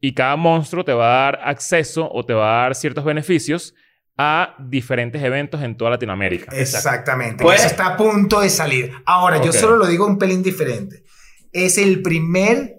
y 0.00 0.12
cada 0.12 0.36
monstruo 0.36 0.84
te 0.84 0.92
va 0.92 1.06
a 1.06 1.24
dar 1.32 1.40
acceso 1.44 2.08
o 2.12 2.24
te 2.26 2.34
va 2.34 2.58
a 2.60 2.62
dar 2.64 2.74
ciertos 2.74 3.04
beneficios 3.04 3.74
a 4.18 4.54
diferentes 4.58 5.22
eventos 5.22 5.62
en 5.62 5.76
toda 5.76 5.90
Latinoamérica. 5.92 6.54
Exactamente. 6.54 7.42
Pues- 7.42 7.60
Eso 7.60 7.68
está 7.68 7.86
a 7.86 7.96
punto 7.96 8.40
de 8.40 8.50
salir. 8.50 8.92
Ahora, 9.06 9.42
yo 9.42 9.52
solo 9.52 9.76
lo 9.76 9.86
digo 9.86 10.06
un 10.06 10.18
pelín 10.18 10.42
diferente. 10.42 11.02
Es 11.52 11.78
el 11.78 12.02
primer 12.02 12.75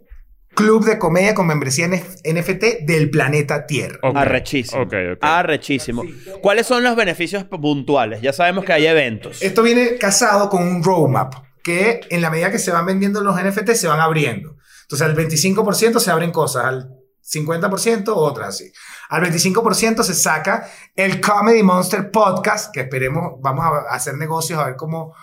club 0.58 0.84
de 0.86 0.98
comedia 0.98 1.36
con 1.36 1.46
membresía 1.46 1.86
en 1.86 1.94
NFT 2.36 2.86
del 2.86 3.12
planeta 3.12 3.68
Tierra. 3.68 4.00
Ok. 4.02 4.18
Arrechísimo. 4.18 4.82
Ok, 4.82 4.94
ok. 5.14 5.20
Arrechísimo. 5.22 6.04
¿Cuáles 6.42 6.66
son 6.66 6.84
los 6.84 6.96
beneficios 6.96 7.44
puntuales? 7.44 8.22
Ya 8.22 8.34
sabemos 8.34 8.66
que 8.66 8.74
hay 8.74 8.88
eventos. 8.88 9.42
Esto 9.44 9.62
viene 9.62 9.98
casado 9.98 10.50
con 10.50 10.64
un 10.64 10.84
roadmap 10.84 11.36
que 11.64 12.02
en 12.10 12.22
la 12.22 12.32
medida 12.32 12.52
que 12.52 12.58
se 12.58 12.72
van 12.72 12.88
vendiendo 12.88 13.22
los 13.22 13.36
NFT 13.42 13.74
se 13.74 13.88
van 13.88 14.00
abriendo. 14.00 14.58
Entonces 14.82 15.08
al 15.08 15.16
25% 15.16 16.00
se 16.00 16.10
abren 16.12 16.32
cosas, 16.32 16.66
al 16.66 16.97
50% 17.30 18.06
otras 18.16 18.50
así. 18.50 18.72
Al 19.10 19.22
25% 19.24 20.04
se 20.04 20.14
saca 20.14 20.68
el 20.96 21.20
Comedy 21.22 21.62
Monster 21.64 22.10
Podcast, 22.12 22.74
que 22.74 22.82
esperemos, 22.82 23.34
vamos 23.42 23.66
a 23.66 23.94
hacer 23.96 24.16
negocios 24.16 24.60
a 24.60 24.66
ver 24.66 24.76
cómo, 24.76 25.14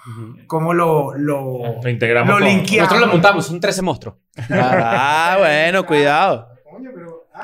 cómo 0.46 0.72
lo, 0.74 1.14
lo, 1.16 1.80
Lo 1.82 1.88
integramos 1.88 2.28
lo 2.28 2.34
con- 2.40 2.44
linkeamos. 2.48 2.90
Nosotros 2.90 3.00
lo 3.00 3.12
montamos, 3.12 3.46
son 3.46 3.60
13 3.60 3.82
monstruos. 3.82 4.16
Ah, 4.50 5.36
bueno, 5.38 5.84
cuidado. 5.86 6.48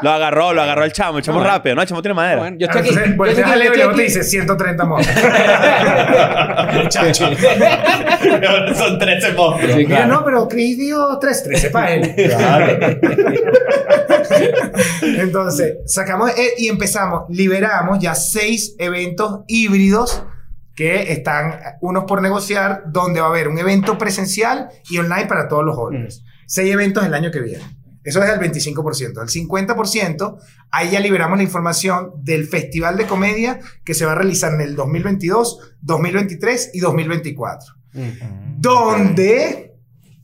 Lo 0.02 0.10
agarró, 0.10 0.52
lo 0.52 0.62
agarró 0.62 0.84
el 0.84 0.92
chamo. 0.92 1.18
El 1.18 1.24
chamo 1.24 1.40
No, 1.40 1.44
rápido, 1.46 1.74
¿no? 1.74 1.82
El 1.82 1.88
chamo 1.88 2.00
tiene 2.00 2.14
madera. 2.14 2.38
Bueno, 2.40 2.56
yo 2.58 2.66
Ah, 2.70 2.78
estoy 2.78 2.80
aquí. 2.96 3.10
entonces, 3.10 3.16
Yo 3.16 3.24
estoy 3.26 3.42
a 3.42 3.48
aquí, 3.48 3.58
yo 3.64 3.72
te 3.72 3.80
estoy 3.80 3.90
aquí. 3.92 4.02
dice 4.02 4.22
130 4.22 4.84
monstruos. 4.84 5.24
Muchacho. 6.74 7.26
Son 8.76 8.98
13 8.98 9.32
monstruos. 9.32 9.72
Sí, 9.72 9.78
Mira, 9.78 9.88
claro. 9.96 10.14
no, 10.14 10.24
pero 10.24 10.48
Chris 10.48 10.78
dio 10.78 11.18
313 11.18 11.70
para 11.70 11.94
él. 11.94 12.14
Entonces, 15.02 15.78
sacamos 15.86 16.30
eh, 16.30 16.54
y 16.58 16.68
empezamos, 16.68 17.22
liberamos 17.28 17.98
ya 17.98 18.14
seis 18.14 18.74
eventos 18.78 19.40
híbridos 19.48 20.22
que 20.74 21.12
están 21.12 21.58
unos 21.80 22.04
por 22.04 22.22
negociar, 22.22 22.84
donde 22.86 23.20
va 23.20 23.26
a 23.26 23.30
haber 23.30 23.48
un 23.48 23.58
evento 23.58 23.98
presencial 23.98 24.68
y 24.88 24.98
online 24.98 25.26
para 25.26 25.48
todos 25.48 25.64
los 25.64 25.76
holders. 25.76 26.22
Seis 26.46 26.72
eventos 26.72 27.04
el 27.04 27.12
año 27.14 27.30
que 27.30 27.40
viene. 27.40 27.64
Eso 28.02 28.22
es 28.22 28.30
el 28.30 28.40
25%. 28.40 29.22
El 29.22 29.28
50%, 29.28 30.38
ahí 30.70 30.90
ya 30.90 31.00
liberamos 31.00 31.36
la 31.38 31.44
información 31.44 32.12
del 32.22 32.46
Festival 32.46 32.96
de 32.96 33.06
Comedia 33.06 33.60
que 33.84 33.94
se 33.94 34.06
va 34.06 34.12
a 34.12 34.14
realizar 34.14 34.54
en 34.54 34.62
el 34.62 34.76
2022, 34.76 35.76
2023 35.82 36.70
y 36.74 36.80
2024 36.80 37.80
donde 38.58 39.76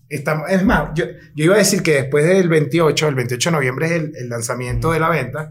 estamos, 0.09 0.51
es 0.51 0.65
más, 0.65 0.91
yo, 0.95 1.05
yo 1.35 1.45
iba 1.45 1.55
a 1.55 1.59
decir 1.59 1.83
que 1.83 1.95
después 1.95 2.25
del 2.27 2.49
28, 2.49 3.09
el 3.09 3.15
28 3.15 3.51
de 3.51 3.57
noviembre 3.57 3.87
es 3.87 3.93
el, 3.93 4.13
el 4.17 4.29
lanzamiento 4.29 4.93
de 4.93 5.01
la 5.01 5.09
venta, 5.09 5.49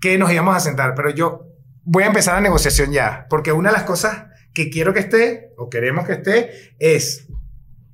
que 0.00 0.18
nos 0.18 0.32
íbamos 0.32 0.56
a 0.56 0.60
sentar, 0.60 0.94
pero 0.94 1.10
yo 1.10 1.46
voy 1.84 2.04
a 2.04 2.08
empezar 2.08 2.34
la 2.34 2.40
negociación 2.40 2.92
ya, 2.92 3.26
porque 3.28 3.52
una 3.52 3.70
de 3.70 3.74
las 3.74 3.84
cosas 3.84 4.26
que 4.52 4.70
quiero 4.70 4.92
que 4.92 5.00
esté, 5.00 5.52
o 5.56 5.68
queremos 5.70 6.06
que 6.06 6.14
esté, 6.14 6.50
es 6.78 7.28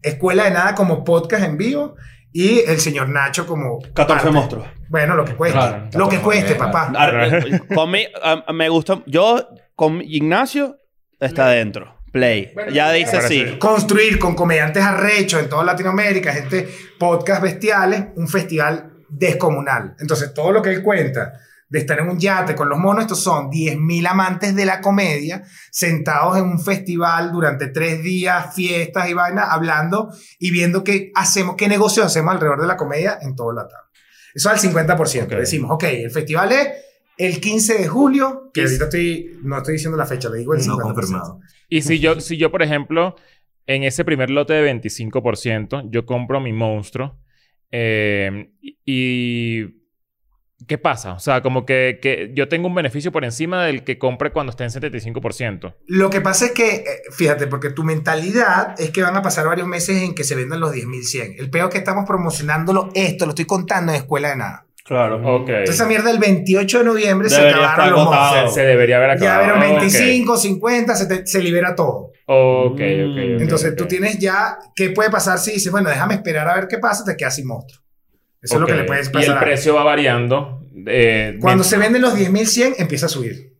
Escuela 0.02 0.44
de 0.44 0.50
Nada 0.50 0.74
como 0.74 1.04
podcast 1.04 1.44
en 1.44 1.56
vivo 1.56 1.96
y 2.34 2.58
el 2.66 2.78
señor 2.80 3.08
Nacho 3.08 3.46
como... 3.46 3.78
14 3.80 4.06
parte. 4.06 4.30
monstruos. 4.30 4.66
Bueno, 4.88 5.14
lo 5.14 5.24
que 5.24 5.34
cueste. 5.34 5.56
Claro, 5.56 5.84
lo 5.94 6.08
que 6.08 6.16
14 6.16 6.22
cueste, 6.22 6.54
papá. 6.56 6.92
Ar- 6.96 7.62
con 7.74 7.90
mi- 7.90 8.06
a- 8.22 8.52
me 8.52 8.68
gusta. 8.68 9.02
Yo, 9.06 9.48
con 9.76 10.02
Ignacio, 10.02 10.76
está 11.20 11.48
dentro. 11.48 11.94
Play. 12.12 12.52
Ya 12.72 12.92
dice 12.92 13.20
sí. 13.22 13.56
construir 13.58 14.18
con 14.18 14.34
comediantes 14.34 14.82
arrechos 14.84 15.40
en 15.42 15.48
toda 15.48 15.64
Latinoamérica, 15.64 16.32
gente, 16.32 16.68
podcast 16.98 17.42
bestiales, 17.42 18.06
un 18.16 18.28
festival 18.28 18.92
descomunal. 19.08 19.96
Entonces, 20.00 20.34
todo 20.34 20.52
lo 20.52 20.60
que 20.62 20.70
él 20.70 20.82
cuenta 20.82 21.32
de 21.68 21.78
estar 21.78 21.98
en 21.98 22.08
un 22.08 22.18
yate 22.18 22.54
con 22.54 22.68
los 22.68 22.78
monos, 22.78 23.02
estos 23.02 23.22
son 23.22 23.50
10.000 23.50 24.06
amantes 24.06 24.54
de 24.54 24.64
la 24.64 24.80
comedia 24.80 25.42
sentados 25.70 26.36
en 26.38 26.44
un 26.44 26.60
festival 26.60 27.32
durante 27.32 27.68
tres 27.68 28.02
días, 28.02 28.54
fiestas 28.54 29.08
y 29.08 29.14
vainas, 29.14 29.48
hablando 29.50 30.10
y 30.38 30.50
viendo 30.50 30.84
qué 30.84 31.10
hacemos, 31.14 31.56
qué 31.56 31.68
negocios 31.68 32.06
hacemos 32.06 32.34
alrededor 32.34 32.60
de 32.60 32.66
la 32.66 32.76
comedia 32.76 33.18
en 33.20 33.34
todo 33.34 33.52
Latam. 33.52 33.80
Eso 34.34 34.50
al 34.50 34.58
50%. 34.58 35.24
Ok. 35.24 35.30
Decimos, 35.30 35.70
ok, 35.70 35.84
el 35.84 36.10
festival 36.10 36.52
es 36.52 36.68
el 37.16 37.40
15 37.40 37.78
de 37.78 37.88
julio, 37.88 38.50
que 38.52 38.62
ahorita 38.62 38.84
estoy, 38.84 39.38
no 39.42 39.58
estoy 39.58 39.74
diciendo 39.74 39.96
la 39.96 40.06
fecha, 40.06 40.28
le 40.28 40.38
digo 40.38 40.54
el 40.54 40.60
50%. 40.60 40.66
No 40.66 40.78
confirmado. 40.78 41.40
Y 41.68 41.82
si 41.82 42.00
yo, 42.00 42.20
si 42.20 42.36
yo, 42.36 42.50
por 42.50 42.62
ejemplo, 42.62 43.16
en 43.66 43.84
ese 43.84 44.04
primer 44.04 44.30
lote 44.30 44.52
de 44.52 44.72
25%, 44.72 45.88
yo 45.90 46.04
compro 46.04 46.40
mi 46.40 46.52
monstruo 46.52 47.18
eh, 47.70 48.52
y... 48.84 49.83
¿Qué 50.66 50.78
pasa? 50.78 51.12
O 51.12 51.18
sea, 51.18 51.42
como 51.42 51.66
que, 51.66 51.98
que 52.00 52.30
yo 52.34 52.48
tengo 52.48 52.68
un 52.68 52.74
beneficio 52.74 53.12
por 53.12 53.24
encima 53.24 53.64
del 53.66 53.84
que 53.84 53.98
compre 53.98 54.30
cuando 54.32 54.50
esté 54.50 54.64
en 54.64 54.70
75%. 54.70 55.74
Lo 55.86 56.10
que 56.10 56.20
pasa 56.20 56.46
es 56.46 56.52
que, 56.52 56.74
eh, 56.76 56.84
fíjate, 57.10 57.46
porque 57.48 57.70
tu 57.70 57.82
mentalidad 57.84 58.74
es 58.80 58.90
que 58.90 59.02
van 59.02 59.16
a 59.16 59.22
pasar 59.22 59.46
varios 59.46 59.66
meses 59.68 60.02
en 60.02 60.14
que 60.14 60.24
se 60.24 60.34
vendan 60.34 60.60
los 60.60 60.72
10.100. 60.72 61.36
El 61.38 61.50
peor 61.50 61.68
es 61.68 61.72
que 61.72 61.78
estamos 61.78 62.04
promocionándolo 62.06 62.88
esto, 62.94 63.26
lo 63.26 63.30
estoy 63.30 63.44
contando 63.44 63.92
en 63.92 63.96
Escuela 63.98 64.28
de 64.30 64.36
Nada. 64.36 64.66
Claro. 64.84 65.16
Ok. 65.36 65.48
Entonces, 65.48 65.76
esa 65.76 65.86
mierda 65.86 66.10
el 66.10 66.18
28 66.18 66.78
de 66.80 66.84
noviembre 66.84 67.30
se 67.30 67.36
acabaron 67.36 67.70
estar 67.70 67.88
los 67.90 68.04
monstruos. 68.04 68.54
se, 68.54 68.60
se 68.60 68.66
debería 68.66 68.96
haber 68.98 69.18
Ya 69.18 69.36
acabado. 69.38 69.58
vieron 69.60 69.76
Ok. 69.76 69.80
25, 69.82 70.36
50, 70.36 70.94
se, 70.96 71.06
te- 71.06 71.26
se 71.26 71.42
libera 71.42 71.74
todo. 71.74 72.10
Ok, 72.26 72.72
ok, 72.72 72.80
ok. 72.80 72.80
Mm. 72.80 73.42
Entonces, 73.42 73.74
tú 73.76 73.86
tienes 73.86 74.18
ya, 74.18 74.58
¿qué 74.74 74.90
puede 74.90 75.10
pasar 75.10 75.38
si 75.38 75.52
dices, 75.52 75.72
bueno, 75.72 75.88
déjame 75.88 76.14
esperar 76.14 76.48
a 76.48 76.54
ver 76.54 76.68
qué 76.68 76.78
pasa, 76.78 77.02
te 77.04 77.16
quedas 77.16 77.34
sin 77.36 77.46
monstruo? 77.46 77.82
Eso 78.44 78.54
es 78.54 78.60
lo 78.60 78.66
que 78.66 78.74
le 78.74 78.84
puedes 78.84 79.08
Y 79.08 79.10
pasar. 79.10 79.30
el 79.32 79.36
a- 79.38 79.40
precio 79.40 79.74
va 79.74 79.82
variando. 79.84 80.60
eh, 80.86 81.38
Cuando 81.40 81.64
se 81.64 81.78
venden 81.78 82.02
los 82.02 82.14
10.100, 82.14 82.74
empieza 82.78 83.06
a 83.06 83.08
subir. 83.08 83.52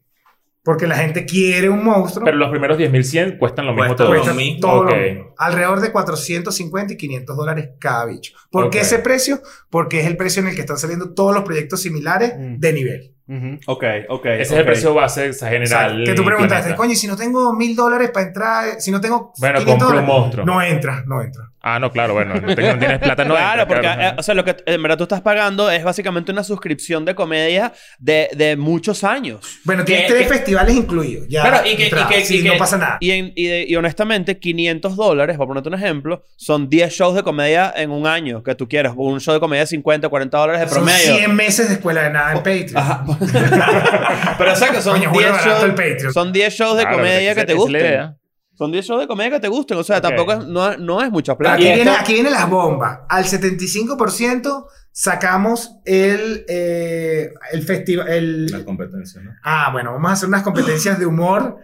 Porque 0.62 0.86
la 0.86 0.96
gente 0.96 1.26
quiere 1.26 1.68
un 1.68 1.84
monstruo. 1.84 2.24
Pero 2.24 2.38
los 2.38 2.48
primeros 2.50 2.78
10.100 2.78 3.36
cuestan 3.38 3.66
lo 3.66 3.72
mismo 3.72 3.86
Cuesta 3.88 4.04
todos. 4.04 4.10
lo 4.16 4.20
Cuesta 4.22 4.34
mismo. 4.34 4.60
todo 4.60 4.84
lo 4.84 4.96
mismo. 4.96 5.34
Alrededor 5.36 5.80
de 5.80 5.92
450 5.92 6.94
y 6.94 6.96
500 6.96 7.36
dólares 7.36 7.70
cada 7.78 8.06
bicho. 8.06 8.34
¿Por 8.50 8.70
qué 8.70 8.80
ese 8.80 8.98
precio? 8.98 9.42
Porque 9.68 10.00
es 10.00 10.06
el 10.06 10.16
precio 10.16 10.40
en 10.40 10.48
el 10.48 10.54
que 10.54 10.62
están 10.62 10.78
saliendo 10.78 11.12
todos 11.12 11.34
los 11.34 11.44
proyectos 11.44 11.82
similares 11.82 12.32
Mm. 12.38 12.58
de 12.60 12.72
nivel. 12.72 13.13
Ujú. 13.26 13.58
Ok, 13.66 13.84
ok. 14.10 14.26
Ese 14.26 14.42
es 14.42 14.50
el 14.52 14.64
precio 14.66 14.92
base 14.94 15.32
general. 15.32 15.62
Exacto. 15.62 16.04
Que 16.04 16.14
tú 16.14 16.24
preguntaste, 16.24 16.62
planeta. 16.62 16.76
coño, 16.76 16.92
y 16.92 16.96
si 16.96 17.06
no 17.06 17.16
tengo 17.16 17.54
mil 17.54 17.74
dólares 17.74 18.10
para 18.12 18.26
entrar, 18.26 18.80
si 18.80 18.90
no 18.90 19.00
tengo 19.00 19.32
Bueno, 19.38 19.60
500 19.60 19.82
compro 19.88 20.00
un 20.00 20.06
monstruo. 20.06 20.44
no 20.46 20.60
entra, 20.62 21.02
no 21.06 21.22
entra. 21.22 21.50
Ah, 21.66 21.78
no, 21.78 21.90
claro, 21.90 22.12
bueno. 22.12 22.34
No, 22.34 22.54
tienes 22.54 22.98
plata, 22.98 23.24
no 23.24 23.36
claro, 23.36 23.62
entra, 23.62 23.66
porque 23.66 23.80
claro. 23.80 24.02
eh, 24.02 24.14
o 24.18 24.22
sea, 24.22 24.34
lo 24.34 24.44
que 24.44 24.54
en 24.66 24.82
verdad 24.82 24.98
tú 24.98 25.04
estás 25.04 25.22
pagando 25.22 25.70
es 25.70 25.82
básicamente 25.82 26.30
una 26.30 26.44
suscripción 26.44 27.06
de 27.06 27.14
comedia 27.14 27.72
de, 27.98 28.28
de 28.36 28.54
muchos 28.58 29.02
años. 29.02 29.60
Bueno, 29.64 29.82
Que- 29.86 29.92
tiene 29.94 30.08
tres 30.08 30.22
que- 30.24 30.34
festivales 30.34 30.76
incluidos. 30.76 31.26
Ya 31.26 31.40
Claro, 31.40 31.66
y 31.66 31.74
que, 31.76 31.86
y 31.86 31.90
que- 31.90 32.24
Sí, 32.26 32.40
y 32.40 32.42
que- 32.42 32.48
no 32.50 32.58
pasa 32.58 32.76
nada. 32.76 32.98
Y, 33.00 33.10
en- 33.12 33.32
y 33.34 33.46
de- 33.46 33.64
y 33.66 33.74
honestamente, 33.76 34.38
500 34.38 34.94
dólares, 34.96 35.38
para 35.38 35.46
ponerte 35.48 35.70
un 35.70 35.74
ejemplo, 35.76 36.22
son 36.36 36.68
10 36.68 36.92
shows 36.92 37.14
de 37.14 37.22
comedia 37.22 37.72
en 37.74 37.90
un 37.90 38.06
año 38.06 38.42
que 38.42 38.54
tú 38.54 38.68
quieras. 38.68 38.92
Un 38.94 39.18
show 39.20 39.32
de 39.32 39.40
comedia 39.40 39.62
de 39.62 39.68
50, 39.68 40.10
40 40.10 40.36
dólares 40.36 40.60
de 40.60 40.68
Son 40.68 40.84
promedio. 40.84 41.16
100 41.16 41.34
meses 41.34 41.68
de 41.70 41.76
escuela 41.76 42.02
de 42.02 42.10
nada 42.10 42.32
en 42.32 42.38
Patreon. 42.38 42.76
Ajá. 42.76 43.04
Pero 44.38 44.52
o 44.52 44.56
sea 44.56 44.70
que 44.70 44.80
son 44.82 44.94
Coño, 44.98 45.10
10 45.10 45.12
juro 45.12 45.32
barato 45.32 45.66
el 45.66 45.96
shows, 45.98 46.14
son 46.14 46.32
10 46.32 46.54
shows 46.54 46.76
de 46.76 46.82
Claro, 46.82 46.96
comedia 46.98 47.34
que 47.34 47.44
te 47.44 47.54
gusten. 47.54 48.16
Son 48.56 48.70
10 48.70 48.84
shows 48.86 49.00
de 49.00 49.06
comedia 49.08 49.30
que 49.32 49.40
te 49.40 49.48
gusten. 49.48 49.76
O 49.78 49.82
sea, 49.82 50.00
tampoco 50.00 50.32
es, 50.32 50.46
no, 50.46 50.76
no 50.76 51.02
es 51.02 51.10
mucha 51.10 51.36
plata. 51.36 51.56
Aquí, 51.56 51.64
viene, 51.64 51.90
aquí 51.90 52.12
vienen 52.14 52.32
las 52.32 52.48
bombas. 52.48 53.00
Al 53.08 53.24
75% 53.24 54.66
sacamos 54.92 55.80
el, 55.84 56.44
eh, 56.48 57.32
el 57.52 57.62
festival. 57.62 58.08
El, 58.08 58.46
La 58.46 58.64
competencia, 58.64 59.20
¿no? 59.22 59.32
ah, 59.42 59.70
bueno, 59.72 59.92
vamos 59.92 60.10
a 60.10 60.14
hacer 60.14 60.28
unas 60.28 60.42
competencias 60.42 60.98
de 61.00 61.06
humor 61.06 61.58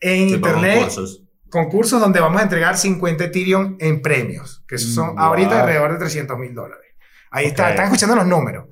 en 0.00 0.28
Sí, 0.30 0.34
internet. 0.34 0.74
concursos. 0.78 1.22
Concursos 1.48 2.00
donde 2.00 2.18
vamos 2.18 2.40
a 2.40 2.44
entregar 2.44 2.76
50 2.76 3.24
Ethereum 3.24 3.76
en 3.78 4.00
premios, 4.02 4.64
que 4.66 4.78
son 4.78 5.14
Mm, 5.14 5.18
ahorita 5.18 5.60
alrededor 5.60 5.92
de 5.92 5.98
300 5.98 6.38
mil 6.38 6.54
dólares. 6.54 6.86
Ahí 7.30 7.46
está, 7.46 7.70
están 7.70 7.84
escuchando 7.86 8.16
los 8.16 8.26
números. 8.26 8.66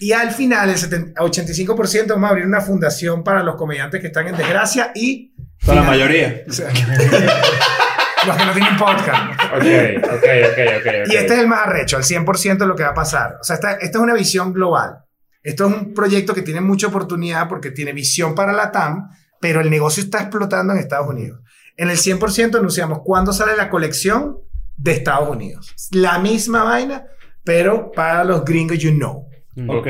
Y 0.00 0.12
al 0.12 0.30
final, 0.30 0.70
el 0.70 0.78
70 0.78 1.20
85% 1.20 2.06
vamos 2.08 2.28
a 2.28 2.30
abrir 2.30 2.46
una 2.46 2.60
fundación 2.60 3.24
para 3.24 3.42
los 3.42 3.56
comediantes 3.56 4.00
que 4.00 4.06
están 4.06 4.28
en 4.28 4.36
desgracia 4.36 4.92
y... 4.94 5.34
Son 5.60 5.74
la 5.74 5.82
mayoría. 5.82 6.44
o 6.48 6.52
sea, 6.52 6.68
los 8.26 8.36
que 8.36 8.44
no 8.46 8.52
tienen 8.52 8.76
podcast. 8.76 9.32
Ok, 9.56 9.64
ok, 10.04 10.24
ok, 10.52 10.58
ok. 10.78 11.08
Y 11.08 11.16
este 11.16 11.34
es 11.34 11.40
el 11.40 11.48
más 11.48 11.66
arrecho, 11.66 11.96
al 11.96 12.04
100% 12.04 12.58
de 12.58 12.66
lo 12.66 12.76
que 12.76 12.84
va 12.84 12.90
a 12.90 12.94
pasar. 12.94 13.38
O 13.40 13.44
sea, 13.44 13.56
esta, 13.56 13.72
esta 13.72 13.98
es 13.98 14.02
una 14.02 14.14
visión 14.14 14.52
global. 14.52 15.04
Esto 15.42 15.66
es 15.66 15.74
un 15.74 15.94
proyecto 15.94 16.32
que 16.32 16.42
tiene 16.42 16.60
mucha 16.60 16.86
oportunidad 16.86 17.48
porque 17.48 17.72
tiene 17.72 17.92
visión 17.92 18.36
para 18.36 18.52
la 18.52 18.70
TAM, 18.70 19.10
pero 19.40 19.60
el 19.60 19.68
negocio 19.68 20.02
está 20.02 20.20
explotando 20.20 20.72
en 20.72 20.78
Estados 20.78 21.08
Unidos. 21.08 21.40
En 21.76 21.90
el 21.90 21.96
100% 21.96 22.56
anunciamos 22.56 23.00
cuándo 23.04 23.32
sale 23.32 23.56
la 23.56 23.68
colección 23.68 24.38
de 24.76 24.92
Estados 24.92 25.28
Unidos. 25.28 25.74
La 25.90 26.20
misma 26.20 26.62
vaina, 26.62 27.06
pero 27.44 27.90
para 27.90 28.22
los 28.22 28.44
gringos, 28.44 28.78
you 28.78 28.92
know. 28.92 29.27
Ok. 29.66 29.86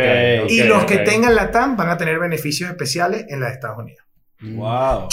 y 0.49 0.62
los 0.65 0.85
que 0.85 0.99
tengan 0.99 1.35
la 1.35 1.51
TAM 1.51 1.77
van 1.77 1.90
a 1.90 1.97
tener 1.97 2.19
beneficios 2.19 2.70
especiales 2.70 3.27
en 3.28 3.40
la 3.40 3.47
de 3.47 3.53
Estados 3.53 3.78
Unidos. 3.78 4.05
Wow. 4.40 5.09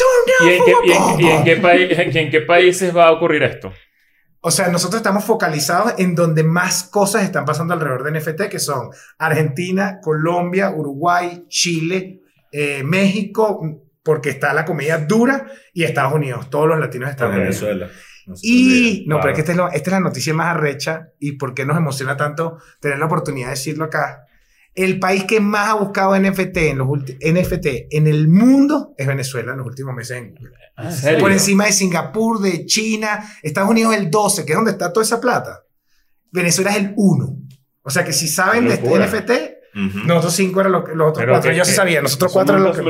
¿Y 0.46 0.50
en 0.50 0.64
qué, 0.66 0.74
y 0.86 0.92
en- 0.92 1.20
y 1.22 1.30
en 1.32 1.44
qué 1.44 1.56
país- 1.58 1.98
en 1.98 2.30
qué 2.32 2.42
países 2.42 2.96
va 2.96 3.08
a 3.08 3.12
ocurrir 3.12 3.44
esto? 3.44 3.74
O 4.42 4.52
sea, 4.52 4.68
nosotros 4.68 5.00
estamos 5.00 5.24
focalizados 5.26 5.96
en 5.98 6.14
donde 6.14 6.44
más 6.44 6.84
cosas 6.84 7.24
están 7.24 7.46
pasando 7.46 7.74
alrededor 7.74 8.04
de 8.04 8.12
NFT, 8.20 8.48
que 8.48 8.60
son 8.60 8.90
Argentina, 9.18 10.00
Colombia, 10.02 10.70
Uruguay, 10.70 11.46
Chile, 11.50 12.20
eh, 12.52 12.84
México, 12.84 13.60
porque 14.04 14.30
está 14.30 14.54
la 14.54 14.64
comedia 14.64 15.00
dura, 15.00 15.48
y 15.74 15.84
Estados 15.84 16.14
Unidos. 16.14 16.50
Todos 16.52 16.68
los 16.68 16.80
latinos 16.80 17.10
están 17.10 17.34
en 17.34 17.48
eso. 17.48 17.66
Venezuela. 17.66 17.90
No 18.28 18.36
Y 18.42 19.06
no, 19.08 19.18
pero 19.20 19.30
es 19.32 19.36
que 19.36 19.42
esta 19.42 19.52
es, 19.54 19.58
lo- 19.58 19.68
esta 19.72 19.90
es 19.90 19.92
la 19.94 20.00
noticia 20.00 20.34
más 20.36 20.56
arrecha 20.56 21.08
y 21.20 21.34
por 21.34 21.56
qué 21.56 21.66
nos 21.66 21.78
emociona 21.78 22.16
tanto 22.16 22.58
tener 22.80 23.00
la 23.00 23.06
oportunidad 23.08 23.48
de 23.48 23.52
decirlo 23.52 23.86
acá. 23.86 24.25
El 24.76 25.00
país 25.00 25.24
que 25.24 25.40
más 25.40 25.70
ha 25.70 25.74
buscado 25.76 26.20
NFT 26.20 26.58
en, 26.58 26.78
los 26.80 26.88
NFT 26.90 27.66
en 27.92 28.08
el 28.08 28.28
mundo 28.28 28.94
es 28.98 29.08
Venezuela 29.08 29.54
en 29.54 29.60
los 29.60 29.66
últimos 29.68 29.96
meses. 29.96 30.18
en 30.18 30.36
Google. 30.36 30.52
¿En 30.78 30.92
serio? 30.92 31.20
Por 31.22 31.32
encima 31.32 31.66
de 31.66 31.72
Singapur, 31.72 32.42
de 32.42 32.66
China, 32.66 33.24
Estados 33.42 33.70
Unidos 33.70 33.94
es 33.94 34.02
el 34.02 34.12
12, 34.12 34.46
que 34.46 34.52
es 34.52 34.56
donde 34.58 34.72
está 34.72 34.92
toda 34.92 35.06
esa 35.06 35.22
plata. 35.22 35.64
Venezuela 36.32 36.72
es 36.72 36.78
el 36.78 36.94
1. 36.98 37.38
O 37.84 37.90
sea 37.90 38.04
que 38.04 38.12
si 38.14 38.28
saben 38.28 38.68
de 38.68 38.74
este. 38.74 38.88
NFT, 38.90 39.32
Ujú. 39.78 40.08
nosotros 40.08 40.34
cinco 40.36 40.60
eran 40.62 40.72
los, 40.72 40.84
los 40.90 41.10
otros 41.10 41.18
Pero 41.20 41.34
cuatro. 41.34 41.52
que- 41.52 41.58
Yo 41.58 41.66
sí 41.66 41.74
sabía, 41.74 42.02
nosotros 42.02 42.32
cuatro 42.34 42.56
eran 42.56 42.64
los 42.66 42.76
que... 42.78 42.84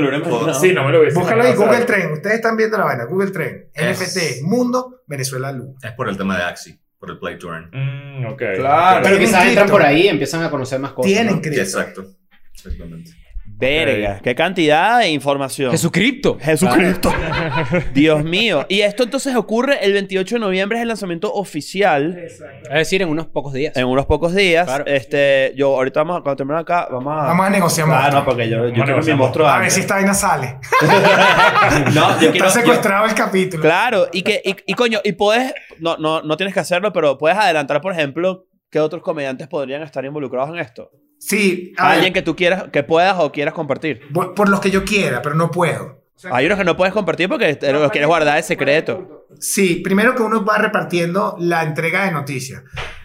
Sí, 0.59 0.71
no 0.73 0.85
me 0.85 0.91
lo 0.91 0.99
hubiese 1.01 1.17
Búscalo 1.19 1.43
ahí, 1.43 1.53
Google. 1.55 1.81
Trend. 1.85 2.13
Ustedes 2.13 2.35
están 2.35 2.55
viendo 2.57 2.77
la 2.77 2.85
vaina, 2.85 3.05
Google 3.05 3.31
Trend. 3.31 3.65
Es- 3.73 3.99
NFT, 3.99 4.43
mundo, 4.43 5.01
Venezuela 5.07 5.51
luz. 5.51 5.75
Es 5.83 5.91
por 5.93 6.09
el 6.09 6.17
tema 6.17 6.37
de 6.37 6.43
Axi, 6.43 6.79
por 7.05 7.13
el 7.13 7.19
Play 7.19 7.37
to 7.37 7.53
Earn. 7.53 7.69
Mm, 7.71 8.25
ok. 8.25 8.43
Claro. 8.57 9.01
Pero 9.03 9.19
quizás 9.19 9.45
entran 9.45 9.69
por 9.69 9.83
ahí 9.83 10.03
y 10.03 10.07
empiezan 10.07 10.43
a 10.43 10.49
conocer 10.49 10.79
más 10.79 10.91
cosas. 10.91 11.11
Tienen 11.11 11.41
¿no? 11.41 11.51
Exacto. 11.51 12.05
Exactamente. 12.53 13.11
Verga, 13.57 14.19
qué 14.21 14.35
cantidad 14.35 14.99
de 14.99 15.09
información. 15.09 15.71
Jesucristo. 15.71 16.37
Jesucristo. 16.41 17.11
Dios 17.93 18.23
mío. 18.23 18.65
Y 18.67 18.81
esto 18.81 19.03
entonces 19.03 19.33
ocurre 19.35 19.83
el 19.85 19.93
28 19.93 20.35
de 20.35 20.39
noviembre, 20.39 20.77
es 20.77 20.81
el 20.81 20.89
lanzamiento 20.89 21.31
oficial. 21.33 22.17
Es 22.17 22.39
decir, 22.69 23.01
en 23.01 23.09
unos 23.09 23.27
pocos 23.27 23.53
días. 23.53 23.75
En 23.77 23.85
unos 23.85 24.05
pocos 24.07 24.35
días. 24.35 24.65
Claro. 24.67 24.85
Este, 24.87 25.53
yo 25.55 25.75
ahorita 25.75 26.01
vamos, 26.01 26.17
a- 26.17 26.21
cuando 26.21 26.35
termine 26.35 26.59
acá, 26.59 26.87
vamos 26.91 27.13
a. 27.13 27.27
Vamos 27.27 27.45
a 27.45 27.49
negociar 27.49 27.87
Ah, 27.89 28.09
no, 28.11 28.25
porque 28.25 28.49
yo, 28.49 28.67
yo 28.67 28.83
quiero 28.83 29.01
mi 29.01 29.13
monstruo 29.13 29.47
A 29.47 29.59
ver 29.59 29.71
si 29.71 29.79
esta 29.79 29.95
vaina 29.95 30.13
sale. 30.13 30.57
No, 31.93 32.11
yo 32.21 32.31
quiero. 32.31 32.33
Está 32.33 32.45
yo- 32.47 32.49
secuestrado 32.49 33.05
el 33.05 33.15
capítulo. 33.15 33.61
Claro, 33.63 34.07
y 34.11 34.21
que, 34.21 34.41
y, 34.43 34.55
y 34.65 34.73
coño, 34.73 34.99
y 35.03 35.13
puedes, 35.13 35.53
no, 35.79 35.97
no, 35.97 36.21
no 36.21 36.35
tienes 36.37 36.53
que 36.53 36.59
hacerlo, 36.59 36.91
pero 36.91 37.17
puedes 37.17 37.37
adelantar, 37.37 37.81
por 37.81 37.93
ejemplo, 37.93 38.47
qué 38.69 38.79
otros 38.79 39.01
comediantes 39.01 39.47
podrían 39.47 39.81
estar 39.81 40.03
involucrados 40.03 40.49
en 40.49 40.59
esto. 40.59 40.89
Sí, 41.27 41.73
a 41.77 41.87
ver, 41.87 41.93
Alguien 41.95 42.13
que 42.13 42.21
tú 42.21 42.35
quieras, 42.35 42.65
que 42.71 42.83
puedas 42.83 43.15
o 43.19 43.31
quieras 43.31 43.53
compartir. 43.53 44.01
por 44.13 44.47
los 44.49 44.59
que 44.59 44.69
yo 44.71 44.83
quiera, 44.85 45.21
pero 45.21 45.35
no 45.35 45.49
puedo. 45.49 46.03
Hay 46.31 46.45
unos 46.45 46.57
que 46.57 46.63
no 46.63 46.77
puedes 46.77 46.93
compartir 46.93 47.27
porque 47.27 47.55
te 47.55 47.71
los 47.73 47.91
quieres 47.91 48.07
guardar 48.07 48.37
en 48.37 48.43
secreto. 48.43 49.25
Sí, 49.39 49.81
primero 49.83 50.15
que 50.15 50.21
uno 50.23 50.45
va 50.45 50.57
repartiendo 50.57 51.35
la 51.39 51.63
entrega 51.63 52.05
de 52.05 52.11
noticias. 52.11 52.61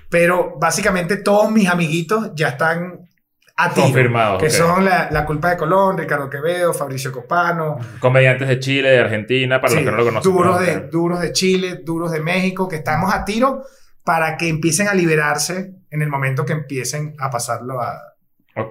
Pero 0.09 0.55
básicamente 0.61 1.17
todos 1.17 1.51
mis 1.51 1.69
amiguitos 1.69 2.31
ya 2.35 2.49
están 2.49 3.09
a 3.57 3.71
tiro. 3.71 3.87
Confirmados, 3.87 4.41
Que 4.41 4.47
ok. 4.49 4.53
son 4.53 4.85
la, 4.85 5.09
la 5.11 5.25
Culpa 5.25 5.51
de 5.51 5.57
Colón, 5.57 5.97
Ricardo 5.99 6.29
Quevedo, 6.31 6.73
Fabricio 6.75 7.11
Copano. 7.13 7.79
Comediantes 8.01 8.49
de 8.49 8.59
Chile, 8.61 8.91
de 8.91 8.99
Argentina, 9.01 9.61
para 9.61 9.71
Sí, 9.73 9.77
los 9.77 9.85
que 9.85 9.91
no 9.91 9.97
lo 9.97 10.05
conocen. 10.05 10.33
duros, 10.33 10.61
de, 10.61 10.81
duros 10.89 11.21
de 11.21 11.33
Chile, 11.33 11.81
duros 11.85 12.13
de 12.13 12.21
México, 12.21 12.69
que 12.69 12.77
estamos 12.77 13.13
a 13.15 13.25
tiro 13.25 13.63
para 14.05 14.37
que 14.37 14.49
empiecen 14.49 14.89
a 14.89 14.95
liberarse 14.95 15.73
en 15.91 16.03
el 16.03 16.09
momento 16.09 16.45
que 16.45 16.53
empiecen 16.53 17.15
a 17.19 17.29
pasarlo 17.31 17.81
a 17.81 17.99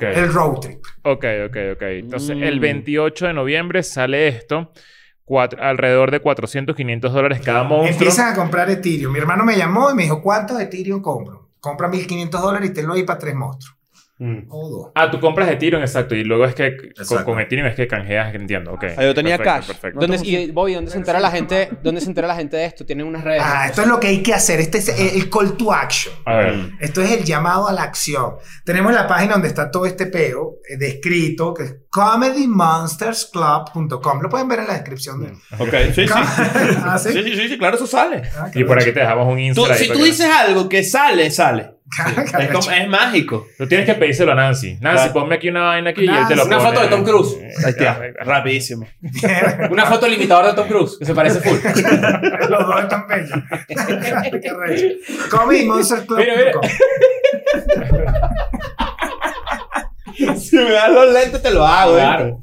El 0.01 0.33
road 0.33 0.59
trip. 0.59 0.79
Ok, 1.03 1.25
ok, 1.47 1.57
ok. 1.73 1.81
Entonces, 1.81 2.37
Mm. 2.37 2.43
el 2.43 2.59
28 2.59 3.27
de 3.27 3.33
noviembre 3.33 3.83
sale 3.83 4.27
esto. 4.27 4.71
Cuatro- 5.25 5.61
alrededor 5.61 6.09
de 6.11 6.19
400, 6.21 6.75
500 6.75 7.13
dólares 7.13 7.39
cada 7.43 7.63
monstruo. 7.63 7.91
Empiezan 7.91 8.33
a 8.33 8.35
comprar 8.35 8.69
Ethereum. 8.69 9.13
Mi 9.13 9.19
hermano 9.19 9.45
me 9.45 9.55
llamó 9.55 9.91
y 9.91 9.93
me 9.93 10.03
dijo, 10.03 10.21
¿cuántos 10.23 10.59
Ethereum 10.59 11.01
compro? 11.01 11.49
Compra 11.59 11.87
1500 11.87 12.41
dólares 12.41 12.71
y 12.71 12.73
te 12.73 12.81
lo 12.81 12.93
doy 12.93 13.03
para 13.03 13.19
tres 13.19 13.35
monstruos. 13.35 13.77
Mm. 14.21 14.47
O 14.49 14.69
dos. 14.69 14.91
Ah, 14.95 15.09
tú 15.09 15.17
compras 15.21 15.49
Ethereum, 15.49 15.81
exacto. 15.81 16.13
Y 16.13 16.25
luego 16.25 16.43
es 16.43 16.53
que 16.53 16.75
con, 17.07 17.23
con 17.23 17.39
Ethereum 17.39 17.67
es 17.67 17.75
que 17.75 17.87
canjeas, 17.87 18.35
entiendo. 18.35 18.73
Ok. 18.73 18.83
Ah, 18.97 19.03
yo 19.03 19.13
tenía 19.13 19.37
Perfecto, 19.37 19.59
cash. 19.59 19.67
Perfecto. 19.67 19.99
¿Dónde, 20.01 20.17
y 20.27 20.51
Bobby, 20.51 20.73
¿dónde 20.73 20.91
se 20.91 20.97
entera 20.97 21.21
la 21.21 21.31
gente? 21.31 21.69
¿Dónde 21.81 22.01
se 22.01 22.07
entera 22.07 22.27
la 22.27 22.35
gente 22.35 22.57
de 22.57 22.65
esto? 22.65 22.85
Tienen 22.85 23.07
unas 23.07 23.23
redes. 23.23 23.41
Ah, 23.43 23.67
esto 23.67 23.81
es 23.81 23.87
lo 23.87 23.97
que 23.97 24.07
hay 24.07 24.21
que 24.21 24.33
hacer. 24.33 24.59
Este 24.59 24.79
es 24.79 24.89
el, 24.89 25.21
el 25.21 25.29
call 25.29 25.55
to 25.55 25.71
action. 25.71 26.13
A 26.25 26.35
ver. 26.35 26.69
Esto 26.81 27.01
es 27.01 27.11
el 27.11 27.23
llamado 27.23 27.69
a 27.69 27.73
la 27.73 27.83
acción. 27.83 28.33
Tenemos 28.65 28.91
la 28.93 29.07
página 29.07 29.33
donde 29.33 29.47
está 29.47 29.71
todo 29.71 29.85
este 29.85 30.07
peo 30.07 30.57
eh, 30.69 30.75
descrito, 30.77 31.53
que 31.53 31.63
es 31.63 31.75
comedymonstersclub.com. 31.89 34.21
Lo 34.21 34.29
pueden 34.29 34.47
ver 34.49 34.59
en 34.59 34.67
la 34.67 34.73
descripción. 34.73 35.21
De... 35.21 35.27
Ok, 35.57 35.73
sí, 35.95 36.07
sí. 36.07 36.13
Ah, 36.83 36.97
¿sí? 36.99 37.13
Sí, 37.13 37.23
sí, 37.23 37.47
sí, 37.49 37.57
claro, 37.57 37.75
eso 37.77 37.87
sale. 37.87 38.23
Ah, 38.37 38.49
Y 38.53 38.63
por 38.63 38.77
aquí 38.79 38.91
te 38.91 38.99
dejamos 38.99 39.27
un 39.31 39.39
Instagram. 39.39 39.77
si 39.77 39.87
tú 39.87 40.03
dices 40.03 40.29
algo 40.29 40.67
que 40.67 40.83
sale, 40.83 41.31
sale. 41.31 41.71
Es, 41.91 42.33
arrecho. 42.33 42.59
como- 42.59 42.71
es 42.71 42.87
mágico. 42.87 43.47
Tú 43.57 43.67
tienes 43.67 43.85
que 43.85 43.93
pedírselo 43.95 44.31
a 44.31 44.35
Nancy. 44.35 44.77
Nancy, 44.79 44.97
Claro. 45.05 45.13
ponme 45.13 45.35
aquí 45.35 45.49
una 45.49 45.61
vaina 45.61 45.89
aquí 45.89 46.05
y 46.05 46.07
él 46.07 46.27
te 46.27 46.35
lo 46.35 46.45
Una 46.45 46.57
pone. 46.57 46.69
foto 46.69 46.81
de 46.81 46.87
Tom 46.89 47.03
Cruise. 47.03 47.35
Ahí 47.65 47.71
está, 47.71 47.93
Ahí 48.01 48.09
está. 48.09 48.23
rapidísimo. 48.23 48.87
Una 49.71 49.85
foto 49.85 50.07
limitador 50.07 50.45
de 50.47 50.53
Tom 50.53 50.67
Cruise, 50.67 50.97
que 50.99 51.05
se 51.05 51.13
parece 51.15 51.39
full. 51.41 51.57
Los 52.49 52.67
dos 52.67 52.81
están 52.81 53.07
bellos. 53.07 53.39
Qué 54.41 54.49
arrecho. 54.49 54.85
comedymonstersclub.com. 55.31 56.17
Mira, 56.17 56.33
mira. 60.15 60.35
si 60.37 60.55
me 60.57 60.71
das 60.71 60.91
los 60.91 61.13
lentes, 61.13 61.41
te 61.41 61.51
lo 61.51 61.65
hago. 61.65 61.97
¿eh? 61.97 62.35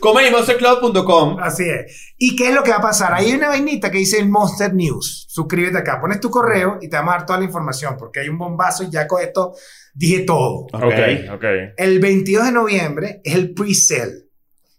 ComedyMonsterClub.com. 0.00 1.38
Así 1.40 1.68
es. 1.68 2.14
¿Y 2.16 2.36
qué 2.36 2.48
es 2.48 2.54
lo 2.54 2.62
que 2.62 2.70
va 2.70 2.78
a 2.78 2.82
pasar? 2.82 3.14
Hay 3.14 3.32
una 3.32 3.48
vainita 3.48 3.90
que 3.90 3.98
dice 3.98 4.18
el 4.18 4.28
Monster 4.28 4.74
News. 4.74 5.26
Suscríbete 5.28 5.78
acá, 5.78 6.00
pones 6.00 6.20
tu 6.20 6.30
correo 6.30 6.78
y 6.80 6.88
te 6.88 6.96
vamos 6.96 7.14
a 7.14 7.18
dar 7.18 7.26
toda 7.26 7.38
la 7.38 7.44
información 7.44 7.96
porque 7.98 8.20
hay 8.20 8.28
un 8.28 8.38
bombazo 8.38 8.84
y 8.84 8.90
ya 8.90 9.06
con 9.06 9.22
esto 9.22 9.54
dije 9.94 10.20
todo. 10.20 10.66
Ok, 10.72 11.34
ok. 11.34 11.44
El 11.76 11.98
22 12.00 12.46
de 12.46 12.52
noviembre 12.52 13.20
es 13.24 13.34
el 13.34 13.54
pre-sale, 13.54 14.28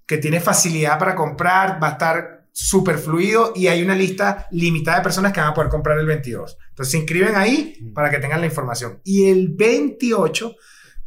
que 0.06 0.18
tiene 0.18 0.40
facilidad 0.40 0.98
para 0.98 1.16
comprar, 1.16 1.82
va 1.82 1.90
a 1.90 1.91
estar 1.91 2.40
súper 2.52 2.98
fluido 2.98 3.54
y 3.56 3.68
hay 3.68 3.82
una 3.82 3.96
lista 3.96 4.48
limitada 4.52 4.98
de 4.98 5.04
personas 5.04 5.32
que 5.32 5.40
van 5.40 5.50
a 5.50 5.54
poder 5.54 5.70
comprar 5.70 5.98
el 6.00 6.06
22. 6.06 6.58
Entonces 6.70 6.91
se 6.91 6.98
inscriben 6.98 7.36
ahí 7.36 7.91
para 7.94 8.10
que 8.10 8.20
tengan 8.20 8.41
la 8.41 8.48
información. 8.48 9.00
Y 9.04 9.30
el 9.30 9.50
28, 9.50 10.56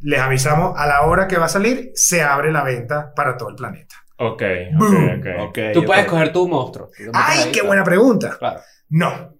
les 0.00 0.20
avisamos 0.20 0.74
a 0.76 0.86
la 0.86 1.02
hora 1.02 1.28
que 1.28 1.36
va 1.36 1.46
a 1.46 1.50
salir, 1.50 1.90
se 1.94 2.22
abre 2.22 2.52
la 2.52 2.64
venta 2.64 3.12
para 3.14 3.36
todo 3.36 3.50
el 3.50 3.56
planeta. 3.56 3.96
Ok, 4.24 4.42
Boom. 4.74 5.18
ok, 5.18 5.26
ok. 5.38 5.48
Ok, 5.48 5.58
Tú 5.74 5.84
puedes 5.84 6.04
escoger 6.04 6.32
tu 6.32 6.48
monstruo. 6.48 6.90
¡Ay, 7.12 7.40
ahí, 7.44 7.50
qué 7.52 7.62
buena 7.62 7.82
pregunta! 7.84 8.36
Claro. 8.38 8.60
No. 8.90 9.32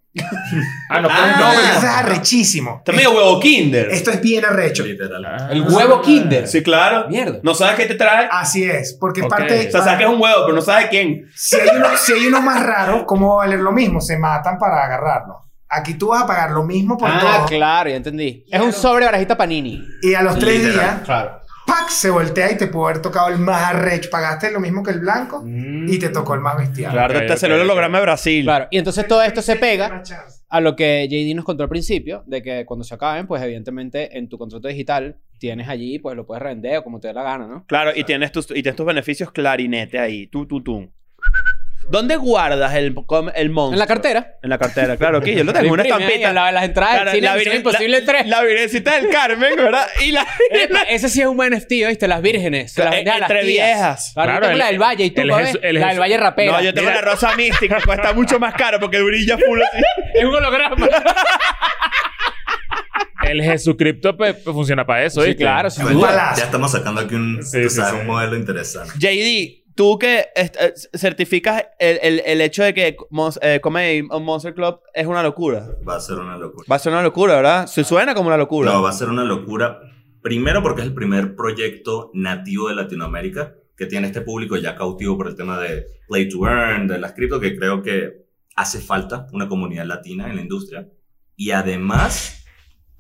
Ah, 0.91 1.01
no, 1.01 1.09
Ah. 1.11 1.37
No, 1.39 1.53
eso 1.53 1.79
es 1.79 1.85
arrechísimo. 1.85 2.77
Está 2.79 2.93
medio 2.93 3.13
huevo 3.13 3.41
Kinder. 3.41 3.89
Esto 3.91 4.11
es 4.11 4.21
bien 4.21 4.45
arrecho. 4.45 4.85
Literal. 4.85 5.25
Ah. 5.25 5.49
El 5.51 5.63
huevo 5.63 6.03
Kinder. 6.03 6.47
Sí, 6.47 6.63
claro. 6.63 7.09
Mierda. 7.09 7.39
No 7.43 7.55
sabes 7.55 7.77
qué 7.77 7.87
te 7.87 7.95
trae. 7.95 8.29
Así 8.31 8.63
es, 8.65 8.97
porque 9.01 9.21
es 9.21 9.27
Ok. 9.27 9.31
parte... 9.33 9.69
O 9.69 9.71
sea, 9.71 9.83
sabes 9.83 9.99
que 9.99 10.05
es 10.05 10.11
un 10.11 10.21
huevo, 10.21 10.43
pero 10.45 10.55
no 10.57 10.61
sabes 10.63 10.89
quién. 10.91 11.27
Si 11.35 11.57
hay, 11.57 11.69
uno, 11.77 11.87
si 11.97 12.13
hay 12.13 12.27
uno 12.27 12.43
más 12.43 12.63
raro, 12.63 13.07
¿cómo 13.07 13.29
va 13.37 13.45
a 13.45 13.47
valer 13.47 13.61
lo 13.61 13.73
mismo? 13.73 14.01
Se 14.03 14.19
matan 14.19 14.59
para 14.59 14.85
agarrarlo. 14.85 15.39
Aquí 15.69 15.95
tú 15.95 16.09
vas 16.09 16.25
a 16.25 16.27
pagar 16.27 16.51
lo 16.51 16.63
mismo 16.65 16.99
por 16.99 17.09
Ah, 17.11 17.19
todo. 17.39 17.47
claro, 17.47 17.89
ya 17.89 17.97
entendí. 17.97 18.45
Es 18.51 18.61
un 18.61 18.75
sobre 18.75 19.07
barajita 19.07 19.35
panini. 19.39 19.83
Y 20.03 20.13
a 20.13 20.21
los 20.23 20.39
tres 20.39 20.59
Literal. 20.63 20.75
días, 20.75 21.01
Claro. 21.07 21.41
¡Pac! 21.67 21.89
se 21.89 22.11
voltea 22.11 22.51
y 22.53 22.57
te 22.57 22.67
puede 22.69 22.91
haber 22.93 23.03
tocado 23.03 23.29
el 23.29 23.39
más 23.39 23.63
arrecho. 23.75 24.09
Pagaste 24.11 24.51
lo 24.51 24.61
mismo 24.61 24.83
que 24.83 24.91
el 24.93 25.01
blanco 25.01 25.43
Mm. 25.45 25.89
y 25.89 25.99
te 25.99 26.09
tocó 26.09 26.35
el 26.35 26.41
más 26.41 26.57
bestial. 26.57 26.93
Claro, 26.93 27.19
Ok, 27.19 27.27
te 27.27 27.37
salió 27.37 27.57
el 27.57 27.63
ok. 27.63 27.67
holograma 27.67 27.99
de 27.99 28.03
Brasil. 28.03 28.45
Claro. 28.45 28.67
Y 28.71 28.79
entonces 28.79 29.07
todo 29.07 29.23
esto 29.23 29.43
se 29.43 29.57
pega 29.57 30.03
a 30.49 30.61
lo 30.61 30.77
que 30.77 31.07
JD 31.09 31.35
nos 31.35 31.45
contó 31.45 31.63
al 31.63 31.69
principio, 31.69 32.23
de 32.27 32.43
que 32.43 32.65
cuando 32.67 32.85
se 32.85 32.95
acaben, 32.95 33.27
pues 33.27 33.43
evidentemente 33.43 34.17
en 34.19 34.29
tu 34.29 34.37
contrato 34.39 34.69
digital 34.69 35.17
tienes 35.39 35.69
allí, 35.69 35.99
pues 35.99 36.15
lo 36.17 36.27
puedes 36.27 36.43
revender 36.43 36.77
o 36.79 36.85
como 36.85 37.01
te 37.01 37.09
dé 37.09 37.15
la 37.15 37.23
gana, 37.23 37.47
¿no? 37.47 37.65
Claro, 37.67 37.91
y 37.95 38.05
tienes 38.05 38.33
tus, 38.33 38.51
y 38.51 38.55
tienes 38.63 38.77
tus 38.77 38.87
beneficios 38.87 39.31
clarinete 39.33 39.99
ahí. 39.99 40.27
Tú, 40.27 40.47
tú, 40.47 40.63
tú. 40.63 40.93
¿Dónde 41.91 42.17
guardas 42.17 42.75
el, 42.75 42.95
el 43.35 43.51
monstruo? 43.51 43.73
En 43.73 43.79
la 43.79 43.87
cartera. 43.87 44.37
En 44.43 44.51
la 44.51 44.59
cartera, 44.59 44.97
claro, 44.97 45.19
aquí 45.19 45.35
yo 45.35 45.45
lo 45.45 45.53
tengo, 45.53 45.73
una 45.73 45.83
estampita. 45.85 46.29
en 46.31 46.35
la- 46.35 46.49
en 46.49 46.55
las 46.55 46.65
entradas 46.65 46.95
Claro, 46.95 47.11
del 47.11 47.15
cine, 47.21 47.27
la 47.27 47.35
Misión 47.35 47.53
virgen- 47.55 47.67
Imposible 47.67 48.01
la- 48.01 48.07
3. 48.07 48.27
La 48.29 48.43
virgencita 48.43 48.95
del 49.01 49.09
Carmen, 49.11 49.57
¿verdad? 49.57 49.87
Y 50.05 50.13
la... 50.13 50.27
Ese 50.89 51.09
sí 51.09 51.21
es 51.21 51.27
un 51.27 51.37
buen 51.37 51.53
NFT, 51.55 51.71
¿viste? 51.89 52.09
Las 52.09 52.23
vírgenes. 52.23 52.73
Se 52.73 52.83
las 52.85 52.93
venden 52.93 53.15
a 53.15 53.19
las 53.19 53.31
Entre 53.31 53.47
tías. 53.47 53.67
viejas. 53.67 54.11
Claro, 54.15 54.31
Claro, 54.31 54.35
yo 54.35 54.41
tengo 54.49 54.53
el- 54.53 54.59
la 54.59 54.67
del 54.67 54.79
Valle 54.83 55.05
y 55.05 55.11
tú, 55.11 55.21
el 55.23 55.31
el 55.63 55.81
la 55.81 55.89
del 55.89 56.01
Valle 56.01 56.17
rapera. 56.17 56.53
No, 56.53 56.63
yo 56.63 56.73
tengo 56.75 56.91
la 56.91 57.01
rosa 57.01 57.37
mística, 57.37 57.79
cuesta 57.85 58.13
mucho 58.13 58.39
más 58.39 58.55
caro 58.55 58.81
porque 58.81 59.01
brilla 59.03 59.37
full 59.39 59.61
así. 59.61 59.83
Es 60.15 60.25
un 60.25 60.35
holograma. 60.35 60.89
El 63.25 63.41
Jesucripto 63.43 64.17
pe- 64.17 64.35
pe- 64.35 64.53
funciona 64.53 64.85
para 64.85 65.05
eso, 65.05 65.21
Sí, 65.23 65.29
¿viste? 65.29 65.43
claro, 65.45 65.71
sin 65.71 65.85
Bueno, 65.85 66.01
duda. 66.01 66.09
palazo. 66.09 66.41
ya 66.41 66.45
estamos 66.47 66.73
sacando 66.73 67.01
aquí 67.01 67.15
un, 67.15 67.41
Sí, 67.43 67.63
sí, 67.65 67.71
sabes, 67.71 67.93
sí. 67.95 67.99
un 68.01 68.07
modelo 68.09 68.37
interesante. 68.37 68.93
JD, 68.99 69.62
tú 69.75 69.99
que 69.99 70.27
eh, 70.37 70.51
certificas 70.95 71.65
el, 71.79 71.99
el- 72.03 72.23
el 72.25 72.41
hecho 72.41 72.63
de 72.63 72.75
que 72.75 72.97
Mons- 73.11 73.39
eh, 73.43 73.61
Comedy 73.61 74.03
Monster 74.03 74.55
Club 74.55 74.81
es 74.95 75.07
una 75.07 75.23
locura. 75.23 75.69
Va 75.89 75.97
a 75.97 76.01
ser 76.01 76.19
una 76.19 76.37
locura. 76.37 76.65
Va 76.71 76.77
a 76.77 76.79
ser 76.79 76.93
una 76.93 77.03
locura, 77.03 77.35
¿verdad? 77.37 77.67
Se 77.67 77.85
suena 77.85 78.15
como 78.15 78.29
una 78.29 78.37
locura. 78.37 78.71
No, 78.73 78.83
va 78.83 78.91
a 78.91 78.93
ser 78.93 79.09
una 79.09 79.25
locura. 79.25 79.81
Primero 80.23 80.63
porque 80.63 80.83
es 80.83 80.87
el 80.87 80.95
primer 80.95 81.35
proyecto 81.35 82.11
nativo 82.15 82.69
de 82.69 82.75
Latinoamérica 82.77 83.55
que 83.77 83.87
tiene 83.87 84.07
este 84.07 84.21
público 84.21 84.57
ya 84.57 84.77
cautivo 84.77 85.17
por 85.17 85.27
el 85.29 85.35
tema 85.35 85.59
de 85.59 85.87
Play 86.07 86.29
to 86.29 86.47
Earn, 86.47 86.87
de 86.87 86.99
las 86.99 87.13
cripto, 87.15 87.41
que 87.41 87.57
creo 87.57 87.83
que 87.83 88.27
hace 88.55 88.81
falta 88.81 89.27
una 89.33 89.49
comunidad 89.49 89.87
latina 89.87 90.29
en 90.29 90.37
la 90.37 90.43
industria. 90.43 90.87
Y 91.35 91.51
además, 91.51 92.45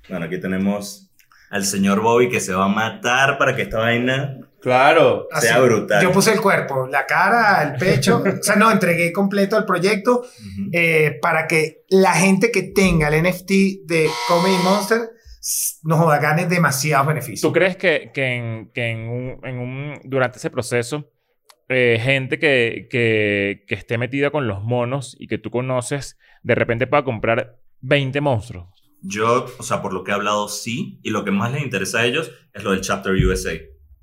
bueno, 0.08 0.24
aquí 0.26 0.40
tenemos 0.40 1.10
al 1.50 1.64
señor 1.64 2.00
Bobby 2.00 2.28
que 2.30 2.40
se 2.40 2.54
va 2.54 2.64
a 2.64 2.68
matar 2.68 3.36
para 3.38 3.54
que 3.54 3.62
esta 3.62 3.78
vaina 3.78 4.38
Claro. 4.62 5.26
Así. 5.32 5.48
sea 5.48 5.58
brutal. 5.60 6.02
Yo 6.02 6.12
puse 6.12 6.32
el 6.32 6.40
cuerpo, 6.40 6.86
la 6.86 7.04
cara, 7.04 7.62
el 7.62 7.78
pecho. 7.78 8.22
o 8.40 8.42
sea, 8.42 8.56
no, 8.56 8.70
entregué 8.70 9.12
completo 9.12 9.58
el 9.58 9.64
proyecto 9.64 10.20
Ujú. 10.20 10.70
eh, 10.72 11.18
para 11.20 11.46
que 11.46 11.82
la 11.90 12.12
gente 12.14 12.50
que 12.50 12.62
tenga 12.62 13.08
el 13.08 13.22
NFT 13.22 13.50
de 13.86 14.08
Comedy 14.28 14.56
Monster 14.64 15.00
s- 15.40 15.78
no 15.82 15.96
joda, 15.96 16.18
gane 16.18 16.46
demasiados 16.46 17.06
beneficios. 17.08 17.40
¿Tú 17.40 17.52
crees 17.52 17.76
que, 17.76 18.10
que, 18.14 18.24
en, 18.36 18.70
que 18.72 18.86
en 18.90 19.08
un, 19.08 19.40
en 19.44 19.58
un- 19.58 20.00
durante 20.04 20.38
ese 20.38 20.48
proceso, 20.50 21.10
eh, 21.68 21.98
gente 22.00 22.38
que, 22.38 22.86
que, 22.90 23.64
que 23.66 23.74
esté 23.74 23.98
metida 23.98 24.30
con 24.30 24.46
los 24.46 24.62
monos 24.62 25.16
y 25.18 25.26
que 25.26 25.38
tú 25.38 25.50
conoces, 25.50 26.18
de 26.42 26.54
repente 26.54 26.86
pueda 26.86 27.02
comprar 27.04 27.56
20 27.80 28.20
monstruos? 28.20 28.68
Yo, 29.00 29.46
o 29.58 29.62
sea, 29.64 29.82
por 29.82 29.92
lo 29.92 30.04
que 30.04 30.12
he 30.12 30.14
hablado, 30.14 30.46
sí. 30.48 31.00
Y 31.02 31.10
lo 31.10 31.24
que 31.24 31.32
más 31.32 31.50
les 31.50 31.62
interesa 31.62 31.98
a 32.00 32.04
ellos 32.04 32.30
es 32.52 32.62
lo 32.62 32.70
del 32.70 32.82
Chapter 32.82 33.12
USA. 33.14 33.50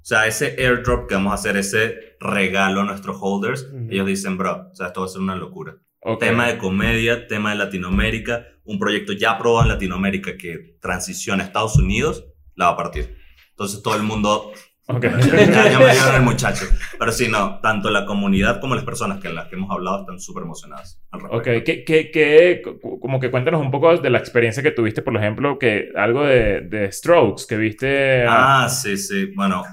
O 0.09 0.11
sea, 0.11 0.25
ese 0.25 0.55
airdrop 0.57 1.07
que 1.07 1.13
vamos 1.13 1.29
a 1.29 1.35
hacer, 1.35 1.55
ese 1.55 2.15
regalo 2.19 2.81
a 2.81 2.83
nuestros 2.83 3.17
holders, 3.21 3.61
Ujú. 3.71 3.89
ellos 3.91 4.07
dicen, 4.07 4.39
bro, 4.39 4.69
o 4.71 4.75
sea, 4.75 4.87
esto 4.87 5.01
va 5.01 5.05
a 5.05 5.09
ser 5.09 5.21
una 5.21 5.35
locura. 5.35 5.75
Ok. 6.01 6.19
Tema 6.21 6.47
de 6.47 6.57
comedia, 6.57 7.27
tema 7.27 7.51
de 7.51 7.57
Latinoamérica, 7.57 8.47
un 8.63 8.79
proyecto 8.79 9.13
ya 9.13 9.33
aprobado 9.33 9.65
en 9.67 9.67
Latinoamérica 9.73 10.35
que 10.35 10.77
transiciona 10.81 11.43
a 11.43 11.45
Estados 11.45 11.75
Unidos, 11.77 12.25
la 12.55 12.65
va 12.65 12.71
a 12.71 12.77
partir. 12.77 13.17
Entonces 13.51 13.83
todo 13.83 13.95
el 13.97 14.01
mundo... 14.01 14.51
Ok. 14.87 15.03
ya, 15.03 15.69
ya 15.69 15.77
me 15.79 15.93
dio 15.93 16.15
el 16.15 16.23
muchacho. 16.23 16.65
Pero 16.97 17.11
sí, 17.11 17.27
no, 17.29 17.59
tanto 17.61 17.91
la 17.91 18.07
comunidad 18.07 18.59
como 18.59 18.73
las 18.73 18.85
personas 18.85 19.19
que 19.19 19.29
las 19.29 19.47
que 19.47 19.57
hemos 19.57 19.69
hablado 19.69 19.99
están 19.99 20.19
súper 20.19 20.41
emocionadas. 20.41 20.99
al. 21.11 21.21
Ok, 21.29 21.43
¿Qué, 21.63 21.83
qué, 21.85 22.09
qué- 22.09 22.61
cu- 22.63 22.99
como 22.99 23.19
que 23.19 23.29
cuéntanos 23.29 23.61
un 23.61 23.69
poco 23.69 23.95
de 23.95 24.09
la 24.09 24.17
experiencia 24.17 24.63
que 24.63 24.71
tuviste, 24.71 25.03
por 25.03 25.15
ejemplo, 25.15 25.59
que 25.59 25.89
algo 25.95 26.25
de, 26.25 26.61
de 26.61 26.91
Strokes, 26.91 27.43
que 27.47 27.57
viste... 27.57 28.25
Ah, 28.27 28.67
sí, 28.67 28.97
sí. 28.97 29.27
Bueno, 29.35 29.63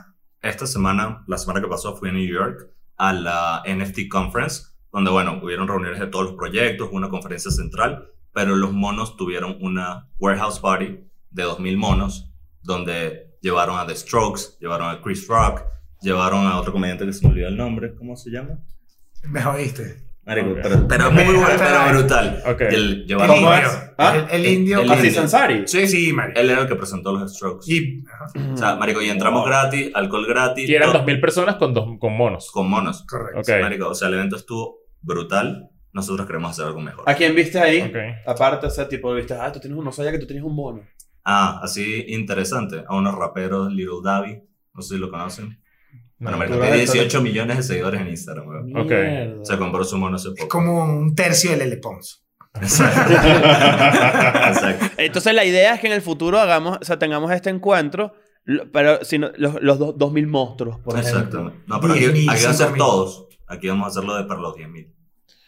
esta 0.49 0.67
semana, 0.67 1.25
la 1.27 1.39
semana 1.39 1.61
que 1.61 1.69
pasó, 1.69 1.97
fui 1.97 2.09
a 2.09 2.13
New 2.13 2.27
York 2.27 2.71
a 2.97 3.13
la 3.13 3.63
NFT 3.67 4.09
Conference, 4.11 4.65
donde, 4.93 5.11
bueno, 5.11 5.41
hubieron 5.43 5.69
reuniones 5.69 6.01
de 6.01 6.07
todos 6.07 6.27
los 6.27 6.35
proyectos, 6.35 6.89
una 6.93 7.09
conferencia 7.09 7.51
central, 7.51 8.11
pero 8.33 8.57
los 8.57 8.73
monos 8.73 9.17
tuvieron 9.17 9.59
una 9.61 10.09
warehouse 10.19 10.59
party 10.59 11.01
de 11.31 11.45
2.000 11.45 11.77
monos, 11.77 12.31
donde 12.63 13.37
llevaron 13.41 13.79
a 13.79 13.87
The 13.87 13.95
Strokes, 13.95 14.59
llevaron 14.61 14.91
a 14.91 15.01
Chris 15.03 15.27
Rock, 15.29 15.63
llevaron 16.01 16.47
a 16.47 16.59
otro 16.59 16.73
comediante 16.73 17.05
que 17.07 17.13
se 17.13 17.27
me 17.27 17.33
olvidó 17.33 17.49
el 17.49 17.57
nombre, 17.57 17.95
¿cómo 17.95 18.17
se 18.17 18.31
llama? 18.31 18.59
Me 19.25 19.43
jodiste. 19.43 20.06
Marico, 20.27 20.51
Ok. 20.51 20.59
pero, 20.63 20.89
pero 20.89 21.11
muy 21.13 21.23
bueno, 21.37 21.49
pero 21.57 21.99
brutal. 21.99 22.43
Ok. 22.47 22.61
Y 22.71 22.75
el- 22.75 23.07
El 23.09 23.17
más- 23.17 23.93
¿Ah? 23.97 24.27
El, 24.33 24.45
el 24.45 24.53
indio. 24.53 24.81
El 24.81 24.91
indio. 24.93 25.13
Sansari. 25.13 25.63
Sí, 25.67 25.87
sí, 25.87 26.13
Mario. 26.13 26.35
Él 26.37 26.51
era 26.51 26.63
el 26.63 26.69
que 26.69 26.75
presentó 26.75 27.13
los 27.13 27.33
Strokes. 27.35 27.65
Y, 27.73 28.03
O 28.53 28.57
sea, 28.57 28.75
marico, 28.77 29.01
y 29.01 29.09
entramos 29.09 29.47
gratis, 29.47 29.91
alcohol 29.95 30.27
gratis. 30.27 30.69
Y 30.69 30.75
eran 30.75 30.91
todo- 30.93 31.05
2.000 31.05 31.21
personas 31.21 31.57
con, 31.57 31.73
dos, 31.73 31.87
con 32.01 32.13
monos. 32.17 32.51
con 32.51 32.69
monos. 32.69 33.05
correcto. 33.09 33.53
Marico, 33.63 33.89
o 33.91 33.95
sea, 33.95 34.09
el 34.09 34.15
evento 34.15 34.37
estuvo 34.37 34.79
brutal. 35.01 35.71
Nosotros 35.93 36.27
queremos 36.27 36.51
hacer 36.51 36.67
algo 36.67 36.81
mejor. 36.81 37.09
¿A 37.09 37.15
quién 37.15 37.35
viste 37.35 37.59
ahí? 37.59 37.91
Aparte, 38.27 38.67
o 38.67 38.71
sea, 38.71 38.87
tipo, 38.89 39.15
viste, 39.15 39.33
ah, 39.35 39.51
tú 39.51 39.61
tienes 39.61 39.79
un, 39.79 39.85
no 39.85 39.93
sabía 39.93 40.11
que 40.13 40.19
tú 40.19 40.27
tenías 40.27 40.45
un 40.45 40.55
mono. 40.55 40.83
Ah, 41.25 41.61
así 41.63 42.05
interesante. 42.09 42.85
A 42.87 42.97
unos 42.97 43.15
raperos, 43.15 43.73
Little 43.73 44.01
Davi. 44.05 44.39
No 44.75 44.83
sé 44.83 44.95
si 44.97 45.01
lo 45.01 45.09
conocen. 45.11 45.59
Bueno, 46.19 46.39
tiene 46.47 46.69
eres- 46.69 46.93
18 46.93 47.21
millones 47.21 47.59
de 47.59 47.63
seguidores 47.63 48.01
en 48.01 48.09
Instagram, 48.09 48.49
weón. 48.49 48.77
Ok. 48.77 48.91
Mierda. 48.91 49.45
Se 49.45 49.59
compró 49.59 49.85
su 49.85 49.99
mono 49.99 50.17
hace 50.17 50.29
Es 50.29 50.35
poco. 50.35 50.49
como 50.49 50.85
un 50.85 51.15
tercio 51.15 51.57
del 51.57 51.79
Pons. 51.81 52.23
Exacto. 52.63 53.13
Entonces 54.99 55.35
la 55.35 55.45
idea 55.45 55.75
es 55.75 55.81
que 55.81 55.87
en 55.89 55.93
el 55.93 56.03
futuro 56.03 56.39
hagamos, 56.39 56.79
o 56.81 56.85
sea, 56.85 56.99
tengamos 56.99 57.31
este 57.33 57.51
encuentro, 57.51 58.15
pero 58.73 59.05
si 59.05 59.19
no- 59.19 59.31
los, 59.37 59.61
los 59.63 59.79
dos- 59.79 59.99
2000 59.99 60.27
monstruos, 60.27 60.79
por 60.81 60.99
ejemplo. 60.99 61.19
Exacto. 61.21 61.53
No, 61.67 61.81
pero 61.81 61.95
aquí, 61.95 62.05
10.000, 62.05 62.31
aquí 62.31 62.45
va 62.45 62.51
a 62.51 62.55
ser 62.55 62.67
5.000. 62.69 62.77
todos. 62.79 63.27
Aquí 63.49 63.69
vamos 63.69 63.87
a 63.87 63.89
hacerlo 63.91 64.17
de 64.17 64.25
para 64.25 64.41
los 64.41 64.55
10.000. 64.57 64.93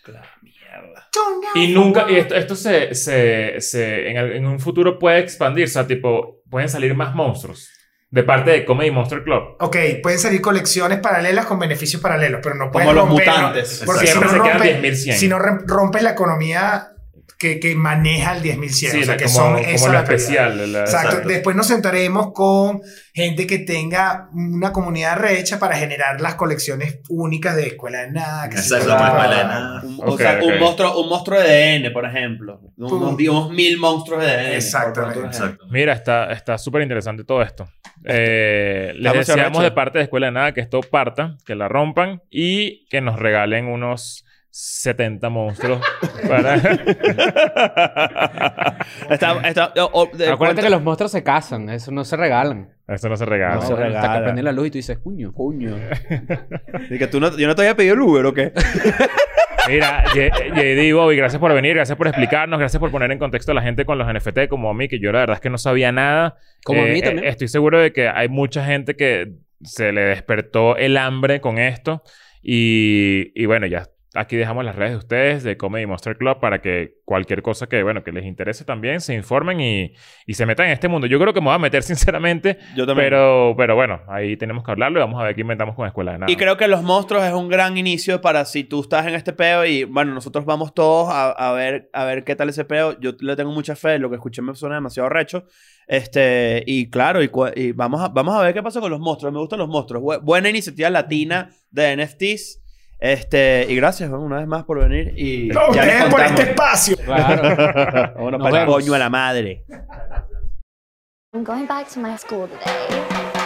Claro, 0.03 0.27
mierda. 0.43 1.09
Y 1.55 1.69
nunca, 1.69 2.07
y 2.11 2.17
esto, 2.17 2.35
esto 2.35 2.55
se, 2.55 2.95
se, 2.95 3.61
se 3.61 4.11
en, 4.11 4.17
el- 4.17 4.33
en 4.33 4.47
un 4.47 4.61
futuro 4.61 4.99
puede 4.99 5.19
expandir, 5.21 5.65
o 5.65 5.69
sea, 5.69 5.87
tipo, 5.87 6.43
pueden 6.51 6.69
salir 6.69 6.95
más 6.95 7.15
monstruos 7.15 7.71
de 8.11 8.23
parte 8.23 8.51
de 8.51 8.65
Comedy 8.65 8.91
Monster 8.91 9.23
Club. 9.23 9.57
Ok, 9.61 9.77
pueden 10.03 10.19
salir 10.19 10.41
colecciones 10.41 10.99
paralelas 11.01 11.45
con 11.47 11.59
beneficios 11.59 12.01
paralelos, 12.01 12.41
pero 12.43 12.55
no 12.55 12.71
pueden 12.71 12.89
Como 12.89 13.01
los 13.01 13.09
mutantes. 13.11 13.83
Porque 13.85 14.07
si 14.07 14.13
Siempre 14.13 14.31
no, 14.39 14.45
se 14.45 14.51
quedan 14.51 14.59
rompe- 14.63 14.81
10.100. 14.81 15.13
si 15.17 15.29
no 15.29 15.39
rompes 15.39 16.03
la 16.03 16.11
economía 16.11 16.93
que, 17.39 17.61
que 17.61 17.77
maneja 17.77 18.37
el 18.37 18.43
10.100, 18.43 18.69
Sí, 18.91 19.01
o 19.01 19.05
sea, 19.05 19.17
que 19.17 19.25
como, 19.27 19.37
son 19.37 19.53
como 19.55 19.59
esa 19.69 19.89
la 19.93 20.01
especial. 20.01 20.73
la- 20.73 20.81
Exacto. 20.81 21.07
Exacto. 21.09 21.29
Después 21.29 21.55
nos 21.57 21.69
sentaremos 21.69 22.33
con 22.33 22.81
gente 23.15 23.47
que 23.47 23.59
tenga 23.61 24.29
una 24.33 24.73
comunidad 24.73 25.17
recha 25.19 25.61
para 25.61 25.77
generar 25.77 26.21
las 26.21 26.35
colecciones 26.35 26.99
únicas 27.09 27.55
de 27.55 27.69
Escuela 27.69 28.01
de 28.01 28.11
Nada. 28.11 28.49
que 28.49 28.57
Exacto, 28.57 28.89
para 28.89 29.07
Escuela 29.09 29.37
de 29.39 29.45
Nada. 29.45 29.83
Un, 29.85 30.01
Ok, 30.01 30.09
o 30.09 30.17
sea, 30.19 30.39
ok. 30.39 30.43
un, 30.47 30.59
monstruo, 30.59 31.01
un 31.01 31.09
monstruo 31.09 31.41
de 31.41 31.49
DN, 31.49 31.91
por 31.93 32.05
ejemplo. 32.07 32.61
Unos, 32.77 32.93
unos 33.21 33.51
mil 33.51 33.79
monstruos 33.79 34.21
de 34.21 34.27
DN. 34.33 34.57
Exactamente. 34.57 35.21
Exacto. 35.27 35.65
Mira, 35.71 35.93
está 35.93 36.33
está 36.33 36.59
súper 36.59 36.83
interesante 36.83 37.23
todo 37.23 37.43
esto. 37.43 37.69
Eh, 38.05 38.95
les 38.97 39.13
deseamos 39.13 39.63
de 39.63 39.71
parte 39.71 39.99
de 39.99 40.05
Escuela 40.05 40.27
de 40.27 40.33
Nada 40.33 40.53
que 40.53 40.61
esto 40.61 40.81
parta, 40.81 41.37
que 41.47 41.55
la 41.55 41.69
rompan 41.69 42.21
y 42.31 42.87
que 42.89 43.01
nos 43.01 43.19
regalen 43.19 43.67
unos 43.67 44.25
70 44.51 45.29
monstruos 45.29 45.81
para... 46.29 46.55
Está- 49.11 49.41
está- 49.49 49.73
o- 49.77 49.91
o- 50.03 50.17
de- 50.17 50.29
Acuérdate 50.29 50.63
que 50.63 50.71
los 50.71 50.83
monstruos 50.83 51.13
se 51.13 51.23
casan, 51.23 51.69
eso 51.71 51.91
no 51.93 52.05
se 52.05 52.17
regalan. 52.17 52.71
Eso 52.87 53.09
no 53.09 53.17
se 53.17 53.25
regala. 53.27 53.57
No 53.57 53.63
se 53.63 53.73
Hasta 53.73 53.85
regala. 53.85 54.19
que 54.19 54.23
prende 54.25 54.43
la 54.43 54.53
luz 54.53 54.69
y 54.69 54.71
tú 54.71 54.79
dices, 54.79 54.99
cuño. 54.99 55.33
Coño. 55.35 55.77
Y 56.91 56.99
que 56.99 57.07
tú 57.07 57.21
no, 57.21 57.37
yo 57.37 57.47
no 57.47 57.55
te 57.55 57.63
había 57.63 57.77
pedido 57.77 57.95
el 57.95 58.01
Uber, 58.01 58.27
¿o 58.27 58.35
qué? 58.35 58.53
Mira, 59.69 60.05
JD 60.15 60.95
Bobby, 60.95 61.17
gracias 61.17 61.39
por 61.39 61.53
venir, 61.53 61.75
gracias 61.75 61.99
por 61.99 62.07
explicarnos, 62.09 62.59
gracias 62.59 62.81
por 62.81 62.91
poner 62.91 63.13
en 63.13 63.19
contexto 63.19 63.53
a 63.53 63.55
la 63.55 63.61
gente 63.61 63.85
con 63.85 63.99
los 63.99 64.09
NFT 64.11 64.49
como 64.49 64.71
a 64.71 64.75
mí, 64.75 64.89
que 64.89 64.99
yo 64.99 65.13
la 65.13 65.19
verdad 65.21 65.35
es 65.35 65.41
que 65.43 65.51
no 65.51 65.59
sabía 65.59 65.93
nada. 65.93 66.39
Como 66.65 66.81
a 66.83 66.87
mí 66.87 67.01
Eh, 67.01 67.03
también. 67.03 67.27
eh, 67.27 67.29
Estoy 67.29 67.49
seguro 67.49 67.79
de 67.79 67.93
que 67.93 68.09
hay 68.09 68.31
mucha 68.31 68.65
gente 68.65 68.97
que 68.97 69.33
se 69.63 69.93
le 69.93 70.01
despertó 70.03 70.77
el 70.79 70.97
hambre 70.97 71.43
con 71.43 71.59
esto. 71.59 72.03
Y, 72.43 73.31
y 73.35 73.45
bueno, 73.45 73.67
ya 73.67 73.85
aquí 74.15 74.37
dejamos 74.37 74.65
las 74.65 74.75
redes 74.75 74.93
de 74.93 74.97
ustedes 74.99 75.43
de 75.45 75.57
Comedy 75.57 75.87
Monster 75.87 76.17
Club 76.17 76.41
para 76.41 76.61
que 76.63 76.95
cualquier 77.05 77.43
cosa 77.43 77.67
que, 77.69 77.83
bueno, 77.83 78.03
que 78.03 78.11
les 78.13 78.25
interese 78.25 78.65
también 78.65 79.01
se 79.01 79.15
informen 79.15 79.61
y, 79.61 79.93
y 80.27 80.35
se 80.35 80.47
metan 80.47 80.67
en 80.67 80.73
este 80.73 80.89
mundo. 80.89 81.07
Yo 81.07 81.19
creo 81.21 81.35
que 81.35 81.41
me 81.41 81.47
voy 81.47 81.55
a 81.55 81.59
meter 81.59 81.83
sinceramente, 81.85 82.59
Yo 82.75 82.87
también. 82.87 83.07
pero, 83.07 83.55
pero 83.57 83.75
bueno, 83.75 84.01
ahí 84.09 84.37
tenemos 84.37 84.65
que 84.65 84.71
hablarlo 84.71 84.99
y 84.99 85.03
vamos 85.03 85.21
a 85.21 85.25
ver 85.25 85.35
qué 85.35 85.43
inventamos 85.43 85.75
con 85.77 85.87
Escuela 85.87 86.13
de 86.13 86.19
Nada. 86.19 86.33
Y 86.33 86.37
creo 86.37 86.57
que 86.57 86.69
Los 86.69 86.83
Monstruos 86.83 87.23
es 87.25 87.33
un 87.33 87.49
gran 87.49 87.77
inicio 87.77 88.21
para 88.21 88.45
si 88.45 88.65
tú 88.65 88.81
estás 88.81 89.07
en 89.07 89.15
este 89.15 89.33
peo 89.33 89.65
y 89.67 89.85
bueno, 89.85 90.15
nosotros 90.15 90.45
vamos 90.45 90.73
todos 90.75 91.09
a, 91.11 91.31
a 91.31 91.53
ver, 91.53 91.91
a 91.93 92.05
ver 92.05 92.25
qué 92.25 92.35
tal 92.35 92.49
ese 92.49 92.65
peo. 92.65 92.99
Yo 93.01 93.13
le 93.21 93.37
tengo 93.37 93.53
mucha 93.53 93.77
fe, 93.77 93.99
lo 93.99 94.09
que 94.11 94.17
escuché 94.17 94.43
me 94.43 94.55
suena 94.55 94.77
demasiado 94.77 95.09
recho. 95.09 95.45
Este, 95.87 96.63
y 96.67 96.91
claro, 96.91 97.23
y, 97.23 97.73
vamos, 97.73 98.01
a, 98.03 98.09
vamos 98.09 98.35
a 98.35 98.43
ver 98.43 98.53
qué 98.55 98.63
pasa 98.63 98.81
con 98.81 98.91
los 98.91 99.01
monstruos. 99.01 99.33
Me 99.33 99.39
gustan 99.41 99.59
los 99.59 99.69
monstruos. 99.69 100.03
Bu- 100.03 100.21
buena 100.23 100.49
iniciativa 100.51 100.91
latina 100.91 101.51
de 101.71 101.97
NFTs. 101.97 102.63
Este, 102.99 103.67
y 103.69 103.77
gracias 103.77 104.11
una 104.11 104.39
vez 104.39 104.47
más 104.47 104.65
por 104.65 104.81
venir. 104.81 105.13
Y 105.17 105.53
ya 105.73 105.85
les 105.85 106.05
por 106.07 106.21
este 106.21 106.43
espacio. 106.43 106.97
Claro. 106.97 107.43
Vámonos 108.17 108.41
Nos 108.41 108.51
para 108.51 108.63
el 108.63 108.69
coño 108.69 108.95
a 108.95 108.99
la 108.99 109.11
madre. 109.11 109.65
I'm 111.33 111.45
going 111.45 111.67
back 111.67 111.89
to 111.91 112.01
my 112.01 112.17
school 112.17 112.49
today. 112.49 113.38